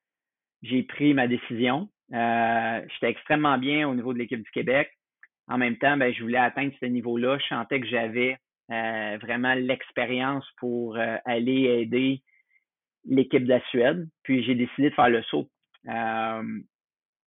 j'ai 0.62 0.84
pris 0.84 1.14
ma 1.14 1.28
décision. 1.28 1.89
Euh, 2.14 2.82
J'étais 2.94 3.10
extrêmement 3.10 3.58
bien 3.58 3.88
au 3.88 3.96
niveau 3.96 4.14
de 4.14 4.20
l'équipe 4.20 4.41
du 4.41 4.52
Québec. 4.52 4.91
En 5.48 5.58
même 5.58 5.78
temps, 5.78 5.98
ben, 5.98 6.14
je 6.14 6.22
voulais 6.22 6.38
atteindre 6.38 6.74
ce 6.80 6.86
niveau-là. 6.86 7.38
Je 7.38 7.48
sentais 7.48 7.80
que 7.80 7.88
j'avais 7.88 8.38
euh, 8.72 9.18
vraiment 9.22 9.54
l'expérience 9.54 10.46
pour 10.58 10.98
euh, 10.98 11.18
aller 11.26 11.64
aider 11.64 12.22
l'équipe 13.06 13.44
de 13.44 13.50
la 13.50 13.62
Suède. 13.68 14.08
Puis 14.24 14.44
j'ai 14.44 14.56
décidé 14.56 14.89
de 14.89 14.96
faire 14.96 15.10
le 15.10 15.22
saut 15.24 15.50
euh, 15.88 16.60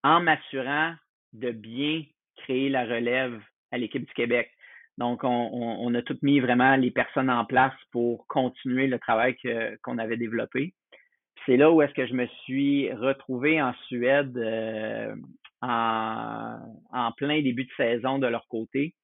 en 0.02 0.20
m'assurant 0.20 0.94
de 1.32 1.50
bien 1.50 2.04
créer 2.36 2.68
la 2.68 2.84
relève 2.84 3.40
à 3.70 3.78
l'équipe 3.78 4.06
du 4.06 4.14
Québec. 4.14 4.50
Donc, 4.98 5.24
on, 5.24 5.28
on, 5.28 5.94
a 5.94 6.02
tout 6.02 6.16
mis 6.22 6.40
vraiment 6.40 6.76
les 6.76 6.90
personnes 6.90 7.28
en 7.28 7.44
place 7.44 7.74
pour 7.92 8.26
continuer 8.28 8.86
le 8.86 8.98
travail 8.98 9.36
qu'on 9.82 9.98
avait 9.98 10.16
développé 10.16 10.72
c'est 11.46 11.56
là 11.56 11.70
où 11.70 11.80
est-ce 11.80 11.94
que 11.94 12.06
je 12.06 12.14
me 12.14 12.26
suis 12.44 12.92
retrouvé 12.92 13.62
en 13.62 13.72
Suède 13.86 14.36
euh, 14.36 15.14
en, 15.62 16.58
en, 16.92 17.12
plein 17.12 17.40
début 17.40 17.64
de 17.64 17.70
saison 17.76 18.18
de 18.18 18.26
leur 18.26 18.46
côté. 18.48 18.94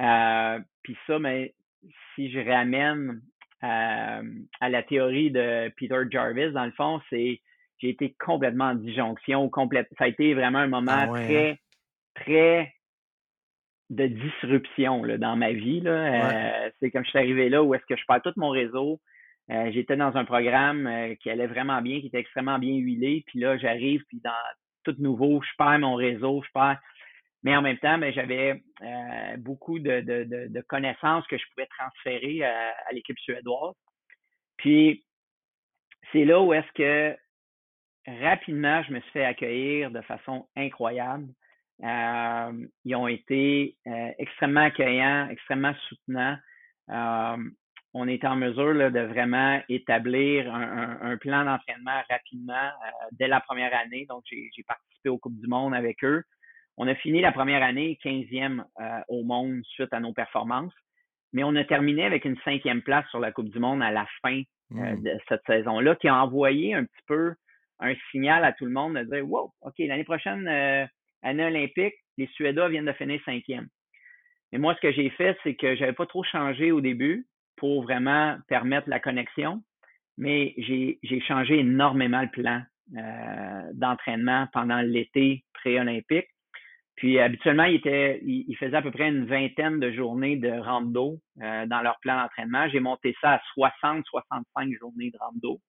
Euh, 0.00 0.60
puis 0.82 0.96
ça, 1.06 1.18
mais 1.18 1.54
si 2.14 2.30
je 2.30 2.38
ramène 2.38 3.22
euh, 3.64 4.22
à 4.60 4.68
la 4.68 4.82
théorie 4.82 5.30
de 5.30 5.72
Peter 5.76 6.00
Jarvis, 6.10 6.52
dans 6.52 6.66
le 6.66 6.72
fond, 6.72 7.00
c'est 7.10 7.40
j'ai 7.78 7.90
été 7.90 8.14
complètement 8.18 8.66
en 8.66 8.74
disjonction, 8.74 9.48
complète. 9.48 9.88
Ça 9.98 10.04
a 10.04 10.08
été 10.08 10.34
vraiment 10.34 10.58
un 10.58 10.68
moment 10.68 10.92
ah 10.92 11.06
très, 11.06 11.50
hein? 11.50 11.56
très 12.16 12.74
de 13.90 14.06
disruption 14.06 15.02
là, 15.02 15.18
dans 15.18 15.36
ma 15.36 15.52
vie. 15.52 15.80
Là. 15.80 16.70
c'est 16.78 16.90
comme 16.90 17.04
je 17.04 17.10
suis 17.10 17.18
arrivé 17.18 17.48
là 17.48 17.62
où 17.62 17.74
est-ce 17.74 17.86
que 17.86 17.96
je 17.96 18.04
perds 18.06 18.22
tout 18.22 18.32
mon 18.36 18.50
réseau. 18.50 19.00
Euh, 19.50 19.70
j'étais 19.72 19.96
dans 19.96 20.14
un 20.16 20.24
programme 20.24 20.86
euh, 20.86 21.14
qui 21.16 21.30
allait 21.30 21.46
vraiment 21.46 21.80
bien, 21.80 22.00
qui 22.00 22.08
était 22.08 22.18
extrêmement 22.18 22.58
bien 22.58 22.74
huilé. 22.74 23.24
Puis 23.26 23.38
là, 23.38 23.56
j'arrive, 23.56 24.04
puis 24.08 24.20
dans 24.22 24.30
tout 24.84 24.94
nouveau, 24.98 25.40
je 25.42 25.56
perds 25.56 25.78
mon 25.78 25.94
réseau, 25.94 26.42
je 26.44 26.50
perds. 26.52 26.78
Mais 27.42 27.56
en 27.56 27.62
même 27.62 27.78
temps, 27.78 27.98
ben, 27.98 28.12
j'avais 28.12 28.62
euh, 28.82 29.36
beaucoup 29.38 29.78
de, 29.78 30.00
de, 30.00 30.48
de, 30.48 30.60
connaissances 30.62 31.26
que 31.28 31.38
je 31.38 31.44
pouvais 31.54 31.68
transférer 31.78 32.44
à, 32.44 32.92
l'équipe 32.92 33.18
suédoise. 33.20 33.74
Puis 34.56 35.04
c'est 36.12 36.24
là 36.24 36.42
où 36.42 36.52
est-ce 36.52 36.72
que 36.72 37.16
rapidement, 38.20 38.82
je 38.82 38.92
me 38.92 39.00
suis 39.00 39.10
fait 39.12 39.24
accueillir 39.24 39.90
de 39.90 40.00
façon 40.02 40.46
incroyable. 40.56 41.28
Ils 41.80 42.96
ont 42.96 43.08
été 43.08 43.76
extrêmement 44.18 44.62
accueillants, 44.62 45.28
extrêmement 45.30 45.74
soutenants 45.88 46.36
on 47.94 48.06
est 48.06 48.24
en 48.24 48.36
mesure 48.36 48.74
de 48.74 49.00
vraiment 49.00 49.60
établir 49.68 50.54
un, 50.54 51.16
plan 51.16 51.44
d'entraînement 51.44 52.02
rapidement 52.08 52.52
euh, 52.54 52.90
dès 53.12 53.28
la 53.28 53.40
première 53.40 53.74
année. 53.74 54.06
Donc, 54.08 54.22
j'ai 54.28 54.62
participé 54.66 55.08
aux 55.08 55.18
Coupes 55.18 55.38
du 55.38 55.48
Monde 55.48 55.74
avec 55.74 56.04
eux. 56.04 56.22
On 56.76 56.86
a 56.86 56.94
fini 56.94 57.20
la 57.20 57.32
première 57.32 57.62
année 57.62 57.98
15e 58.04 58.62
euh, 58.80 59.00
au 59.08 59.24
monde 59.24 59.62
suite 59.64 59.92
à 59.92 60.00
nos 60.00 60.12
performances, 60.12 60.74
mais 61.32 61.42
on 61.42 61.56
a 61.56 61.64
terminé 61.64 62.04
avec 62.04 62.24
une 62.24 62.36
cinquième 62.44 62.82
place 62.82 63.08
sur 63.08 63.20
la 63.20 63.32
Coupe 63.32 63.48
du 63.48 63.58
Monde 63.58 63.82
à 63.82 63.90
la 63.90 64.06
fin 64.22 64.42
euh, 64.72 64.94
hmm. 64.94 65.02
de 65.02 65.18
cette 65.28 65.44
saison-là, 65.46 65.96
qui 65.96 66.08
a 66.08 66.22
envoyé 66.22 66.74
un 66.74 66.84
petit 66.84 67.02
peu 67.06 67.34
un 67.80 67.94
signal 68.10 68.44
à 68.44 68.52
tout 68.52 68.66
le 68.66 68.70
monde 68.70 68.96
de 68.96 69.04
dire 69.04 69.28
Wow, 69.28 69.52
OK, 69.62 69.74
l'année 69.78 70.04
prochaine, 70.04 70.88
année 71.22 71.44
olympique, 71.44 71.94
les 72.16 72.26
Suédois 72.28 72.68
viennent 72.68 72.86
de 72.86 72.92
finir 72.92 73.20
cinquième. 73.24 73.68
Mais 74.52 74.58
moi, 74.58 74.74
ce 74.74 74.80
que 74.80 74.92
j'ai 74.92 75.10
fait, 75.10 75.36
c'est 75.42 75.54
que 75.54 75.76
j'avais 75.76 75.92
pas 75.92 76.06
trop 76.06 76.24
changé 76.24 76.72
au 76.72 76.80
début 76.80 77.26
pour 77.56 77.82
vraiment 77.82 78.38
permettre 78.48 78.88
la 78.88 79.00
connexion. 79.00 79.62
Mais 80.16 80.54
j'ai 80.56 81.20
changé 81.20 81.58
énormément 81.58 82.22
le 82.22 82.30
plan 82.30 82.62
euh, 82.96 83.70
d'entraînement 83.74 84.48
pendant 84.52 84.80
l'été 84.80 85.44
pré-olympique. 85.54 86.26
Puis 86.96 87.20
habituellement, 87.20 87.64
il, 87.64 87.76
était, 87.76 88.20
il, 88.24 88.56
faisait 88.56 88.76
à 88.76 88.82
peu 88.82 88.90
près 88.90 89.08
une 89.08 89.26
vingtaine 89.26 89.78
de 89.78 89.92
journées 89.92 90.36
de 90.36 90.50
rando 90.50 91.20
euh, 91.40 91.66
dans 91.66 91.80
leur 91.80 92.00
plan 92.00 92.20
d'entraînement. 92.20 92.68
J'ai 92.70 92.80
monté 92.80 93.14
ça 93.20 93.34
à 93.34 93.40
60-65 93.56 94.76
journées 94.80 95.12
de 95.12 95.18
rando. 95.18 95.60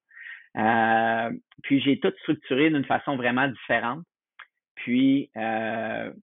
Euh, 0.58 1.32
puis 1.62 1.82
j'ai 1.82 2.00
tout 2.00 2.12
structuré 2.22 2.72
d'une 2.72 2.86
façon 2.86 3.16
vraiment 3.16 3.48
différente. 3.48 4.04
Puis 4.84 5.30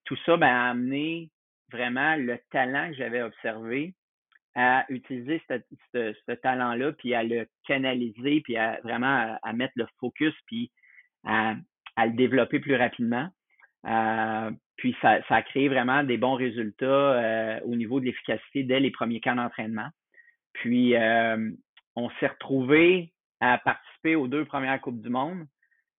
tout 0.05 0.17
ça 0.25 0.37
ben, 0.37 0.49
a 0.49 0.71
amené 0.71 1.31
vraiment 1.73 2.17
le 2.17 2.39
talent 2.51 2.89
que 2.91 2.97
j'avais 2.97 3.23
observé 3.23 3.95
à 4.57 4.87
utiliser 4.89 5.43
ce, 5.93 6.33
talent-là, 6.33 6.93
puis 6.93 7.15
à 7.15 7.23
le 7.23 7.47
canaliser, 7.67 8.41
puis 8.41 8.57
à 8.57 8.81
vraiment 8.83 9.37
à, 9.43 9.53
mettre 9.53 9.75
le 9.77 9.87
focus, 10.01 10.35
puis 10.47 10.73
à, 11.25 11.57
le 11.99 12.13
développer 12.13 12.59
plus 12.59 12.75
rapidement. 12.75 13.29
Euh, 13.87 14.51
puis 14.77 14.97
ça, 15.03 15.21
a 15.29 15.43
créé 15.43 15.69
vraiment 15.69 16.03
des 16.05 16.17
bons 16.17 16.35
résultats 16.35 16.87
euh, 16.87 17.61
au 17.65 17.77
niveau 17.77 18.01
de 18.01 18.07
l'efficacité 18.07 18.63
dès 18.63 18.81
les 18.81 18.91
premiers 18.91 19.21
camps 19.21 19.37
d'entraînement. 19.37 19.89
Puis 20.55 20.97
euh, 20.97 21.51
on 21.95 22.09
s'est 22.19 22.29
retrouvé 22.29 23.13
à 23.41 23.59
participer 23.59 24.17
aux 24.17 24.27
deux 24.27 24.47
premières 24.47 24.81
Coupes 24.81 25.03
du 25.03 25.11
Monde, 25.11 25.47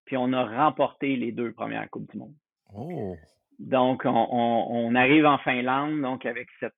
puis 0.05 0.17
on 0.17 0.33
a 0.33 0.43
remporté 0.43 1.15
les 1.15 1.31
deux 1.31 1.51
premières 1.51 1.87
Coupes 1.91 2.09
du 2.11 2.17
Monde. 2.17 2.33
Oh. 2.75 3.15
Donc, 3.59 4.03
on, 4.05 4.09
on, 4.11 4.95
arrive 4.95 5.25
en 5.25 5.37
Finlande, 5.39 6.01
donc 6.01 6.25
avec 6.25 6.47
cette 6.59 6.73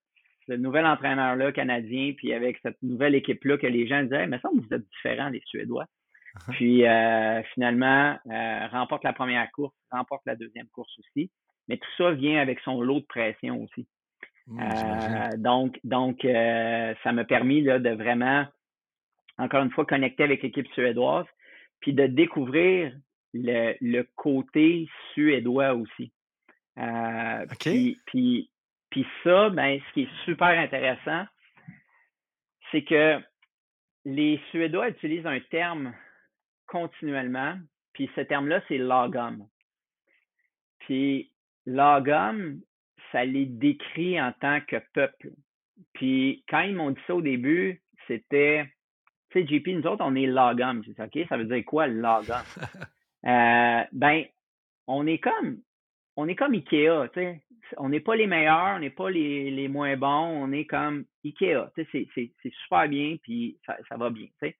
ce 0.49 0.53
nouvel 0.55 0.85
entraîneur-là 0.85 1.51
canadien, 1.51 2.13
puis 2.17 2.33
avec 2.33 2.57
cette 2.63 2.81
nouvelle 2.81 3.15
équipe-là 3.15 3.57
que 3.57 3.67
les 3.67 3.87
gens 3.87 4.01
disaient, 4.01 4.27
mais 4.27 4.39
ça, 4.39 4.49
vous 4.51 4.73
êtes 4.73 4.87
différents, 4.89 5.29
les 5.29 5.41
Suédois. 5.45 5.85
Uh-huh. 5.85 6.53
Puis 6.53 6.85
euh, 6.87 7.43
finalement, 7.53 8.17
euh, 8.29 8.67
remporte 8.67 9.03
la 9.03 9.13
première 9.13 9.49
course, 9.51 9.75
remporte 9.91 10.23
la 10.25 10.35
deuxième 10.35 10.67
course 10.67 10.91
aussi. 10.99 11.29
Mais 11.67 11.77
tout 11.77 11.89
ça 11.97 12.11
vient 12.11 12.41
avec 12.41 12.59
son 12.61 12.81
lot 12.81 12.99
de 12.99 13.05
pression 13.05 13.61
aussi. 13.61 13.87
Mmh, 14.47 14.59
euh, 14.59 15.37
donc, 15.37 15.79
donc 15.83 16.21
ça 16.23 17.11
m'a 17.11 17.23
permis 17.25 17.61
là, 17.61 17.77
de 17.77 17.91
vraiment, 17.91 18.45
encore 19.37 19.61
une 19.61 19.71
fois, 19.71 19.85
connecter 19.85 20.23
avec 20.23 20.41
l'équipe 20.41 20.67
suédoise, 20.73 21.27
puis 21.79 21.93
de 21.93 22.07
découvrir 22.07 22.91
le, 23.33 23.75
le 23.81 24.03
côté 24.15 24.87
suédois 25.13 25.73
aussi. 25.73 26.11
puis, 27.59 27.99
puis 28.05 28.49
puis 28.89 29.05
ça, 29.23 29.49
ben, 29.49 29.79
ce 29.79 29.93
qui 29.93 30.01
est 30.03 30.25
super 30.25 30.57
intéressant, 30.59 31.25
c'est 32.71 32.83
que 32.83 33.19
les 34.05 34.39
Suédois 34.49 34.89
utilisent 34.89 35.27
un 35.27 35.39
terme 35.51 35.93
continuellement, 36.67 37.57
puis 37.93 38.09
ce 38.15 38.21
terme-là, 38.21 38.61
c'est 38.67 38.77
lagom. 38.77 39.47
Puis 40.79 41.31
lagom, 41.65 42.59
ça 43.11 43.25
les 43.25 43.45
décrit 43.45 44.19
en 44.19 44.31
tant 44.33 44.61
que 44.61 44.77
peuple. 44.93 45.31
Puis 45.93 46.43
quand 46.49 46.61
ils 46.61 46.75
m'ont 46.75 46.91
dit 46.91 47.01
ça 47.07 47.15
au 47.15 47.21
début, 47.21 47.81
c'était 48.07 48.67
tu 49.31 49.41
sais, 49.41 49.47
JP, 49.47 49.67
nous 49.67 49.85
autres, 49.85 50.03
on 50.03 50.15
est 50.15 50.25
logum. 50.25 50.83
Je 50.83 50.91
dis, 50.91 51.01
OK, 51.01 51.27
ça 51.29 51.37
veut 51.37 51.45
dire 51.45 51.63
quoi, 51.63 51.85
logum? 51.85 52.41
euh, 53.25 53.83
ben, 53.91 54.25
on 54.87 55.07
est 55.07 55.19
comme, 55.19 55.59
on 56.15 56.27
est 56.27 56.35
comme 56.35 56.53
Ikea, 56.53 57.09
tu 57.13 57.19
sais. 57.19 57.41
On 57.77 57.89
n'est 57.89 57.99
pas 57.99 58.15
les 58.15 58.25
meilleurs, 58.25 58.77
on 58.77 58.79
n'est 58.79 58.89
pas 58.89 59.11
les, 59.11 59.51
les, 59.51 59.67
moins 59.67 59.95
bons, 59.95 60.07
on 60.07 60.51
est 60.51 60.65
comme 60.65 61.05
Ikea. 61.23 61.71
Tu 61.75 61.85
sais, 61.91 62.07
c'est 62.15 62.53
super 62.63 62.87
bien, 62.87 63.17
puis 63.21 63.59
ça, 63.65 63.77
ça 63.87 63.97
va 63.97 64.09
bien, 64.09 64.25
tu 64.25 64.47
sais 64.47 64.55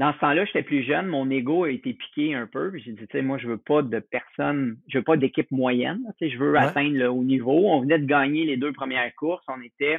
dans 0.00 0.14
ce 0.14 0.18
temps-là, 0.20 0.46
j'étais 0.46 0.62
plus 0.62 0.82
jeune, 0.82 1.08
mon 1.08 1.28
ego 1.28 1.64
a 1.64 1.70
été 1.70 1.92
piqué 1.92 2.34
un 2.34 2.46
peu. 2.46 2.72
J'ai 2.78 2.92
dit, 2.92 3.06
tu 3.06 3.18
sais, 3.18 3.20
moi, 3.20 3.36
je 3.36 3.46
veux 3.46 3.58
pas 3.58 3.82
de 3.82 3.98
personne, 3.98 4.78
je 4.88 4.96
veux 4.96 5.04
pas 5.04 5.18
d'équipe 5.18 5.50
moyenne. 5.50 6.00
Tu 6.16 6.24
sais, 6.24 6.34
je 6.34 6.38
veux 6.38 6.56
atteindre 6.56 6.96
le 6.96 7.10
haut 7.10 7.22
niveau. 7.22 7.68
On 7.70 7.82
venait 7.82 7.98
de 7.98 8.06
gagner 8.06 8.46
les 8.46 8.56
deux 8.56 8.72
premières 8.72 9.14
courses. 9.16 9.44
On 9.46 9.60
était. 9.60 9.98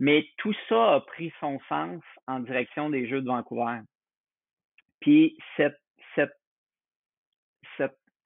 Mais 0.00 0.26
tout 0.38 0.54
ça 0.68 0.94
a 0.96 1.00
pris 1.02 1.32
son 1.38 1.60
sens 1.68 2.02
en 2.26 2.40
direction 2.40 2.90
des 2.90 3.06
Jeux 3.08 3.20
de 3.20 3.28
Vancouver. 3.28 3.78
Puis 4.98 5.38
cette 5.56 5.78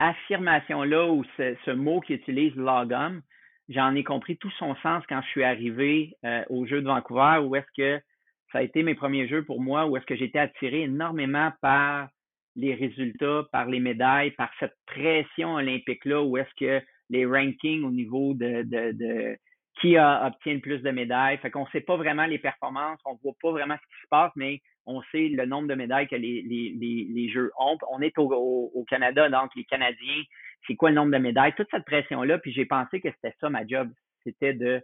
affirmation-là 0.01 1.09
ou 1.09 1.25
ce, 1.37 1.71
mot 1.71 2.01
qui 2.01 2.15
utilise 2.15 2.55
logum, 2.57 3.23
j'en 3.69 3.95
ai 3.95 4.03
compris 4.03 4.37
tout 4.39 4.51
son 4.59 4.75
sens 4.77 5.05
quand 5.09 5.23
je 5.23 5.29
suis 5.29 5.45
arrivé 5.45 6.17
euh, 6.25 6.43
aux 6.49 6.67
Jeux 6.67 6.81
de 6.83 6.87
Vancouver 6.87 7.39
où 7.45 7.55
est-ce 7.55 7.71
que 7.77 8.03
ça 8.51 8.59
a 8.59 8.63
été 8.63 8.83
mes 8.83 8.97
premiers 8.97 9.29
jeux 9.29 9.45
pour 9.45 9.61
moi 9.61 9.87
où 9.87 9.97
est-ce 9.97 10.07
que 10.07 10.15
été 10.15 10.39
attiré 10.39 10.83
énormément 10.83 11.53
par 11.63 12.09
les 12.57 12.75
résultats, 12.75 13.45
par 13.53 13.67
les 13.67 13.79
médailles, 13.79 14.33
par 14.33 14.51
cette 14.59 14.75
pression 14.87 15.55
olympique-là, 15.55 16.23
où 16.23 16.37
est-ce 16.37 16.51
que 16.59 16.85
les 17.11 17.25
rankings 17.25 17.85
au 17.85 17.91
niveau 17.91 18.35
de, 18.35 19.37
qui 19.81 19.97
obtient 19.97 20.55
le 20.55 20.61
plus 20.61 20.81
de 20.81 20.91
médailles. 20.91 21.39
Fait 21.39 21.51
qu'on 21.51 21.65
ne 21.65 21.71
sait 21.71 21.81
pas 21.81 21.97
vraiment 21.97 22.27
les 22.27 22.39
performances, 22.39 23.01
on 23.05 23.15
ne 23.15 23.19
voit 23.23 23.35
pas 23.41 23.53
vraiment 23.53 23.77
ce 23.77 23.87
qui 23.87 24.03
se 24.03 24.09
passe, 24.09 24.33
mais 24.37 24.61
on 24.91 25.03
sait 25.13 25.29
le 25.29 25.47
nombre 25.47 25.69
de 25.69 25.75
médailles 25.75 26.09
que 26.09 26.17
les, 26.17 26.43
les, 26.43 26.75
les, 26.79 27.07
les 27.09 27.29
jeux 27.31 27.51
ont. 27.59 27.79
On 27.91 28.01
est 28.01 28.17
au, 28.19 28.31
au, 28.75 28.85
Canada, 28.85 29.29
donc 29.29 29.51
les 29.55 29.65
Canadiens, 29.65 30.23
c'est 30.67 30.75
quoi 30.75 30.91
le 30.91 30.97
nombre 30.97 31.13
de 31.13 31.19
médailles? 31.19 31.55
Toute 31.57 31.69
cette 31.71 31.85
pression-là, 31.85 32.39
puis 32.39 32.53
j'ai 32.53 32.67
pensé 32.67 33.01
que 33.01 33.09
c'était 33.11 33.35
ça 33.41 33.51
ma 33.51 33.67
job, 33.67 33.91
c'était 34.25 34.55
de 34.55 34.83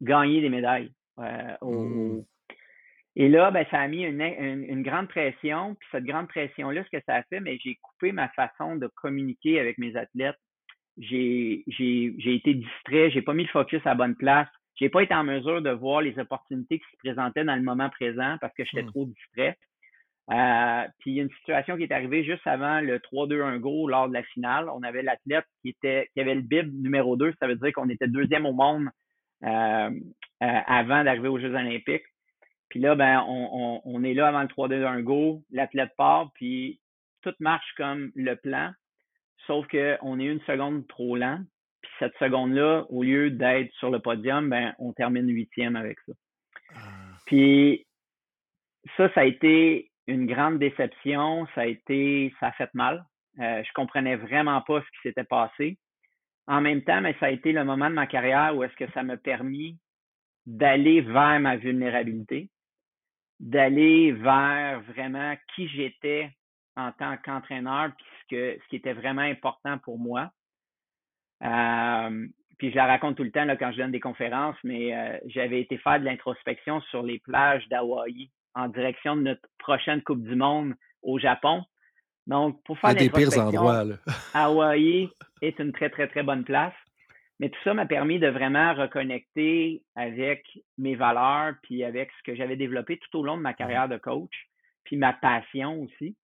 gagner 0.00 0.40
des 0.40 0.48
médailles 0.48 0.90
euh, 1.18 1.56
au, 1.60 1.72
mmh. 1.72 2.24
Et 3.20 3.28
là, 3.28 3.50
ben, 3.50 3.66
ça 3.72 3.80
a 3.80 3.88
mis 3.88 4.04
une, 4.04 4.20
une, 4.20 4.82
grande 4.84 5.08
pression. 5.08 5.74
Puis 5.74 5.88
cette 5.90 6.04
grande 6.04 6.28
pression-là, 6.28 6.84
ce 6.84 6.96
que 6.96 7.02
ça 7.04 7.16
a 7.16 7.22
fait, 7.24 7.40
mais 7.40 7.58
j'ai 7.58 7.74
coupé 7.82 8.12
ma 8.12 8.28
façon 8.28 8.76
de 8.76 8.86
communiquer 8.86 9.58
avec 9.58 9.76
mes 9.78 9.96
athlètes. 9.96 10.38
J'ai 10.98 11.64
été 11.66 12.54
distrait, 12.54 13.10
j'ai 13.10 13.22
pas 13.22 13.34
mis 13.34 13.42
le 13.42 13.48
focus 13.48 13.84
à 13.86 13.90
la 13.90 13.94
bonne 13.96 14.14
place. 14.14 14.48
J'ai 14.78 14.88
pas 14.88 15.02
été 15.02 15.14
en 15.14 15.24
mesure 15.24 15.60
de 15.60 15.70
voir 15.70 16.00
les 16.00 16.18
opportunités 16.18 16.78
qui 16.78 16.86
se 16.92 16.96
présentaient 16.98 17.44
dans 17.44 17.56
le 17.56 17.62
moment 17.62 17.90
présent 17.90 18.36
parce 18.40 18.54
que 18.54 18.64
j'étais 18.64 18.84
mmh. 18.84 18.90
trop 18.90 19.06
distrait. 19.06 19.58
Euh, 20.30 20.86
puis 20.98 21.12
il 21.12 21.14
y 21.16 21.20
a 21.20 21.22
une 21.22 21.30
situation 21.30 21.76
qui 21.76 21.84
est 21.84 21.92
arrivée 21.92 22.22
juste 22.22 22.46
avant 22.46 22.80
le 22.80 22.98
3-2-1 22.98 23.58
go 23.58 23.88
lors 23.88 24.08
de 24.08 24.12
la 24.12 24.22
finale. 24.22 24.68
On 24.68 24.82
avait 24.82 25.02
l'athlète 25.02 25.46
qui 25.62 25.70
était 25.70 26.08
qui 26.12 26.20
avait 26.20 26.34
le 26.34 26.42
bib 26.42 26.70
numéro 26.82 27.16
2, 27.16 27.32
ça 27.40 27.46
veut 27.46 27.56
dire 27.56 27.72
qu'on 27.72 27.88
était 27.88 28.08
deuxième 28.08 28.44
au 28.44 28.52
monde 28.52 28.88
euh, 29.44 29.90
euh, 30.42 30.60
avant 30.66 31.02
d'arriver 31.02 31.28
aux 31.28 31.38
Jeux 31.38 31.54
olympiques. 31.54 32.04
Puis 32.68 32.80
là, 32.80 32.94
ben, 32.94 33.24
on, 33.26 33.80
on, 33.82 34.04
est 34.04 34.12
là 34.12 34.28
avant 34.28 34.42
le 34.42 34.48
3-2-1 34.48 35.02
go, 35.02 35.42
l'athlète 35.50 35.92
part, 35.96 36.30
puis 36.34 36.78
tout 37.22 37.32
marche 37.40 37.72
comme 37.78 38.12
le 38.14 38.34
plan, 38.34 38.72
sauf 39.46 39.66
qu'on 39.68 40.20
est 40.20 40.26
une 40.26 40.42
seconde 40.42 40.86
trop 40.86 41.16
lent. 41.16 41.40
Cette 41.98 42.16
seconde-là, 42.18 42.86
au 42.90 43.02
lieu 43.02 43.30
d'être 43.30 43.72
sur 43.74 43.90
le 43.90 43.98
podium, 43.98 44.48
ben, 44.48 44.74
on 44.78 44.92
termine 44.92 45.28
huitième 45.28 45.76
avec 45.76 45.98
ça. 46.06 46.12
Ah. 46.74 46.78
Puis 47.26 47.86
ça, 48.96 49.12
ça 49.14 49.20
a 49.20 49.24
été 49.24 49.90
une 50.06 50.26
grande 50.26 50.58
déception. 50.58 51.46
Ça 51.54 51.62
a 51.62 51.66
été, 51.66 52.32
ça 52.40 52.48
a 52.48 52.52
fait 52.52 52.72
mal. 52.74 53.04
Euh, 53.40 53.62
je 53.62 53.72
comprenais 53.74 54.16
vraiment 54.16 54.60
pas 54.62 54.80
ce 54.80 54.86
qui 54.86 55.08
s'était 55.08 55.24
passé. 55.24 55.78
En 56.46 56.60
même 56.60 56.82
temps, 56.82 57.00
mais 57.00 57.14
ça 57.20 57.26
a 57.26 57.30
été 57.30 57.52
le 57.52 57.64
moment 57.64 57.90
de 57.90 57.94
ma 57.94 58.06
carrière 58.06 58.56
où 58.56 58.64
est-ce 58.64 58.76
que 58.76 58.90
ça 58.92 59.02
m'a 59.02 59.16
permis 59.16 59.78
d'aller 60.46 61.02
vers 61.02 61.40
ma 61.40 61.56
vulnérabilité 61.56 62.48
d'aller 63.40 64.12
vers 64.12 64.80
vraiment 64.82 65.36
qui 65.54 65.68
j'étais 65.68 66.30
en 66.76 66.92
tant 66.92 67.16
qu'entraîneur, 67.18 67.90
puis 67.96 68.06
ce, 68.22 68.26
que, 68.28 68.62
ce 68.62 68.68
qui 68.68 68.76
était 68.76 68.92
vraiment 68.92 69.22
important 69.22 69.78
pour 69.78 69.98
moi. 69.98 70.30
Puis 71.40 72.70
je 72.72 72.76
la 72.76 72.86
raconte 72.86 73.16
tout 73.16 73.24
le 73.24 73.30
temps 73.30 73.44
là, 73.44 73.56
quand 73.56 73.70
je 73.72 73.78
donne 73.78 73.92
des 73.92 74.00
conférences, 74.00 74.56
mais 74.64 74.94
euh, 74.94 75.16
j'avais 75.26 75.60
été 75.60 75.78
faire 75.78 76.00
de 76.00 76.04
l'introspection 76.04 76.80
sur 76.90 77.02
les 77.02 77.20
plages 77.20 77.66
d'Hawaï 77.68 78.30
en 78.54 78.68
direction 78.68 79.16
de 79.16 79.22
notre 79.22 79.48
prochaine 79.58 80.02
Coupe 80.02 80.24
du 80.24 80.34
Monde 80.34 80.74
au 81.02 81.18
Japon. 81.18 81.62
Donc, 82.26 82.62
pour 82.64 82.78
faire 82.78 82.94
des 82.94 83.08
pires 83.08 83.38
endroits, 83.38 83.84
Hawaï 84.34 85.08
est 85.40 85.58
une 85.60 85.72
très, 85.72 85.88
très, 85.88 86.08
très 86.08 86.22
bonne 86.22 86.44
place. 86.44 86.74
Mais 87.40 87.48
tout 87.48 87.58
ça 87.62 87.72
m'a 87.72 87.86
permis 87.86 88.18
de 88.18 88.26
vraiment 88.26 88.74
reconnecter 88.74 89.82
avec 89.94 90.44
mes 90.76 90.96
valeurs, 90.96 91.54
puis 91.62 91.84
avec 91.84 92.10
ce 92.18 92.22
que 92.24 92.36
j'avais 92.36 92.56
développé 92.56 92.98
tout 92.98 93.20
au 93.20 93.22
long 93.22 93.36
de 93.36 93.42
ma 93.42 93.54
carrière 93.54 93.88
de 93.88 93.96
coach, 93.96 94.48
puis 94.82 94.96
ma 94.96 95.12
passion 95.12 95.82
aussi. 95.82 96.16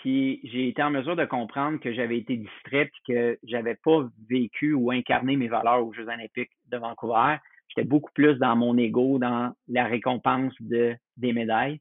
Puis 0.00 0.40
j'ai 0.44 0.68
été 0.68 0.82
en 0.82 0.90
mesure 0.90 1.16
de 1.16 1.24
comprendre 1.24 1.78
que 1.80 1.92
j'avais 1.92 2.18
été 2.18 2.36
distrait, 2.36 2.86
puis 2.86 3.14
que 3.14 3.38
j'avais 3.44 3.76
pas 3.76 4.08
vécu 4.28 4.74
ou 4.74 4.90
incarné 4.90 5.36
mes 5.36 5.48
valeurs 5.48 5.86
aux 5.86 5.92
Jeux 5.92 6.08
olympiques 6.08 6.52
de 6.70 6.76
Vancouver. 6.76 7.36
J'étais 7.68 7.86
beaucoup 7.86 8.12
plus 8.14 8.36
dans 8.36 8.56
mon 8.56 8.76
ego, 8.76 9.18
dans 9.18 9.52
la 9.68 9.84
récompense 9.84 10.54
de, 10.60 10.96
des 11.16 11.32
médailles. 11.32 11.80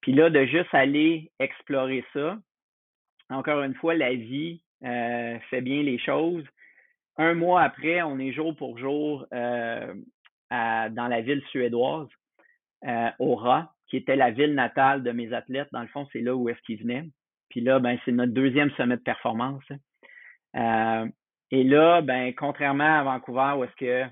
Puis 0.00 0.12
là, 0.12 0.30
de 0.30 0.44
juste 0.44 0.72
aller 0.72 1.30
explorer 1.38 2.04
ça, 2.12 2.38
encore 3.30 3.62
une 3.62 3.74
fois, 3.74 3.94
la 3.94 4.14
vie 4.14 4.62
euh, 4.84 5.38
fait 5.50 5.60
bien 5.60 5.82
les 5.82 5.98
choses 5.98 6.44
un 7.18 7.34
mois 7.34 7.62
après, 7.62 8.00
on 8.02 8.18
est 8.18 8.32
jour 8.32 8.54
pour 8.54 8.78
jour 8.78 9.26
euh, 9.32 9.92
dans 10.50 11.08
la 11.08 11.20
ville 11.20 11.42
suédoise, 11.50 12.08
euh, 12.86 13.10
Aura, 13.18 13.74
qui 13.88 13.96
était 13.96 14.16
la 14.16 14.30
ville 14.30 14.54
natale 14.54 15.02
de 15.02 15.10
mes 15.10 15.32
athlètes. 15.32 15.68
Dans 15.72 15.82
le 15.82 15.88
fond, 15.88 16.06
c'est 16.12 16.20
là 16.20 16.34
où 16.34 16.48
est-ce 16.48 16.60
qu'ils 16.62 16.80
venaient. 16.80 17.08
Puis 17.50 17.60
là, 17.60 17.78
ben, 17.78 17.98
c'est 18.04 18.12
notre 18.12 18.32
deuxième 18.32 18.70
sommet 18.72 18.96
de 18.96 19.02
performance. 19.02 19.64
Hein. 19.70 21.04
Euh, 21.04 21.08
et 21.50 21.64
là, 21.64 22.02
ben, 22.02 22.34
contrairement 22.34 22.98
à 22.98 23.02
Vancouver, 23.02 23.54
où 23.56 23.64
est-ce 23.64 23.76
que 23.76 24.04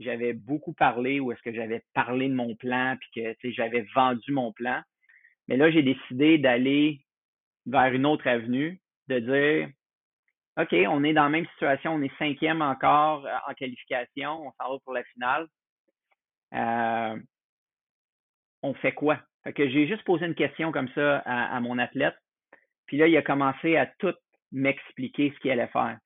j'avais 0.00 0.32
beaucoup 0.32 0.72
parlé, 0.72 1.20
où 1.20 1.32
est-ce 1.32 1.42
que 1.42 1.52
j'avais 1.52 1.82
parlé 1.94 2.28
de 2.28 2.34
mon 2.34 2.54
plan, 2.54 2.96
puis 2.98 3.34
que 3.42 3.50
j'avais 3.50 3.86
vendu 3.94 4.32
mon 4.32 4.52
plan. 4.52 4.80
Mais 5.48 5.56
là, 5.56 5.70
j'ai 5.70 5.82
décidé 5.82 6.38
d'aller 6.38 7.00
vers 7.66 7.92
une 7.92 8.06
autre 8.06 8.26
avenue, 8.26 8.80
de 9.08 9.18
dire 9.18 9.68
OK, 10.58 10.74
on 10.88 11.02
est 11.02 11.14
dans 11.14 11.24
la 11.24 11.30
même 11.30 11.46
situation, 11.46 11.94
on 11.94 12.02
est 12.02 12.16
cinquième 12.18 12.60
encore 12.60 13.24
euh, 13.24 13.36
en 13.48 13.54
qualification, 13.54 14.46
on 14.46 14.52
s'en 14.52 14.72
va 14.72 14.78
pour 14.84 14.92
la 14.92 15.02
finale. 15.04 15.46
Euh, 16.52 17.18
on 18.62 18.74
fait 18.74 18.92
quoi? 18.92 19.18
Fait 19.44 19.54
que 19.54 19.68
j'ai 19.68 19.86
juste 19.88 20.04
posé 20.04 20.26
une 20.26 20.34
question 20.34 20.70
comme 20.70 20.90
ça 20.90 21.18
à, 21.24 21.58
mon 21.60 21.78
athlète. 21.78 22.14
Puis 22.92 22.98
là, 22.98 23.08
il 23.08 23.16
a 23.16 23.22
commencé 23.22 23.78
à 23.78 23.86
tout 23.86 24.12
m'expliquer 24.52 25.32
ce 25.34 25.40
qu'il 25.40 25.50
allait 25.50 25.66
faire. 25.68 25.96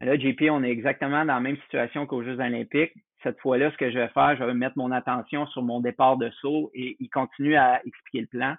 Là, 0.00 0.16
JP, 0.16 0.42
on 0.52 0.62
est 0.62 0.70
exactement 0.70 1.24
dans 1.24 1.34
la 1.34 1.40
même 1.40 1.56
situation 1.62 2.06
qu'aux 2.06 2.22
Jeux 2.22 2.38
olympiques. 2.38 2.92
Cette 3.24 3.40
fois-là, 3.40 3.72
ce 3.72 3.76
que 3.76 3.90
je 3.90 3.98
vais 3.98 4.08
faire, 4.10 4.36
je 4.36 4.44
vais 4.44 4.54
mettre 4.54 4.78
mon 4.78 4.92
attention 4.92 5.48
sur 5.48 5.62
mon 5.62 5.80
départ 5.80 6.18
de 6.18 6.30
saut 6.40 6.70
et 6.74 6.96
il 7.00 7.08
continue 7.08 7.56
à 7.56 7.84
expliquer 7.84 8.20
le 8.20 8.26
plan. 8.28 8.54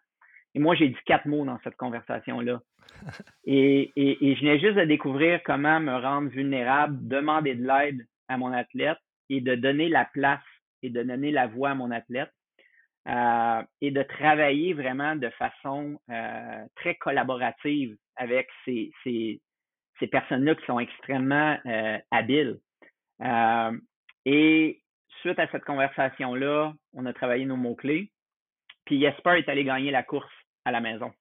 Et 0.55 0.59
moi, 0.59 0.75
j'ai 0.75 0.89
dit 0.89 0.97
quatre 1.05 1.25
mots 1.25 1.45
dans 1.45 1.57
cette 1.63 1.77
conversation-là. 1.77 2.59
Et, 3.45 3.93
et, 3.95 4.35
je 4.35 4.41
venais 4.41 4.59
juste 4.59 4.75
de 4.75 4.83
découvrir 4.83 5.41
comment 5.43 5.79
me 5.79 5.95
rendre 5.95 6.29
vulnérable, 6.29 6.97
demander 7.07 7.55
de 7.55 7.65
l'aide 7.65 8.05
à 8.27 8.37
mon 8.37 8.51
athlète 8.51 8.97
et 9.29 9.39
de 9.39 9.55
donner 9.55 9.87
la 9.87 10.03
place 10.03 10.43
et 10.81 10.89
de 10.89 11.01
donner 11.01 11.31
la 11.31 11.47
voix 11.47 11.69
à 11.69 11.75
mon 11.75 11.91
athlète. 11.91 12.31
Euh, 13.05 13.63
et 13.81 13.91
de 13.91 14.01
travailler 14.01 14.73
vraiment 14.73 15.17
de 15.17 15.29
façon 15.31 15.99
euh, 16.09 16.65
très 16.77 16.95
collaborative 16.95 17.97
avec 18.15 18.47
ces, 18.63 18.91
ces, 19.03 19.41
personnes-là 20.09 20.55
qui 20.55 20.65
sont 20.65 20.79
extrêmement 20.79 21.57
euh, 21.65 21.97
habiles. 22.11 22.59
et 24.25 24.81
suite 25.21 25.39
à 25.39 25.47
cette 25.51 25.63
conversation-là, 25.63 26.73
on 26.93 27.05
a 27.05 27.13
travaillé 27.13 27.45
nos 27.45 27.55
mots-clés. 27.55 28.11
Puis 28.85 28.99
Jesper 29.01 29.37
est 29.37 29.49
allé 29.49 29.63
gagner 29.63 29.91
la 29.91 30.03
course 30.03 30.33
à 30.65 30.71
la 30.71 30.81
maison. 30.81 31.13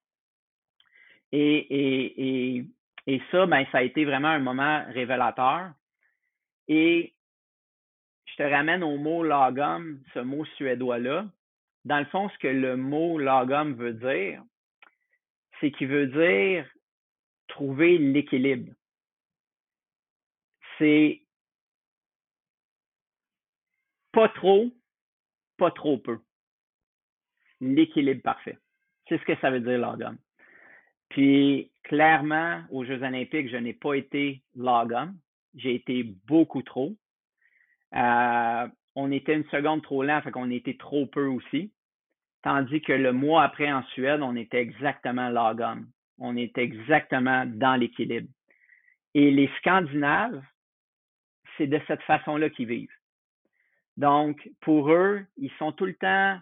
Et, 1.30 1.58
et, 1.58 2.56
et, 2.56 2.64
et 3.06 3.22
ça, 3.30 3.46
ben, 3.46 3.64
ça 3.72 3.78
a 3.78 3.82
été 3.82 4.04
vraiment 4.04 4.28
un 4.28 4.40
moment 4.40 4.84
révélateur. 4.88 5.72
Et 6.68 7.14
je 8.26 8.34
te 8.36 8.42
ramène 8.42 8.82
au 8.82 8.96
mot 8.98 9.22
lagom, 9.22 9.98
ce 10.14 10.20
mot 10.20 10.44
suédois-là. 10.56 11.26
Dans 11.84 11.98
le 11.98 12.04
fond, 12.06 12.28
ce 12.28 12.38
que 12.38 12.48
le 12.48 12.76
mot 12.76 13.18
lagom 13.18 13.74
veut 13.74 13.94
dire, 13.94 14.42
c'est 15.60 15.70
qu'il 15.72 15.88
veut 15.88 16.06
dire 16.06 16.66
trouver 17.48 17.98
l'équilibre. 17.98 18.72
C'est 20.78 21.22
pas 24.12 24.28
trop, 24.28 24.70
pas 25.56 25.70
trop 25.70 25.98
peu. 25.98 26.18
l'équilibre 27.60 28.22
parfait. 28.22 28.58
C'est 29.08 29.18
ce 29.18 29.24
que 29.24 29.36
ça 29.36 29.50
veut 29.50 29.60
dire 29.60 29.78
logum. 29.78 30.16
Puis 31.10 31.70
clairement, 31.84 32.62
aux 32.70 32.84
Jeux 32.84 33.02
olympiques, 33.02 33.50
je 33.50 33.56
n'ai 33.56 33.74
pas 33.74 33.94
été 33.94 34.42
logum. 34.56 35.16
J'ai 35.54 35.74
été 35.74 36.02
beaucoup 36.26 36.62
trop. 36.62 36.96
Euh, 37.94 38.68
on 38.94 39.10
était 39.10 39.34
une 39.34 39.48
seconde 39.48 39.82
trop 39.82 40.02
lent, 40.02 40.20
fait 40.22 40.30
qu'on 40.30 40.50
était 40.50 40.76
trop 40.76 41.06
peu 41.06 41.26
aussi. 41.26 41.72
Tandis 42.42 42.80
que 42.82 42.92
le 42.92 43.12
mois 43.12 43.44
après 43.44 43.72
en 43.72 43.82
Suède, 43.84 44.20
on 44.22 44.36
était 44.36 44.60
exactement 44.60 45.30
logum. 45.30 45.86
On 46.18 46.36
était 46.36 46.62
exactement 46.62 47.46
dans 47.46 47.76
l'équilibre. 47.76 48.28
Et 49.14 49.30
les 49.30 49.50
Scandinaves, 49.58 50.42
c'est 51.56 51.66
de 51.66 51.80
cette 51.86 52.02
façon-là 52.02 52.50
qu'ils 52.50 52.66
vivent. 52.66 52.88
Donc, 53.96 54.48
pour 54.60 54.90
eux, 54.90 55.24
ils 55.36 55.52
sont 55.58 55.72
tout 55.72 55.84
le 55.84 55.94
temps 55.94 56.38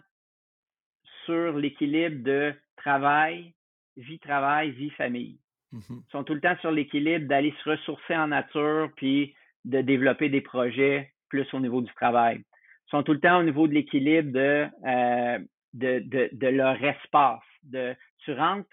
sur 1.25 1.57
l'équilibre 1.57 2.23
de 2.23 2.53
travail, 2.77 3.53
vie-travail, 3.97 4.71
vie-famille. 4.71 5.39
Mm-hmm. 5.73 6.01
Ils 6.07 6.11
sont 6.11 6.23
tout 6.23 6.33
le 6.33 6.41
temps 6.41 6.57
sur 6.61 6.71
l'équilibre 6.71 7.27
d'aller 7.27 7.53
se 7.63 7.69
ressourcer 7.69 8.15
en 8.15 8.27
nature 8.27 8.89
puis 8.95 9.35
de 9.65 9.81
développer 9.81 10.29
des 10.29 10.41
projets 10.41 11.11
plus 11.31 11.51
au 11.53 11.61
niveau 11.61 11.81
du 11.81 11.91
travail. 11.93 12.39
Ils 12.39 12.89
sont 12.91 13.03
tout 13.03 13.13
le 13.13 13.21
temps 13.21 13.39
au 13.39 13.43
niveau 13.43 13.67
de 13.67 13.73
l'équilibre 13.73 14.33
de, 14.33 14.67
euh, 14.85 15.39
de, 15.73 16.29
de, 16.33 16.47
leur 16.47 16.83
espace. 16.83 17.41
De, 17.63 17.95
tu 18.19 18.33
rentres, 18.33 18.67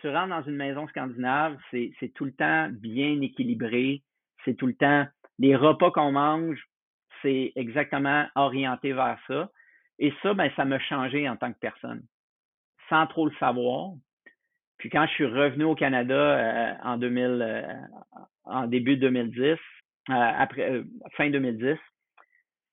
tu 0.00 0.08
rentres 0.08 0.30
dans 0.30 0.42
une 0.42 0.56
maison 0.56 0.88
scandinave, 0.88 1.56
c'est 1.70 2.12
tout 2.14 2.24
le 2.24 2.32
temps 2.32 2.68
bien 2.72 3.20
équilibré. 3.20 4.02
C'est 4.44 4.54
tout 4.54 4.66
le 4.66 4.74
temps, 4.74 5.06
les 5.38 5.54
repas 5.54 5.92
qu'on 5.92 6.10
mange, 6.10 6.60
c'est 7.22 7.52
exactement 7.54 8.26
orienté 8.34 8.92
vers 8.92 9.18
ça. 9.28 9.48
Et 10.00 10.12
ça, 10.20 10.34
ben, 10.34 10.50
ça 10.56 10.64
m'a 10.64 10.80
changé 10.80 11.28
en 11.28 11.36
tant 11.36 11.52
que 11.52 11.58
personne, 11.60 12.02
sans 12.88 13.06
trop 13.06 13.26
le 13.26 13.34
savoir. 13.38 13.92
Puis 14.78 14.90
quand 14.90 15.06
je 15.06 15.12
suis 15.12 15.26
revenu 15.26 15.64
au 15.64 15.76
Canada 15.76 16.14
euh, 16.14 16.74
en 16.82 16.96
2000, 16.98 17.38
euh, 17.40 17.62
en 18.44 18.66
début 18.66 18.96
2010, 18.96 19.42
euh, 19.42 19.56
après 20.08 20.82
fin 21.16 21.30
2010, 21.30 21.76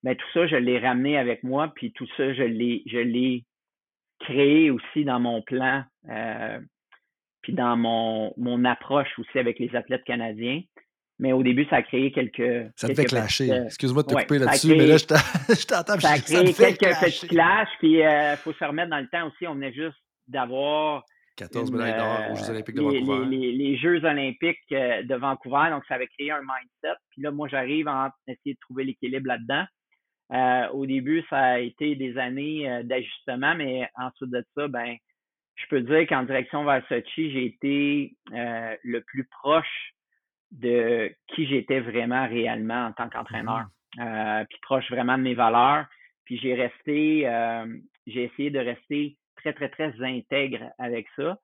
ben 0.03 0.15
tout 0.15 0.27
ça, 0.33 0.47
je 0.47 0.55
l'ai 0.55 0.79
ramené 0.79 1.17
avec 1.17 1.43
moi, 1.43 1.71
puis 1.75 1.91
tout 1.93 2.07
ça, 2.17 2.33
je 2.33 2.43
l'ai, 2.43 2.83
je 2.87 2.97
l'ai 2.97 3.45
créé 4.19 4.71
aussi 4.71 5.05
dans 5.05 5.19
mon 5.19 5.41
plan, 5.41 5.83
puis 7.41 7.53
dans 7.53 7.77
mon, 7.77 8.33
mon 8.37 8.65
approche 8.65 9.07
aussi 9.19 9.39
avec 9.39 9.59
les 9.59 9.75
athlètes 9.75 10.03
canadiens. 10.03 10.61
Mais 11.19 11.33
au 11.33 11.43
début, 11.43 11.65
ça 11.69 11.77
a 11.77 11.81
créé 11.83 12.11
quelques. 12.11 12.71
Ça 12.75 12.87
te 12.87 12.95
fait 12.95 13.05
clasher. 13.05 13.51
Excuse-moi 13.65 14.01
de 14.01 14.07
te 14.07 14.15
couper 14.15 14.39
là-dessus, 14.39 14.75
mais 14.75 14.87
là, 14.87 14.97
je 14.97 15.65
t'entends. 15.67 15.99
Ça 15.99 16.13
a 16.13 16.19
créé 16.19 16.51
quelques 16.51 16.79
petits 16.79 17.27
clashs, 17.27 17.69
puis 17.77 17.99
il 17.99 18.37
faut 18.37 18.53
se 18.53 18.63
remettre 18.63 18.89
dans 18.89 18.99
le 18.99 19.07
temps 19.07 19.27
aussi. 19.27 19.45
On 19.45 19.53
venait 19.53 19.71
juste 19.71 19.97
d'avoir 20.27 21.03
14 21.37 21.71
médailles 21.71 21.97
d'or 21.97 22.31
aux 22.31 22.35
Jeux 22.35 22.49
olympiques 22.49 22.75
de 22.75 22.81
Vancouver. 22.81 23.25
Les, 23.25 23.77
Jeux 23.77 24.03
olympiques 24.03 24.59
euh, 24.71 25.03
de 25.03 25.15
Vancouver, 25.15 25.69
donc 25.69 25.83
ça 25.87 25.95
avait 25.95 26.07
créé 26.07 26.31
un 26.31 26.41
mindset. 26.41 26.97
Puis 27.11 27.21
là, 27.21 27.31
moi, 27.31 27.47
j'arrive 27.47 27.87
à 27.87 28.13
essayer 28.27 28.53
de 28.53 28.59
trouver 28.59 28.83
l'équilibre 28.83 29.27
là-dedans. 29.27 29.65
Euh, 30.33 30.69
au 30.69 30.85
début, 30.85 31.23
ça 31.29 31.39
a 31.39 31.59
été 31.59 31.95
des 31.95 32.17
années 32.17 32.69
euh, 32.69 32.83
d'ajustement, 32.83 33.55
mais 33.55 33.89
ensuite 33.95 34.29
de 34.29 34.43
ça, 34.55 34.67
ben, 34.67 34.95
je 35.55 35.65
peux 35.69 35.81
dire 35.81 36.07
qu'en 36.07 36.23
direction 36.23 36.63
vers 36.63 36.85
Sochi, 36.87 37.31
j'ai 37.31 37.45
été 37.45 38.15
le 38.31 38.99
plus 39.01 39.25
proche 39.25 39.93
de 40.51 41.13
qui 41.27 41.47
j'étais 41.47 41.79
vraiment 41.79 42.27
réellement 42.27 42.87
en 42.87 42.93
tant 42.93 43.09
qu'entraîneur. 43.09 43.65
Mm-hmm. 43.97 44.45
puis 44.47 44.57
proche 44.61 44.89
vraiment 44.89 45.17
de 45.17 45.23
mes 45.23 45.33
valeurs. 45.33 45.85
Puis 46.25 46.39
j'ai 46.39 46.55
resté, 46.55 47.29
j'ai 48.07 48.23
essayé 48.23 48.49
de 48.49 48.59
rester 48.59 49.17
très, 49.41 49.53
très, 49.53 49.69
très 49.69 49.93
intègre 50.03 50.71
avec 50.77 51.07
ça 51.15 51.37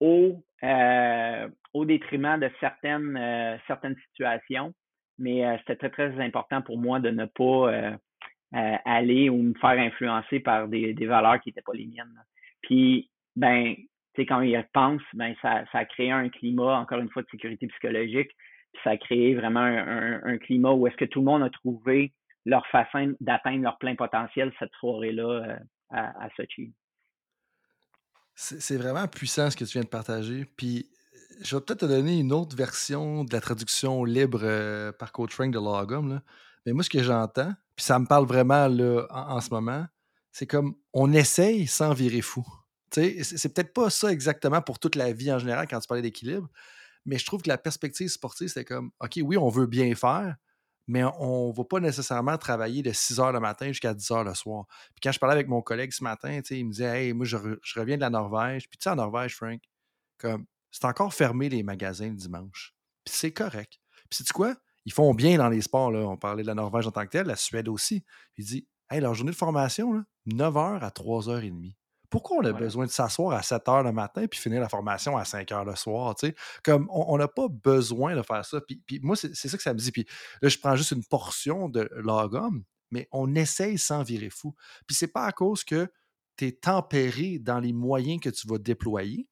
au, 0.00 0.42
euh, 0.62 1.48
au 1.74 1.84
détriment 1.84 2.40
de 2.40 2.50
certaines, 2.58 3.16
euh, 3.16 3.56
certaines 3.66 3.96
situations. 4.08 4.74
Mais 5.18 5.46
euh, 5.46 5.56
c'était 5.58 5.76
très, 5.76 5.90
très 5.90 6.20
important 6.24 6.62
pour 6.62 6.78
moi 6.78 6.98
de 6.98 7.10
ne 7.10 7.26
pas 7.26 7.98
aller 8.52 9.28
ou 9.28 9.36
me 9.36 9.54
faire 9.54 9.78
influencer 9.78 10.40
par 10.40 10.66
des, 10.66 10.92
des 10.92 11.06
valeurs 11.06 11.40
qui 11.40 11.50
n'étaient 11.50 11.62
pas 11.62 11.74
les 11.74 11.86
miennes. 11.86 12.20
Puis, 12.62 13.08
ben, 13.36 13.76
tu 13.76 13.86
sais, 14.16 14.26
quand 14.26 14.40
il 14.40 14.56
repense, 14.56 15.02
ben, 15.12 15.36
ça, 15.40 15.64
ça 15.70 15.78
a 15.78 15.84
créé 15.84 16.10
un 16.10 16.28
climat, 16.28 16.80
encore 16.80 16.98
une 16.98 17.10
fois, 17.10 17.22
de 17.22 17.28
sécurité 17.28 17.68
psychologique. 17.68 18.30
Puis 18.72 18.82
ça 18.82 18.90
a 18.90 18.96
créé 18.96 19.34
vraiment 19.34 19.60
un, 19.60 20.38
climat 20.38 20.72
où 20.72 20.86
est-ce 20.86 20.96
que 20.96 21.04
tout 21.04 21.20
le 21.20 21.26
monde 21.26 21.42
a 21.44 21.50
trouvé 21.50 22.12
leur 22.44 22.66
façon 22.68 23.14
d'atteindre 23.20 23.62
leur 23.62 23.78
plein 23.78 23.94
potentiel 23.94 24.52
cette 24.58 24.72
soirée-là 24.80 25.58
à, 25.90 26.24
à 26.24 26.30
Sochi. 26.30 26.72
C'est 28.42 28.76
vraiment 28.76 29.06
puissant 29.06 29.50
ce 29.50 29.56
que 29.56 29.64
tu 29.64 29.72
viens 29.72 29.82
de 29.82 29.88
partager. 29.88 30.46
Puis 30.56 30.88
je 31.42 31.56
vais 31.56 31.60
peut-être 31.60 31.80
te 31.80 31.84
donner 31.86 32.18
une 32.18 32.32
autre 32.32 32.56
version 32.56 33.22
de 33.22 33.32
la 33.34 33.40
traduction 33.40 34.02
libre 34.02 34.40
euh, 34.42 34.92
par 34.92 35.12
Coach 35.12 35.34
Frank 35.34 35.52
de 35.52 35.58
Logum. 35.58 36.22
Mais 36.64 36.72
moi, 36.72 36.82
ce 36.82 36.88
que 36.88 37.02
j'entends, 37.02 37.52
puis 37.76 37.84
ça 37.84 37.98
me 37.98 38.06
parle 38.06 38.26
vraiment 38.26 38.66
là, 38.66 39.06
en, 39.10 39.42
ce 39.42 39.50
moment, 39.50 39.86
c'est 40.32 40.46
comme 40.46 40.74
on 40.94 41.12
essaye 41.12 41.66
sans 41.66 41.92
virer 41.92 42.22
fou. 42.22 42.46
C'est 42.92 43.54
peut-être 43.54 43.74
pas 43.74 43.90
ça 43.90 44.10
exactement 44.10 44.62
pour 44.62 44.78
toute 44.78 44.96
la 44.96 45.12
vie 45.12 45.30
en 45.30 45.38
général 45.38 45.68
quand 45.68 45.78
tu 45.78 45.86
parlais 45.86 46.02
d'équilibre, 46.02 46.48
mais 47.04 47.18
je 47.18 47.26
trouve 47.26 47.42
que 47.42 47.48
la 47.48 47.58
perspective 47.58 48.08
sportive, 48.08 48.48
c'est 48.48 48.64
comme 48.64 48.90
OK, 49.00 49.20
oui, 49.22 49.36
on 49.36 49.48
veut 49.48 49.66
bien 49.66 49.94
faire, 49.94 50.34
mais 50.90 51.04
on 51.04 51.50
ne 51.50 51.52
va 51.52 51.62
pas 51.62 51.78
nécessairement 51.78 52.36
travailler 52.36 52.82
de 52.82 52.90
6 52.90 53.20
heures 53.20 53.30
le 53.30 53.38
matin 53.38 53.68
jusqu'à 53.68 53.94
10 53.94 54.10
heures 54.10 54.24
le 54.24 54.34
soir. 54.34 54.66
Puis 54.92 55.00
quand 55.00 55.12
je 55.12 55.20
parlais 55.20 55.34
avec 55.34 55.46
mon 55.46 55.62
collègue 55.62 55.92
ce 55.92 56.02
matin, 56.02 56.40
il 56.50 56.66
me 56.66 56.72
disait 56.72 57.06
Hey, 57.06 57.12
moi, 57.12 57.24
je, 57.24 57.36
reviens 57.76 57.94
de 57.94 58.00
la 58.00 58.10
Norvège. 58.10 58.68
Puis 58.68 58.76
tu 58.76 58.84
sais, 58.84 58.90
en 58.90 58.96
Norvège, 58.96 59.36
Frank, 59.36 59.60
c'est 60.18 60.84
encore 60.84 61.14
fermé 61.14 61.48
les 61.48 61.62
magasins 61.62 62.08
le 62.08 62.16
dimanche. 62.16 62.74
Puis 63.04 63.14
c'est 63.16 63.32
correct. 63.32 63.78
Puis 64.10 64.18
sais-tu 64.18 64.32
quoi? 64.32 64.56
Ils 64.84 64.92
font 64.92 65.14
bien 65.14 65.38
dans 65.38 65.48
les 65.48 65.60
sports. 65.60 65.92
Là. 65.92 66.00
On 66.00 66.16
parlait 66.16 66.42
de 66.42 66.48
la 66.48 66.56
Norvège 66.56 66.88
en 66.88 66.90
tant 66.90 67.04
que 67.04 67.10
telle, 67.10 67.28
la 67.28 67.36
Suède 67.36 67.68
aussi. 67.68 68.00
Puis 68.34 68.42
il 68.42 68.46
dit 68.46 68.68
Hey, 68.90 69.00
leur 69.00 69.14
journée 69.14 69.30
de 69.30 69.36
formation, 69.36 69.92
là, 69.92 70.02
9 70.26 70.54
h 70.54 70.80
à 70.80 70.88
3h30. 70.88 71.76
Pourquoi 72.10 72.38
on 72.38 72.44
a 72.44 72.52
besoin 72.52 72.86
de 72.86 72.90
s'asseoir 72.90 73.36
à 73.36 73.42
7 73.42 73.68
heures 73.68 73.82
le 73.82 73.92
matin 73.92 74.26
puis 74.26 74.38
finir 74.38 74.60
la 74.60 74.68
formation 74.68 75.16
à 75.16 75.24
5 75.24 75.50
heures 75.52 75.64
le 75.64 75.76
soir? 75.76 76.14
Comme 76.64 76.88
on 76.90 77.16
n'a 77.16 77.28
pas 77.28 77.48
besoin 77.48 78.16
de 78.16 78.22
faire 78.22 78.44
ça. 78.44 78.60
Puis, 78.60 79.00
moi, 79.02 79.16
c'est 79.16 79.34
ça 79.34 79.56
que 79.56 79.62
ça 79.62 79.72
me 79.72 79.78
dit. 79.78 79.92
Puis 79.92 80.06
là, 80.42 80.48
je 80.48 80.58
prends 80.58 80.76
juste 80.76 80.90
une 80.90 81.04
portion 81.04 81.68
de 81.68 81.88
logum, 81.92 82.64
mais 82.90 83.08
on 83.12 83.34
essaye 83.34 83.78
sans 83.78 84.02
virer 84.02 84.30
fou. 84.30 84.54
Puis 84.86 84.96
c'est 84.96 85.08
pas 85.08 85.24
à 85.24 85.32
cause 85.32 85.64
que 85.64 85.90
tu 86.36 86.48
es 86.48 86.52
tempéré 86.52 87.38
dans 87.38 87.60
les 87.60 87.72
moyens 87.72 88.20
que 88.20 88.30
tu 88.30 88.48
vas 88.48 88.58
déployer 88.58 89.28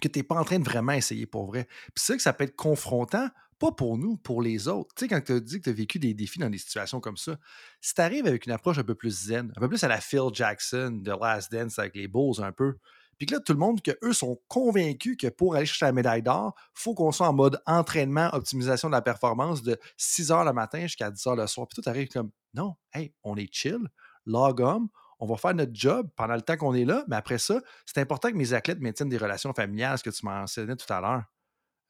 que 0.00 0.08
tu 0.08 0.18
n'es 0.18 0.22
pas 0.22 0.36
en 0.36 0.44
train 0.44 0.58
de 0.58 0.64
vraiment 0.64 0.92
essayer 0.92 1.26
pour 1.26 1.46
vrai. 1.46 1.64
Puis 1.64 1.92
c'est 1.96 2.12
ça 2.12 2.16
que 2.16 2.22
ça 2.22 2.32
peut 2.32 2.44
être 2.44 2.56
confrontant 2.56 3.28
pas 3.64 3.72
pour 3.72 3.96
nous, 3.96 4.18
pour 4.18 4.42
les 4.42 4.68
autres. 4.68 4.94
Tu 4.94 5.04
sais, 5.04 5.08
quand 5.08 5.22
tu 5.24 5.32
as 5.32 5.40
dit 5.40 5.58
que 5.58 5.64
tu 5.64 5.70
as 5.70 5.72
vécu 5.72 5.98
des 5.98 6.12
défis 6.12 6.38
dans 6.38 6.50
des 6.50 6.58
situations 6.58 7.00
comme 7.00 7.16
ça, 7.16 7.38
si 7.80 7.94
tu 7.94 8.00
arrives 8.02 8.26
avec 8.26 8.44
une 8.44 8.52
approche 8.52 8.76
un 8.76 8.84
peu 8.84 8.94
plus 8.94 9.26
zen, 9.26 9.52
un 9.56 9.60
peu 9.60 9.68
plus 9.68 9.82
à 9.84 9.88
la 9.88 10.02
Phil 10.02 10.28
Jackson 10.34 11.00
de 11.02 11.10
Last 11.10 11.50
Dance 11.50 11.78
avec 11.78 11.96
les 11.96 12.06
Bulls 12.06 12.42
un 12.42 12.52
peu, 12.52 12.76
puis 13.16 13.26
que 13.26 13.34
là, 13.34 13.40
tout 13.40 13.54
le 13.54 13.58
monde, 13.58 13.80
que 13.80 13.92
eux 14.02 14.12
sont 14.12 14.38
convaincus 14.48 15.16
que 15.18 15.28
pour 15.28 15.54
aller 15.54 15.64
chercher 15.64 15.86
la 15.86 15.92
médaille 15.92 16.22
d'or, 16.22 16.54
faut 16.74 16.94
qu'on 16.94 17.10
soit 17.10 17.28
en 17.28 17.32
mode 17.32 17.58
entraînement, 17.64 18.28
optimisation 18.34 18.88
de 18.88 18.92
la 18.92 19.00
performance 19.00 19.62
de 19.62 19.78
6 19.96 20.30
h 20.30 20.44
le 20.44 20.52
matin 20.52 20.80
jusqu'à 20.80 21.10
10 21.10 21.24
h 21.24 21.36
le 21.36 21.46
soir. 21.46 21.66
Puis 21.66 21.80
tout 21.80 21.88
arrive 21.88 22.08
comme, 22.08 22.30
non, 22.52 22.74
hey, 22.92 23.14
on 23.22 23.34
est 23.36 23.50
chill, 23.50 23.78
log 24.26 24.60
on, 24.60 24.88
on 25.20 25.26
va 25.26 25.36
faire 25.38 25.54
notre 25.54 25.74
job 25.74 26.10
pendant 26.16 26.34
le 26.34 26.42
temps 26.42 26.58
qu'on 26.58 26.74
est 26.74 26.84
là, 26.84 27.04
mais 27.08 27.16
après 27.16 27.38
ça, 27.38 27.62
c'est 27.86 28.00
important 28.00 28.30
que 28.30 28.36
mes 28.36 28.52
athlètes 28.52 28.80
maintiennent 28.80 29.08
des 29.08 29.16
relations 29.16 29.54
familiales, 29.54 29.96
ce 29.96 30.02
que 30.02 30.10
tu 30.10 30.26
mentionnais 30.26 30.76
tout 30.76 30.92
à 30.92 31.00
l'heure 31.00 31.22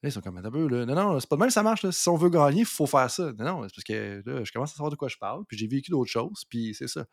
ils 0.09 0.11
sont 0.11 0.21
comme 0.21 0.37
un 0.37 0.51
peu, 0.51 0.67
là. 0.67 0.85
Non, 0.85 0.95
non, 0.95 1.19
c'est 1.19 1.29
pas 1.29 1.35
de 1.35 1.41
même 1.41 1.49
ça 1.49 1.63
marche. 1.63 1.89
Si 1.89 2.09
on 2.09 2.15
veut 2.15 2.29
gagner, 2.29 2.61
il 2.61 2.65
faut 2.65 2.87
faire 2.87 3.09
ça. 3.09 3.31
Non, 3.33 3.45
non, 3.45 3.63
c'est 3.63 3.75
parce 3.75 3.83
que 3.83 4.23
là, 4.25 4.43
je 4.43 4.51
commence 4.51 4.71
à 4.71 4.75
savoir 4.75 4.91
de 4.91 4.95
quoi 4.95 5.07
je 5.07 5.17
parle, 5.17 5.45
puis 5.45 5.57
j'ai 5.57 5.67
vécu 5.67 5.91
d'autres 5.91 6.11
choses, 6.11 6.43
puis 6.49 6.73
c'est 6.73 6.87
ça. 6.87 7.05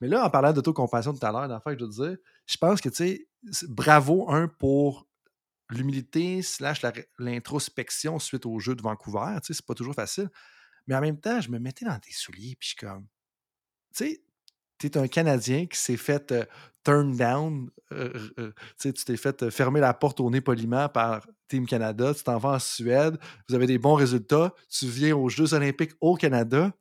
Mais 0.00 0.08
là, 0.08 0.24
en 0.24 0.30
parlant 0.30 0.52
d'autocompassion 0.52 1.14
tout 1.14 1.24
à 1.24 1.30
l'heure, 1.30 1.62
fait, 1.62 1.78
je 1.78 1.84
veux 1.84 1.90
dire, 1.90 2.16
je 2.46 2.56
pense 2.56 2.80
que, 2.80 2.88
tu 2.88 3.26
sais, 3.50 3.66
bravo, 3.68 4.28
un, 4.30 4.48
pour 4.48 5.06
l'humilité 5.70 6.42
slash 6.42 6.82
l'introspection 7.18 8.18
suite 8.18 8.46
au 8.46 8.58
jeu 8.58 8.74
de 8.74 8.82
Vancouver. 8.82 9.36
Tu 9.36 9.48
sais, 9.48 9.54
c'est 9.54 9.66
pas 9.66 9.74
toujours 9.74 9.94
facile. 9.94 10.28
Mais 10.86 10.94
en 10.94 11.00
même 11.00 11.20
temps, 11.20 11.40
je 11.40 11.50
me 11.50 11.58
mettais 11.58 11.84
dans 11.84 11.98
tes 11.98 12.12
souliers, 12.12 12.56
puis 12.58 12.68
je 12.70 12.76
suis 12.76 12.76
comme, 12.76 13.06
tu 13.94 14.04
sais, 14.04 14.22
tu 14.78 14.86
es 14.88 14.98
un 14.98 15.06
Canadien 15.06 15.66
qui 15.66 15.78
s'est 15.78 15.96
fait 15.96 16.32
euh, 16.32 16.44
turn 16.84 17.16
down, 17.16 17.70
euh, 17.92 18.12
euh, 18.38 18.52
tu 18.80 18.92
t'es 18.92 19.16
fait 19.16 19.50
fermer 19.50 19.80
la 19.80 19.94
porte 19.94 20.20
au 20.20 20.30
nez 20.30 20.40
poliment 20.40 20.88
par 20.88 21.26
Team 21.48 21.66
Canada, 21.66 22.14
tu 22.14 22.22
t'en 22.22 22.38
vas 22.38 22.50
en 22.50 22.58
Suède, 22.58 23.18
vous 23.48 23.54
avez 23.54 23.66
des 23.66 23.78
bons 23.78 23.94
résultats, 23.94 24.54
tu 24.68 24.86
viens 24.86 25.16
aux 25.16 25.28
Jeux 25.28 25.54
olympiques 25.54 25.92
au 26.00 26.16
Canada. 26.16 26.72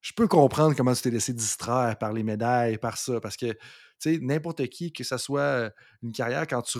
Je 0.00 0.12
peux 0.12 0.28
comprendre 0.28 0.76
comment 0.76 0.92
tu 0.94 1.02
t'es 1.02 1.10
laissé 1.10 1.32
distraire 1.32 1.96
par 1.98 2.12
les 2.12 2.22
médailles, 2.22 2.78
par 2.78 2.96
ça, 2.96 3.20
parce 3.20 3.36
que 3.36 3.56
n'importe 4.04 4.66
qui, 4.68 4.92
que 4.92 5.02
ce 5.02 5.16
soit 5.16 5.70
une 6.02 6.12
carrière, 6.12 6.46
quand 6.46 6.62
tu 6.62 6.78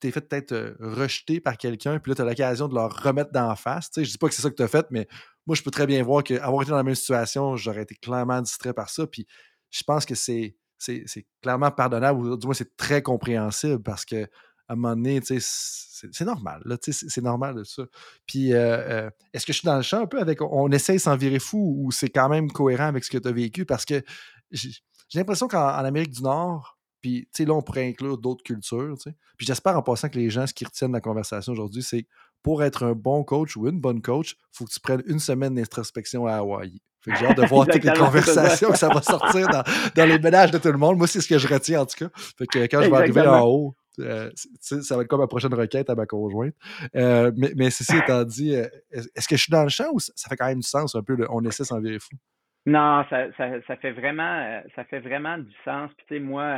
t'es 0.00 0.10
fait 0.10 0.20
peut-être 0.20 0.76
rejeter 0.78 1.40
par 1.40 1.56
quelqu'un, 1.56 1.98
puis 1.98 2.10
là, 2.10 2.16
tu 2.16 2.22
as 2.22 2.24
l'occasion 2.24 2.68
de 2.68 2.74
leur 2.74 3.02
remettre 3.02 3.32
d'en 3.32 3.56
face. 3.56 3.90
Je 3.96 4.02
dis 4.02 4.18
pas 4.18 4.28
que 4.28 4.34
c'est 4.34 4.42
ça 4.42 4.50
que 4.50 4.54
tu 4.54 4.62
as 4.62 4.68
fait, 4.68 4.86
mais 4.90 5.08
moi, 5.46 5.56
je 5.56 5.62
peux 5.62 5.70
très 5.70 5.86
bien 5.86 6.02
voir 6.02 6.22
qu'avoir 6.22 6.62
été 6.62 6.70
dans 6.70 6.76
la 6.76 6.82
même 6.82 6.94
situation, 6.94 7.56
j'aurais 7.56 7.82
été 7.82 7.94
clairement 7.94 8.40
distrait 8.42 8.74
par 8.74 8.90
ça. 8.90 9.06
Puis 9.06 9.26
je 9.70 9.82
pense 9.82 10.04
que 10.04 10.14
c'est 10.14 10.56
c'est 10.78 11.26
clairement 11.42 11.70
pardonnable, 11.70 12.20
ou 12.20 12.36
du 12.36 12.46
moins 12.46 12.54
c'est 12.54 12.76
très 12.76 13.02
compréhensible 13.02 13.82
parce 13.82 14.04
que 14.04 14.28
à 14.68 14.74
un 14.74 14.76
moment 14.76 14.94
donné, 14.94 15.20
c'est 15.22 16.24
normal. 16.24 16.62
C'est 16.82 17.22
normal 17.22 17.54
de 17.56 17.64
ça. 17.64 17.84
Puis, 18.26 18.52
euh, 18.52 19.06
euh, 19.06 19.10
est-ce 19.32 19.46
que 19.46 19.52
je 19.52 19.58
suis 19.58 19.66
dans 19.66 19.76
le 19.76 19.82
champ 19.82 20.02
un 20.02 20.06
peu 20.06 20.20
avec 20.20 20.42
on 20.42 20.70
essaye 20.70 21.00
s'en 21.00 21.16
virer 21.16 21.38
fou 21.38 21.76
ou 21.78 21.90
c'est 21.90 22.10
quand 22.10 22.28
même 22.28 22.50
cohérent 22.52 22.86
avec 22.86 23.04
ce 23.04 23.10
que 23.10 23.18
tu 23.18 23.28
as 23.28 23.32
vécu? 23.32 23.64
Parce 23.64 23.86
que 23.86 24.02
j'ai 24.52 24.70
l'impression 25.14 25.48
qu'en 25.48 25.68
Amérique 25.68 26.10
du 26.10 26.22
Nord, 26.22 26.78
puis 27.00 27.28
là, 27.38 27.54
on 27.54 27.62
pourrait 27.62 27.88
inclure 27.88 28.18
d'autres 28.18 28.42
cultures. 28.42 28.94
Puis 29.36 29.46
j'espère 29.46 29.76
en 29.76 29.82
passant 29.82 30.08
que 30.08 30.18
les 30.18 30.28
gens, 30.28 30.46
ce 30.46 30.52
qui 30.52 30.64
retiennent 30.64 30.92
la 30.92 31.00
conversation 31.00 31.52
aujourd'hui, 31.52 31.82
c'est 31.82 32.06
pour 32.42 32.62
être 32.62 32.84
un 32.84 32.92
bon 32.92 33.24
coach 33.24 33.56
ou 33.56 33.68
une 33.68 33.80
bonne 33.80 34.02
coach, 34.02 34.36
il 34.38 34.58
faut 34.58 34.64
que 34.64 34.70
tu 34.70 34.80
prennes 34.80 35.02
une 35.06 35.18
semaine 35.18 35.54
d'introspection 35.54 36.26
à 36.26 36.36
Hawaï. 36.36 36.80
Fait 37.00 37.12
que 37.12 37.16
j'ai 37.18 37.26
hâte 37.26 37.36
de 37.36 37.46
voir 37.48 37.66
toutes 37.66 37.84
les 37.84 37.92
conversations 37.92 38.70
que 38.70 38.78
ça 38.78 38.88
va 38.88 39.02
sortir 39.02 39.48
dans, 39.48 39.62
dans, 39.94 40.08
les 40.08 40.18
ménages 40.18 40.50
de 40.50 40.58
tout 40.58 40.72
le 40.72 40.78
monde. 40.78 40.98
Moi, 40.98 41.06
c'est 41.06 41.20
ce 41.20 41.28
que 41.28 41.38
je 41.38 41.48
retiens 41.48 41.82
en 41.82 41.86
tout 41.86 42.06
cas. 42.06 42.10
Fait 42.14 42.46
que 42.46 42.58
quand 42.66 42.82
je 42.82 42.90
vais 42.90 42.96
arriver 42.96 43.20
en 43.20 43.44
haut, 43.46 43.74
euh, 44.00 44.30
ça 44.60 44.96
va 44.96 45.02
être 45.02 45.08
comme 45.08 45.20
ma 45.20 45.26
prochaine 45.26 45.54
requête 45.54 45.90
à 45.90 45.94
ma 45.94 46.06
conjointe. 46.06 46.54
Euh, 46.94 47.32
mais, 47.36 47.50
mais 47.56 47.70
ceci 47.70 47.96
étant 47.96 48.24
dit, 48.24 48.54
euh, 48.54 48.66
est-ce 48.90 49.28
que 49.28 49.36
je 49.36 49.42
suis 49.42 49.50
dans 49.50 49.62
le 49.62 49.68
champ 49.68 49.90
ou 49.92 49.98
ça 50.00 50.28
fait 50.28 50.36
quand 50.36 50.46
même 50.46 50.60
du 50.60 50.68
sens 50.68 50.94
un 50.94 51.02
peu, 51.02 51.16
on 51.30 51.44
essaie 51.44 51.64
sans 51.64 51.80
virer 51.80 51.98
fou? 51.98 52.16
Non, 52.66 53.04
ça, 53.08 53.26
ça, 53.36 53.76
fait 53.76 53.92
vraiment 53.92 54.62
ça 54.76 54.84
fait 54.84 55.00
vraiment 55.00 55.38
du 55.38 55.52
sens. 55.64 55.90
Puis 55.96 56.06
tu 56.08 56.14
sais, 56.14 56.20
moi, 56.20 56.56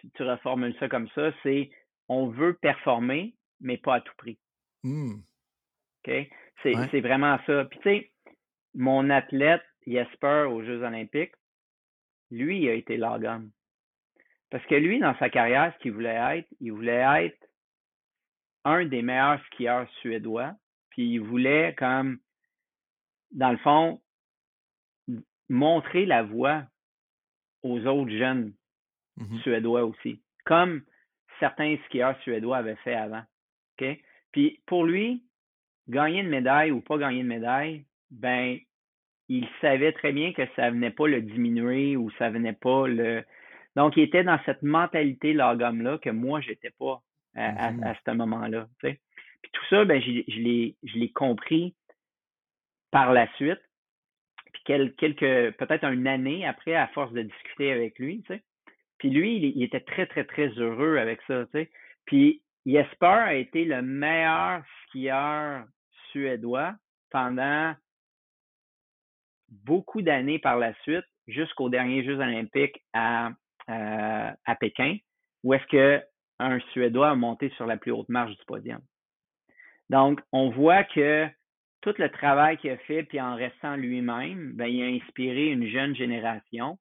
tu, 0.00 0.10
tu 0.14 0.22
reformules 0.22 0.74
ça 0.78 0.88
comme 0.88 1.08
ça, 1.14 1.30
c'est 1.42 1.70
on 2.08 2.28
veut 2.28 2.54
performer, 2.60 3.34
mais 3.62 3.78
pas 3.78 3.96
à 3.96 4.00
tout 4.00 4.14
prix. 4.18 4.38
Mmh. 4.82 5.14
OK? 6.04 6.12
C'est 6.62 7.00
vraiment 7.00 7.38
ça. 7.46 7.64
Puis 7.64 7.78
tu 7.78 7.88
sais, 7.88 8.12
mon 8.74 9.10
athlète 9.10 9.62
Jesper 9.86 10.46
aux 10.50 10.62
Jeux 10.62 10.82
olympiques, 10.82 11.34
lui, 12.30 12.62
il 12.62 12.68
a 12.68 12.74
été 12.74 12.96
Logan. 12.96 13.50
Parce 14.50 14.64
que 14.66 14.74
lui, 14.74 14.98
dans 14.98 15.16
sa 15.18 15.30
carrière, 15.30 15.72
ce 15.74 15.82
qu'il 15.82 15.92
voulait 15.92 16.38
être, 16.38 16.48
il 16.60 16.72
voulait 16.72 17.24
être 17.24 17.48
un 18.64 18.84
des 18.84 19.02
meilleurs 19.02 19.42
skieurs 19.46 19.88
suédois. 20.00 20.54
Puis 20.90 21.14
il 21.14 21.20
voulait, 21.20 21.74
comme, 21.76 22.18
dans 23.32 23.50
le 23.50 23.58
fond, 23.58 24.00
montrer 25.48 26.06
la 26.06 26.22
voie 26.22 26.64
aux 27.62 27.80
autres 27.86 28.10
jeunes 28.10 28.54
mmh 29.16 29.38
suédois 29.40 29.84
aussi. 29.84 30.22
Comme 30.44 30.82
certains 31.38 31.76
skieurs 31.86 32.18
suédois 32.22 32.58
avaient 32.58 32.76
fait 32.76 32.94
avant. 32.94 33.22
OK? 33.82 33.98
Puis 34.32 34.60
pour 34.66 34.84
lui, 34.84 35.24
gagner 35.88 36.20
une 36.20 36.28
médaille 36.28 36.70
ou 36.70 36.80
pas 36.80 36.98
gagner 36.98 37.20
une 37.20 37.26
médaille, 37.26 37.84
ben, 38.10 38.58
il 39.28 39.46
savait 39.60 39.92
très 39.92 40.12
bien 40.12 40.32
que 40.32 40.42
ça 40.56 40.70
venait 40.70 40.90
pas 40.90 41.06
le 41.06 41.22
diminuer 41.22 41.96
ou 41.96 42.10
ça 42.18 42.30
venait 42.30 42.52
pas 42.52 42.86
le, 42.86 43.24
donc, 43.76 43.96
il 43.96 44.02
était 44.02 44.24
dans 44.24 44.38
cette 44.44 44.62
mentalité 44.62 45.32
là 45.32 45.56
que 45.98 46.10
moi, 46.10 46.40
j'étais 46.40 46.72
pas 46.78 47.00
à, 47.34 47.72
mm-hmm. 47.72 47.96
ce 48.04 48.10
moment-là. 48.12 48.68
Puis 48.80 48.98
tout 49.52 49.64
ça, 49.70 49.84
ben, 49.84 50.00
je, 50.00 50.22
je 50.28 50.98
l'ai 50.98 51.12
compris 51.12 51.74
par 52.90 53.12
la 53.12 53.32
suite. 53.34 53.60
Puis 54.52 54.62
quelques, 54.98 55.56
peut-être 55.56 55.84
une 55.84 56.06
année 56.06 56.46
après, 56.46 56.74
à 56.74 56.88
force 56.88 57.12
de 57.12 57.22
discuter 57.22 57.72
avec 57.72 57.98
lui, 57.98 58.22
tu 58.22 58.34
sais? 58.34 58.42
Puis 58.98 59.10
lui, 59.10 59.36
il, 59.36 59.62
était 59.64 59.80
très, 59.80 60.06
très, 60.06 60.24
très 60.24 60.48
heureux 60.50 60.96
avec 60.98 61.20
ça, 61.26 61.46
tu 61.46 61.52
sais? 61.52 61.70
Puis 62.04 62.42
Jesper 62.64 63.06
a 63.06 63.34
été 63.34 63.64
le 63.64 63.82
meilleur 63.82 64.62
skieur 64.86 65.64
suédois 66.10 66.74
pendant 67.10 67.74
beaucoup 69.48 70.02
d'années 70.02 70.38
par 70.38 70.58
la 70.58 70.74
suite, 70.82 71.04
jusqu'aux 71.26 71.68
derniers 71.68 72.04
Jeux 72.04 72.18
olympiques 72.18 72.80
à, 72.92 73.30
euh, 73.68 74.30
à 74.44 74.54
Pékin, 74.56 74.96
où 75.44 75.54
est-ce 75.54 75.66
qu'un 75.66 76.60
Suédois 76.72 77.10
a 77.10 77.14
monté 77.14 77.50
sur 77.50 77.66
la 77.66 77.76
plus 77.76 77.92
haute 77.92 78.08
marche 78.08 78.36
du 78.36 78.44
podium. 78.46 78.80
Donc, 79.90 80.20
on 80.32 80.50
voit 80.50 80.84
que 80.84 81.28
tout 81.82 81.94
le 81.98 82.08
travail 82.10 82.56
qu'il 82.58 82.70
a 82.70 82.78
fait, 82.78 83.02
puis 83.02 83.20
en 83.20 83.34
restant 83.34 83.76
lui-même, 83.76 84.52
ben, 84.54 84.66
il 84.66 84.82
a 84.82 84.86
inspiré 84.86 85.48
une 85.48 85.66
jeune 85.66 85.94
génération. 85.94 86.78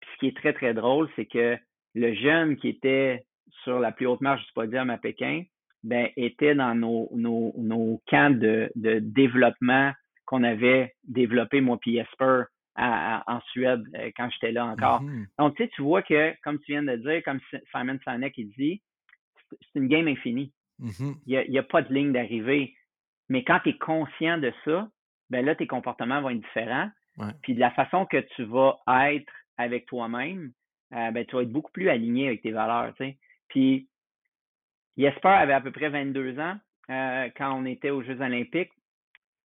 Puis 0.00 0.10
ce 0.12 0.18
qui 0.18 0.26
est 0.28 0.36
très, 0.36 0.52
très 0.52 0.74
drôle, 0.74 1.08
c'est 1.16 1.26
que 1.26 1.56
le 1.94 2.14
jeune 2.14 2.56
qui 2.56 2.68
était 2.68 3.24
sur 3.64 3.78
la 3.78 3.92
plus 3.92 4.06
haute 4.06 4.20
marche 4.20 4.44
du 4.46 4.52
podium 4.52 4.90
à 4.90 4.98
Pékin, 4.98 5.42
ben, 5.82 6.08
était 6.16 6.54
dans 6.54 6.74
nos, 6.74 7.08
nos, 7.14 7.54
nos 7.56 8.02
camps 8.06 8.30
de, 8.30 8.70
de 8.76 8.98
développement 8.98 9.92
qu'on 10.26 10.44
avait 10.44 10.94
développé, 11.04 11.60
moi 11.60 11.78
puis 11.80 11.96
Jesper, 11.96 12.44
en 12.76 13.40
Suède 13.50 13.82
euh, 13.94 14.10
quand 14.16 14.28
j'étais 14.30 14.52
là 14.52 14.66
encore. 14.66 15.02
Mm-hmm. 15.02 15.26
Donc, 15.38 15.56
tu 15.56 15.64
sais, 15.64 15.70
tu 15.74 15.82
vois 15.82 16.02
que, 16.02 16.34
comme 16.42 16.58
tu 16.60 16.72
viens 16.72 16.82
de 16.82 16.96
dire, 16.96 17.22
comme 17.24 17.40
Simon 17.72 17.98
Sinek 18.04 18.36
il 18.38 18.50
dit, 18.50 18.82
c'est 19.50 19.78
une 19.78 19.88
game 19.88 20.08
infinie. 20.08 20.52
Mm-hmm. 20.80 21.14
Il 21.26 21.50
n'y 21.50 21.58
a, 21.58 21.62
pas 21.62 21.82
de 21.82 21.92
ligne 21.92 22.12
d'arrivée. 22.12 22.74
Mais 23.28 23.44
quand 23.44 23.60
tu 23.62 23.70
es 23.70 23.78
conscient 23.78 24.38
de 24.38 24.52
ça, 24.64 24.88
ben 25.28 25.44
là, 25.44 25.54
tes 25.54 25.66
comportements 25.66 26.20
vont 26.22 26.30
être 26.30 26.40
différents. 26.40 26.90
Puis 27.42 27.54
de 27.54 27.60
la 27.60 27.70
façon 27.72 28.06
que 28.06 28.16
tu 28.34 28.44
vas 28.44 28.78
être 29.12 29.30
avec 29.58 29.84
toi-même, 29.86 30.52
euh, 30.94 31.10
ben, 31.10 31.26
tu 31.26 31.36
vas 31.36 31.42
être 31.42 31.52
beaucoup 31.52 31.70
plus 31.72 31.90
aligné 31.90 32.28
avec 32.28 32.40
tes 32.40 32.50
valeurs. 32.50 32.94
Tu 32.94 33.04
sais. 33.04 33.18
Puis 33.50 33.88
Jesper 34.96 35.28
avait 35.28 35.52
à 35.52 35.60
peu 35.60 35.70
près 35.70 35.90
22 35.90 36.38
ans 36.40 36.56
euh, 36.90 37.28
quand 37.36 37.52
on 37.54 37.66
était 37.66 37.90
aux 37.90 38.02
Jeux 38.02 38.20
olympiques. 38.20 38.72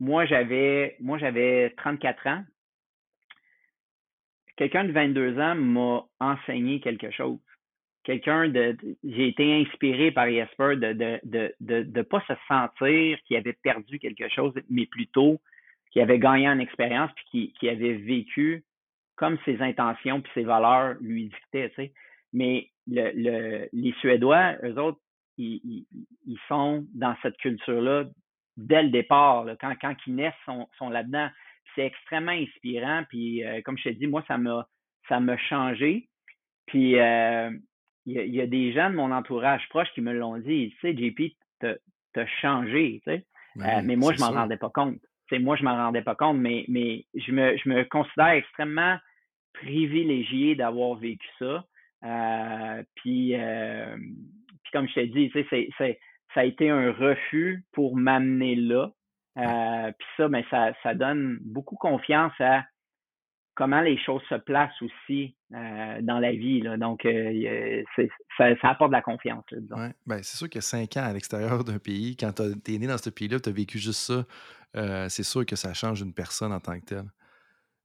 Moi, 0.01 0.25
j'avais 0.27 0.97
moi 1.01 1.19
j'avais 1.19 1.75
34 1.77 2.27
ans 2.29 2.45
quelqu'un 4.57 4.85
de 4.85 4.93
22 4.93 5.39
ans 5.39 5.55
m'a 5.55 6.05
enseigné 6.21 6.81
quelque 6.81 7.11
chose. 7.11 7.39
Quelqu'un 8.05 8.49
de, 8.49 8.77
j'ai 9.03 9.29
été 9.29 9.63
inspiré 9.63 10.11
par 10.11 10.29
Jesper 10.29 10.77
de 10.77 10.93
de 10.93 11.21
de 11.25 11.55
de, 11.61 11.83
de 11.83 12.03
pas 12.03 12.23
se 12.29 12.35
sentir 12.49 13.19
qu'il 13.25 13.37
avait 13.37 13.55
perdu 13.55 13.99
quelque 13.99 14.29
chose, 14.29 14.53
mais 14.69 14.87
plutôt 14.87 15.41
qu'il 15.91 16.03
avait 16.03 16.19
gagné 16.19 16.49
en 16.49 16.59
expérience 16.59 17.11
puis 17.31 17.53
qu'il 17.59 17.71
avait 17.71 17.95
vécu 17.95 18.65
comme 19.17 19.39
ses 19.45 19.61
intentions 19.63 20.21
puis 20.21 20.33
ses 20.35 20.43
valeurs 20.43 20.97
lui 21.01 21.27
dictaient, 21.29 21.71
tu 21.71 21.77
sais. 21.77 21.93
Mais 22.33 22.69
le, 22.87 23.11
le, 23.15 23.69
les 23.73 23.93
Suédois, 24.01 24.57
eux 24.63 24.79
autres, 24.79 25.01
ils, 25.37 25.87
ils, 26.27 26.39
sont 26.49 26.87
dans 26.95 27.17
cette 27.23 27.37
culture-là 27.39 28.05
dès 28.57 28.85
le 28.85 28.91
départ. 28.91 29.45
Là, 29.45 29.57
quand, 29.61 29.75
quand 29.81 29.95
ils 30.07 30.15
naissent, 30.15 30.33
sont, 30.45 30.69
sont 30.79 30.91
là-dedans 30.91 31.29
c'est 31.75 31.87
extrêmement 31.87 32.33
inspirant. 32.33 33.03
Puis, 33.09 33.45
euh, 33.45 33.61
comme 33.63 33.79
je 33.79 33.85
te 33.85 33.95
dis, 33.95 34.07
moi, 34.07 34.25
ça 34.29 34.39
m'a 34.39 34.67
ça 35.09 35.21
m'a 35.21 35.37
changé. 35.37 36.09
Puis, 36.67 36.99
euh, 36.99 37.51
il 38.07 38.35
y, 38.35 38.41
a 38.41 38.47
des 38.47 38.73
gens 38.73 38.91
de 38.91 38.97
mon 38.97 39.11
entourage 39.13 39.67
proche 39.71 39.89
qui 39.95 40.03
me 40.03 40.13
l'ont 40.13 40.39
dit. 40.39 40.75
Tu 40.81 40.95
sais, 40.95 40.97
JP, 40.97 41.35
t'as 41.61 42.27
changé, 42.43 43.01
tu 43.05 43.11
sais. 43.11 43.27
Euh, 43.59 43.81
mais 43.83 43.97
moi, 43.97 44.13
je 44.13 44.21
m'en 44.21 44.31
rendais 44.31 44.59
pas 44.59 44.69
compte. 44.69 44.99
Tu 45.29 45.37
sais, 45.37 45.39
moi, 45.39 45.57
je 45.57 45.65
m'en 45.65 45.75
rendais 45.75 46.03
pas 46.03 46.15
compte, 46.15 46.37
mais, 46.37 46.67
mais 46.69 47.07
je, 47.15 47.33
me, 47.33 47.57
je 47.57 47.69
me 47.69 47.85
considère 47.85 48.29
extrêmement 48.29 48.99
privilégié 49.55 50.55
d'avoir 50.55 50.97
vécu 50.97 51.27
ça. 51.39 51.65
Puis, 52.97 53.35
puis, 53.35 54.73
comme 54.73 54.89
je 54.89 54.95
te 54.95 55.01
dis, 55.01 55.31
tu 55.31 55.45
sais, 55.49 55.69
c'est, 55.79 55.99
ça 56.35 56.41
a 56.41 56.45
été 56.45 56.69
un 56.69 56.93
refus 56.93 57.65
pour 57.73 57.97
m'amener 57.97 58.57
là. 58.57 58.91
Euh, 59.39 59.93
puis 59.99 60.09
ça, 60.17 60.29
ben, 60.29 60.45
ça, 60.51 60.73
ça 60.83 60.95
donne 60.95 61.39
beaucoup 61.43 61.77
confiance 61.77 62.33
à 62.41 62.65
comment 63.55 63.81
les 63.81 63.99
choses 63.99 64.23
se 64.29 64.35
placent 64.35 64.83
aussi 64.83 65.37
euh, 65.55 66.01
dans 66.03 66.19
la 66.19 66.33
vie. 66.33 66.61
Là. 66.61 66.77
Donc, 66.77 67.05
euh, 67.05 67.83
ça, 67.97 68.03
ça, 68.61 68.69
apporte 68.69 68.91
de 68.91 68.97
la 68.97 69.03
confiance. 69.03 69.45
Là, 69.51 69.91
ben, 70.07 70.23
c'est 70.23 70.37
sûr 70.37 70.51
que 70.51 70.61
cinq 70.61 70.97
ans 70.97 71.05
à 71.05 71.13
l'extérieur 71.13 71.65
d'un 71.65 71.79
pays, 71.79 72.17
quand 72.17 72.33
tu 72.33 72.75
es 72.75 72.79
né 72.79 72.87
dans 72.87 72.99
ce 72.99 73.11
pays-là, 73.11 73.41
tu 73.41 73.49
as 73.49 73.53
vécu 73.53 73.79
juste 73.79 74.01
ça, 74.01 75.09
c'est 75.09 75.23
sûr 75.23 75.47
que 75.47 75.57
ça 75.57 75.73
change 75.73 76.01
une 76.01 76.13
personne 76.13 76.53
en 76.53 76.61
tant 76.61 76.79
que 76.81 76.85
telle. 76.85 77.11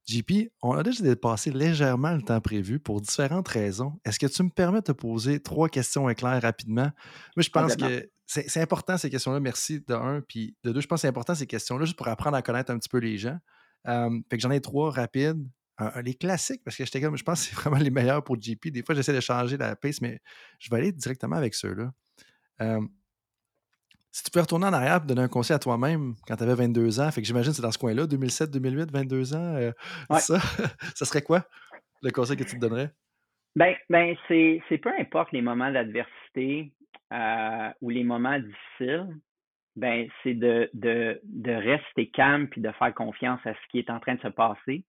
JP, 0.06 0.50
on 0.62 0.72
a 0.72 0.82
déjà 0.82 1.02
dépassé 1.02 1.50
légèrement 1.50 2.12
le 2.12 2.22
temps 2.22 2.40
prévu 2.40 2.80
pour 2.80 3.00
différentes 3.00 3.48
raisons. 3.48 4.00
Est-ce 4.04 4.18
que 4.18 4.26
tu 4.26 4.42
me 4.42 4.48
permets 4.48 4.80
de 4.80 4.84
te 4.84 4.92
poser 4.92 5.40
trois 5.40 5.68
questions 5.68 6.08
éclairs 6.08 6.42
rapidement? 6.42 6.90
Moi, 7.36 7.42
je 7.42 7.50
pense 7.50 7.76
que 7.76 8.10
c'est 8.26 8.60
important 8.60 8.96
ces 8.96 9.10
questions-là, 9.10 9.40
merci 9.40 9.80
de 9.80 9.94
un. 9.94 10.20
Puis 10.20 10.56
de 10.64 10.72
deux, 10.72 10.80
je 10.80 10.86
pense 10.86 10.98
que 10.98 11.00
c'est 11.02 11.08
important 11.08 11.34
ces 11.34 11.46
questions-là, 11.46 11.84
juste 11.84 11.96
pour 11.96 12.08
apprendre 12.08 12.36
à 12.36 12.42
connaître 12.42 12.70
un 12.70 12.78
petit 12.78 12.88
peu 12.88 12.98
les 12.98 13.18
gens. 13.18 13.38
fait 13.84 14.36
que 14.36 14.40
j'en 14.40 14.50
ai 14.50 14.60
trois 14.60 14.90
rapides. 14.90 15.46
les 16.02 16.14
classiques, 16.14 16.62
parce 16.64 16.76
que 16.76 16.84
j'étais 16.84 17.00
comme, 17.00 17.16
je 17.16 17.24
pense 17.24 17.42
que 17.42 17.48
c'est 17.50 17.54
vraiment 17.60 17.78
les 17.78 17.90
meilleurs 17.90 18.24
pour 18.24 18.40
JP. 18.40 18.68
Des 18.68 18.82
fois, 18.82 18.94
j'essaie 18.94 19.14
de 19.14 19.20
changer 19.20 19.56
la 19.56 19.76
pace, 19.76 20.00
mais 20.00 20.20
je 20.58 20.70
vais 20.70 20.76
aller 20.76 20.92
directement 20.92 21.36
avec 21.36 21.54
ceux-là. 21.54 21.92
Si 24.12 24.24
tu 24.24 24.30
peux 24.30 24.40
retourner 24.40 24.66
en 24.66 24.72
arrière 24.72 25.00
et 25.02 25.06
donner 25.06 25.22
un 25.22 25.28
conseil 25.28 25.54
à 25.54 25.58
toi-même 25.58 26.14
quand 26.26 26.36
tu 26.36 26.42
avais 26.42 26.54
22 26.54 27.00
ans, 27.00 27.10
fait 27.10 27.20
que 27.20 27.26
j'imagine 27.26 27.50
que 27.50 27.56
c'est 27.56 27.62
dans 27.62 27.70
ce 27.70 27.78
coin-là, 27.78 28.06
2007, 28.06 28.50
2008, 28.50 28.90
22 28.90 29.34
ans, 29.34 29.54
euh, 29.56 29.72
ça, 30.18 30.38
ça 30.94 31.04
serait 31.04 31.22
quoi 31.22 31.44
le 32.02 32.10
conseil 32.10 32.36
que 32.36 32.44
tu 32.44 32.56
te 32.56 32.60
donnerais? 32.60 32.90
Ben, 33.56 33.74
ben 33.88 34.16
c'est 34.28 34.78
peu 34.78 34.90
importe 34.98 35.32
les 35.32 35.42
moments 35.42 35.70
d'adversité, 35.70 36.72
euh, 37.12 37.70
ou 37.80 37.90
les 37.90 38.04
moments 38.04 38.38
difficiles, 38.38 39.08
ben, 39.76 40.08
c'est 40.22 40.34
de, 40.34 40.70
de, 40.74 41.20
de 41.24 41.52
rester 41.52 42.08
calme 42.10 42.48
puis 42.48 42.60
de 42.60 42.70
faire 42.72 42.94
confiance 42.94 43.40
à 43.44 43.54
ce 43.54 43.68
qui 43.70 43.78
est 43.78 43.90
en 43.90 43.98
train 43.98 44.14
de 44.14 44.20
se 44.20 44.28
passer. 44.28 44.84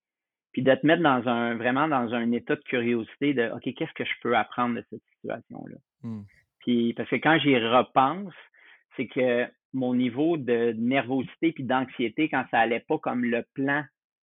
puis 0.51 0.61
de 0.61 0.75
te 0.75 0.85
mettre 0.85 1.01
dans 1.01 1.27
un 1.27 1.55
vraiment 1.55 1.87
dans 1.87 2.13
un 2.13 2.31
état 2.31 2.55
de 2.55 2.61
curiosité 2.61 3.33
de 3.33 3.49
OK, 3.55 3.73
qu'est-ce 3.75 3.93
que 3.93 4.05
je 4.05 4.13
peux 4.21 4.35
apprendre 4.35 4.75
de 4.75 4.85
cette 4.89 5.01
situation-là? 5.15 5.77
Hmm. 6.03 6.23
Puis 6.59 6.93
parce 6.93 7.09
que 7.09 7.15
quand 7.15 7.39
j'y 7.39 7.57
repense, 7.57 8.33
c'est 8.95 9.07
que 9.07 9.47
mon 9.73 9.95
niveau 9.95 10.37
de 10.37 10.73
nervosité 10.77 11.51
puis 11.53 11.63
d'anxiété, 11.63 12.29
quand 12.29 12.45
ça 12.51 12.59
allait 12.59 12.83
pas 12.87 12.97
comme 12.97 13.23
le 13.23 13.45
plan 13.53 13.83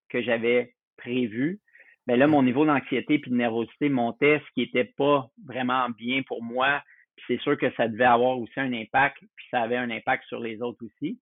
que 0.10 0.22
j'avais 0.22 0.74
prévu, 0.98 1.60
ben 2.06 2.18
là, 2.18 2.28
mon 2.28 2.44
niveau 2.44 2.66
d'anxiété 2.66 3.20
puis 3.20 3.32
de 3.32 3.36
nervosité 3.36 3.90
montait, 3.90 4.42
ce 4.46 4.54
qui 4.54 4.62
était 4.62 4.92
pas 4.98 5.28
vraiment 5.46 5.90
bien 5.90 6.22
pour 6.24 6.44
moi. 6.44 6.82
Puis 7.16 7.26
c'est 7.28 7.42
sûr 7.42 7.58
que 7.58 7.72
ça 7.74 7.88
devait 7.88 8.06
avoir 8.06 8.40
aussi 8.40 8.60
un 8.60 8.72
impact, 8.74 9.18
puis 9.36 9.46
ça 9.52 9.62
avait 9.62 9.78
un 9.78 9.90
impact 9.90 10.24
sur 10.26 10.40
les 10.40 10.62
autres 10.62 10.86
aussi. 10.86 11.20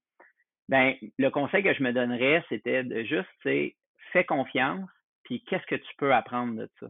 Ben, 0.70 0.96
le 1.18 1.30
conseil 1.30 1.64
que 1.64 1.74
je 1.74 1.84
me 1.84 1.94
donnerais, 1.94 2.44
c'était 2.50 2.84
de 2.84 3.04
juste, 3.04 3.30
tu 3.44 3.76
fais 4.12 4.24
confiance, 4.26 4.90
puis 5.24 5.44
qu'est-ce 5.44 5.66
que 5.66 5.76
tu 5.76 5.96
peux 5.98 6.14
apprendre 6.14 6.56
de 6.56 6.70
ça? 6.80 6.88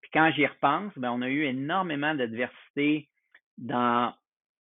Puis 0.00 0.10
quand 0.12 0.30
j'y 0.32 0.46
repense, 0.46 0.92
ben, 0.96 1.10
on 1.10 1.22
a 1.22 1.28
eu 1.28 1.44
énormément 1.44 2.14
d'adversité 2.14 3.08
dans 3.58 4.14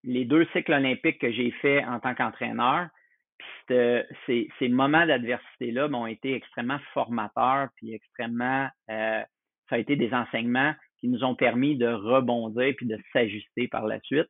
les 0.04 0.26
deux 0.26 0.46
cycles 0.54 0.74
olympiques 0.74 1.20
que 1.20 1.32
j'ai 1.32 1.52
fait 1.52 1.84
en 1.86 2.00
tant 2.00 2.16
qu'entraîneur. 2.16 2.88
Puis 3.38 3.76
ces, 4.26 4.50
ces 4.60 4.70
moments 4.70 5.06
d'adversité-là 5.06 5.88
m'ont 5.88 6.08
été 6.08 6.34
extrêmement 6.34 6.80
formateurs, 6.94 7.70
puis 7.76 7.94
extrêmement, 7.94 8.68
euh, 8.90 9.22
ça 9.70 9.76
a 9.76 9.78
été 9.78 9.96
des 9.96 10.14
enseignements 10.14 10.74
qui 11.00 11.08
nous 11.08 11.24
ont 11.24 11.36
permis 11.36 11.76
de 11.78 11.88
rebondir 11.88 12.74
puis 12.78 12.86
de 12.86 12.98
s'ajuster 13.12 13.68
par 13.68 13.88
la 13.88 14.00
suite. 14.02 14.30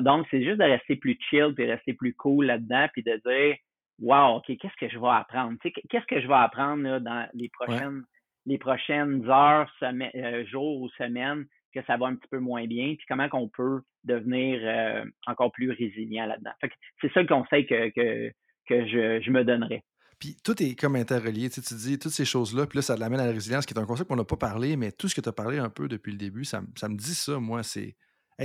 donc, 0.00 0.26
c'est 0.30 0.42
juste 0.42 0.58
de 0.58 0.64
rester 0.64 0.96
plus 0.96 1.18
chill 1.30 1.54
puis 1.54 1.64
rester 1.64 1.94
plus 1.94 2.14
cool 2.14 2.46
là-dedans 2.46 2.88
puis 2.92 3.02
de 3.02 3.20
dire 3.24 3.56
Wow, 4.00 4.36
OK, 4.36 4.46
qu'est-ce 4.46 4.76
que 4.80 4.88
je 4.88 4.98
vais 4.98 5.08
apprendre? 5.08 5.56
Qu'est-ce 5.62 6.06
que 6.06 6.20
je 6.20 6.26
vais 6.26 6.34
apprendre 6.34 6.98
dans 6.98 7.28
les 7.34 7.48
prochaines, 7.50 8.02
les 8.46 8.58
prochaines 8.58 9.28
heures, 9.30 9.72
semaines, 9.78 10.10
euh, 10.16 10.44
jours 10.46 10.80
ou 10.80 10.88
semaines? 10.90 11.46
Que 11.72 11.84
ça 11.86 11.96
va 11.96 12.06
un 12.06 12.14
petit 12.14 12.28
peu 12.28 12.38
moins 12.38 12.66
bien, 12.66 12.94
puis 12.96 13.04
comment 13.08 13.28
qu'on 13.28 13.48
peut 13.48 13.80
devenir 14.04 14.60
euh, 14.62 15.04
encore 15.26 15.52
plus 15.52 15.70
résilient 15.70 16.26
là-dedans. 16.26 16.52
C'est 17.00 17.12
ça 17.12 17.22
le 17.22 17.28
conseil 17.28 17.66
que, 17.66 17.90
que, 17.90 18.30
que 18.68 18.86
je, 18.86 19.20
je, 19.22 19.30
me 19.30 19.44
donnerais. 19.44 19.84
Puis 20.18 20.36
tout 20.44 20.60
est 20.62 20.74
comme 20.78 20.96
interrelié. 20.96 21.48
Tu, 21.50 21.60
sais, 21.60 21.62
tu 21.62 21.74
dis 21.74 21.98
toutes 21.98 22.12
ces 22.12 22.24
choses-là, 22.24 22.66
puis 22.66 22.78
là, 22.78 22.82
ça 22.82 22.96
l'amène 22.96 23.20
à 23.20 23.26
la 23.26 23.32
résilience, 23.32 23.66
qui 23.66 23.74
est 23.74 23.78
un 23.78 23.86
concept 23.86 24.08
qu'on 24.08 24.16
n'a 24.16 24.24
pas 24.24 24.36
parlé, 24.36 24.76
mais 24.76 24.92
tout 24.92 25.08
ce 25.08 25.14
que 25.14 25.20
tu 25.20 25.28
as 25.28 25.32
parlé 25.32 25.58
un 25.58 25.70
peu 25.70 25.88
depuis 25.88 26.12
le 26.12 26.18
début, 26.18 26.44
ça, 26.44 26.62
ça 26.76 26.88
me 26.88 26.96
dit 26.96 27.14
ça, 27.14 27.38
moi, 27.38 27.62
c'est. 27.62 27.96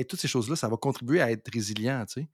Toutes 0.07 0.19
ces 0.19 0.27
choses-là, 0.27 0.55
ça 0.55 0.67
va 0.67 0.77
contribuer 0.77 1.21
à 1.21 1.31
être 1.31 1.51
résilient, 1.51 2.05
tu 2.05 2.21
sais. 2.21 2.27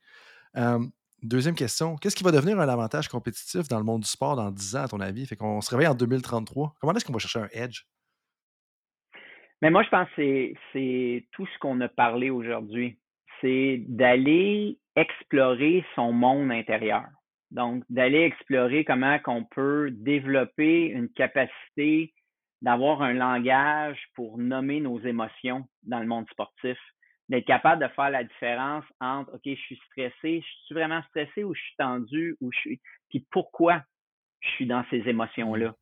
Deuxième 1.23 1.55
question, 1.55 1.95
qu'est-ce 1.95 2.17
qui 2.17 2.23
va 2.25 2.31
devenir 2.31 2.59
un 2.59 2.67
avantage 2.67 3.07
compétitif 3.07 3.69
dans 3.69 3.77
le 3.77 3.85
monde 3.85 4.01
du 4.01 4.09
sport 4.09 4.35
dans 4.35 4.51
10 4.51 4.75
ans, 4.75 4.83
à 4.83 4.87
ton 4.89 4.99
avis? 4.99 5.25
Fait 5.25 5.37
qu'on 5.37 5.61
se 5.61 5.69
réveille 5.69 5.87
en 5.87 5.95
2033. 5.95 6.75
Comment 6.81 6.93
est-ce 6.93 7.05
qu'on 7.05 7.13
va 7.13 7.19
chercher 7.19 7.39
un 7.39 7.47
edge? 7.53 7.83
Mais 9.63 9.69
moi, 9.69 9.81
je 9.83 9.87
pense 9.87 10.09
que 10.09 10.53
c'est 10.73 11.25
tout 11.31 11.45
ce 11.45 11.59
qu'on 11.59 11.79
a 11.79 11.87
parlé 11.87 12.29
aujourd'hui. 12.29 12.99
C'est 13.39 13.81
d'aller 13.87 14.77
explorer 14.97 15.85
son 15.95 16.11
monde 16.11 16.51
intérieur. 16.51 17.05
Donc, 17.49 17.85
d'aller 17.89 18.23
explorer 18.23 18.83
comment 18.83 19.19
qu'on 19.19 19.45
peut 19.45 19.89
développer 19.89 20.87
une 20.87 21.07
capacité 21.07 22.13
d'avoir 22.61 23.03
un 23.03 23.13
langage 23.13 23.97
pour 24.15 24.37
nommer 24.37 24.81
nos 24.81 24.99
émotions 24.99 25.65
dans 25.83 25.99
le 25.99 26.07
monde 26.07 26.27
sportif 26.29 26.77
d'être 27.29 27.45
capable 27.45 27.81
de 27.81 27.87
faire 27.93 28.09
la 28.09 28.25
différence 28.25 28.83
entre 28.99 29.33
OK, 29.33 29.43
je 29.45 29.55
suis 29.55 29.79
stressé, 29.87 30.41
je 30.41 30.65
suis 30.65 30.75
vraiment 30.75 31.01
stressé 31.03 31.45
ou 31.45 31.55
je 31.55 31.61
suis 31.61 31.75
tendu 31.77 32.35
ou 32.41 32.51
je 32.51 32.59
suis. 32.59 32.81
Puis 33.09 33.25
pourquoi 33.31 33.81
je 34.41 34.49
suis 34.49 34.65
dans 34.65 34.83
ces 34.89 35.07
émotions-là? 35.07 35.69
Mmh. 35.69 35.75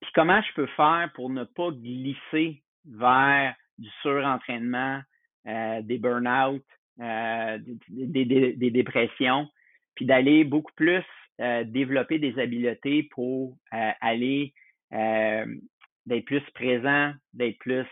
Puis 0.00 0.10
comment 0.14 0.40
je 0.40 0.54
peux 0.54 0.66
faire 0.68 1.10
pour 1.14 1.28
ne 1.28 1.44
pas 1.44 1.70
glisser 1.72 2.62
vers 2.86 3.54
du 3.78 3.88
surentraînement, 4.02 5.00
euh, 5.46 5.82
des 5.82 5.98
burn-out, 5.98 6.64
euh, 7.00 7.58
des, 7.88 8.24
des, 8.24 8.70
dépressions, 8.70 9.48
puis 9.94 10.04
d'aller 10.04 10.44
beaucoup 10.44 10.72
plus 10.74 11.04
euh, 11.40 11.64
développer 11.64 12.18
des 12.18 12.38
habiletés 12.38 13.04
pour 13.12 13.56
aller 13.70 14.52
d'être 14.90 16.24
plus 16.24 16.42
présent, 16.54 17.12
d'être 17.34 17.58
plus 17.58 17.86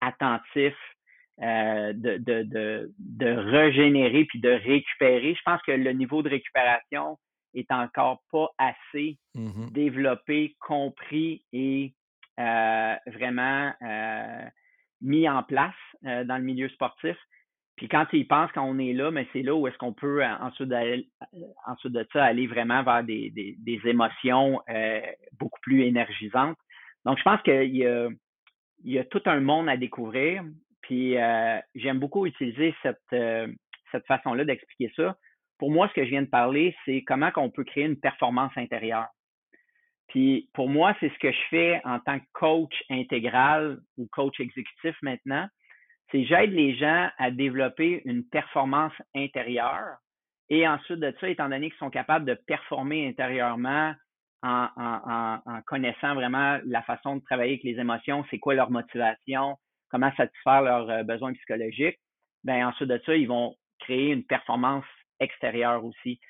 attentif, 0.00 0.74
de, 1.38 1.92
de, 2.18 2.42
de, 2.42 2.92
de, 2.98 3.26
régénérer 3.26 4.24
puis 4.26 4.40
de 4.40 4.50
récupérer. 4.50 5.34
Je 5.34 5.42
pense 5.44 5.60
que 5.62 5.72
le 5.72 5.92
niveau 5.92 6.22
de 6.22 6.28
récupération 6.30 7.18
est 7.54 7.70
encore 7.70 8.22
pas 8.30 8.48
assez 8.58 9.18
mm-hmm. 9.34 9.72
développé, 9.72 10.56
compris 10.60 11.42
et 11.52 11.94
vraiment 13.06 13.72
euh, 13.82 14.44
mis 15.00 15.28
en 15.28 15.42
place 15.42 15.74
dans 16.02 16.38
le 16.38 16.44
milieu 16.44 16.68
sportif. 16.70 17.16
Puis 17.76 17.88
quand 17.88 18.06
tu 18.06 18.18
y 18.18 18.24
penses, 18.24 18.50
quand 18.52 18.64
on 18.64 18.78
est 18.78 18.92
là, 18.92 19.10
mais 19.10 19.26
c'est 19.32 19.42
là 19.42 19.54
où 19.54 19.68
est-ce 19.68 19.78
qu'on 19.78 19.92
peut 19.92 20.24
ensuite, 20.24 20.68
de 20.68 22.06
ça 22.12 22.24
aller 22.24 22.46
vraiment 22.46 22.82
vers 22.82 23.04
des, 23.04 23.30
des, 23.30 23.80
émotions 23.84 24.60
beaucoup 25.38 25.60
plus 25.60 25.82
énergisantes. 25.82 26.58
Donc, 27.04 27.18
je 27.18 27.22
pense 27.22 27.40
qu'il 27.42 27.76
y 27.76 28.98
a, 28.98 29.04
tout 29.04 29.22
un 29.26 29.40
monde 29.40 29.68
à 29.68 29.76
découvrir. 29.76 30.42
Puis 30.88 31.18
euh, 31.18 31.58
j'aime 31.74 31.98
beaucoup 31.98 32.26
utiliser 32.26 32.74
cette, 32.82 32.98
euh, 33.12 33.46
cette 33.92 34.06
façon-là 34.06 34.44
d'expliquer 34.44 34.92
ça. 34.96 35.16
Pour 35.58 35.70
moi, 35.70 35.88
ce 35.88 35.94
que 35.94 36.04
je 36.04 36.10
viens 36.10 36.22
de 36.22 36.28
parler, 36.28 36.74
c'est 36.84 37.02
comment 37.02 37.30
on 37.36 37.50
peut 37.50 37.64
créer 37.64 37.84
une 37.84 38.00
performance 38.00 38.52
intérieure. 38.56 39.08
Puis 40.08 40.48
pour 40.54 40.68
moi, 40.68 40.94
c'est 41.00 41.12
ce 41.12 41.18
que 41.18 41.30
je 41.30 41.42
fais 41.50 41.80
en 41.84 42.00
tant 42.00 42.18
que 42.18 42.24
coach 42.32 42.74
intégral 42.90 43.78
ou 43.96 44.06
coach 44.12 44.40
exécutif 44.40 44.96
maintenant. 45.02 45.46
C'est 46.10 46.24
j'aide 46.24 46.52
les 46.52 46.74
gens 46.76 47.10
à 47.18 47.30
développer 47.30 48.02
une 48.06 48.24
performance 48.24 48.94
intérieure 49.14 49.98
et 50.50 50.66
ensuite 50.66 51.00
de 51.00 51.14
ça, 51.20 51.28
étant 51.28 51.48
donné 51.48 51.70
qu'ils 51.70 51.78
sont 51.78 51.90
capables 51.90 52.24
de 52.24 52.34
performer 52.34 53.06
intérieurement 53.06 53.94
en, 54.42 54.68
en, 54.76 55.60
connaissant 55.66 56.14
vraiment 56.14 56.58
la 56.64 56.82
façon 56.82 57.16
de 57.16 57.24
travailler 57.24 57.52
avec 57.52 57.64
les 57.64 57.80
émotions, 57.80 58.24
c'est 58.30 58.38
quoi 58.38 58.54
leur 58.54 58.70
motivation, 58.70 59.56
comment 59.90 60.12
satisfaire 60.16 60.62
leurs 60.62 60.88
euh, 60.90 61.02
besoins 61.02 61.32
psychologiques, 61.34 61.98
ben 62.44 62.66
ensuite 62.66 62.88
de 62.88 63.00
ça, 63.04 63.16
ils 63.16 63.26
vont 63.26 63.56
créer 63.80 64.12
une 64.12 64.24
performance 64.24 64.84
extérieure 65.20 65.84
aussi. 65.84 66.20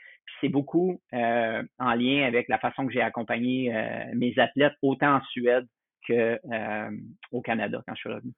C'est 0.40 0.48
beaucoup 0.48 1.00
euh, 1.12 1.62
en 1.78 1.94
lien 1.94 2.26
avec 2.26 2.48
la 2.48 2.58
façon 2.58 2.86
que 2.86 2.92
j'ai 2.92 3.00
accompagné 3.00 3.74
euh, 3.74 4.04
mes 4.14 4.38
athlètes, 4.38 4.74
autant 4.82 5.16
en 5.16 5.22
Suède 5.24 5.66
qu'au 6.06 7.40
Canada 7.42 7.82
quand 7.86 7.94
je 7.94 8.00
suis 8.00 8.08
revenu. 8.08 8.32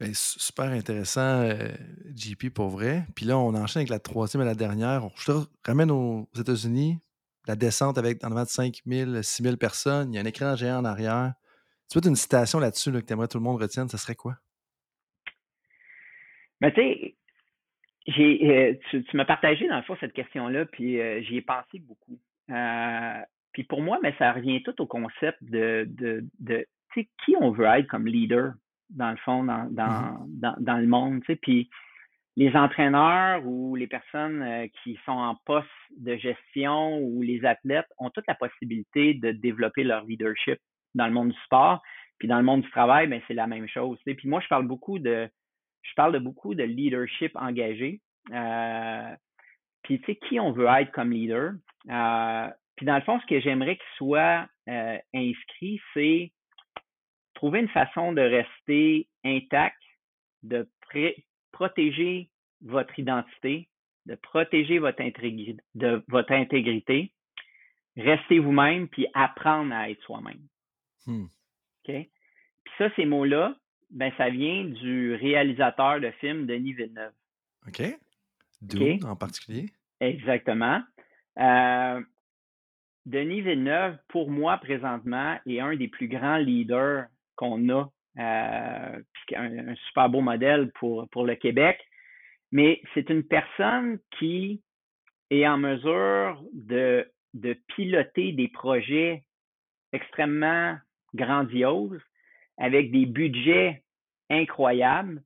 Ben, 0.00 0.10
super 0.14 0.66
intéressant, 0.66 1.48
JP, 2.16 2.50
pour 2.52 2.68
vrai. 2.68 3.04
Puis 3.14 3.24
là, 3.24 3.38
on 3.38 3.54
enchaîne 3.54 3.82
avec 3.82 3.90
la 3.90 4.00
troisième 4.00 4.42
et 4.42 4.46
la 4.46 4.56
dernière. 4.56 5.08
Je 5.16 5.26
te 5.26 5.32
ramène 5.64 5.92
aux 5.92 6.28
États-Unis, 6.36 6.98
la 7.46 7.54
descente 7.54 7.98
avec 7.98 8.24
en 8.24 8.32
avant 8.32 8.42
de 8.42 8.48
5 8.48 8.80
000, 8.84 9.22
6 9.22 9.42
000 9.42 9.56
personnes. 9.56 10.12
Il 10.12 10.16
y 10.16 10.18
a 10.18 10.22
un 10.22 10.24
écran 10.24 10.56
géant 10.56 10.78
en 10.78 10.84
arrière. 10.84 11.34
Tu 11.90 11.98
veux 11.98 12.08
une 12.08 12.16
citation 12.16 12.58
là-dessus 12.58 12.90
que 12.90 12.98
tu 12.98 13.12
aimerais 13.12 13.26
que 13.26 13.32
tout 13.32 13.38
le 13.38 13.44
monde 13.44 13.60
retienne, 13.60 13.88
ce 13.88 13.98
serait 13.98 14.14
quoi? 14.14 14.36
Mais 16.60 16.72
tu 16.72 16.80
sais, 16.80 17.16
j'ai, 18.06 18.50
euh, 18.50 18.74
tu, 18.90 19.16
m'as 19.16 19.24
partagé 19.24 19.68
dans 19.68 19.76
le 19.76 19.82
fond 19.82 19.96
cette 20.00 20.12
question-là, 20.12 20.66
puis 20.66 21.00
euh, 21.00 21.22
j'y 21.22 21.36
ai 21.36 21.42
pensé 21.42 21.78
beaucoup. 21.78 22.18
Euh, 22.50 23.20
puis 23.52 23.64
pour 23.64 23.82
moi, 23.82 23.98
mais 24.02 24.14
ça 24.18 24.32
revient 24.32 24.62
tout 24.62 24.80
au 24.80 24.86
concept 24.86 25.42
de, 25.42 25.86
de, 25.88 26.24
de 26.40 26.66
tu 26.92 27.02
sais, 27.02 27.08
qui 27.24 27.36
on 27.40 27.50
veut 27.50 27.66
être 27.66 27.86
comme 27.86 28.06
leader, 28.06 28.54
dans 28.90 29.10
le 29.10 29.16
fond, 29.18 29.44
dans, 29.44 29.68
dans, 29.70 29.86
mm-hmm. 29.86 30.40
dans, 30.40 30.54
dans 30.58 30.78
le 30.78 30.86
monde, 30.86 31.20
tu 31.20 31.32
sais, 31.32 31.36
puis 31.36 31.70
les 32.36 32.56
entraîneurs 32.56 33.46
ou 33.46 33.76
les 33.76 33.86
personnes 33.86 34.66
qui 34.82 34.98
sont 35.04 35.12
en 35.12 35.34
poste 35.44 35.68
de 35.98 36.16
gestion 36.16 36.98
ou 36.98 37.20
les 37.20 37.44
athlètes 37.44 37.88
ont 37.98 38.08
toute 38.08 38.26
la 38.26 38.34
possibilité 38.34 39.12
de 39.12 39.32
développer 39.32 39.84
leur 39.84 40.04
leadership 40.04 40.58
dans 40.94 41.06
le 41.06 41.12
monde 41.12 41.28
du 41.28 41.38
sport. 41.44 41.82
Puis 42.18 42.28
dans 42.28 42.38
le 42.38 42.42
monde 42.42 42.62
du 42.62 42.70
travail, 42.70 43.06
ben, 43.06 43.20
c'est 43.28 43.34
la 43.34 43.46
même 43.46 43.68
chose. 43.68 43.98
Tu 43.98 44.04
sais. 44.04 44.14
Puis 44.14 44.28
moi, 44.28 44.40
je 44.40 44.48
parle 44.48 44.66
beaucoup 44.66 44.98
de 44.98 45.28
je 45.82 45.94
parle 45.94 46.12
de 46.12 46.18
beaucoup 46.18 46.54
de 46.54 46.62
leadership 46.62 47.32
engagé. 47.36 48.00
Euh, 48.30 49.14
puis, 49.82 50.00
tu 50.00 50.06
sais, 50.06 50.16
qui 50.16 50.40
on 50.40 50.52
veut 50.52 50.66
être 50.66 50.92
comme 50.92 51.10
leader? 51.10 51.52
Euh, 51.90 52.48
puis, 52.76 52.86
dans 52.86 52.94
le 52.96 53.02
fond, 53.02 53.20
ce 53.20 53.26
que 53.26 53.40
j'aimerais 53.40 53.76
qu'il 53.76 53.96
soit 53.96 54.48
euh, 54.68 54.98
inscrit, 55.14 55.80
c'est 55.94 56.32
trouver 57.34 57.60
une 57.60 57.68
façon 57.68 58.12
de 58.12 58.20
rester 58.20 59.08
intact, 59.24 59.80
de 60.42 60.68
protéger 61.50 62.30
votre 62.60 62.96
identité, 62.98 63.68
de 64.06 64.14
protéger 64.14 64.78
votre, 64.78 65.00
intégrité, 65.00 65.56
de 65.74 66.04
votre 66.08 66.32
intégrité, 66.32 67.12
rester 67.96 68.38
vous-même, 68.38 68.88
puis 68.88 69.06
apprendre 69.14 69.74
à 69.74 69.90
être 69.90 70.02
soi-même. 70.02 70.40
Hmm. 71.06 71.24
OK? 71.24 71.94
Puis 72.64 72.74
ça, 72.78 72.88
ces 72.94 73.04
mots-là, 73.04 73.56
ben, 73.92 74.12
ça 74.16 74.30
vient 74.30 74.64
du 74.64 75.14
réalisateur 75.14 76.00
de 76.00 76.10
film 76.12 76.46
Denis 76.46 76.72
Villeneuve. 76.72 77.12
OK. 77.66 77.82
D'où 78.62 79.06
en 79.06 79.16
particulier? 79.16 79.66
Exactement. 80.00 80.82
Euh, 81.38 82.00
Denis 83.06 83.42
Villeneuve, 83.42 83.98
pour 84.08 84.30
moi, 84.30 84.58
présentement, 84.58 85.38
est 85.46 85.60
un 85.60 85.76
des 85.76 85.88
plus 85.88 86.08
grands 86.08 86.38
leaders 86.38 87.06
qu'on 87.36 87.68
a, 87.68 87.90
euh, 88.18 89.02
un, 89.36 89.68
un, 89.68 89.74
super 89.86 90.08
beau 90.08 90.20
modèle 90.20 90.70
pour, 90.72 91.08
pour 91.10 91.24
le 91.24 91.34
Québec. 91.34 91.80
Mais 92.50 92.80
c'est 92.94 93.10
une 93.10 93.24
personne 93.24 93.98
qui 94.18 94.62
est 95.30 95.46
en 95.46 95.58
mesure 95.58 96.42
de, 96.52 97.10
de 97.34 97.54
piloter 97.74 98.32
des 98.32 98.48
projets 98.48 99.24
extrêmement 99.92 100.76
grandioses 101.14 102.00
avec 102.58 102.90
des 102.90 103.06
budgets 103.06 103.82
incroyables. 104.30 105.22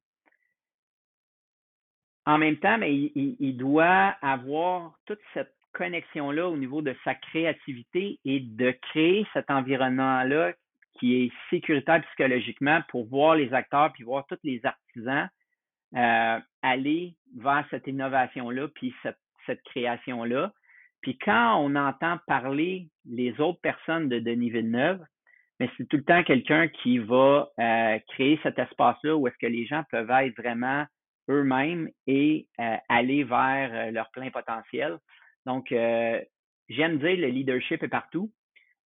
En 2.24 2.38
même 2.38 2.56
temps, 2.56 2.76
mais 2.78 2.92
il, 2.94 3.56
doit 3.56 4.16
avoir 4.20 4.98
toute 5.06 5.20
cette 5.32 5.54
connexion-là 5.72 6.48
au 6.48 6.56
niveau 6.56 6.82
de 6.82 6.94
sa 7.04 7.14
créativité 7.14 8.18
et 8.24 8.40
de 8.40 8.72
créer 8.90 9.26
cet 9.32 9.50
environnement-là 9.50 10.52
qui 10.94 11.22
est 11.22 11.32
sécuritaire 11.50 12.02
psychologiquement 12.08 12.80
pour 12.88 13.06
voir 13.06 13.36
les 13.36 13.52
acteurs 13.52 13.92
puis 13.92 14.02
voir 14.02 14.26
tous 14.26 14.38
les 14.42 14.64
artisans 14.64 15.28
euh, 15.94 16.38
aller 16.62 17.14
vers 17.36 17.64
cette 17.70 17.86
innovation-là 17.86 18.68
puis 18.74 18.92
cette, 19.02 19.18
cette 19.44 19.62
création-là. 19.62 20.52
Puis 21.00 21.16
quand 21.18 21.56
on 21.58 21.76
entend 21.76 22.18
parler 22.26 22.88
les 23.04 23.40
autres 23.40 23.60
personnes 23.60 24.08
de 24.08 24.18
Denis 24.18 24.50
Villeneuve, 24.50 25.04
mais 25.58 25.70
c'est 25.76 25.88
tout 25.88 25.96
le 25.96 26.04
temps 26.04 26.22
quelqu'un 26.22 26.68
qui 26.68 26.98
va 26.98 27.48
euh, 27.58 27.98
créer 28.08 28.38
cet 28.42 28.58
espace-là 28.58 29.16
où 29.16 29.26
est-ce 29.26 29.38
que 29.38 29.46
les 29.46 29.66
gens 29.66 29.82
peuvent 29.90 30.10
être 30.10 30.36
vraiment 30.36 30.84
eux-mêmes 31.28 31.88
et 32.06 32.46
euh, 32.60 32.76
aller 32.88 33.24
vers 33.24 33.90
leur 33.90 34.10
plein 34.10 34.30
potentiel. 34.30 34.98
Donc, 35.46 35.70
euh, 35.72 36.20
j'aime 36.68 36.98
dire 36.98 37.16
le 37.16 37.28
leadership 37.28 37.82
est 37.82 37.88
partout. 37.88 38.30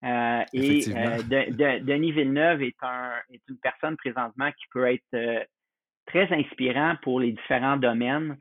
Euh, 0.04 0.44
et 0.52 0.82
euh, 0.88 1.80
Denis 1.80 2.12
Villeneuve 2.12 2.62
est, 2.62 2.82
un, 2.82 3.12
est 3.30 3.42
une 3.48 3.58
personne 3.58 3.96
présentement 3.96 4.50
qui 4.52 4.64
peut 4.72 4.86
être 4.86 5.46
très 6.06 6.32
inspirant 6.32 6.96
pour 7.02 7.20
les 7.20 7.32
différents 7.32 7.76
domaines. 7.76 8.36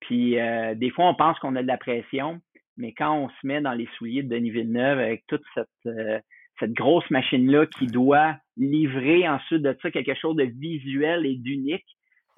puis 0.00 0.36
des 0.76 0.90
fois, 0.90 1.08
on 1.08 1.14
pense 1.14 1.38
qu'on 1.38 1.56
a 1.56 1.62
de 1.62 1.66
la 1.66 1.78
pression, 1.78 2.40
mais 2.76 2.92
quand 2.92 3.14
on 3.16 3.28
se 3.28 3.46
met 3.46 3.60
dans 3.60 3.72
les 3.72 3.88
souliers 3.96 4.22
de 4.22 4.28
Denis 4.28 4.50
Villeneuve 4.50 4.98
avec 4.98 5.24
toute 5.26 5.42
cette, 5.54 6.24
cette 6.58 6.72
grosse 6.72 7.08
machine-là 7.10 7.66
qui 7.66 7.86
doit 7.86 8.36
livrer 8.56 9.28
ensuite 9.28 9.62
de 9.62 9.76
ça 9.82 9.90
quelque 9.90 10.14
chose 10.14 10.36
de 10.36 10.44
visuel 10.44 11.26
et 11.26 11.36
d'unique, 11.36 11.84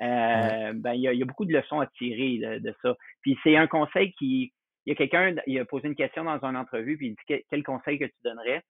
euh, 0.01 0.73
ben, 0.75 0.93
il 0.93 1.01
y, 1.01 1.09
a, 1.09 1.13
y, 1.13 1.23
a, 1.23 1.27
beaucoup 1.27 1.45
de 1.45 1.53
leçons 1.53 1.81
à 1.81 1.87
tirer 1.87 2.39
de, 2.39 2.59
de 2.59 2.75
ça. 2.83 2.97
Puis 3.23 3.37
c'est 3.43 3.57
un 3.57 3.67
conseil 3.67 4.13
qui, 4.13 4.53
il 4.87 4.91
y 4.91 4.93
a 4.93 4.95
quelqu'un, 4.95 5.35
il 5.47 5.59
a 5.59 5.65
posé 5.65 5.89
une 5.89 5.97
question 5.97 6.25
dans 6.25 6.43
une 6.45 6.57
entrevue, 6.57 6.97
puis 6.97 7.09
il 7.09 7.11
dit 7.11 7.43
quel 7.51 7.63
conseil 7.63 7.99
que 7.99 8.05
tu 8.05 8.17
donnerais. 8.25 8.63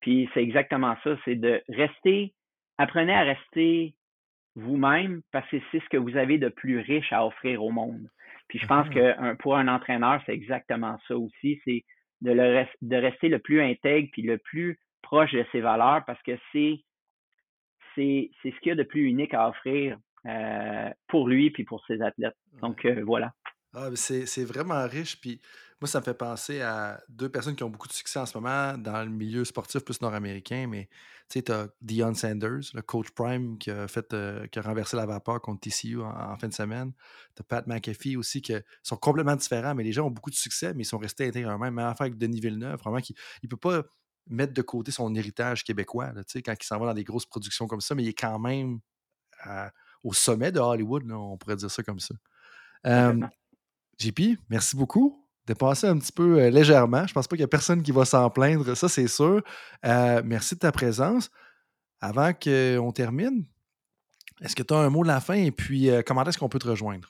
Puis 0.00 0.28
c'est 0.32 0.42
exactement 0.42 0.96
ça, 1.02 1.16
c'est 1.24 1.34
de 1.34 1.62
rester, 1.68 2.32
apprenez 2.78 3.12
à 3.12 3.22
rester 3.22 3.94
vous-même 4.54 5.22
parce 5.32 5.48
que 5.50 5.56
c'est 5.70 5.80
ce 5.80 5.88
que 5.88 5.96
vous 5.96 6.16
avez 6.16 6.38
de 6.38 6.48
plus 6.48 6.78
riche 6.78 7.12
à 7.12 7.26
offrir 7.26 7.62
au 7.62 7.70
monde. 7.70 8.08
Puis 8.48 8.58
je 8.58 8.66
pense 8.66 8.88
que 8.88 9.34
pour 9.36 9.56
un 9.56 9.68
entraîneur, 9.68 10.22
c'est 10.24 10.32
exactement 10.32 10.98
ça 11.08 11.16
aussi, 11.16 11.60
c'est 11.64 11.84
de, 12.22 12.32
le, 12.32 12.64
de 12.82 12.96
rester 12.96 13.28
le 13.28 13.38
plus 13.38 13.60
intègre 13.60 14.08
puis 14.12 14.22
le 14.22 14.38
plus 14.38 14.78
proche 15.02 15.32
de 15.32 15.44
ses 15.52 15.60
valeurs 15.60 16.04
parce 16.04 16.20
que 16.22 16.38
c'est 16.52 16.82
c'est 17.94 18.30
ce 18.44 18.60
qu'il 18.60 18.68
y 18.68 18.72
a 18.72 18.74
de 18.74 18.82
plus 18.82 19.04
unique 19.06 19.32
à 19.32 19.48
offrir 19.48 19.98
euh, 20.26 20.90
pour 21.08 21.28
lui 21.28 21.50
puis 21.50 21.64
pour 21.64 21.84
ses 21.86 22.02
athlètes. 22.02 22.36
Donc 22.60 22.84
euh, 22.84 23.02
voilà. 23.04 23.32
Ah, 23.74 23.90
c'est 23.94 24.44
vraiment 24.44 24.86
riche. 24.86 25.20
Puis 25.20 25.40
moi, 25.80 25.88
ça 25.88 26.00
me 26.00 26.04
fait 26.04 26.14
penser 26.14 26.62
à 26.62 26.98
deux 27.10 27.28
personnes 27.28 27.54
qui 27.54 27.62
ont 27.62 27.68
beaucoup 27.68 27.88
de 27.88 27.92
succès 27.92 28.18
en 28.18 28.24
ce 28.24 28.36
moment 28.38 28.78
dans 28.78 29.04
le 29.04 29.10
milieu 29.10 29.44
sportif 29.44 29.84
plus 29.84 30.00
nord-américain. 30.00 30.66
Mais 30.66 30.88
tu 31.28 31.38
sais, 31.38 31.42
tu 31.42 31.52
as 31.52 31.68
Dion 31.82 32.14
Sanders, 32.14 32.72
le 32.72 32.80
coach 32.80 33.10
prime 33.10 33.58
qui 33.58 33.70
a, 33.70 33.86
fait, 33.86 34.14
euh, 34.14 34.46
qui 34.46 34.58
a 34.58 34.62
renversé 34.62 34.96
la 34.96 35.04
vapeur 35.04 35.42
contre 35.42 35.60
TCU 35.60 36.00
en, 36.00 36.36
fin 36.38 36.48
de 36.48 36.54
semaine. 36.54 36.92
Tu 37.34 37.42
as 37.42 37.44
Pat 37.44 37.66
McAfee 37.66 38.16
aussi, 38.16 38.40
qui 38.40 38.54
sont 38.82 38.96
complètement 38.96 39.36
différents, 39.36 39.74
mais 39.74 39.84
les 39.84 39.92
gens 39.92 40.06
ont 40.06 40.10
beaucoup 40.10 40.30
de 40.30 40.36
succès, 40.36 40.72
mais 40.72 40.82
ils 40.82 40.86
sont 40.86 40.98
restés 40.98 41.26
intègres 41.26 41.58
Même 41.58 41.78
affaire 41.78 42.06
avec 42.06 42.16
Denis 42.16 42.40
Villeneuve, 42.40 42.78
vraiment, 42.78 43.00
qui 43.00 43.14
ne 43.42 43.48
peut 43.48 43.58
pas 43.58 43.82
mettre 44.28 44.52
de 44.52 44.62
côté 44.62 44.90
son 44.90 45.14
héritage 45.14 45.64
québécois 45.64 46.12
là, 46.12 46.22
quand 46.44 46.54
il 46.60 46.66
s'en 46.66 46.78
va 46.78 46.86
dans 46.86 46.94
des 46.94 47.04
grosses 47.04 47.26
productions 47.26 47.66
comme 47.66 47.80
ça, 47.80 47.94
mais 47.94 48.02
il 48.02 48.08
est 48.08 48.18
quand 48.18 48.38
même 48.38 48.80
au 50.02 50.12
sommet 50.12 50.50
de 50.50 50.60
Hollywood, 50.60 51.10
on 51.10 51.36
pourrait 51.36 51.56
dire 51.56 51.70
ça 51.70 51.82
comme 51.82 52.00
ça. 52.00 52.14
JP, 53.98 54.38
merci 54.50 54.76
beaucoup 54.76 55.26
de 55.46 55.54
passer 55.54 55.86
un 55.86 55.98
petit 55.98 56.12
peu 56.12 56.40
euh, 56.40 56.50
légèrement. 56.50 57.06
Je 57.06 57.14
pense 57.14 57.28
pas 57.28 57.36
qu'il 57.36 57.42
y 57.42 57.44
a 57.44 57.48
personne 57.48 57.82
qui 57.82 57.92
va 57.92 58.04
s'en 58.04 58.28
plaindre, 58.30 58.76
ça 58.76 58.88
c'est 58.88 59.06
sûr. 59.06 59.42
Euh, 59.84 60.22
merci 60.24 60.54
de 60.54 60.60
ta 60.60 60.72
présence. 60.72 61.30
Avant 62.00 62.32
qu'on 62.34 62.92
termine, 62.92 63.46
est-ce 64.42 64.54
que 64.54 64.62
tu 64.62 64.74
as 64.74 64.78
un 64.78 64.90
mot 64.90 65.02
de 65.02 65.08
la 65.08 65.20
fin? 65.20 65.34
Et 65.34 65.50
puis 65.50 65.88
euh, 65.88 66.02
comment 66.04 66.24
est-ce 66.24 66.38
qu'on 66.38 66.48
peut 66.48 66.58
te 66.58 66.68
rejoindre? 66.68 67.08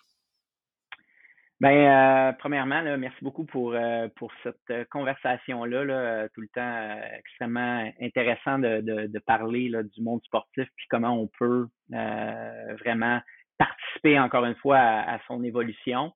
Bien, 1.59 2.35
premièrement, 2.39 2.83
merci 2.99 3.17
beaucoup 3.23 3.45
pour, 3.45 3.75
pour 4.17 4.31
cette 4.43 4.89
conversation-là, 4.91 6.29
tout 6.35 6.43
le 6.43 6.49
temps 6.49 7.01
extrêmement 7.19 7.91
intéressant 8.01 8.59
de, 8.59 9.19
parler 9.21 9.71
du 9.95 10.03
monde 10.03 10.23
sportif 10.25 10.69
puis 10.77 10.87
comment 10.91 11.19
on 11.19 11.31
peut 11.39 11.67
vraiment 11.91 13.21
participer 13.59 14.19
encore 14.19 14.45
une 14.45 14.57
fois 14.57 14.79
à 14.79 15.19
son 15.27 15.43
évolution. 15.43 16.13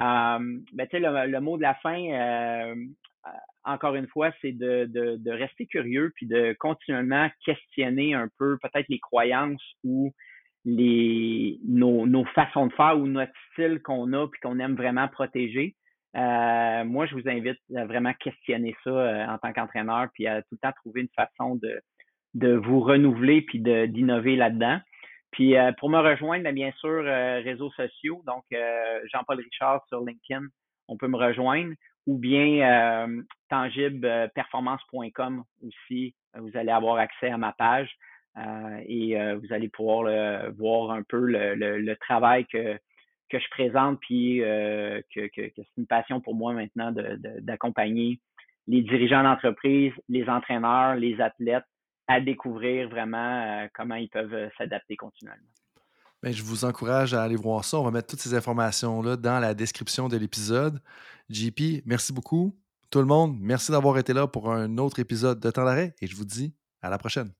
Euh, 0.00 0.58
ben, 0.72 0.88
le, 0.92 1.26
le, 1.26 1.40
mot 1.40 1.56
de 1.56 1.62
la 1.62 1.74
fin, 1.74 1.98
euh, 1.98 2.74
encore 3.64 3.94
une 3.96 4.06
fois, 4.06 4.30
c'est 4.40 4.52
de, 4.52 4.86
de, 4.86 5.16
de, 5.16 5.30
rester 5.30 5.66
curieux 5.66 6.12
puis 6.14 6.26
de 6.26 6.56
continuellement 6.58 7.28
questionner 7.44 8.14
un 8.14 8.28
peu 8.38 8.58
peut-être 8.62 8.88
les 8.88 8.98
croyances 8.98 9.62
ou 9.84 10.12
les 10.64 11.58
nos, 11.64 12.06
nos 12.06 12.24
façons 12.26 12.66
de 12.66 12.72
faire 12.74 12.98
ou 12.98 13.06
notre 13.06 13.32
style 13.52 13.80
qu'on 13.82 14.12
a 14.12 14.26
puis 14.28 14.40
qu'on 14.40 14.58
aime 14.58 14.76
vraiment 14.76 15.08
protéger. 15.08 15.74
Euh, 16.16 16.84
moi, 16.84 17.06
je 17.06 17.14
vous 17.14 17.28
invite 17.28 17.58
à 17.76 17.86
vraiment 17.86 18.12
questionner 18.14 18.74
ça 18.84 18.90
euh, 18.90 19.26
en 19.26 19.38
tant 19.38 19.52
qu'entraîneur 19.52 20.08
puis 20.12 20.26
à 20.26 20.42
tout 20.42 20.48
le 20.52 20.58
temps 20.58 20.72
trouver 20.72 21.02
une 21.02 21.08
façon 21.16 21.54
de, 21.56 21.80
de 22.34 22.54
vous 22.54 22.80
renouveler 22.80 23.42
puis 23.42 23.60
d'innover 23.60 24.36
là-dedans. 24.36 24.80
Puis 25.32 25.56
euh, 25.56 25.72
pour 25.78 25.90
me 25.90 25.98
rejoindre, 25.98 26.44
ben, 26.44 26.54
bien 26.54 26.72
sûr, 26.72 27.02
euh, 27.04 27.40
réseaux 27.40 27.70
sociaux, 27.70 28.22
donc 28.26 28.44
euh, 28.52 29.00
Jean-Paul 29.12 29.38
Richard 29.38 29.84
sur 29.88 30.04
LinkedIn, 30.04 30.46
on 30.88 30.96
peut 30.96 31.08
me 31.08 31.16
rejoindre, 31.16 31.72
ou 32.06 32.18
bien 32.18 33.06
tangibleperformance.com 33.50 35.44
aussi, 35.64 36.14
vous 36.36 36.50
allez 36.54 36.72
avoir 36.72 36.96
accès 36.96 37.30
à 37.30 37.36
ma 37.36 37.52
page 37.52 37.94
et 38.36 39.16
vous 39.34 39.52
allez 39.52 39.68
pouvoir 39.68 40.50
voir 40.52 40.92
un 40.92 41.02
peu 41.02 41.18
le, 41.18 41.94
travail 41.96 42.46
que, 42.46 42.78
que 43.28 43.38
je 43.38 43.50
présente, 43.50 43.98
puis 44.00 44.38
que, 44.38 45.26
que, 45.28 45.50
c'est 45.56 45.66
une 45.76 45.86
passion 45.86 46.20
pour 46.20 46.34
moi 46.34 46.52
maintenant 46.52 46.92
d'accompagner 46.92 48.20
les 48.66 48.82
dirigeants 48.82 49.22
d'entreprise, 49.22 49.92
les 50.08 50.28
entraîneurs, 50.28 50.94
les 50.94 51.20
athlètes 51.20 51.64
à 52.06 52.20
découvrir 52.20 52.88
vraiment 52.88 53.16
euh, 53.42 53.68
comment 53.74 53.94
ils 53.94 54.08
peuvent 54.08 54.34
euh, 54.34 54.48
s'adapter 54.58 54.96
continuellement. 54.96 55.46
Bien, 56.22 56.32
je 56.32 56.42
vous 56.42 56.64
encourage 56.64 57.14
à 57.14 57.22
aller 57.22 57.36
voir 57.36 57.64
ça. 57.64 57.78
On 57.78 57.84
va 57.84 57.90
mettre 57.90 58.08
toutes 58.08 58.20
ces 58.20 58.34
informations-là 58.34 59.16
dans 59.16 59.38
la 59.38 59.54
description 59.54 60.08
de 60.08 60.16
l'épisode. 60.16 60.80
JP, 61.30 61.82
merci 61.86 62.12
beaucoup. 62.12 62.56
Tout 62.90 62.98
le 62.98 63.06
monde, 63.06 63.36
merci 63.40 63.70
d'avoir 63.70 63.96
été 63.96 64.12
là 64.12 64.26
pour 64.26 64.52
un 64.52 64.76
autre 64.78 64.98
épisode 64.98 65.38
de 65.40 65.50
Temps 65.50 65.64
d'arrêt 65.64 65.94
et 66.00 66.06
je 66.08 66.16
vous 66.16 66.24
dis 66.24 66.52
à 66.82 66.90
la 66.90 66.98
prochaine. 66.98 67.39